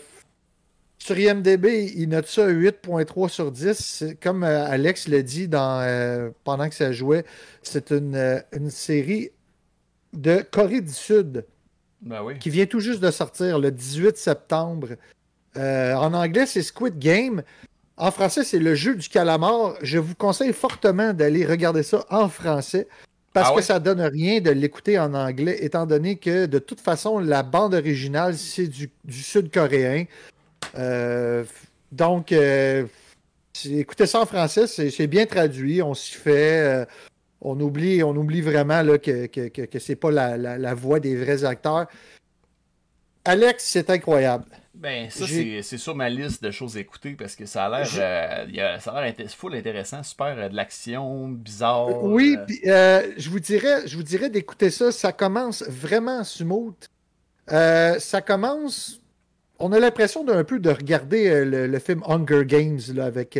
sur 0.97 1.15
IMDB, 1.15 1.93
il 1.95 2.09
note 2.09 2.25
ça 2.25 2.47
8.3 2.47 3.29
sur 3.29 3.51
10. 3.51 4.03
Comme 4.19 4.43
Alex 4.43 5.09
l'a 5.09 5.21
dit 5.21 5.47
dans, 5.47 6.33
pendant 6.43 6.67
que 6.67 6.73
ça 6.73 6.91
jouait, 6.91 7.23
c'est 7.61 7.91
une, 7.91 8.41
une 8.51 8.71
série 8.71 9.29
de 10.13 10.43
Corée 10.49 10.81
du 10.81 10.91
Sud 10.91 11.45
ben 12.01 12.23
oui. 12.23 12.39
qui 12.39 12.49
vient 12.49 12.65
tout 12.65 12.79
juste 12.79 13.01
de 13.01 13.11
sortir 13.11 13.59
le 13.59 13.69
18 13.69 14.17
septembre. 14.17 14.87
en 15.55 16.13
anglais, 16.15 16.47
c'est 16.47 16.63
Squid 16.63 16.97
Game. 16.97 17.43
En 17.97 18.11
français, 18.11 18.43
c'est 18.43 18.59
le 18.59 18.75
jeu 18.75 18.95
du 18.95 19.07
calamar. 19.07 19.75
Je 19.81 19.97
vous 19.97 20.15
conseille 20.15 20.53
fortement 20.53 21.13
d'aller 21.13 21.45
regarder 21.45 21.83
ça 21.83 22.05
en 22.09 22.27
français 22.27 22.87
parce 23.35 23.49
ah 23.51 23.55
que 23.55 23.61
ça 23.61 23.79
donne 23.79 23.99
rien 23.99 24.39
de 24.39 24.49
l'écouter 24.49 24.97
en 24.97 25.13
anglais, 25.13 25.57
étant 25.61 25.85
donné 25.85 26.15
que 26.15 26.45
de 26.45 26.57
toute 26.57 26.79
façon, 26.79 27.19
la 27.19 27.43
bande 27.43 27.73
originale, 27.73 28.37
c'est 28.37 28.67
du, 28.67 28.89
sud-coréen. 29.09 30.05
Euh, 30.77 31.43
donc, 31.91 32.31
euh, 32.31 32.85
écoutez 33.65 34.05
ça 34.05 34.21
en 34.21 34.25
français, 34.25 34.67
c'est 34.67 35.07
bien 35.07 35.25
traduit, 35.25 35.81
on 35.81 35.93
s'y 35.93 36.13
fait. 36.13 36.61
Euh, 36.61 36.85
on, 37.41 37.59
oublie, 37.59 38.03
on 38.03 38.15
oublie 38.15 38.41
vraiment 38.41 38.81
là, 38.81 38.97
que, 38.97 39.25
que, 39.25 39.49
que, 39.49 39.79
c'est 39.79 39.97
pas 39.97 40.11
la, 40.11 40.37
la 40.37 40.73
voix 40.73 41.01
des 41.01 41.17
vrais 41.17 41.43
acteurs. 41.43 41.87
Alex, 43.25 43.65
c'est 43.65 43.89
incroyable. 43.89 44.45
Ben, 44.77 45.09
ça, 45.09 45.25
c'est 45.27 45.77
sur 45.77 45.95
ma 45.95 46.09
liste 46.09 46.43
de 46.43 46.51
choses 46.51 46.75
à 46.75 46.81
écouter 46.81 47.15
parce 47.17 47.35
que 47.35 47.45
ça 47.45 47.65
a 47.65 47.69
l'air 47.69 47.87
euh, 47.97 48.79
ça 48.79 48.91
a 48.91 49.05
l'air 49.05 49.29
full 49.29 49.55
intéressant, 49.55 50.03
super 50.03 50.37
euh, 50.37 50.49
de 50.49 50.55
l'action, 50.55 51.29
bizarre. 51.29 52.03
Oui, 52.03 52.37
euh. 52.65 53.13
je 53.17 53.29
vous 53.29 53.39
dirais, 53.39 53.87
je 53.87 53.95
vous 53.95 54.03
dirais 54.03 54.29
d'écouter 54.29 54.69
ça. 54.69 54.91
Ça 54.91 55.13
commence 55.13 55.63
vraiment 55.63 56.23
smooth. 56.23 56.75
ça 57.47 58.21
commence. 58.25 59.01
On 59.59 59.71
a 59.71 59.79
l'impression 59.79 60.25
d'un 60.25 60.43
peu 60.43 60.59
de 60.59 60.69
regarder 60.69 61.45
le, 61.45 61.79
film 61.79 62.03
Hunger 62.05 62.43
Games 62.45 62.81
là, 62.93 63.05
avec 63.05 63.39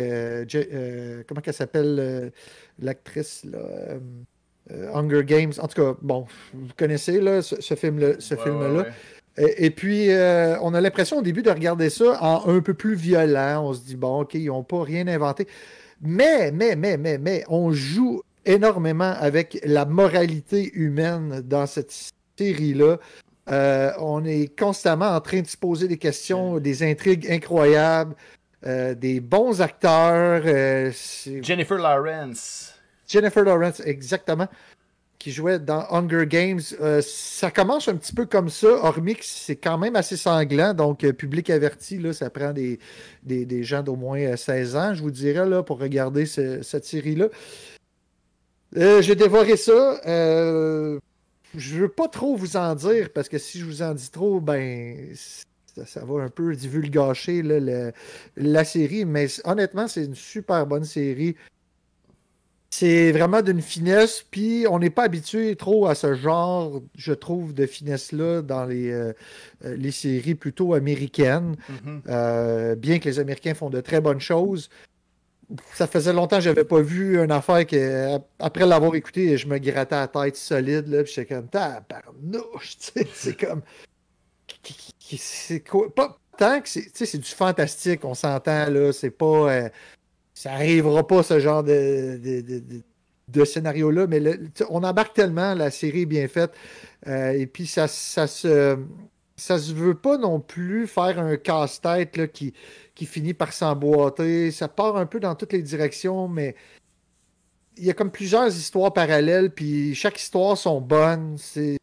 comment 1.28 1.42
elle 1.44 1.52
s'appelle 1.52 2.32
l'actrice 2.78 3.44
là. 3.44 3.98
Hunger 4.94 5.22
Games. 5.24 5.52
En 5.58 5.68
tout 5.68 5.82
cas, 5.82 5.96
bon, 6.00 6.26
vous 6.54 6.72
connaissez 6.76 7.20
là, 7.20 7.42
ce, 7.42 7.74
film-là. 7.74 8.14
Ce 8.18 8.34
film 8.34 8.84
Et, 9.38 9.70
puis, 9.70 10.08
on 10.62 10.72
a 10.72 10.80
l'impression 10.80 11.18
au 11.18 11.22
début 11.22 11.42
de 11.42 11.50
regarder 11.50 11.90
ça 11.90 12.22
en 12.22 12.48
un 12.48 12.60
peu 12.60 12.74
plus 12.74 12.94
violent. 12.94 13.66
On 13.66 13.74
se 13.74 13.80
dit, 13.80 13.96
bon, 13.96 14.20
OK, 14.22 14.34
ils 14.34 14.46
n'ont 14.46 14.62
pas 14.62 14.82
rien 14.82 15.06
inventé. 15.08 15.46
Mais, 16.00 16.50
mais, 16.52 16.76
mais, 16.76 16.96
mais, 16.96 17.18
mais, 17.18 17.44
on 17.48 17.72
joue 17.72 18.22
énormément 18.46 19.14
avec 19.18 19.58
la 19.64 19.84
moralité 19.84 20.70
humaine 20.74 21.42
dans 21.44 21.66
cette 21.66 21.92
série-là. 22.38 22.98
Euh, 23.48 23.92
on 23.98 24.24
est 24.24 24.56
constamment 24.58 25.10
en 25.10 25.20
train 25.20 25.40
de 25.40 25.46
se 25.46 25.56
poser 25.56 25.88
des 25.88 25.98
questions, 25.98 26.58
des 26.58 26.82
intrigues 26.82 27.30
incroyables, 27.30 28.14
euh, 28.66 28.94
des 28.94 29.20
bons 29.20 29.60
acteurs. 29.60 30.42
Euh, 30.44 30.90
Jennifer 31.42 31.78
Lawrence. 31.78 32.74
Jennifer 33.06 33.44
Lawrence, 33.44 33.80
exactement, 33.84 34.48
qui 35.18 35.32
jouait 35.32 35.58
dans 35.58 35.86
Hunger 35.90 36.26
Games. 36.26 36.60
ça 37.00 37.50
commence 37.50 37.88
un 37.88 37.96
petit 37.96 38.12
peu 38.12 38.26
comme 38.26 38.48
ça, 38.48 38.68
hormis 38.68 39.14
que 39.14 39.24
c'est 39.24 39.56
quand 39.56 39.78
même 39.78 39.96
assez 39.96 40.16
sanglant. 40.16 40.74
Donc, 40.74 41.00
public 41.12 41.50
averti, 41.50 41.98
là, 41.98 42.12
ça 42.12 42.30
prend 42.30 42.52
des, 42.52 42.78
des, 43.22 43.62
gens 43.62 43.82
d'au 43.82 43.96
moins 43.96 44.36
16 44.36 44.76
ans, 44.76 44.94
je 44.94 45.02
vous 45.02 45.10
dirais, 45.10 45.48
là, 45.48 45.62
pour 45.62 45.78
regarder 45.78 46.26
cette 46.26 46.84
série-là. 46.84 47.28
J'ai 48.74 49.14
dévoré 49.14 49.56
ça 49.56 50.00
je 51.56 51.76
veux 51.76 51.88
pas 51.88 52.08
trop 52.08 52.36
vous 52.36 52.56
en 52.56 52.74
dire 52.74 53.10
parce 53.12 53.28
que 53.28 53.38
si 53.38 53.58
je 53.58 53.64
vous 53.64 53.82
en 53.82 53.94
dis 53.94 54.10
trop, 54.10 54.40
ben 54.40 55.14
ça, 55.84 56.04
va 56.04 56.22
un 56.22 56.28
peu 56.28 56.54
divulgacher 56.54 57.42
la 58.36 58.64
série. 58.64 59.04
Mais 59.04 59.26
honnêtement, 59.44 59.88
c'est 59.88 60.04
une 60.04 60.14
super 60.14 60.66
bonne 60.66 60.84
série. 60.84 61.36
C'est 62.70 63.12
vraiment 63.12 63.42
d'une 63.42 63.62
finesse, 63.62 64.24
puis 64.28 64.66
on 64.68 64.78
n'est 64.78 64.90
pas 64.90 65.04
habitué 65.04 65.54
trop 65.56 65.86
à 65.86 65.94
ce 65.94 66.14
genre, 66.14 66.82
je 66.94 67.12
trouve, 67.12 67.54
de 67.54 67.64
finesse-là 67.64 68.42
dans 68.42 68.64
les, 68.64 68.90
euh, 68.90 69.12
euh, 69.64 69.76
les 69.76 69.92
séries 69.92 70.34
plutôt 70.34 70.74
américaines. 70.74 71.56
Mm-hmm. 71.70 72.00
Euh, 72.08 72.74
bien 72.74 72.98
que 72.98 73.08
les 73.08 73.18
Américains 73.18 73.54
font 73.54 73.70
de 73.70 73.80
très 73.80 74.00
bonnes 74.00 74.20
choses, 74.20 74.68
ça 75.74 75.86
faisait 75.86 76.12
longtemps 76.12 76.36
que 76.36 76.42
j'avais 76.42 76.64
pas 76.64 76.80
vu 76.80 77.22
une 77.22 77.30
affaire 77.30 77.66
que, 77.66 78.18
après 78.38 78.66
l'avoir 78.66 78.94
écouté, 78.94 79.36
je 79.36 79.46
me 79.46 79.58
grattais 79.58 79.94
la 79.94 80.08
tête 80.08 80.36
solide, 80.36 80.88
là, 80.88 81.04
puis 81.04 81.12
j'étais 81.14 81.34
comme, 81.34 81.48
tabarnouche, 81.48 82.76
c'est 83.14 83.36
comme. 83.40 83.62
C'est 85.16 85.60
quoi? 85.60 85.94
Pas 85.94 86.18
tant 86.36 86.60
que 86.60 86.68
c'est 86.68 87.18
du 87.18 87.30
fantastique, 87.30 88.04
on 88.04 88.14
s'entend, 88.14 88.68
là, 88.68 88.92
c'est 88.92 89.10
pas. 89.10 89.52
Euh, 89.52 89.68
ça 90.36 90.52
arrivera 90.52 91.04
pas, 91.06 91.22
ce 91.22 91.40
genre 91.40 91.64
de, 91.64 92.20
de, 93.28 93.44
scénario-là, 93.44 94.06
mais 94.06 94.20
on 94.68 94.84
embarque 94.84 95.14
tellement, 95.14 95.54
la 95.54 95.70
série 95.70 96.02
est 96.02 96.06
bien 96.06 96.28
faite, 96.28 96.52
euh, 97.08 97.32
et 97.32 97.46
puis 97.46 97.66
ça, 97.66 97.88
ça 97.88 98.28
se. 98.28 98.78
Ça 99.38 99.58
se 99.58 99.74
veut 99.74 99.94
pas 99.94 100.16
non 100.16 100.40
plus 100.40 100.86
faire 100.86 101.18
un 101.18 101.36
casse-tête 101.36 102.32
qui 102.32 102.54
qui 102.94 103.04
finit 103.04 103.34
par 103.34 103.52
s'emboîter. 103.52 104.50
Ça 104.50 104.66
part 104.66 104.96
un 104.96 105.04
peu 105.04 105.20
dans 105.20 105.34
toutes 105.34 105.52
les 105.52 105.60
directions, 105.60 106.26
mais 106.26 106.56
il 107.76 107.84
y 107.84 107.90
a 107.90 107.92
comme 107.92 108.10
plusieurs 108.10 108.48
histoires 108.48 108.94
parallèles, 108.94 109.50
puis 109.50 109.94
chaque 109.94 110.18
histoire 110.18 110.56
sont 110.56 110.80
bonnes. 110.80 111.36
C'est. 111.36 111.76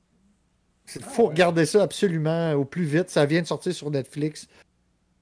Il 0.95 1.03
faut 1.03 1.27
regarder 1.27 1.67
ça 1.67 1.83
absolument 1.83 2.53
au 2.53 2.65
plus 2.65 2.85
vite. 2.85 3.11
Ça 3.11 3.27
vient 3.27 3.43
de 3.43 3.47
sortir 3.47 3.71
sur 3.71 3.91
Netflix. 3.91 4.47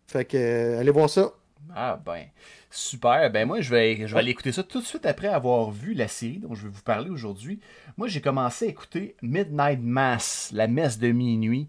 Fait 0.08 0.24
que 0.24 0.38
euh, 0.38 0.80
allez 0.80 0.92
voir 0.92 1.10
ça. 1.10 1.34
Ah 1.76 2.00
ben. 2.06 2.26
Super. 2.70 3.30
Ben 3.32 3.48
moi, 3.48 3.62
je 3.62 3.70
vais, 3.70 4.08
je 4.08 4.14
vais 4.14 4.20
aller 4.20 4.32
écouter 4.32 4.52
ça 4.52 4.64
tout 4.64 4.80
de 4.82 4.86
suite 4.86 5.06
après 5.06 5.28
avoir 5.28 5.72
vu 5.72 5.94
la 5.94 6.08
série 6.08 6.40
dont 6.40 6.54
je 6.54 6.64
vais 6.64 6.70
vous 6.70 6.82
parler 6.82 7.10
aujourd'hui. 7.10 7.60
Moi, 7.98 8.08
j'ai 8.08 8.22
commencé 8.22 8.66
à 8.66 8.68
écouter 8.70 9.16
Midnight 9.22 9.80
Mass, 9.82 10.52
la 10.54 10.68
messe 10.68 11.00
de 11.00 11.12
minuit, 11.12 11.68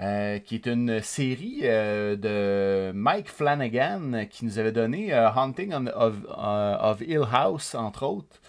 euh, 0.00 0.38
qui 0.38 0.54
est 0.56 0.66
une 0.66 1.00
série 1.00 1.60
euh, 1.64 2.16
de 2.16 2.92
Mike 2.92 3.28
Flanagan 3.28 4.26
qui 4.30 4.44
nous 4.44 4.58
avait 4.58 4.72
donné 4.72 5.12
euh, 5.12 5.30
Haunting 5.30 5.72
of, 5.72 6.14
of, 6.28 7.00
Hill 7.00 7.24
House, 7.32 7.74
entre 7.74 8.04
autres 8.04 8.40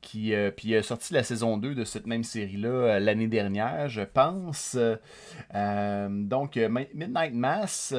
qui 0.00 0.34
euh, 0.34 0.50
puis 0.50 0.74
a 0.74 0.82
sorti 0.82 1.12
la 1.12 1.22
saison 1.22 1.56
2 1.56 1.74
de 1.74 1.84
cette 1.84 2.06
même 2.06 2.24
série-là 2.24 2.68
euh, 2.68 3.00
l'année 3.00 3.26
dernière, 3.26 3.88
je 3.88 4.02
pense. 4.02 4.76
Euh, 5.54 6.08
donc, 6.08 6.56
Midnight 6.56 7.34
Mass, 7.34 7.94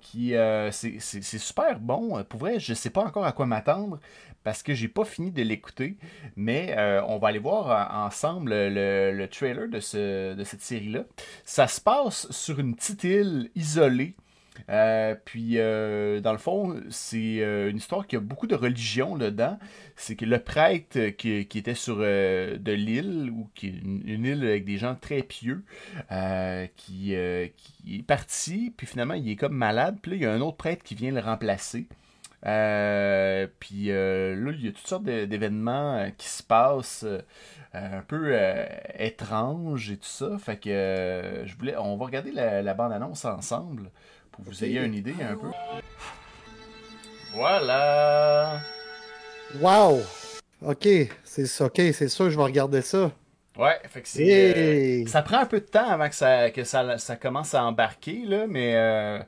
qui 0.00 0.34
c'est 0.70 1.22
super 1.22 1.80
bon. 1.80 2.22
Pour 2.24 2.40
vrai, 2.40 2.60
je 2.60 2.74
sais 2.74 2.90
pas 2.90 3.04
encore 3.04 3.24
à 3.24 3.32
quoi 3.32 3.46
m'attendre 3.46 3.98
parce 4.44 4.62
que 4.62 4.72
j'ai 4.72 4.88
pas 4.88 5.04
fini 5.04 5.30
de 5.30 5.42
l'écouter, 5.42 5.96
mais 6.36 6.74
on 7.06 7.18
va 7.18 7.28
aller 7.28 7.38
voir 7.38 7.92
ensemble 7.94 8.50
le, 8.50 9.12
le 9.12 9.28
trailer 9.28 9.68
de, 9.68 9.80
ce, 9.80 10.34
de 10.34 10.44
cette 10.44 10.62
série-là. 10.62 11.04
Ça 11.44 11.66
se 11.66 11.80
passe 11.80 12.30
sur 12.30 12.58
une 12.58 12.74
petite 12.74 13.04
île 13.04 13.50
isolée 13.54 14.14
euh, 14.70 15.14
puis, 15.24 15.54
euh, 15.56 16.20
dans 16.20 16.32
le 16.32 16.38
fond, 16.38 16.80
c'est 16.90 17.40
euh, 17.40 17.70
une 17.70 17.76
histoire 17.76 18.06
qui 18.06 18.16
a 18.16 18.20
beaucoup 18.20 18.46
de 18.46 18.54
religion 18.54 19.16
dedans. 19.16 19.58
C'est 19.96 20.16
que 20.16 20.24
le 20.24 20.38
prêtre 20.38 21.08
qui, 21.16 21.38
était 21.38 21.74
sur 21.74 21.98
de 21.98 22.72
l'île, 22.72 23.30
ou 23.30 23.48
qui 23.54 23.68
est 23.68 23.80
une, 23.82 24.24
île 24.24 24.44
avec 24.44 24.64
des 24.64 24.78
gens 24.78 24.94
très 24.94 25.22
pieux, 25.22 25.64
qui, 26.76 27.14
est 27.14 27.52
parti, 28.06 28.72
puis 28.76 28.86
finalement, 28.86 29.14
il 29.14 29.28
est 29.30 29.36
comme 29.36 29.54
malade. 29.54 29.98
Puis 30.00 30.12
là, 30.12 30.16
il 30.16 30.22
y 30.22 30.26
a 30.26 30.32
un 30.32 30.40
autre 30.40 30.56
prêtre 30.56 30.84
qui 30.84 30.94
vient 30.94 31.10
le 31.10 31.20
remplacer. 31.20 31.86
puis 32.40 32.50
là, 32.50 33.48
il 33.60 34.64
y 34.64 34.68
a 34.68 34.72
toutes 34.72 34.86
sortes 34.86 35.04
d'événements 35.04 36.10
qui 36.16 36.28
se 36.28 36.42
passent 36.42 37.06
un 37.72 38.00
peu 38.02 38.36
étranges 38.98 39.90
et 39.90 39.96
tout 39.96 40.06
ça. 40.06 40.38
Fait 40.38 40.58
que 40.58 41.42
je 41.44 41.56
voulais, 41.56 41.76
on 41.76 41.96
va 41.96 42.06
regarder 42.06 42.30
la 42.30 42.74
bande-annonce 42.74 43.24
ensemble 43.24 43.90
vous 44.38 44.64
ayez 44.64 44.80
une 44.80 44.94
idée 44.94 45.14
un 45.20 45.36
peu. 45.36 45.48
Voilà! 47.34 48.60
Wow! 49.60 50.02
Ok, 50.62 50.88
c'est 51.24 51.60
ok, 51.60 51.80
c'est 51.92 52.08
sûr, 52.08 52.30
je 52.30 52.36
vais 52.36 52.42
regarder 52.42 52.82
ça. 52.82 53.12
Ouais, 53.56 53.78
fait 53.88 54.02
que 54.02 54.08
c'est. 54.08 55.02
Euh, 55.02 55.06
ça 55.06 55.22
prend 55.22 55.38
un 55.38 55.46
peu 55.46 55.58
de 55.60 55.66
temps 55.66 55.88
avant 55.88 56.08
que 56.08 56.14
ça, 56.14 56.50
que 56.50 56.62
ça, 56.62 56.96
ça 56.98 57.16
commence 57.16 57.54
à 57.54 57.64
embarquer, 57.64 58.22
là, 58.24 58.46
mais 58.48 58.76
euh, 58.76 59.18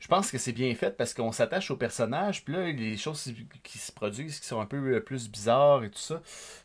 je 0.00 0.08
pense 0.08 0.30
que 0.30 0.38
c'est 0.38 0.52
bien 0.52 0.74
fait 0.74 0.96
parce 0.96 1.12
qu'on 1.12 1.32
s'attache 1.32 1.70
au 1.70 1.76
personnage, 1.76 2.44
puis 2.44 2.54
là, 2.54 2.70
les 2.70 2.96
choses 2.96 3.32
qui 3.62 3.78
se 3.78 3.92
produisent 3.92 4.40
qui 4.40 4.46
sont 4.46 4.60
un 4.60 4.66
peu 4.66 4.76
euh, 4.76 5.00
plus 5.00 5.28
bizarres 5.28 5.84
et 5.84 5.90
tout 5.90 5.98
ça. 5.98 6.22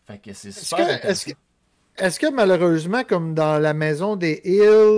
Fait 0.08 0.18
que 0.18 0.34
c'est 0.34 0.52
super 0.52 1.06
Est-ce 1.06 1.26
que, 1.26 1.32
est 1.98 2.18
que, 2.18 2.32
malheureusement, 2.32 3.04
comme 3.04 3.34
dans 3.34 3.60
la 3.60 3.74
maison 3.74 4.16
des 4.16 4.42
Hills, 4.46 4.98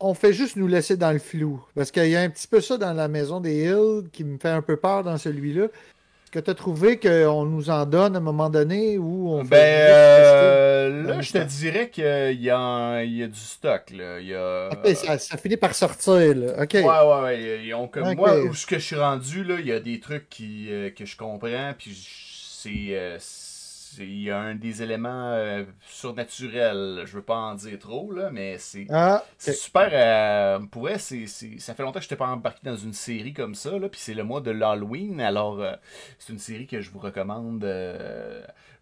on 0.00 0.14
fait 0.14 0.32
juste 0.32 0.56
nous 0.56 0.66
laisser 0.66 0.96
dans 0.96 1.12
le 1.12 1.18
flou. 1.18 1.64
Parce 1.74 1.90
qu'il 1.90 2.08
y 2.08 2.16
a 2.16 2.20
un 2.20 2.30
petit 2.30 2.48
peu 2.48 2.60
ça 2.60 2.76
dans 2.76 2.92
la 2.92 3.08
maison 3.08 3.40
des 3.40 3.64
Hills 3.64 4.08
qui 4.12 4.24
me 4.24 4.38
fait 4.38 4.48
un 4.48 4.62
peu 4.62 4.76
peur 4.76 5.04
dans 5.04 5.18
celui-là. 5.18 5.64
Est-ce 5.64 6.30
que 6.30 6.38
tu 6.40 6.50
as 6.50 6.54
trouvé 6.54 6.98
qu'on 6.98 7.44
nous 7.44 7.70
en 7.70 7.86
donne 7.86 8.16
à 8.16 8.18
un 8.18 8.22
moment 8.22 8.50
donné 8.50 8.98
ou 8.98 9.30
on 9.30 9.44
Ben 9.44 9.56
euh, 9.56 11.02
là, 11.04 11.20
je 11.20 11.32
te 11.32 11.38
dirais 11.38 11.90
qu'il 11.90 12.04
y, 12.04 12.50
a, 12.50 13.04
y 13.04 13.22
a 13.22 13.26
du 13.28 13.38
stock. 13.38 13.90
Là. 13.92 14.18
Il 14.20 14.26
y 14.26 14.34
a... 14.34 14.70
ça, 14.94 15.36
finit 15.36 15.56
par 15.56 15.74
sortir. 15.74 16.34
Là. 16.34 16.58
Ouais, 16.58 16.82
ouais, 16.82 17.22
ouais. 17.22 17.60
Ils 17.64 17.74
ont 17.74 17.86
comme 17.86 18.14
moi, 18.14 18.40
où 18.40 18.52
ce 18.52 18.66
que 18.66 18.78
je 18.78 18.84
suis 18.84 18.96
rendu, 18.96 19.44
là, 19.44 19.56
il 19.60 19.66
y 19.66 19.72
a 19.72 19.78
des 19.78 20.00
trucs 20.00 20.28
qui, 20.28 20.66
euh, 20.70 20.90
que 20.90 21.04
je 21.04 21.16
comprends. 21.16 21.72
Puis 21.78 22.08
c'est. 22.62 23.18
Il 23.98 24.22
y 24.22 24.30
a 24.30 24.38
un 24.38 24.54
des 24.54 24.82
éléments 24.82 25.32
euh, 25.32 25.64
surnaturels. 25.86 27.02
Je 27.06 27.12
veux 27.16 27.22
pas 27.22 27.36
en 27.36 27.54
dire 27.54 27.78
trop, 27.78 28.12
là, 28.12 28.30
mais 28.30 28.58
c'est 28.58 28.86
ah, 28.90 29.24
super. 29.38 29.90
Euh, 29.92 30.60
pour 30.66 30.88
c'est, 30.98 31.26
ça 31.26 31.74
fait 31.74 31.82
longtemps 31.82 31.98
que 31.98 32.04
je 32.04 32.06
n'étais 32.06 32.16
pas 32.16 32.28
embarqué 32.28 32.60
dans 32.64 32.76
une 32.76 32.92
série 32.92 33.32
comme 33.32 33.54
ça. 33.54 33.78
Là, 33.78 33.88
puis 33.88 34.00
c'est 34.00 34.14
le 34.14 34.24
mois 34.24 34.40
de 34.40 34.50
l'Halloween. 34.50 35.20
Alors, 35.20 35.60
euh, 35.60 35.74
c'est 36.18 36.32
une 36.32 36.38
série 36.38 36.66
que 36.66 36.80
je 36.80 36.90
vous 36.90 36.98
recommande 36.98 37.66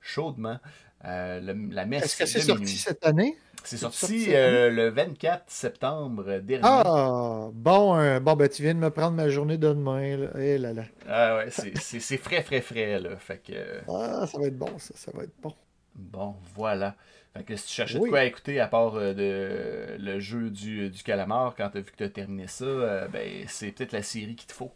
chaudement. 0.01 0.59
la 1.03 1.87
messe. 1.87 2.05
Est-ce 2.05 2.17
que 2.17 2.27
c'est 2.27 2.41
sorti 2.41 2.77
cette 2.77 3.05
année? 3.07 3.37
C'est 3.65 3.77
sorti 3.77 4.27
euh, 4.29 4.71
le 4.71 4.89
24 4.89 5.45
septembre 5.47 6.39
dernier. 6.39 6.61
Ah, 6.63 7.49
bon, 7.53 7.97
euh, 7.97 8.21
bon 8.21 8.35
ben, 8.35 8.49
tu 8.49 8.63
viens 8.63 8.75
de 8.75 8.79
me 8.79 8.91
prendre 8.91 9.17
ma 9.17 9.29
journée 9.29 9.59
de 9.59 9.69
demain. 9.69 10.17
Là. 10.17 10.29
Eh 10.39 10.59
là, 10.59 10.73
là. 10.73 10.83
Ah 11.09 11.37
ouais, 11.37 11.49
c'est 11.51 12.17
frais, 12.17 12.43
frais, 12.43 12.61
frais. 12.61 12.99
Là. 12.99 13.17
Fait 13.17 13.39
que... 13.39 13.81
Ah, 13.89 14.27
ça 14.27 14.39
va 14.39 14.47
être 14.47 14.59
bon, 14.59 14.79
ça. 14.79 14.95
Ça 14.97 15.11
va 15.15 15.25
être 15.25 15.35
bon. 15.43 15.55
Bon, 15.95 16.37
voilà. 16.55 16.97
Fait 17.35 17.45
que 17.45 17.57
si 17.57 17.67
tu 17.67 17.75
cherchais 17.75 17.99
de 17.99 18.07
quoi 18.07 18.25
écouter 18.25 18.61
à 18.61 18.67
part 18.67 18.95
euh, 18.97 19.15
de, 19.15 20.03
le 20.03 20.21
jeu 20.21 20.51
du, 20.51 20.91
du 20.91 21.03
calamar 21.03 21.55
quand 21.57 21.71
tu 21.71 21.79
as 21.79 21.81
vu 21.81 21.91
que 21.91 21.97
tu 21.97 22.05
as 22.05 22.09
terminé 22.09 22.47
ça, 22.47 23.09
ben, 23.09 23.45
c'est 23.49 23.73
peut-être 23.73 23.93
la 23.93 24.03
série 24.03 24.37
qu'il 24.37 24.49
te 24.49 24.53
faut. 24.53 24.73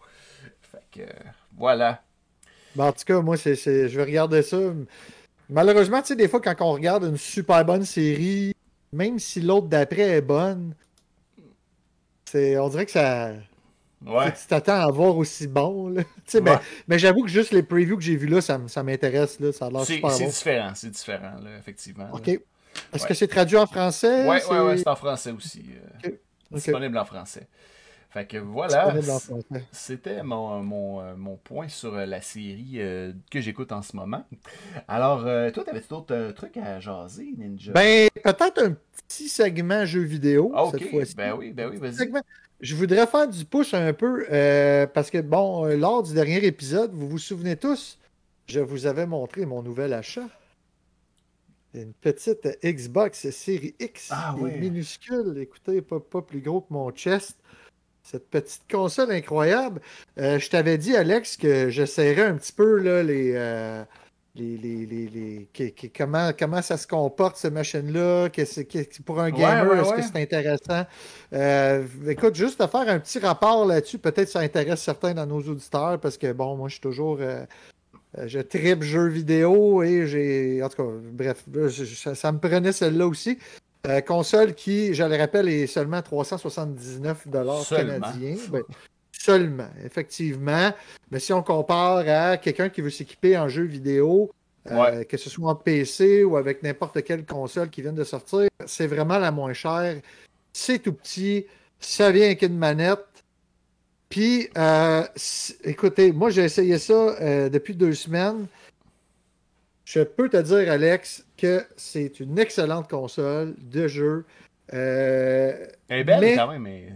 Fait 0.63 0.83
que 0.91 1.13
voilà. 1.57 2.03
Ben, 2.75 2.85
en 2.85 2.93
tout 2.93 3.05
cas, 3.05 3.21
moi, 3.21 3.37
c'est 3.37 3.55
je 3.55 3.97
vais 3.97 4.05
regarder 4.05 4.43
ça. 4.43 4.59
Malheureusement, 5.49 6.01
tu 6.03 6.09
sais, 6.09 6.17
des 6.17 6.29
fois, 6.29 6.41
quand 6.41 6.55
on 6.61 6.73
regarde 6.73 7.05
une 7.05 7.17
super 7.17 7.65
bonne 7.65 7.85
série, 7.85 8.56
même 8.97 9.19
si 9.19 9.41
l'autre 9.41 9.69
d'après 9.69 10.03
est 10.03 10.21
bonne, 10.21 10.75
c'est, 12.25 12.59
on 12.59 12.69
dirait 12.69 12.87
que 12.87 12.93
ça. 12.93 13.33
Ouais. 14.05 14.31
Tu 14.33 14.47
t'attends 14.47 14.81
à 14.81 14.91
voir 14.91 15.17
aussi 15.17 15.47
bon. 15.47 15.89
Là. 15.89 16.03
Mais, 16.35 16.41
Ouais. 16.51 16.57
mais 16.87 16.99
j'avoue 16.99 17.23
que 17.23 17.29
juste 17.31 17.51
les 17.53 17.63
previews 17.63 17.97
que 17.97 18.03
j'ai 18.03 18.15
vus 18.17 18.27
là, 18.27 18.41
ça, 18.41 18.59
m'intéresse. 18.83 19.41
Là. 19.41 19.53
Ça 19.53 19.67
a 19.67 19.71
l'air 19.71 19.85
C'est 19.85 19.95
super 19.95 20.11
c'est 20.11 20.25
bon. 20.25 20.31
différent, 20.31 20.73
c'est 20.75 20.91
différent, 20.91 21.35
là, 21.43 21.57
effectivement. 21.59 22.09
OK. 22.13 22.29
Est-ce 22.29 22.43
Ouais. 23.03 23.09
que 23.09 23.15
c'est 23.15 23.27
traduit 23.29 23.57
en 23.57 23.67
français? 23.67 24.23
C'est- 24.23 24.51
ouais, 24.51 24.61
ouais, 24.61 24.77
c'est 24.77 24.89
en 24.89 24.97
français 24.97 25.31
aussi. 25.31 25.65
euh. 26.05 26.11
Disponible 26.51 26.99
en 26.99 27.05
français. 27.07 27.47
Fait 28.17 28.25
que 28.27 28.39
voilà, 28.39 28.95
c'était 29.73 30.23
mon, 30.23 30.63
mon, 30.63 31.01
euh, 31.03 31.17
mon 31.17 31.37
point 31.37 31.69
sur 31.69 31.95
euh, 31.95 32.07
la 32.07 32.23
série 32.23 32.77
euh, 32.77 33.13
que 33.31 33.43
j'écoute 33.43 33.73
en 33.73 33.83
ce 33.83 33.95
moment. 33.95 34.25
Alors, 34.89 35.27
euh, 35.27 35.51
toi, 35.51 35.65
t'avais 35.65 35.83
d'autres 35.87 36.15
euh, 36.15 36.33
trucs 36.33 36.57
à 36.57 36.81
jaser, 36.81 37.35
Ninja? 37.37 37.73
Ben, 37.73 38.09
peut-être 38.25 38.63
un 38.63 38.75
petit 39.07 39.29
segment 39.29 39.85
jeu 39.85 40.01
vidéo 40.01 40.51
Ah, 40.55 40.65
cette 40.73 40.81
ok, 40.85 40.91
fois-ci. 40.93 41.15
ben 41.15 41.35
oui, 41.37 41.53
ben 41.53 41.69
oui, 41.69 41.77
vas-y. 41.77 41.93
Segment. 41.93 42.23
Je 42.59 42.75
voudrais 42.75 43.07
faire 43.07 43.29
du 43.29 43.45
push 43.45 43.75
un 43.75 43.93
peu 43.93 44.25
euh, 44.33 44.87
parce 44.87 45.11
que, 45.11 45.21
bon, 45.21 45.67
lors 45.77 46.03
du 46.03 46.15
dernier 46.15 46.43
épisode, 46.43 46.95
vous 46.95 47.11
vous 47.11 47.19
souvenez 47.19 47.57
tous, 47.57 47.99
je 48.47 48.61
vous 48.61 48.87
avais 48.87 49.05
montré 49.05 49.45
mon 49.45 49.63
nouvel 49.63 49.93
achat. 49.93 50.27
Une 51.75 51.93
petite 51.93 52.49
Xbox 52.65 53.29
Série 53.29 53.75
X 53.79 54.09
Ah, 54.11 54.35
ouais. 54.39 54.57
minuscule, 54.59 55.37
écoutez, 55.37 55.83
pas, 55.83 56.01
pas 56.01 56.23
plus 56.23 56.41
gros 56.41 56.63
que 56.63 56.73
mon 56.73 56.91
chest. 56.93 57.37
Cette 58.09 58.31
petite 58.31 58.63
console 58.71 59.11
incroyable. 59.11 59.81
Euh, 60.19 60.39
je 60.39 60.49
t'avais 60.49 60.79
dit, 60.79 60.95
Alex, 60.97 61.37
que 61.37 61.71
j'essaierais 61.71 62.23
un 62.23 62.35
petit 62.35 62.53
peu 62.53 62.79
là, 62.79 63.03
les, 63.03 63.33
euh, 63.35 63.83
les, 64.37 64.57
les, 64.57 64.87
les, 64.87 65.49
les- 65.59 65.91
comment, 65.97 66.31
comment 66.39 66.63
ça 66.63 66.77
se 66.77 66.87
comporte, 66.87 67.37
cette 67.37 67.53
machine-là, 67.53 68.29
pour 69.05 69.19
un 69.21 69.31
gamer, 69.31 69.69
ouais, 69.69 69.81
est-ce 69.81 69.91
ouais. 69.91 69.97
que 69.97 70.03
c'est 70.03 70.23
intéressant? 70.23 70.87
Euh, 71.33 71.85
écoute, 72.09 72.37
juste 72.37 72.61
à 72.61 72.69
faire 72.69 72.89
un 72.89 73.01
petit 73.01 73.19
rapport 73.19 73.67
là-dessus, 73.67 73.99
peut-être 73.99 74.29
ça 74.29 74.39
intéresse 74.41 74.83
certains 74.83 75.13
dans 75.15 75.27
nos 75.27 75.41
auditeurs, 75.41 75.99
parce 75.99 76.17
que 76.17 76.33
bon, 76.33 76.55
moi 76.57 76.69
je 76.69 76.75
suis 76.75 76.83
toujours. 76.83 77.19
je 78.25 78.39
tripe 78.39 78.83
jeux 78.83 79.09
vidéo 79.09 79.83
et 79.83 80.07
j'ai. 80.07 80.63
En 80.63 80.69
tout 80.69 80.77
cas, 80.77 80.89
bref, 81.13 81.43
je- 81.53 81.69
je- 81.85 81.95
ça, 81.97 82.15
ça 82.15 82.31
me 82.31 82.39
prenait 82.39 82.73
celle-là 82.73 83.07
aussi. 83.09 83.39
Euh, 83.87 84.01
console 84.01 84.55
qui, 84.55 84.95
je 84.95 85.05
le 85.05 85.17
rappelle, 85.17 85.49
est 85.49 85.67
seulement 85.67 86.03
379 86.03 87.27
Seulement. 87.65 88.01
canadiens. 88.01 88.37
Ben, 88.51 88.63
seulement, 89.13 89.69
effectivement. 89.85 90.73
Mais 91.11 91.21
si 91.21 91.33
on 91.33 91.43
compare 91.43 92.05
à 92.09 92.37
quelqu'un 92.37 92.69
qui 92.69 92.81
veut 92.81 92.91
s'équiper 92.91 93.37
en 93.39 93.49
jeu 93.49 93.63
vidéo, 93.65 94.31
euh, 94.71 94.77
Ouais. 94.99 95.05
que 95.05 95.17
ce 95.17 95.31
soit 95.31 95.51
en 95.51 95.55
PC 95.55 96.25
ou 96.25 96.37
avec 96.37 96.63
n'importe 96.63 97.03
quelle 97.05 97.25
console 97.25 97.71
qui 97.71 97.83
vient 97.83 97.93
de 97.93 98.03
sortir, 98.05 98.49
c'est 98.67 98.87
vraiment 98.89 99.19
la 99.19 99.31
moins 99.31 99.53
chère. 99.53 100.01
C'est 100.53 100.81
tout 100.81 100.93
petit, 100.93 101.47
ça 101.79 102.11
vient 102.11 102.27
avec 102.27 102.43
une 102.43 102.57
manette. 102.59 103.05
Puis, 104.09 104.49
euh, 104.57 105.05
écoutez, 105.65 106.11
moi 106.13 106.31
j'ai 106.31 106.45
essayé 106.45 106.79
ça 106.79 107.49
depuis 107.49 107.75
deux 107.75 107.93
semaines. 107.95 108.47
Je 109.87 110.01
peux 110.01 110.29
te 110.29 110.37
dire, 110.37 110.71
Alex, 110.71 111.25
que 111.37 111.65
c'est 111.77 112.19
une 112.19 112.39
excellente 112.41 112.91
console 112.91 113.55
de 113.63 113.87
jeu. 113.87 114.25
Euh, 114.75 115.65
Elle 115.89 116.01
est 116.01 116.05
belle 116.05 116.21
mais- 116.21 116.35
quand 116.37 116.49
même, 116.49 116.63
mais 116.63 116.89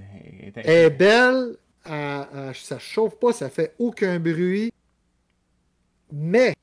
elle 0.42 0.48
est- 0.48 0.52
elle 0.56 0.70
est 0.86 0.90
belle, 0.90 1.56
elle- 1.86 2.26
elle- 2.34 2.54
ça 2.56 2.80
chauffe 2.80 3.14
pas, 3.14 3.32
ça 3.32 3.48
fait 3.48 3.74
aucun 3.78 4.18
bruit. 4.18 4.72
Mais 6.12 6.54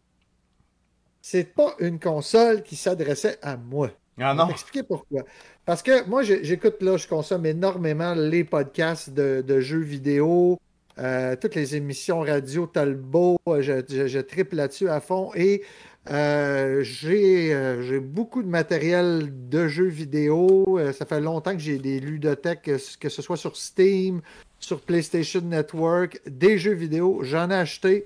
c'est 1.22 1.54
pas 1.54 1.74
une 1.80 1.98
console 1.98 2.62
qui 2.62 2.76
s'adressait 2.76 3.38
à 3.42 3.56
moi. 3.56 3.90
Ah 4.20 4.32
Je 4.34 4.38
vais 4.38 4.44
non, 4.44 4.48
t'expliquer 4.48 4.84
pourquoi. 4.84 5.22
Parce 5.64 5.82
que 5.82 6.04
moi, 6.10 6.24
j'écoute 6.24 6.82
là, 6.82 6.98
je 6.98 7.08
consomme 7.08 7.46
énormément 7.46 8.14
les 8.16 8.44
podcasts 8.44 9.12
de, 9.12 9.42
de 9.48 9.60
jeux 9.62 9.80
vidéo, 9.80 10.60
euh, 10.98 11.38
toutes 11.40 11.56
les 11.56 11.78
émissions 11.78 12.20
radio 12.20 12.68
Talbot, 12.68 13.38
je, 13.48 13.82
je, 13.90 14.08
je 14.08 14.20
triple 14.20 14.56
là-dessus 14.58 14.90
à 14.90 15.00
fond 15.00 15.32
et 15.36 15.62
euh, 16.12 16.84
j'ai 16.84 17.54
euh, 17.54 17.82
j'ai 17.84 18.00
beaucoup 18.00 18.44
de 18.44 18.48
matériel 18.48 19.32
de 19.50 19.68
jeux 19.68 19.88
vidéo. 19.88 20.78
Euh, 20.80 20.94
ça 20.94 21.06
fait 21.06 21.20
longtemps 21.22 21.54
que 21.54 21.60
j'ai 21.60 21.78
des 21.78 22.00
ludothèques, 22.00 22.62
que, 22.64 22.78
ce- 22.78 23.22
soit 23.22 23.38
sur 23.38 23.56
Steam, 23.58 24.22
sur 24.60 24.82
PlayStation 24.82 25.42
Network, 25.42 26.22
des 26.28 26.58
jeux 26.58 26.74
vidéo. 26.74 27.20
J'en 27.24 27.50
ai 27.50 27.56
acheté. 27.56 28.06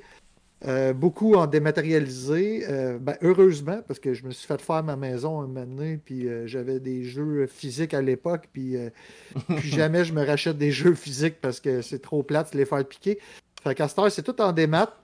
Beaucoup 0.94 1.34
en 1.34 1.48
dématérialisé. 1.48 2.68
Ben, 3.02 3.18
heureusement, 3.24 3.80
parce 3.88 4.00
que 4.00 4.14
je 4.14 4.24
me 4.24 4.30
suis 4.30 4.46
fait 4.46 4.62
faire 4.62 4.84
ma 4.84 4.96
maison 4.96 5.42
un 5.42 5.48
moment 5.48 5.66
donné, 5.66 5.98
puis 5.98 6.28
j'avais 6.46 6.80
des 6.80 7.04
jeux 7.04 7.48
physiques 7.48 7.96
à 7.96 8.02
l'époque, 8.04 8.48
puis 8.54 8.76
jamais 9.64 10.06
je 10.06 10.14
me 10.14 10.24
rachète 10.24 10.60
des 10.60 10.70
jeux 10.72 10.94
physiques 10.94 11.42
parce 11.42 11.60
que 11.60 11.82
c'est 11.82 11.98
trop 12.00 12.22
plate 12.22 12.54
de 12.54 12.60
les 12.60 12.66
faire 12.66 12.86
piquer. 12.88 13.18
Fait 13.64 13.74
qu'à 13.74 13.88
cette 13.88 13.98
heure, 13.98 14.12
c'est 14.12 14.22
tout 14.22 14.40
en 14.40 14.52
démat. 14.52 14.96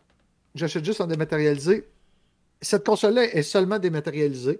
J'achète 0.53 0.85
juste 0.85 1.01
en 1.01 1.07
dématérialisé. 1.07 1.85
Cette 2.61 2.85
console-là 2.85 3.23
est 3.35 3.43
seulement 3.43 3.79
dématérialisée. 3.79 4.59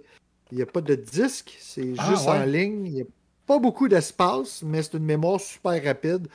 Il 0.52 0.56
n'y 0.56 0.62
a 0.62 0.66
pas 0.66 0.80
de 0.80 0.94
disque, 0.94 1.56
c'est 1.60 1.92
Ah, 1.98 2.10
juste 2.10 2.24
ouais. 2.26 2.32
en 2.32 2.44
ligne. 2.44 2.86
Il 2.86 2.92
n'y 2.94 3.02
a 3.02 3.06
pas 3.46 3.58
beaucoup 3.58 3.88
d'espace, 3.88 4.62
mais 4.62 4.82
c'est 4.82 4.94
une 4.94 5.04
mémoire 5.04 5.40
super 5.40 5.82
rapide 5.82 6.28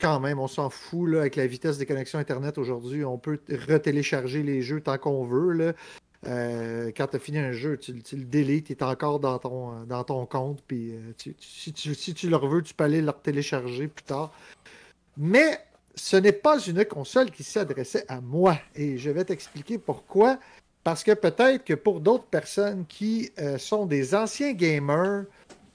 quand 0.00 0.20
même, 0.20 0.38
on 0.38 0.46
s'en 0.46 0.70
fout 0.70 1.08
là, 1.10 1.20
avec 1.22 1.34
la 1.34 1.46
vitesse 1.48 1.76
des 1.76 1.84
connexions 1.84 2.20
Internet 2.20 2.56
aujourd'hui. 2.56 3.04
On 3.04 3.18
peut 3.18 3.40
retélécharger 3.68 4.44
les 4.44 4.62
jeux 4.62 4.80
tant 4.80 4.96
qu'on 4.96 5.24
veut. 5.24 5.50
Là. 5.52 5.72
Euh, 6.28 6.92
quand 6.96 7.08
tu 7.08 7.16
as 7.16 7.18
fini 7.18 7.38
un 7.38 7.50
jeu, 7.50 7.76
tu, 7.76 8.00
tu 8.02 8.14
le 8.16 8.24
délites, 8.24 8.66
tu 8.66 8.72
es 8.74 8.82
encore 8.84 9.18
dans 9.18 9.38
ton, 9.40 9.82
dans 9.86 10.04
ton 10.04 10.24
compte. 10.24 10.62
Puis 10.68 10.92
euh, 10.92 11.00
tu- 11.16 11.34
tu- 11.34 11.48
si, 11.48 11.72
tu, 11.72 11.94
si 11.96 12.14
tu 12.14 12.28
le 12.28 12.36
veux, 12.36 12.62
tu 12.62 12.74
peux 12.74 12.84
aller 12.84 13.02
le 13.02 13.12
télécharger 13.12 13.88
plus 13.88 14.04
tard. 14.04 14.32
Mais 15.16 15.58
ce 15.96 16.16
n'est 16.16 16.30
pas 16.32 16.60
une 16.64 16.84
console 16.84 17.32
qui 17.32 17.42
s'adressait 17.42 18.04
à 18.06 18.20
moi. 18.20 18.56
Et 18.76 18.98
je 18.98 19.10
vais 19.10 19.24
t'expliquer 19.24 19.78
pourquoi. 19.78 20.38
Parce 20.88 21.04
que 21.04 21.12
peut-être 21.12 21.64
que 21.66 21.74
pour 21.74 22.00
d'autres 22.00 22.24
personnes 22.24 22.86
qui 22.88 23.30
euh, 23.38 23.58
sont 23.58 23.84
des 23.84 24.14
anciens 24.14 24.54
gamers 24.54 25.24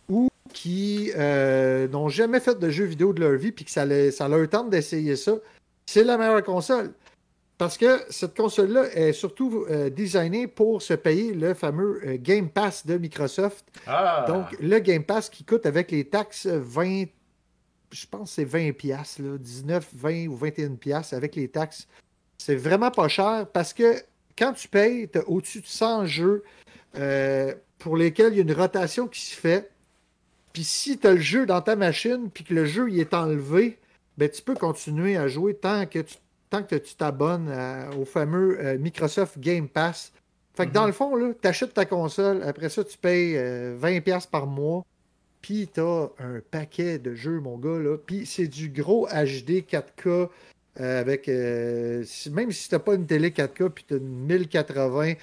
ou 0.09 0.27
qui 0.51 1.11
euh, 1.15 1.87
n'ont 1.87 2.09
jamais 2.09 2.39
fait 2.39 2.57
de 2.57 2.67
jeux 2.71 2.85
vidéo 2.85 3.13
de 3.13 3.19
leur 3.21 3.33
vie 3.37 3.51
puis 3.51 3.63
que 3.63 3.69
ça, 3.69 3.85
les- 3.85 4.09
ça 4.09 4.27
leur 4.27 4.49
tente 4.49 4.71
d'essayer 4.71 5.15
ça, 5.15 5.33
c'est 5.85 6.03
la 6.03 6.17
meilleure 6.17 6.41
console. 6.41 6.93
Parce 7.59 7.77
que 7.77 8.01
cette 8.09 8.35
console-là 8.35 8.85
est 8.95 9.13
surtout 9.13 9.67
euh, 9.69 9.91
designée 9.91 10.47
pour 10.47 10.81
se 10.81 10.95
payer 10.95 11.35
le 11.35 11.53
fameux 11.53 12.01
euh, 12.07 12.17
Game 12.19 12.49
Pass 12.49 12.83
de 12.83 12.97
Microsoft. 12.97 13.63
Ah, 13.85 14.25
Donc, 14.27 14.45
le 14.59 14.79
Game 14.79 15.03
Pass 15.03 15.29
qui 15.29 15.43
coûte 15.43 15.67
avec 15.67 15.91
les 15.91 16.05
taxes 16.05 16.47
20, 16.47 17.03
je 17.91 18.05
pense 18.09 18.29
que 18.31 18.35
c'est 18.37 18.45
20 18.45 18.71
piastres, 18.75 19.21
là, 19.21 19.37
19, 19.37 19.89
20 19.93 20.25
ou 20.29 20.35
21 20.35 20.71
piastres 20.73 21.13
avec 21.13 21.35
les 21.35 21.49
taxes. 21.49 21.87
C'est 22.39 22.55
vraiment 22.55 22.89
pas 22.89 23.07
cher 23.09 23.45
parce 23.53 23.73
que 23.73 23.93
quand 24.37 24.53
tu 24.53 24.67
payes, 24.67 25.09
tu 25.09 25.19
as 25.19 25.27
au-dessus 25.27 25.61
de 25.61 25.67
100 25.67 26.05
jeux 26.05 26.43
euh, 26.97 27.53
pour 27.79 27.97
lesquels 27.97 28.33
il 28.33 28.37
y 28.37 28.39
a 28.39 28.43
une 28.43 28.53
rotation 28.53 29.07
qui 29.07 29.21
se 29.21 29.35
fait. 29.35 29.71
Puis 30.53 30.63
si 30.63 30.97
tu 30.97 31.07
as 31.07 31.13
le 31.13 31.21
jeu 31.21 31.45
dans 31.45 31.61
ta 31.61 31.75
machine 31.75 32.29
puis 32.31 32.43
que 32.43 32.53
le 32.53 32.65
jeu 32.65 32.89
il 32.89 32.99
est 32.99 33.13
enlevé, 33.13 33.79
ben, 34.17 34.29
tu 34.29 34.41
peux 34.41 34.53
continuer 34.53 35.17
à 35.17 35.27
jouer 35.27 35.55
tant 35.55 35.85
que 35.85 35.99
tu 35.99 36.15
tant 36.53 36.61
que 36.61 36.75
tu 36.75 36.93
t'abonnes 36.93 37.51
au 37.99 38.05
fameux 38.05 38.59
euh, 38.59 38.77
Microsoft 38.77 39.39
Game 39.39 39.67
Pass. 39.67 40.13
Fait 40.55 40.67
que 40.67 40.71
dans 40.71 40.85
le 40.85 40.91
fond, 40.91 41.17
tu 41.41 41.47
achètes 41.47 41.73
ta 41.73 41.85
console, 41.85 42.43
après 42.43 42.69
ça, 42.69 42.83
tu 42.83 42.95
payes 42.95 43.35
euh, 43.35 43.75
20$ 43.75 44.29
par 44.29 44.45
mois, 44.45 44.85
puis 45.41 45.67
tu 45.73 45.81
as 45.81 46.09
un 46.19 46.41
paquet 46.51 46.99
de 46.99 47.15
jeux, 47.15 47.39
mon 47.39 47.57
gars. 47.57 47.79
Là. 47.79 47.97
Puis 47.97 48.27
c'est 48.27 48.45
du 48.45 48.69
gros 48.69 49.07
HD 49.07 49.65
4K 49.67 50.07
euh, 50.07 50.27
avec. 50.75 51.27
euh, 51.29 52.03
même 52.31 52.51
si 52.51 52.69
tu 52.69 52.75
n'as 52.75 52.79
pas 52.79 52.95
une 52.95 53.05
télé 53.05 53.31
4K, 53.31 53.69
puis 53.69 53.85
tu 53.87 53.93
as 53.95 53.97
une 53.97 54.25
1080, 54.25 55.13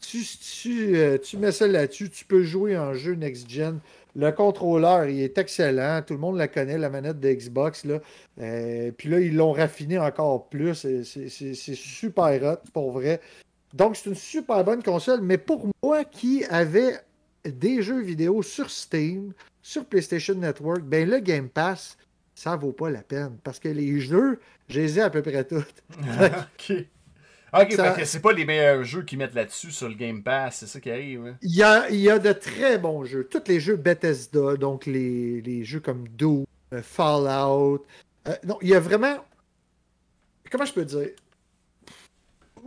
tu, 0.00 0.18
tu, 0.22 0.96
euh, 0.96 1.18
tu 1.18 1.36
mets 1.38 1.52
ça 1.52 1.66
là-dessus, 1.66 2.10
tu 2.10 2.24
peux 2.24 2.42
jouer 2.42 2.78
en 2.78 2.94
jeu 2.94 3.14
next-gen. 3.14 3.80
Le 4.14 4.32
contrôleur, 4.32 5.06
il 5.08 5.20
est 5.20 5.38
excellent. 5.38 6.02
Tout 6.06 6.14
le 6.14 6.20
monde 6.20 6.36
la 6.36 6.48
connaît, 6.48 6.78
la 6.78 6.90
manette 6.90 7.20
de 7.20 7.32
Xbox. 7.32 7.84
Là. 7.84 8.00
Euh, 8.40 8.90
puis 8.96 9.08
là, 9.08 9.20
ils 9.20 9.34
l'ont 9.34 9.52
raffiné 9.52 9.98
encore 9.98 10.48
plus. 10.48 10.74
C'est 10.74 11.74
super 11.74 12.42
hot, 12.42 12.68
pour 12.72 12.92
vrai. 12.92 13.20
Donc, 13.74 13.96
c'est 13.96 14.08
une 14.10 14.16
super 14.16 14.64
bonne 14.64 14.82
console. 14.82 15.20
Mais 15.20 15.38
pour 15.38 15.68
moi 15.82 16.04
qui 16.04 16.44
avait 16.46 16.96
des 17.44 17.82
jeux 17.82 18.00
vidéo 18.00 18.42
sur 18.42 18.70
Steam, 18.70 19.32
sur 19.62 19.84
PlayStation 19.84 20.34
Network, 20.34 20.82
ben 20.82 21.08
le 21.08 21.20
Game 21.20 21.48
Pass, 21.48 21.96
ça 22.38 22.54
vaut 22.56 22.72
pas 22.72 22.88
la 22.90 23.02
peine. 23.02 23.36
Parce 23.42 23.58
que 23.58 23.68
les 23.68 23.98
jeux, 24.00 24.38
je 24.68 24.80
les 24.80 24.98
ai 24.98 25.02
à 25.02 25.10
peu 25.10 25.22
près 25.22 25.44
tous. 25.44 25.64
ok. 25.98 26.72
Ok, 27.52 27.72
Ça- 27.72 27.82
parce 27.82 27.98
que 27.98 28.04
c'est 28.04 28.20
pas 28.20 28.32
les 28.32 28.44
meilleurs 28.44 28.84
jeux 28.84 29.02
qu'ils 29.02 29.18
mettent 29.18 29.34
là-dessus 29.34 29.70
sur 29.72 29.88
le 29.88 29.94
Game 29.94 30.22
Pass, 30.22 30.58
c'est 30.60 30.66
ça 30.66 30.80
qui 30.80 30.90
arrive. 30.90 31.24
hein. 31.26 31.36
Il 31.42 31.56
y 31.56 31.62
a, 31.62 31.88
il 31.90 31.98
y 31.98 32.10
a 32.10 32.18
de 32.18 32.32
très 32.32 32.78
bons 32.78 33.04
jeux. 33.04 33.24
Tous 33.24 33.42
les 33.48 33.58
jeux 33.58 33.76
Bethesda, 33.76 34.56
donc 34.56 34.84
les, 34.86 35.40
les 35.40 35.64
jeux 35.64 35.80
comme 35.80 36.06
Doom, 36.08 36.44
euh, 36.74 36.82
Fallout. 36.82 37.84
Euh, 38.28 38.34
non, 38.44 38.58
il 38.60 38.68
y 38.68 38.74
a 38.74 38.80
vraiment. 38.80 39.24
Comment 40.50 40.66
je 40.66 40.74
peux 40.74 40.84
dire? 40.84 41.08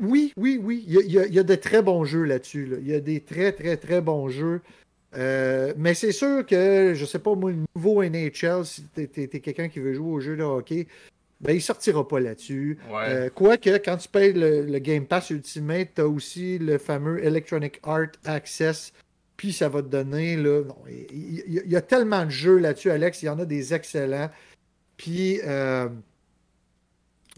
Oui, 0.02 0.34
oui, 0.36 0.60
oui. 0.62 0.84
Il 0.88 0.94
y 0.94 0.98
a, 0.98 1.02
il 1.02 1.12
y 1.12 1.20
a- 1.20 1.26
il 1.28 1.34
y 1.34 1.40
a 1.40 1.44
de 1.44 1.56
très 1.56 1.82
bons 1.84 2.04
jeux 2.06 2.24
là-dessus. 2.24 2.66
là. 2.66 2.78
Il 2.80 2.88
y 2.88 2.94
a 2.96 3.00
des 3.00 3.20
très, 3.22 3.52
très, 3.52 3.78
très 3.78 4.02
bons 4.02 4.30
jeux. 4.30 4.62
Euh, 5.16 5.74
mais 5.78 5.94
c'est 5.94 6.12
sûr 6.14 6.46
que, 6.46 6.94
je 6.96 7.06
sais 7.06 7.20
pas, 7.20 7.36
moi, 7.36 7.52
le 7.52 7.58
nouveau 7.76 8.02
NHL, 8.04 8.66
si 8.66 8.84
t'es, 8.94 9.08
t'es- 9.08 9.28
t'es 9.28 9.40
quelqu'un 9.42 9.68
qui 9.70 9.80
veut 9.80 9.94
jouer 9.94 10.10
au 10.12 10.20
jeu 10.22 10.38
de 10.38 10.44
hockey, 10.44 10.88
ben, 11.42 11.54
il 11.56 11.62
sortira 11.62 12.08
pas 12.08 12.20
là-dessus. 12.20 12.78
Ouais. 12.90 13.06
Euh, 13.10 13.30
Quoique, 13.34 13.78
quand 13.84 13.98
tu 13.98 14.08
payes 14.08 14.32
le, 14.34 14.62
le 14.66 14.80
Game 14.80 15.06
Pass 15.06 15.32
Ultimate, 15.32 15.90
tu 15.96 16.02
as 16.02 16.08
aussi 16.08 16.60
le 16.60 16.78
fameux 16.78 17.24
Electronic 17.24 17.80
Art 17.84 18.12
Access. 18.26 18.94
Puis 19.38 19.52
ça 19.54 19.68
va 19.70 19.82
te 19.82 19.88
donner. 19.88 20.36
Là, 20.38 20.62
non, 20.64 20.78
il, 20.88 21.40
il- 21.48 21.62
il 21.66 21.72
y 21.72 21.76
a 21.76 21.82
tellement 21.82 22.24
de 22.26 22.30
jeux 22.30 22.58
là-dessus, 22.60 22.92
Alex. 22.92 23.24
Il 23.24 23.26
y 23.26 23.30
en 23.30 23.40
a 23.40 23.46
des 23.46 23.74
excellents. 23.74 24.30
Puis, 24.98 25.42
euh, 25.44 25.90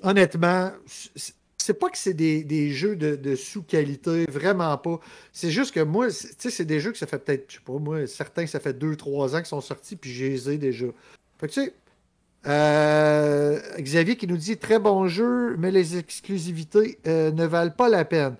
honnêtement, 0.01 0.71
c'est- 1.65 1.73
pas 1.73 1.89
que 1.89 1.97
c'est 1.97 2.13
des, 2.13 2.43
des 2.43 2.69
jeux 2.71 2.95
de, 2.95 3.15
de 3.15 3.35
sous-qualité, 3.35 4.25
vraiment 4.29 4.77
pas. 4.77 4.99
C'est 5.31 5.51
juste 5.51 5.73
que 5.73 5.79
moi, 5.79 6.07
tu 6.09 6.13
sais, 6.37 6.49
c'est 6.49 6.65
des 6.65 6.79
jeux 6.79 6.91
que 6.91 6.97
ça 6.97 7.07
fait 7.07 7.19
peut-être, 7.19 7.45
je 7.49 7.55
sais 7.55 7.61
pas, 7.65 7.73
moi, 7.73 8.05
certains, 8.07 8.45
ça 8.47 8.59
fait 8.59 8.73
2-3 8.77 9.35
ans 9.35 9.37
qu'ils 9.37 9.45
sont 9.47 9.61
sortis, 9.61 9.95
puis 9.95 10.11
j'ai 10.11 10.29
les 10.29 10.49
ai 10.51 10.57
déjà. 10.57 10.85
Fait 11.39 11.47
que 11.47 11.53
tu 11.53 11.61
sais, 11.65 11.73
euh, 12.45 13.59
Xavier 13.79 14.15
qui 14.17 14.27
nous 14.27 14.37
dit 14.37 14.57
très 14.57 14.79
bon 14.79 15.07
jeu, 15.07 15.55
mais 15.57 15.71
les 15.71 15.97
exclusivités 15.97 16.99
euh, 17.07 17.31
ne 17.31 17.45
valent 17.45 17.71
pas 17.71 17.89
la 17.89 18.03
peine. 18.05 18.35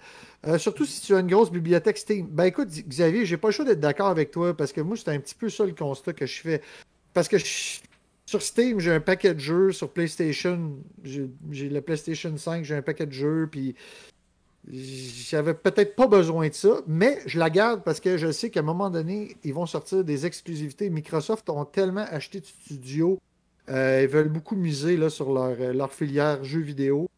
Euh, 0.45 0.58
surtout 0.58 0.86
si 0.86 1.00
tu 1.02 1.16
as 1.16 1.20
une 1.20 1.28
grosse 1.28 1.52
bibliothèque 1.52 1.98
Steam. 1.98 2.28
Ben 2.30 2.44
écoute, 2.45 2.68
Xavier, 2.70 3.26
j'ai 3.26 3.38
pas 3.38 3.48
le 3.48 3.54
choix 3.54 3.64
d'être 3.64 3.80
d'accord 3.80 4.08
avec 4.10 4.30
toi 4.32 4.56
parce 4.56 4.74
que 4.74 4.82
moi, 4.82 4.98
c'est 4.98 5.10
un 5.10 5.20
petit 5.20 5.36
peu 5.36 5.50
ça 5.50 5.66
le 5.66 5.72
constat 5.74 6.12
que 6.12 6.26
je 6.26 6.41
fais. 6.41 6.62
Parce 7.14 7.30
que 7.30 7.38
je- 7.38 7.80
sur 8.26 8.41
Steam, 8.41 8.80
j'ai 8.80 8.91
un 8.94 9.00
paquet 9.00 9.34
de 9.34 9.40
jeux. 9.40 9.72
Sur 9.72 9.90
PlayStation, 9.90 10.78
j'ai 11.04 11.70
le 11.70 11.82
PlayStation 11.82 12.36
5, 12.36 12.64
j'ai 12.64 12.76
un 12.76 12.82
paquet 12.82 13.06
de 13.06 13.12
jeux. 13.12 13.48
Puis 13.52 13.76
j'avais 14.72 15.54
peut-être 15.54 15.95
pas 15.95 16.08
besoin 16.08 16.48
de 16.48 16.54
ça, 16.54 16.82
mais 16.88 17.20
je 17.26 17.38
la 17.38 17.50
garde 17.50 17.84
parce 17.84 18.00
que 18.00 18.18
je 18.18 18.32
sais 18.32 18.50
qu'à 18.50 18.62
un 18.62 18.64
moment 18.64 18.90
donné, 18.90 19.36
ils 19.44 19.54
vont 19.54 19.66
sortir 19.66 20.04
des 20.06 20.26
exclusivités. 20.26 20.90
Microsoft 20.90 21.50
ont 21.50 21.66
tellement 21.66 22.06
acheté 22.10 22.40
de 22.40 22.45
studios. 22.45 23.20
euh, 23.70 24.02
ils 24.04 24.10
veulent 24.10 24.30
beaucoup 24.30 24.56
miser 24.56 25.10
sur 25.10 25.34
leur, 25.34 25.56
euh, 25.60 25.74
leur 25.74 25.94
filière 25.94 26.44
jeux 26.44 26.62
vidéo. 26.62 27.10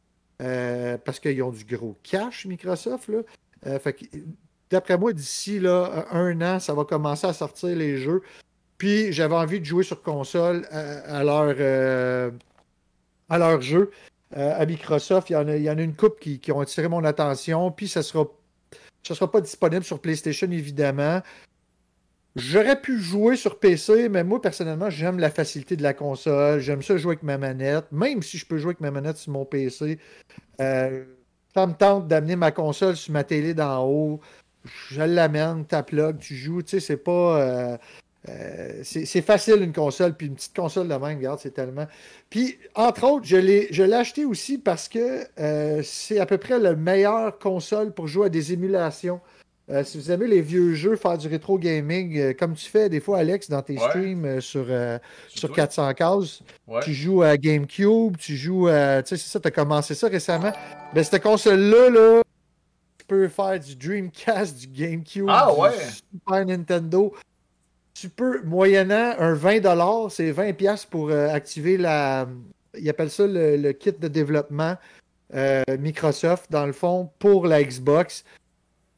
euh, 0.41 0.97
parce 0.97 1.19
qu'ils 1.19 1.41
ont 1.43 1.51
du 1.51 1.63
gros 1.65 1.95
cash, 2.03 2.45
Microsoft. 2.45 3.09
D'après 4.69 4.97
moi, 4.97 5.13
d'ici 5.13 5.61
un 5.65 6.41
an, 6.41 6.59
ça 6.59 6.73
va 6.73 6.83
commencer 6.85 7.27
à 7.27 7.33
sortir 7.33 7.75
les 7.75 7.97
jeux. 7.97 8.21
Puis 8.77 9.11
j'avais 9.13 9.35
envie 9.35 9.59
de 9.59 9.65
jouer 9.65 9.83
sur 9.83 10.01
console 10.01 10.67
à, 10.71 11.19
à 11.19 11.23
leur, 11.23 11.55
euh, 11.59 12.31
à 13.29 13.37
leur 13.37 13.61
jeu. 13.61 13.91
Euh, 14.35 14.53
à 14.59 14.65
Microsoft, 14.65 15.29
il 15.29 15.33
y 15.33 15.35
en 15.37 15.47
a, 15.47 15.55
il 15.55 15.63
y 15.63 15.69
en 15.69 15.77
a 15.77 15.81
une 15.81 15.95
couple 15.95 16.19
qui, 16.19 16.39
qui 16.39 16.51
ont 16.51 16.59
attiré 16.59 16.87
mon 16.87 17.03
attention. 17.03 17.71
Puis 17.71 17.87
ça 17.87 18.03
sera, 18.03 18.25
ça 19.03 19.15
sera 19.15 19.31
pas 19.31 19.39
disponible 19.41 19.83
sur 19.83 19.99
PlayStation, 19.99 20.49
évidemment. 20.51 21.21
J'aurais 22.35 22.81
pu 22.81 22.99
jouer 22.99 23.37
sur 23.37 23.59
PC, 23.59 24.09
mais 24.09 24.25
moi, 24.25 24.41
personnellement, 24.41 24.89
j'aime 24.89 25.19
la 25.19 25.31
facilité 25.31 25.77
de 25.77 25.83
la 25.83 25.93
console. 25.93 26.59
J'aime 26.59 26.81
ça 26.81 26.97
jouer 26.97 27.11
avec 27.11 27.23
ma 27.23 27.37
manette. 27.37 27.89
Même 27.93 28.21
si 28.21 28.37
je 28.37 28.45
peux 28.45 28.57
jouer 28.57 28.71
avec 28.71 28.81
ma 28.81 28.91
manette 28.91 29.15
sur 29.17 29.31
mon 29.31 29.45
PC, 29.45 29.99
euh, 30.59 31.05
ça 31.53 31.65
me 31.65 31.73
tente 31.73 32.09
d'amener 32.09 32.35
ma 32.35 32.51
console 32.51 32.97
sur 32.97 33.13
ma 33.13 33.23
télé 33.23 33.53
d'en 33.53 33.85
haut. 33.85 34.19
Je 34.89 35.01
l'amène, 35.01 35.65
plug, 35.65 36.17
tu 36.19 36.35
joues. 36.35 36.61
Tu 36.61 36.71
sais, 36.71 36.79
c'est 36.81 36.97
pas. 36.97 37.39
euh, 37.39 37.77
euh, 38.29 38.81
c'est 38.83 39.21
facile 39.21 39.61
une 39.61 39.73
console, 39.73 40.13
puis 40.15 40.27
une 40.27 40.35
petite 40.35 40.55
console 40.55 40.87
de 40.87 40.93
même, 40.95 41.17
regarde, 41.17 41.39
c'est 41.41 41.53
tellement. 41.53 41.85
Puis, 42.29 42.57
entre 42.73 43.03
autres, 43.05 43.25
je 43.25 43.37
l'ai 43.37 43.93
acheté 43.93 44.25
aussi 44.25 44.57
parce 44.57 44.87
que 44.89 45.25
euh, 45.39 45.81
c'est 45.83 46.19
à 46.19 46.25
peu 46.25 46.37
près 46.37 46.57
la 46.59 46.73
meilleure 46.75 47.37
console 47.39 47.91
pour 47.93 48.07
jouer 48.07 48.27
à 48.27 48.29
des 48.29 48.53
émulations. 48.53 49.19
Euh, 49.71 49.83
si 49.83 49.97
vous 49.97 50.11
aimez 50.11 50.27
les 50.27 50.41
vieux 50.41 50.75
jeux, 50.75 50.95
faire 50.95 51.17
du 51.17 51.27
rétro 51.27 51.57
gaming, 51.57 52.35
comme 52.35 52.53
tu 52.53 52.69
fais 52.69 52.87
des 52.87 52.99
fois, 52.99 53.17
Alex, 53.17 53.49
dans 53.49 53.63
tes 53.63 53.73
Ouais. 53.73 53.89
streams 53.89 54.39
sur, 54.41 54.67
sur 55.27 55.47
toi? 55.49 55.55
400 55.55 55.93
cases, 55.95 56.41
Ouais. 56.67 56.81
tu 56.83 56.93
joues 56.93 57.23
à 57.23 57.35
GameCube, 57.35 58.15
tu 58.17 58.35
joues 58.35 58.67
à. 58.67 59.01
Tu 59.01 59.09
sais, 59.09 59.23
c'est 59.23 59.29
ça, 59.31 59.39
tu 59.39 59.47
as 59.47 59.51
commencé 59.51 59.95
ça 59.95 60.07
récemment. 60.07 60.51
Ben, 60.93 61.03
cette 61.03 61.21
console-là, 61.23 61.89
là, 61.89 62.21
tu 62.99 63.05
peux 63.07 63.27
faire 63.27 63.59
du 63.59 63.75
Dreamcast, 63.75 64.55
du 64.57 64.67
GameCube, 64.67 65.25
Ah, 65.29 65.47
du. 65.71 65.93
Super 66.19 66.45
Nintendo. 66.45 67.11
Tu 67.95 68.09
peux, 68.09 68.43
moyennant 68.43 69.15
un 69.17 69.33
20$, 69.33 70.09
c'est 70.09 70.31
20$ 70.31 70.85
pour 70.87 71.09
euh, 71.09 71.29
activer 71.29 71.77
la. 71.77 72.27
Ils 72.77 72.89
appellent 72.89 73.09
ça 73.09 73.25
le, 73.25 73.55
le 73.55 73.71
kit 73.71 73.93
de 73.93 74.09
développement 74.09 74.75
euh, 75.33 75.63
Microsoft, 75.79 76.51
dans 76.51 76.65
le 76.65 76.73
fond, 76.73 77.09
pour 77.19 77.47
la 77.47 77.63
Xbox. 77.63 78.25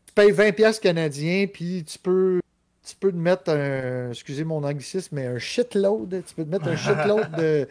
Tu 0.08 0.14
payes 0.14 0.32
20$ 0.32 0.80
canadiens, 0.80 1.46
puis 1.48 1.84
tu 1.86 2.00
peux. 2.00 2.40
Tu 2.84 2.96
peux 2.96 3.12
te 3.12 3.18
mettre 3.18 3.52
un, 3.52 4.10
excusez 4.12 4.46
mon 4.46 4.64
anglicisme, 4.64 5.16
mais 5.16 5.28
un 5.28 5.40
shitload. 5.40 6.24
Tu 6.26 6.36
peux 6.36 6.46
te 6.46 6.50
mettre 6.50 6.68
un 6.68 6.76
shitload 6.78 7.32
de, 7.38 7.68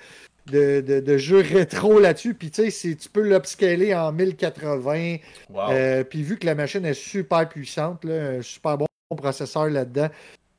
de, 0.46 0.80
de, 0.80 1.00
de 1.00 1.18
jeux 1.18 1.40
rétro 1.40 1.98
là-dessus. 1.98 2.34
Puis 2.34 2.50
tu 2.50 2.70
sais, 2.70 2.94
tu 2.94 3.08
peux 3.08 3.22
l'upscaler 3.22 3.94
en 3.94 4.12
1080. 4.12 5.16
Wow. 5.48 5.70
Euh, 5.70 6.04
puis 6.04 6.22
vu 6.22 6.36
que 6.36 6.46
la 6.46 6.54
machine 6.54 6.84
est 6.84 6.94
super 6.94 7.48
puissante, 7.48 8.04
là, 8.04 8.36
un 8.38 8.42
super 8.42 8.76
bon 8.76 8.86
processeur 9.16 9.70
là-dedans, 9.70 10.08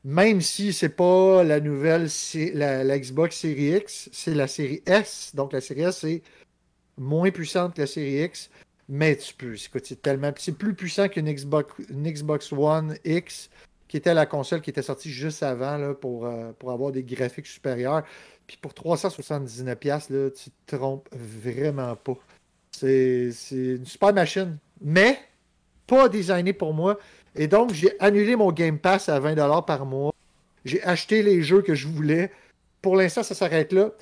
même 0.04 0.40
si 0.40 0.72
c'est 0.72 0.88
pas 0.88 1.42
la 1.42 1.60
nouvelle, 1.60 2.08
la, 2.54 2.98
Xbox 2.98 3.36
Series 3.36 3.76
X, 3.76 4.08
c'est 4.12 4.34
la 4.34 4.46
série 4.46 4.82
S. 4.86 5.32
Donc 5.34 5.52
la 5.52 5.60
série 5.60 5.82
S, 5.82 5.98
c'est 5.98 6.22
moins 6.96 7.30
puissante 7.30 7.74
que 7.74 7.82
la 7.82 7.86
série 7.86 8.24
X. 8.24 8.50
Mais 8.88 9.16
tu 9.16 9.34
peux, 9.34 9.54
c'est 9.56 10.00
tellement. 10.00 10.32
C'est 10.38 10.56
plus 10.56 10.74
puissant 10.74 11.08
qu'une 11.08 11.30
Xbox, 11.30 11.74
une 11.90 12.10
Xbox 12.10 12.52
One 12.52 12.96
X, 13.04 13.50
qui 13.86 13.96
était 13.98 14.14
la 14.14 14.24
console 14.24 14.62
qui 14.62 14.70
était 14.70 14.82
sortie 14.82 15.10
juste 15.10 15.42
avant 15.42 15.76
là, 15.76 15.94
pour, 15.94 16.26
euh, 16.26 16.52
pour 16.58 16.70
avoir 16.72 16.92
des 16.92 17.02
graphiques 17.02 17.46
supérieurs. 17.46 18.04
Puis 18.46 18.56
pour 18.56 18.72
379$, 18.72 20.10
là, 20.10 20.30
tu 20.30 20.50
te 20.50 20.76
trompes 20.76 21.08
vraiment 21.12 21.96
pas. 21.96 22.16
C'est 22.72 23.30
c'est 23.32 23.76
une 23.76 23.84
super 23.84 24.14
machine, 24.14 24.56
mais 24.80 25.18
pas 25.86 26.08
designée 26.08 26.52
pour 26.52 26.72
moi. 26.72 26.98
Et 27.38 27.46
donc, 27.46 27.72
j'ai 27.72 27.98
annulé 28.00 28.34
mon 28.34 28.50
Game 28.50 28.78
Pass 28.78 29.08
à 29.08 29.18
20$ 29.20 29.64
par 29.64 29.86
mois. 29.86 30.12
J'ai 30.64 30.82
acheté 30.82 31.22
les 31.22 31.40
jeux 31.40 31.62
que 31.62 31.74
je 31.74 31.86
voulais. 31.86 32.32
Pour 32.82 32.96
l'instant, 32.96 33.22
ça 33.22 33.36
s'arrête 33.36 33.72
là. 33.72 33.92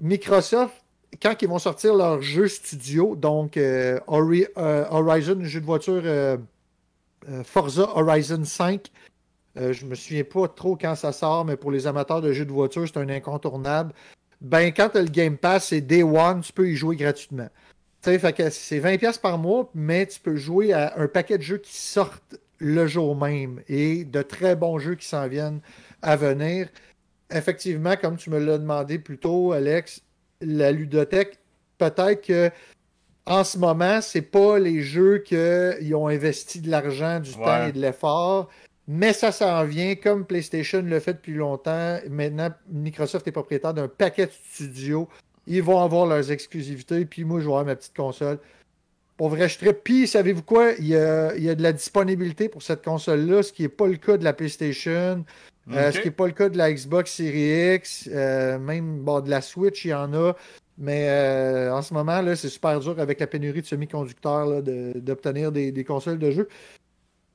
Microsoft, 0.00 0.74
quand 1.20 1.34
ils 1.40 1.48
vont 1.48 1.58
sortir 1.58 1.94
leur 1.94 2.20
jeu 2.20 2.46
studio, 2.46 3.16
donc 3.16 3.56
euh, 3.56 3.98
euh, 4.08 4.84
Horizon, 4.90 5.42
jeu 5.44 5.60
de 5.60 5.64
voiture 5.64 6.02
euh, 6.04 6.36
Forza 7.42 7.88
Horizon 7.96 8.44
5, 8.44 8.90
euh, 9.56 9.72
je 9.72 9.86
me 9.86 9.94
souviens 9.94 10.24
pas 10.24 10.46
trop 10.46 10.76
quand 10.76 10.94
ça 10.94 11.12
sort, 11.12 11.46
mais 11.46 11.56
pour 11.56 11.70
les 11.70 11.86
amateurs 11.86 12.20
de 12.20 12.32
jeux 12.32 12.44
de 12.44 12.52
voiture, 12.52 12.86
c'est 12.86 12.98
un 12.98 13.08
incontournable. 13.08 13.94
Ben, 14.42 14.72
quand 14.72 14.90
tu 14.90 14.98
as 14.98 15.02
le 15.02 15.08
Game 15.08 15.38
Pass, 15.38 15.68
c'est 15.68 15.80
Day 15.80 16.02
One, 16.02 16.42
tu 16.42 16.52
peux 16.52 16.68
y 16.68 16.76
jouer 16.76 16.96
gratuitement. 16.96 17.48
Fait 18.02 18.32
que 18.32 18.50
c'est 18.50 18.78
20$ 18.78 19.20
par 19.20 19.38
mois, 19.38 19.70
mais 19.74 20.06
tu 20.06 20.20
peux 20.20 20.36
jouer 20.36 20.72
à 20.72 20.94
un 20.98 21.08
paquet 21.08 21.38
de 21.38 21.42
jeux 21.42 21.58
qui 21.58 21.76
sortent 21.76 22.38
le 22.58 22.86
jour 22.86 23.16
même 23.16 23.62
et 23.68 24.04
de 24.04 24.22
très 24.22 24.56
bons 24.56 24.78
jeux 24.78 24.94
qui 24.94 25.06
s'en 25.06 25.28
viennent 25.28 25.60
à 26.02 26.16
venir. 26.16 26.68
Effectivement, 27.30 27.94
comme 27.96 28.16
tu 28.16 28.30
me 28.30 28.38
l'as 28.38 28.58
demandé 28.58 28.98
plus 28.98 29.18
tôt, 29.18 29.52
Alex, 29.52 30.02
la 30.40 30.72
ludothèque, 30.72 31.38
peut-être 31.78 32.22
que 32.26 32.50
en 33.26 33.44
ce 33.44 33.58
moment, 33.58 34.00
c'est 34.00 34.22
pas 34.22 34.58
les 34.58 34.80
jeux 34.80 35.18
qu'ils 35.18 35.94
ont 35.94 36.08
investi 36.08 36.60
de 36.60 36.70
l'argent, 36.70 37.20
du 37.20 37.30
Ouais. 37.32 37.44
temps 37.44 37.66
et 37.66 37.72
de 37.72 37.78
l'effort, 37.78 38.48
mais 38.86 39.12
ça 39.12 39.32
s'en 39.32 39.64
vient 39.64 39.94
comme 39.96 40.24
PlayStation 40.24 40.80
le 40.80 40.98
fait 40.98 41.12
depuis 41.12 41.34
longtemps. 41.34 41.98
Maintenant, 42.08 42.48
Microsoft 42.70 43.28
est 43.28 43.32
propriétaire 43.32 43.74
d'un 43.74 43.86
paquet 43.88 44.26
de 44.26 44.32
studios. 44.50 45.08
Ils 45.46 45.62
vont 45.62 45.82
avoir 45.82 46.06
leurs 46.06 46.32
exclusivités, 46.32 47.04
puis 47.04 47.24
moi, 47.24 47.40
je 47.40 47.44
vais 47.44 47.50
avoir 47.50 47.66
ma 47.66 47.76
petite 47.76 47.94
console. 47.94 48.38
Pour 49.18 49.28
vrai, 49.28 49.48
je 49.48 49.58
trippe. 49.58 49.80
Puis, 49.84 50.06
savez-vous 50.06 50.42
quoi? 50.44 50.72
Il 50.78 50.86
y, 50.86 50.96
a, 50.96 51.34
il 51.36 51.42
y 51.42 51.50
a 51.50 51.54
de 51.54 51.62
la 51.62 51.72
disponibilité 51.72 52.48
pour 52.48 52.62
cette 52.62 52.82
console-là, 52.84 53.42
ce 53.42 53.52
qui 53.52 53.62
n'est 53.62 53.68
pas 53.68 53.86
le 53.88 53.96
cas 53.96 54.16
de 54.16 54.24
la 54.24 54.32
PlayStation, 54.32 55.24
euh, 55.72 55.92
ce 55.92 55.98
qui 55.98 56.06
n'est 56.06 56.12
pas 56.14 56.26
le 56.26 56.32
cas 56.32 56.48
de 56.48 56.56
la 56.56 56.72
Xbox 56.72 57.12
Series 57.12 57.74
X, 57.74 58.08
euh, 58.10 58.58
même 58.58 59.00
bon, 59.00 59.20
de 59.20 59.28
la 59.28 59.42
Switch, 59.42 59.84
il 59.84 59.88
y 59.88 59.94
en 59.94 60.14
a. 60.14 60.34
Mais 60.78 61.08
euh, 61.10 61.74
en 61.74 61.82
ce 61.82 61.92
moment, 61.92 62.22
là, 62.22 62.36
c'est 62.36 62.48
super 62.48 62.78
dur 62.78 62.98
avec 63.00 63.18
la 63.18 63.26
pénurie 63.26 63.60
de 63.60 63.66
semi-conducteurs 63.66 64.62
de- 64.62 64.92
d'obtenir 65.00 65.50
des, 65.50 65.72
des 65.72 65.84
consoles 65.84 66.20
de 66.20 66.30
jeu. 66.30 66.48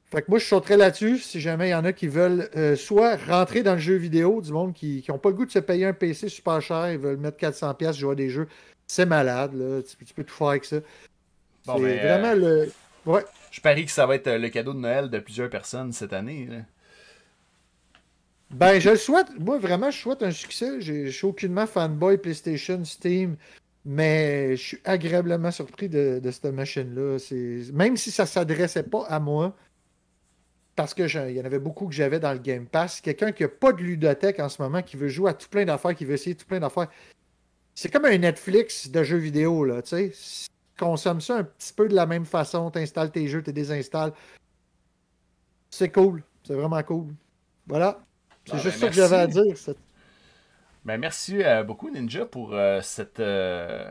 Fait 0.10 0.22
que 0.22 0.28
moi, 0.30 0.40
je 0.40 0.46
sauterais 0.46 0.78
là-dessus 0.78 1.18
si 1.18 1.42
jamais 1.42 1.68
il 1.68 1.72
y 1.72 1.76
en 1.76 1.84
a 1.84 1.92
qui 1.92 2.08
veulent 2.08 2.50
euh, 2.56 2.78
soit 2.78 3.18
rentrer 3.28 3.62
dans 3.62 3.74
le 3.74 3.80
jeu 3.80 3.96
vidéo, 3.96 4.42
du 4.42 4.54
monde 4.54 4.74
qui 4.74 5.04
n'ont 5.10 5.18
pas 5.18 5.30
le 5.30 5.36
goût 5.36 5.46
de 5.46 5.52
se 5.52 5.60
payer 5.60 5.86
un 5.86 5.94
PC 5.94 6.30
super 6.30 6.62
cher, 6.62 6.92
ils 6.92 7.00
veulent 7.00 7.18
mettre 7.18 7.38
400$ 7.38 7.98
jouer 7.98 8.12
à 8.14 8.16
des 8.16 8.30
jeux. 8.30 8.48
C'est 8.88 9.06
malade, 9.08 9.54
là. 9.56 9.82
Tu, 9.82 10.06
tu 10.06 10.14
peux 10.14 10.24
tout 10.24 10.34
faire 10.36 10.48
avec 10.50 10.64
ça. 10.66 10.78
Bon, 11.66 11.78
c'est 11.78 11.84
ben, 11.84 12.20
vraiment 12.20 12.34
le. 12.36 12.72
Ouais. 13.06 13.24
Je 13.52 13.62
parie 13.62 13.86
que 13.86 13.92
ça 13.92 14.06
va 14.06 14.16
être 14.16 14.28
euh, 14.28 14.38
le 14.38 14.50
cadeau 14.50 14.74
de 14.74 14.80
Noël 14.80 15.10
de 15.10 15.20
plusieurs 15.20 15.50
personnes 15.50 15.92
cette 15.94 16.14
année. 16.14 16.48
là. 16.50 16.58
Ben, 18.52 18.80
je 18.80 18.92
le 18.92 18.96
souhaite. 18.98 19.28
Moi, 19.40 19.58
vraiment, 19.58 19.90
je 19.92 19.98
souhaite 20.00 20.24
un 20.24 20.32
succès. 20.32 20.80
Je 20.80 21.10
suis 21.10 21.26
aucunement 21.26 21.66
fanboy 21.66 22.18
PlayStation, 22.18 22.84
Steam, 22.86 23.36
mais 23.84 24.56
je 24.56 24.62
suis 24.62 24.80
agréablement 24.86 25.52
surpris 25.52 25.90
de, 25.90 26.20
de 26.24 26.32
cette 26.32 26.46
machine-là. 26.46 27.18
Même 27.74 27.98
si 27.98 28.12
ça 28.12 28.24
ne 28.24 28.28
s'adressait 28.28 28.84
pas 28.84 29.06
à 29.08 29.20
moi, 29.20 29.56
parce 30.76 30.94
que 30.94 31.08
j'en- 31.08 31.28
il 31.28 31.36
y 31.36 31.42
en 31.42 31.46
avait 31.46 31.60
beaucoup 31.60 31.88
que 31.88 31.94
j'avais 31.96 32.20
dans 32.20 32.34
le 32.34 32.40
Game 32.40 32.66
Pass, 32.68 33.02
quelqu'un 33.02 33.32
qui 33.32 33.44
n'a 33.44 33.50
pas 33.50 33.74
de 33.74 33.82
ludothèque 33.82 34.40
en 34.40 34.50
ce 34.50 34.62
moment, 34.62 34.82
qui 34.82 34.98
veut 34.98 35.08
jouer 35.08 35.32
à 35.32 35.34
tout 35.34 35.50
plein 35.50 35.66
d'affaires, 35.66 35.96
qui 35.96 36.06
veut 36.06 36.14
essayer 36.14 36.36
tout 36.36 36.46
plein 36.46 36.60
d'affaires, 36.60 36.90
c'est 37.76 37.92
comme 37.92 38.06
un 38.06 38.18
Netflix 38.18 38.90
de 38.90 39.04
jeux 39.04 39.18
vidéo, 39.18 39.66
là, 39.66 39.82
tu 39.82 40.12
sais. 40.12 40.48
Consommes 40.84 41.22
ça 41.22 41.38
un 41.38 41.44
petit 41.44 41.74
peu 41.74 41.88
de 41.88 41.96
la 41.96 42.06
même 42.06 42.26
façon, 42.26 42.70
tu 42.72 42.80
installes 42.80 43.12
tes 43.12 43.28
jeux, 43.28 43.42
tu 43.42 43.48
les 43.48 43.54
désinstalles. 43.54 44.14
C'est 45.70 45.90
cool. 45.92 46.24
C'est 46.44 46.54
vraiment 46.54 46.82
cool. 46.84 47.14
Voilà. 47.68 48.00
C'est 48.46 48.54
Ah, 48.56 48.58
juste 48.58 48.76
ben, 48.80 48.82
ça 48.82 48.88
que 48.90 48.94
j'avais 48.96 49.16
à 49.16 49.28
dire. 49.28 49.56
Ben, 50.86 50.98
merci 50.98 51.42
euh, 51.42 51.64
beaucoup, 51.64 51.90
Ninja, 51.90 52.26
pour 52.26 52.54
euh, 52.54 52.82
cette, 52.82 53.22
euh, 53.22 53.90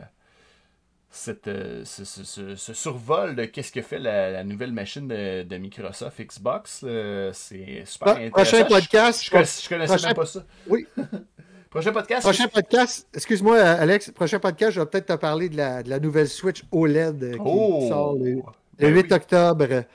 cette, 1.09 1.47
euh, 1.47 1.83
ce, 1.85 2.05
ce- 2.05 2.23
ce- 2.23 2.55
ce 2.55 2.73
survol 2.73 3.35
de 3.35 3.45
qu'est-ce 3.45 3.71
que 3.71 3.81
fait 3.81 3.97
la, 3.99 4.29
la 4.31 4.43
nouvelle 4.43 4.71
machine 4.71 5.07
de, 5.07 5.41
de 5.43 5.57
Microsoft 5.57 6.21
Xbox. 6.21 6.81
Euh, 6.83 7.31
c'est 7.33 7.83
super 7.85 8.09
intéressant. 8.17 8.31
prochain 8.31 8.65
podcast. 8.65 9.23
Je, 9.23 9.29
je, 9.29 9.61
je 9.63 9.69
connaissais 9.69 9.93
prochain- 9.93 10.07
même 10.07 10.15
pas 10.15 10.25
ça. 10.27 10.43
Oui. 10.67 10.85
Prochain 11.73 11.91
podcast? 11.91 12.21
Prochain 12.21 12.47
podcast, 12.49 13.07
excuse-moi 13.15 13.57
Alex, 13.59 14.11
prochain 14.11 14.37
podcast, 14.39 14.73
je 14.73 14.79
vais 14.79 14.85
peut-être 14.85 15.07
te 15.07 15.13
parler 15.13 15.49
de 15.49 15.57
la, 15.57 15.81
de 15.81 15.89
la 15.89 15.99
nouvelle 15.99 16.27
Switch 16.27 16.63
OLED 16.71 17.33
qui 17.33 17.39
Oh! 17.43 17.87
sort 17.89 18.13
le, 18.15 18.35
le 18.35 18.41
Ben 18.77 18.93
8 18.93 19.01
oui. 19.09 19.13
octobre. 19.13 19.67
Donc, 19.67 19.85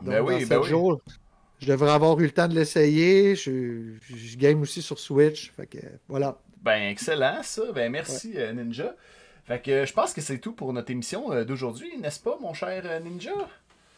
Ben 0.00 0.20
oui, 0.22 0.44
ben 0.44 0.58
oui. 0.60 0.98
Je 1.60 1.66
devrais 1.66 1.92
avoir 1.92 2.20
eu 2.20 2.24
le 2.24 2.30
temps 2.30 2.46
de 2.48 2.54
l'essayer. 2.54 3.34
Je, 3.36 3.94
je 4.14 4.36
game 4.36 4.60
aussi 4.60 4.82
sur 4.82 4.98
Switch. 4.98 5.50
Fait 5.56 5.66
que 5.66 5.78
voilà. 6.08 6.36
Ben, 6.62 6.90
excellent, 6.90 7.42
ça. 7.42 7.62
Ben, 7.74 7.90
merci, 7.90 8.34
euh, 8.36 8.52
Ninja. 8.52 8.94
Fait 9.46 9.62
que 9.62 9.86
je 9.86 9.92
pense 9.94 10.12
que 10.12 10.20
c'est 10.20 10.38
tout 10.38 10.52
pour 10.52 10.74
notre 10.74 10.90
émission 10.90 11.32
euh, 11.32 11.44
d'aujourd'hui, 11.44 11.96
n'est-ce 11.98 12.20
pas, 12.20 12.36
mon 12.40 12.52
cher 12.52 12.82
euh, 12.84 13.00
Ninja? 13.00 13.32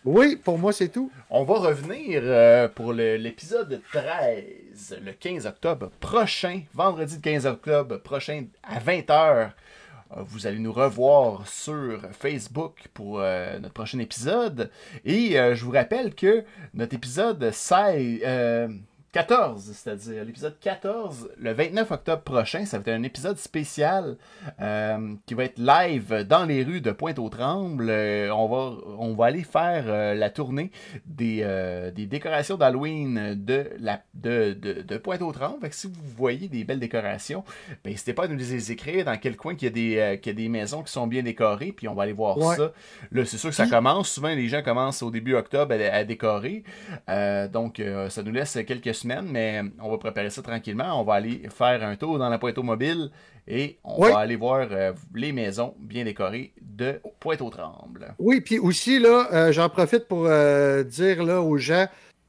Oui, 0.07 0.37
pour 0.37 0.57
moi, 0.57 0.73
c'est 0.73 0.89
tout. 0.89 1.11
On 1.31 1.43
va 1.43 1.55
revenir 1.55 2.21
euh, 2.23 2.69
pour 2.69 2.93
l'épisode 2.93 3.83
13, 3.93 5.01
le 5.05 5.11
15 5.11 5.47
octobre 5.47 5.91
prochain, 5.99 6.63
vendredi 6.75 7.17
le 7.17 7.21
15 7.21 7.47
octobre 7.47 7.97
prochain 7.97 8.45
à 8.63 8.79
20h. 8.79 9.51
Vous 10.17 10.47
allez 10.47 10.61
nous 10.61 10.73
revoir 10.73 11.49
sur 11.49 12.01
Facebook 12.13 12.85
pour 12.95 13.19
euh, 13.19 13.59
notre 13.59 13.75
prochain 13.75 13.99
épisode. 13.99 14.71
Et 15.05 15.41
euh, 15.41 15.57
je 15.57 15.65
vous 15.65 15.73
rappelle 15.73 16.15
que 16.15 16.45
notre 16.73 16.95
épisode 16.95 17.51
16, 17.51 18.21
euh, 18.25 18.69
14, 19.17 19.73
c'est-à-dire 19.73 20.25
l'épisode 20.27 20.59
14, 20.61 21.31
le 21.39 21.53
29 21.55 21.91
octobre 21.91 22.21
prochain, 22.23 22.67
ça 22.67 22.77
va 22.79 22.83
être 22.83 22.99
un 22.99 23.03
épisode 23.03 23.39
spécial 23.39 24.19
euh, 24.61 25.15
qui 25.25 25.33
va 25.33 25.45
être 25.45 25.59
live 25.59 26.27
dans 26.29 26.45
les 26.45 26.63
rues 26.63 26.83
de 26.83 26.91
Pointe-aux-Trembles. 26.91 27.89
Euh, 27.89 28.31
on, 28.35 28.47
va, 28.47 28.77
on 28.99 29.15
va 29.15 29.25
aller 29.27 29.43
faire 29.43 29.85
euh, 29.87 30.13
la 30.13 30.29
tournée 30.29 30.71
des, 31.07 31.37
des 31.95 32.05
décorations 32.07 32.57
d'Halloween 32.59 33.35
de, 33.43 33.71
la, 33.79 34.03
de, 34.13 34.53
de, 34.53 34.83
de 34.83 34.99
Pointe-aux-Trembles. 34.99 35.67
Si 35.71 35.87
vous 35.87 35.95
voyez 36.17 36.49
des 36.49 36.65
belles 36.65 36.79
décorations, 36.81 37.43
ben, 37.85 37.91
n'hésitez 37.93 38.13
pas 38.13 38.25
à 38.25 38.29
nous 38.29 38.37
les 38.37 38.71
écrire 38.71 39.07
dans 39.07 39.17
quel 39.17 39.37
coin 39.37 39.55
qu'il 39.55 39.69
y, 39.69 39.71
a 39.71 40.11
des, 40.11 40.19
qu'il 40.21 40.33
y 40.33 40.37
a 40.37 40.37
des 40.37 40.49
maisons 40.51 40.83
qui 40.83 40.93
sont 40.93 41.07
bien 41.07 41.23
décorées, 41.23 41.73
puis 41.73 41.89
on 41.89 41.95
va 41.95 42.03
aller 42.03 42.13
voir 42.13 42.37
Ouais. 42.37 42.57
ça. 42.57 42.73
Là, 43.13 43.25
c'est 43.25 43.39
sûr 43.39 43.49
que 43.49 43.57
ça 43.57 43.67
commence. 43.67 44.11
Souvent, 44.11 44.29
les 44.29 44.49
gens 44.49 44.63
commencent 44.63 45.03
au 45.03 45.11
début 45.11 45.35
octobre 45.35 45.75
à, 45.75 45.95
à 45.97 46.05
décorer. 46.05 46.65
Donc, 47.09 47.81
ça 48.11 48.23
nous 48.23 48.33
laisse 48.33 48.59
quelques 48.67 48.95
semaines, 48.95 49.06
mais 49.07 49.63
on 49.81 49.91
va 49.91 49.99
préparer 49.99 50.31
ça 50.31 50.43
tranquillement. 50.43 51.01
On 51.01 51.05
va 51.05 51.15
aller 51.15 51.43
faire 51.51 51.83
un 51.83 51.97
tour 51.97 52.19
dans 52.19 52.29
la 52.29 52.39
Pointe-aux-Mobile 52.39 53.11
et 53.49 53.79
on 53.85 54.03
Oui. 54.03 54.11
va 54.11 54.19
aller 54.19 54.37
voir 54.37 54.69
euh, 54.71 54.93
les 55.15 55.33
maisons 55.33 55.75
bien 55.79 56.05
décorées 56.05 56.53
de 56.61 57.01
Pointe-aux-Trembles. 57.21 58.15
Oui, 58.19 58.41
puis 58.41 58.59
aussi, 58.59 58.99
là, 58.99 59.29
euh, 59.33 59.53
j'en 59.53 59.69
profite 59.69 60.09
pour 60.09 60.27
euh, 60.27 60.83
dire 60.83 61.25
là, 61.25 61.41
aux 61.41 61.57
gens 61.59 61.87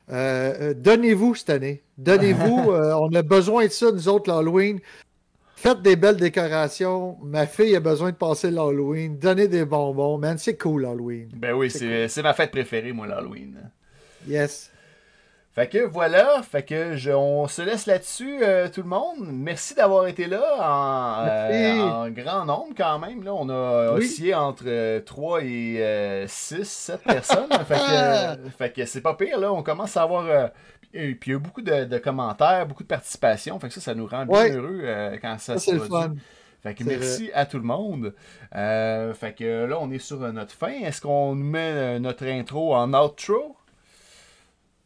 donnez-vous 0.10 1.36
cette 1.36 1.50
année. 1.50 1.84
Donnez-vous. 1.98 2.72
on 2.72 3.14
a 3.14 3.22
besoin 3.24 3.66
de 3.66 3.72
ça, 3.72 3.92
nous 3.92 4.08
autres, 4.08 4.32
l'Halloween. 4.32 4.80
Faites 5.58 5.82
des 5.82 5.96
belles 5.96 6.18
décorations. 6.18 7.18
Ma 7.24 7.48
fille 7.48 7.76
a 7.76 7.80
besoin 7.80 8.12
de 8.12 8.16
passer 8.16 8.52
l'Halloween. 8.52 9.18
Donnez 9.18 9.48
des 9.48 9.66
bonbons, 9.66 10.18
man. 10.20 10.38
C'est 10.38 10.56
cool, 10.56 10.84
l'Halloween. 10.84 11.30
Ben 11.36 11.54
oui, 11.54 11.72
c'est 11.72 12.22
ma 12.22 12.34
fête 12.34 12.52
préférée, 12.52 12.94
moi, 12.94 13.08
l'Halloween. 13.08 13.58
Yes. 14.28 14.72
Fait 15.58 15.68
que 15.68 15.80
voilà, 15.88 16.44
fait 16.44 16.62
que 16.62 16.96
je- 16.96 17.10
on 17.10 17.48
se 17.48 17.64
laisse 17.64 17.88
là-dessus, 17.88 18.44
euh, 18.44 18.70
tout 18.70 18.84
le 18.84 18.88
monde. 18.90 19.16
Merci 19.22 19.74
d'avoir 19.74 20.06
été 20.06 20.28
là 20.28 20.44
en, 20.62 21.26
euh, 21.28 21.82
en 21.82 22.10
grand 22.12 22.46
nombre 22.46 22.74
quand 22.78 23.00
même. 23.00 23.24
Là, 23.24 23.34
on 23.34 23.50
a 23.50 23.94
Oui. 23.94 24.06
oscillé 24.06 24.36
entre 24.36 25.00
3 25.00 25.40
et 25.44 26.26
6, 26.28 26.64
7 26.70 27.02
personnes. 27.02 27.50
fait 27.68 27.74
que, 27.74 27.80
euh, 28.64 28.68
que 28.70 28.86
c'est 28.86 29.02
pas 29.02 29.16
pire, 29.16 29.40
là. 29.40 29.52
On 29.52 29.64
commence 29.64 29.98
à 29.98 30.04
avoir. 30.04 30.26
euh, 30.28 30.48
et 30.94 31.16
puis 31.16 31.32
il 31.32 31.34
y 31.34 31.36
a 31.36 31.40
eu 31.40 31.42
beaucoup 31.42 31.64
de, 31.64 31.86
de 31.86 31.98
commentaires, 31.98 32.68
beaucoup 32.68 32.84
de 32.84 32.88
participation. 32.88 33.60
Fait 33.60 33.70
que 33.70 33.74
ça, 33.74 33.82
ça 33.82 33.96
nous 33.96 34.06
rend 34.06 34.28
bien 34.28 34.40
Ouais. 34.40 34.52
heureux 34.52 34.82
euh, 34.84 35.18
quand 35.20 35.40
ça, 35.40 35.58
Ça, 35.58 35.72
se 35.72 35.76
produit. 35.78 36.20
Fait 36.62 36.76
que 36.76 36.84
merci 36.84 37.32
à 37.34 37.48
tout 37.48 37.58
le 37.58 37.64
monde. 37.64 38.14
Euh, 38.56 39.12
fait 39.16 39.34
que 39.34 39.66
là, 39.66 39.78
on 39.82 39.90
est 39.90 39.98
sur 40.00 40.22
euh, 40.22 40.32
notre 40.32 40.54
fin. 40.54 40.70
Est-ce 40.84 41.02
qu'on 41.02 41.34
met 41.34 41.72
euh, 41.74 42.00
notre 42.00 42.26
intro 42.28 42.76
en 42.76 42.94
outro? 42.94 43.56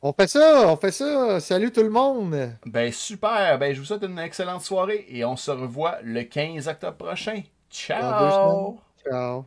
On 0.04 0.14
fait 0.14 0.28
ça, 0.28 0.64
on 0.68 0.78
fait 0.78 0.92
ça. 0.92 1.40
Salut 1.40 1.72
tout 1.72 1.84
le 1.84 1.92
monde. 1.92 2.56
Ben 2.66 2.92
super, 2.92 3.60
ben 3.60 3.72
je 3.72 3.80
vous 3.80 3.86
souhaite 3.86 4.04
une 4.04 4.18
excellente 4.18 4.64
soirée 4.64 5.06
et 5.10 5.24
on 5.26 5.36
se 5.36 5.52
revoit 5.52 6.00
le 6.02 6.24
15 6.24 6.68
octobre 6.68 6.98
prochain. 6.98 7.44
Ciao! 7.70 8.80
Ciao. 9.08 9.46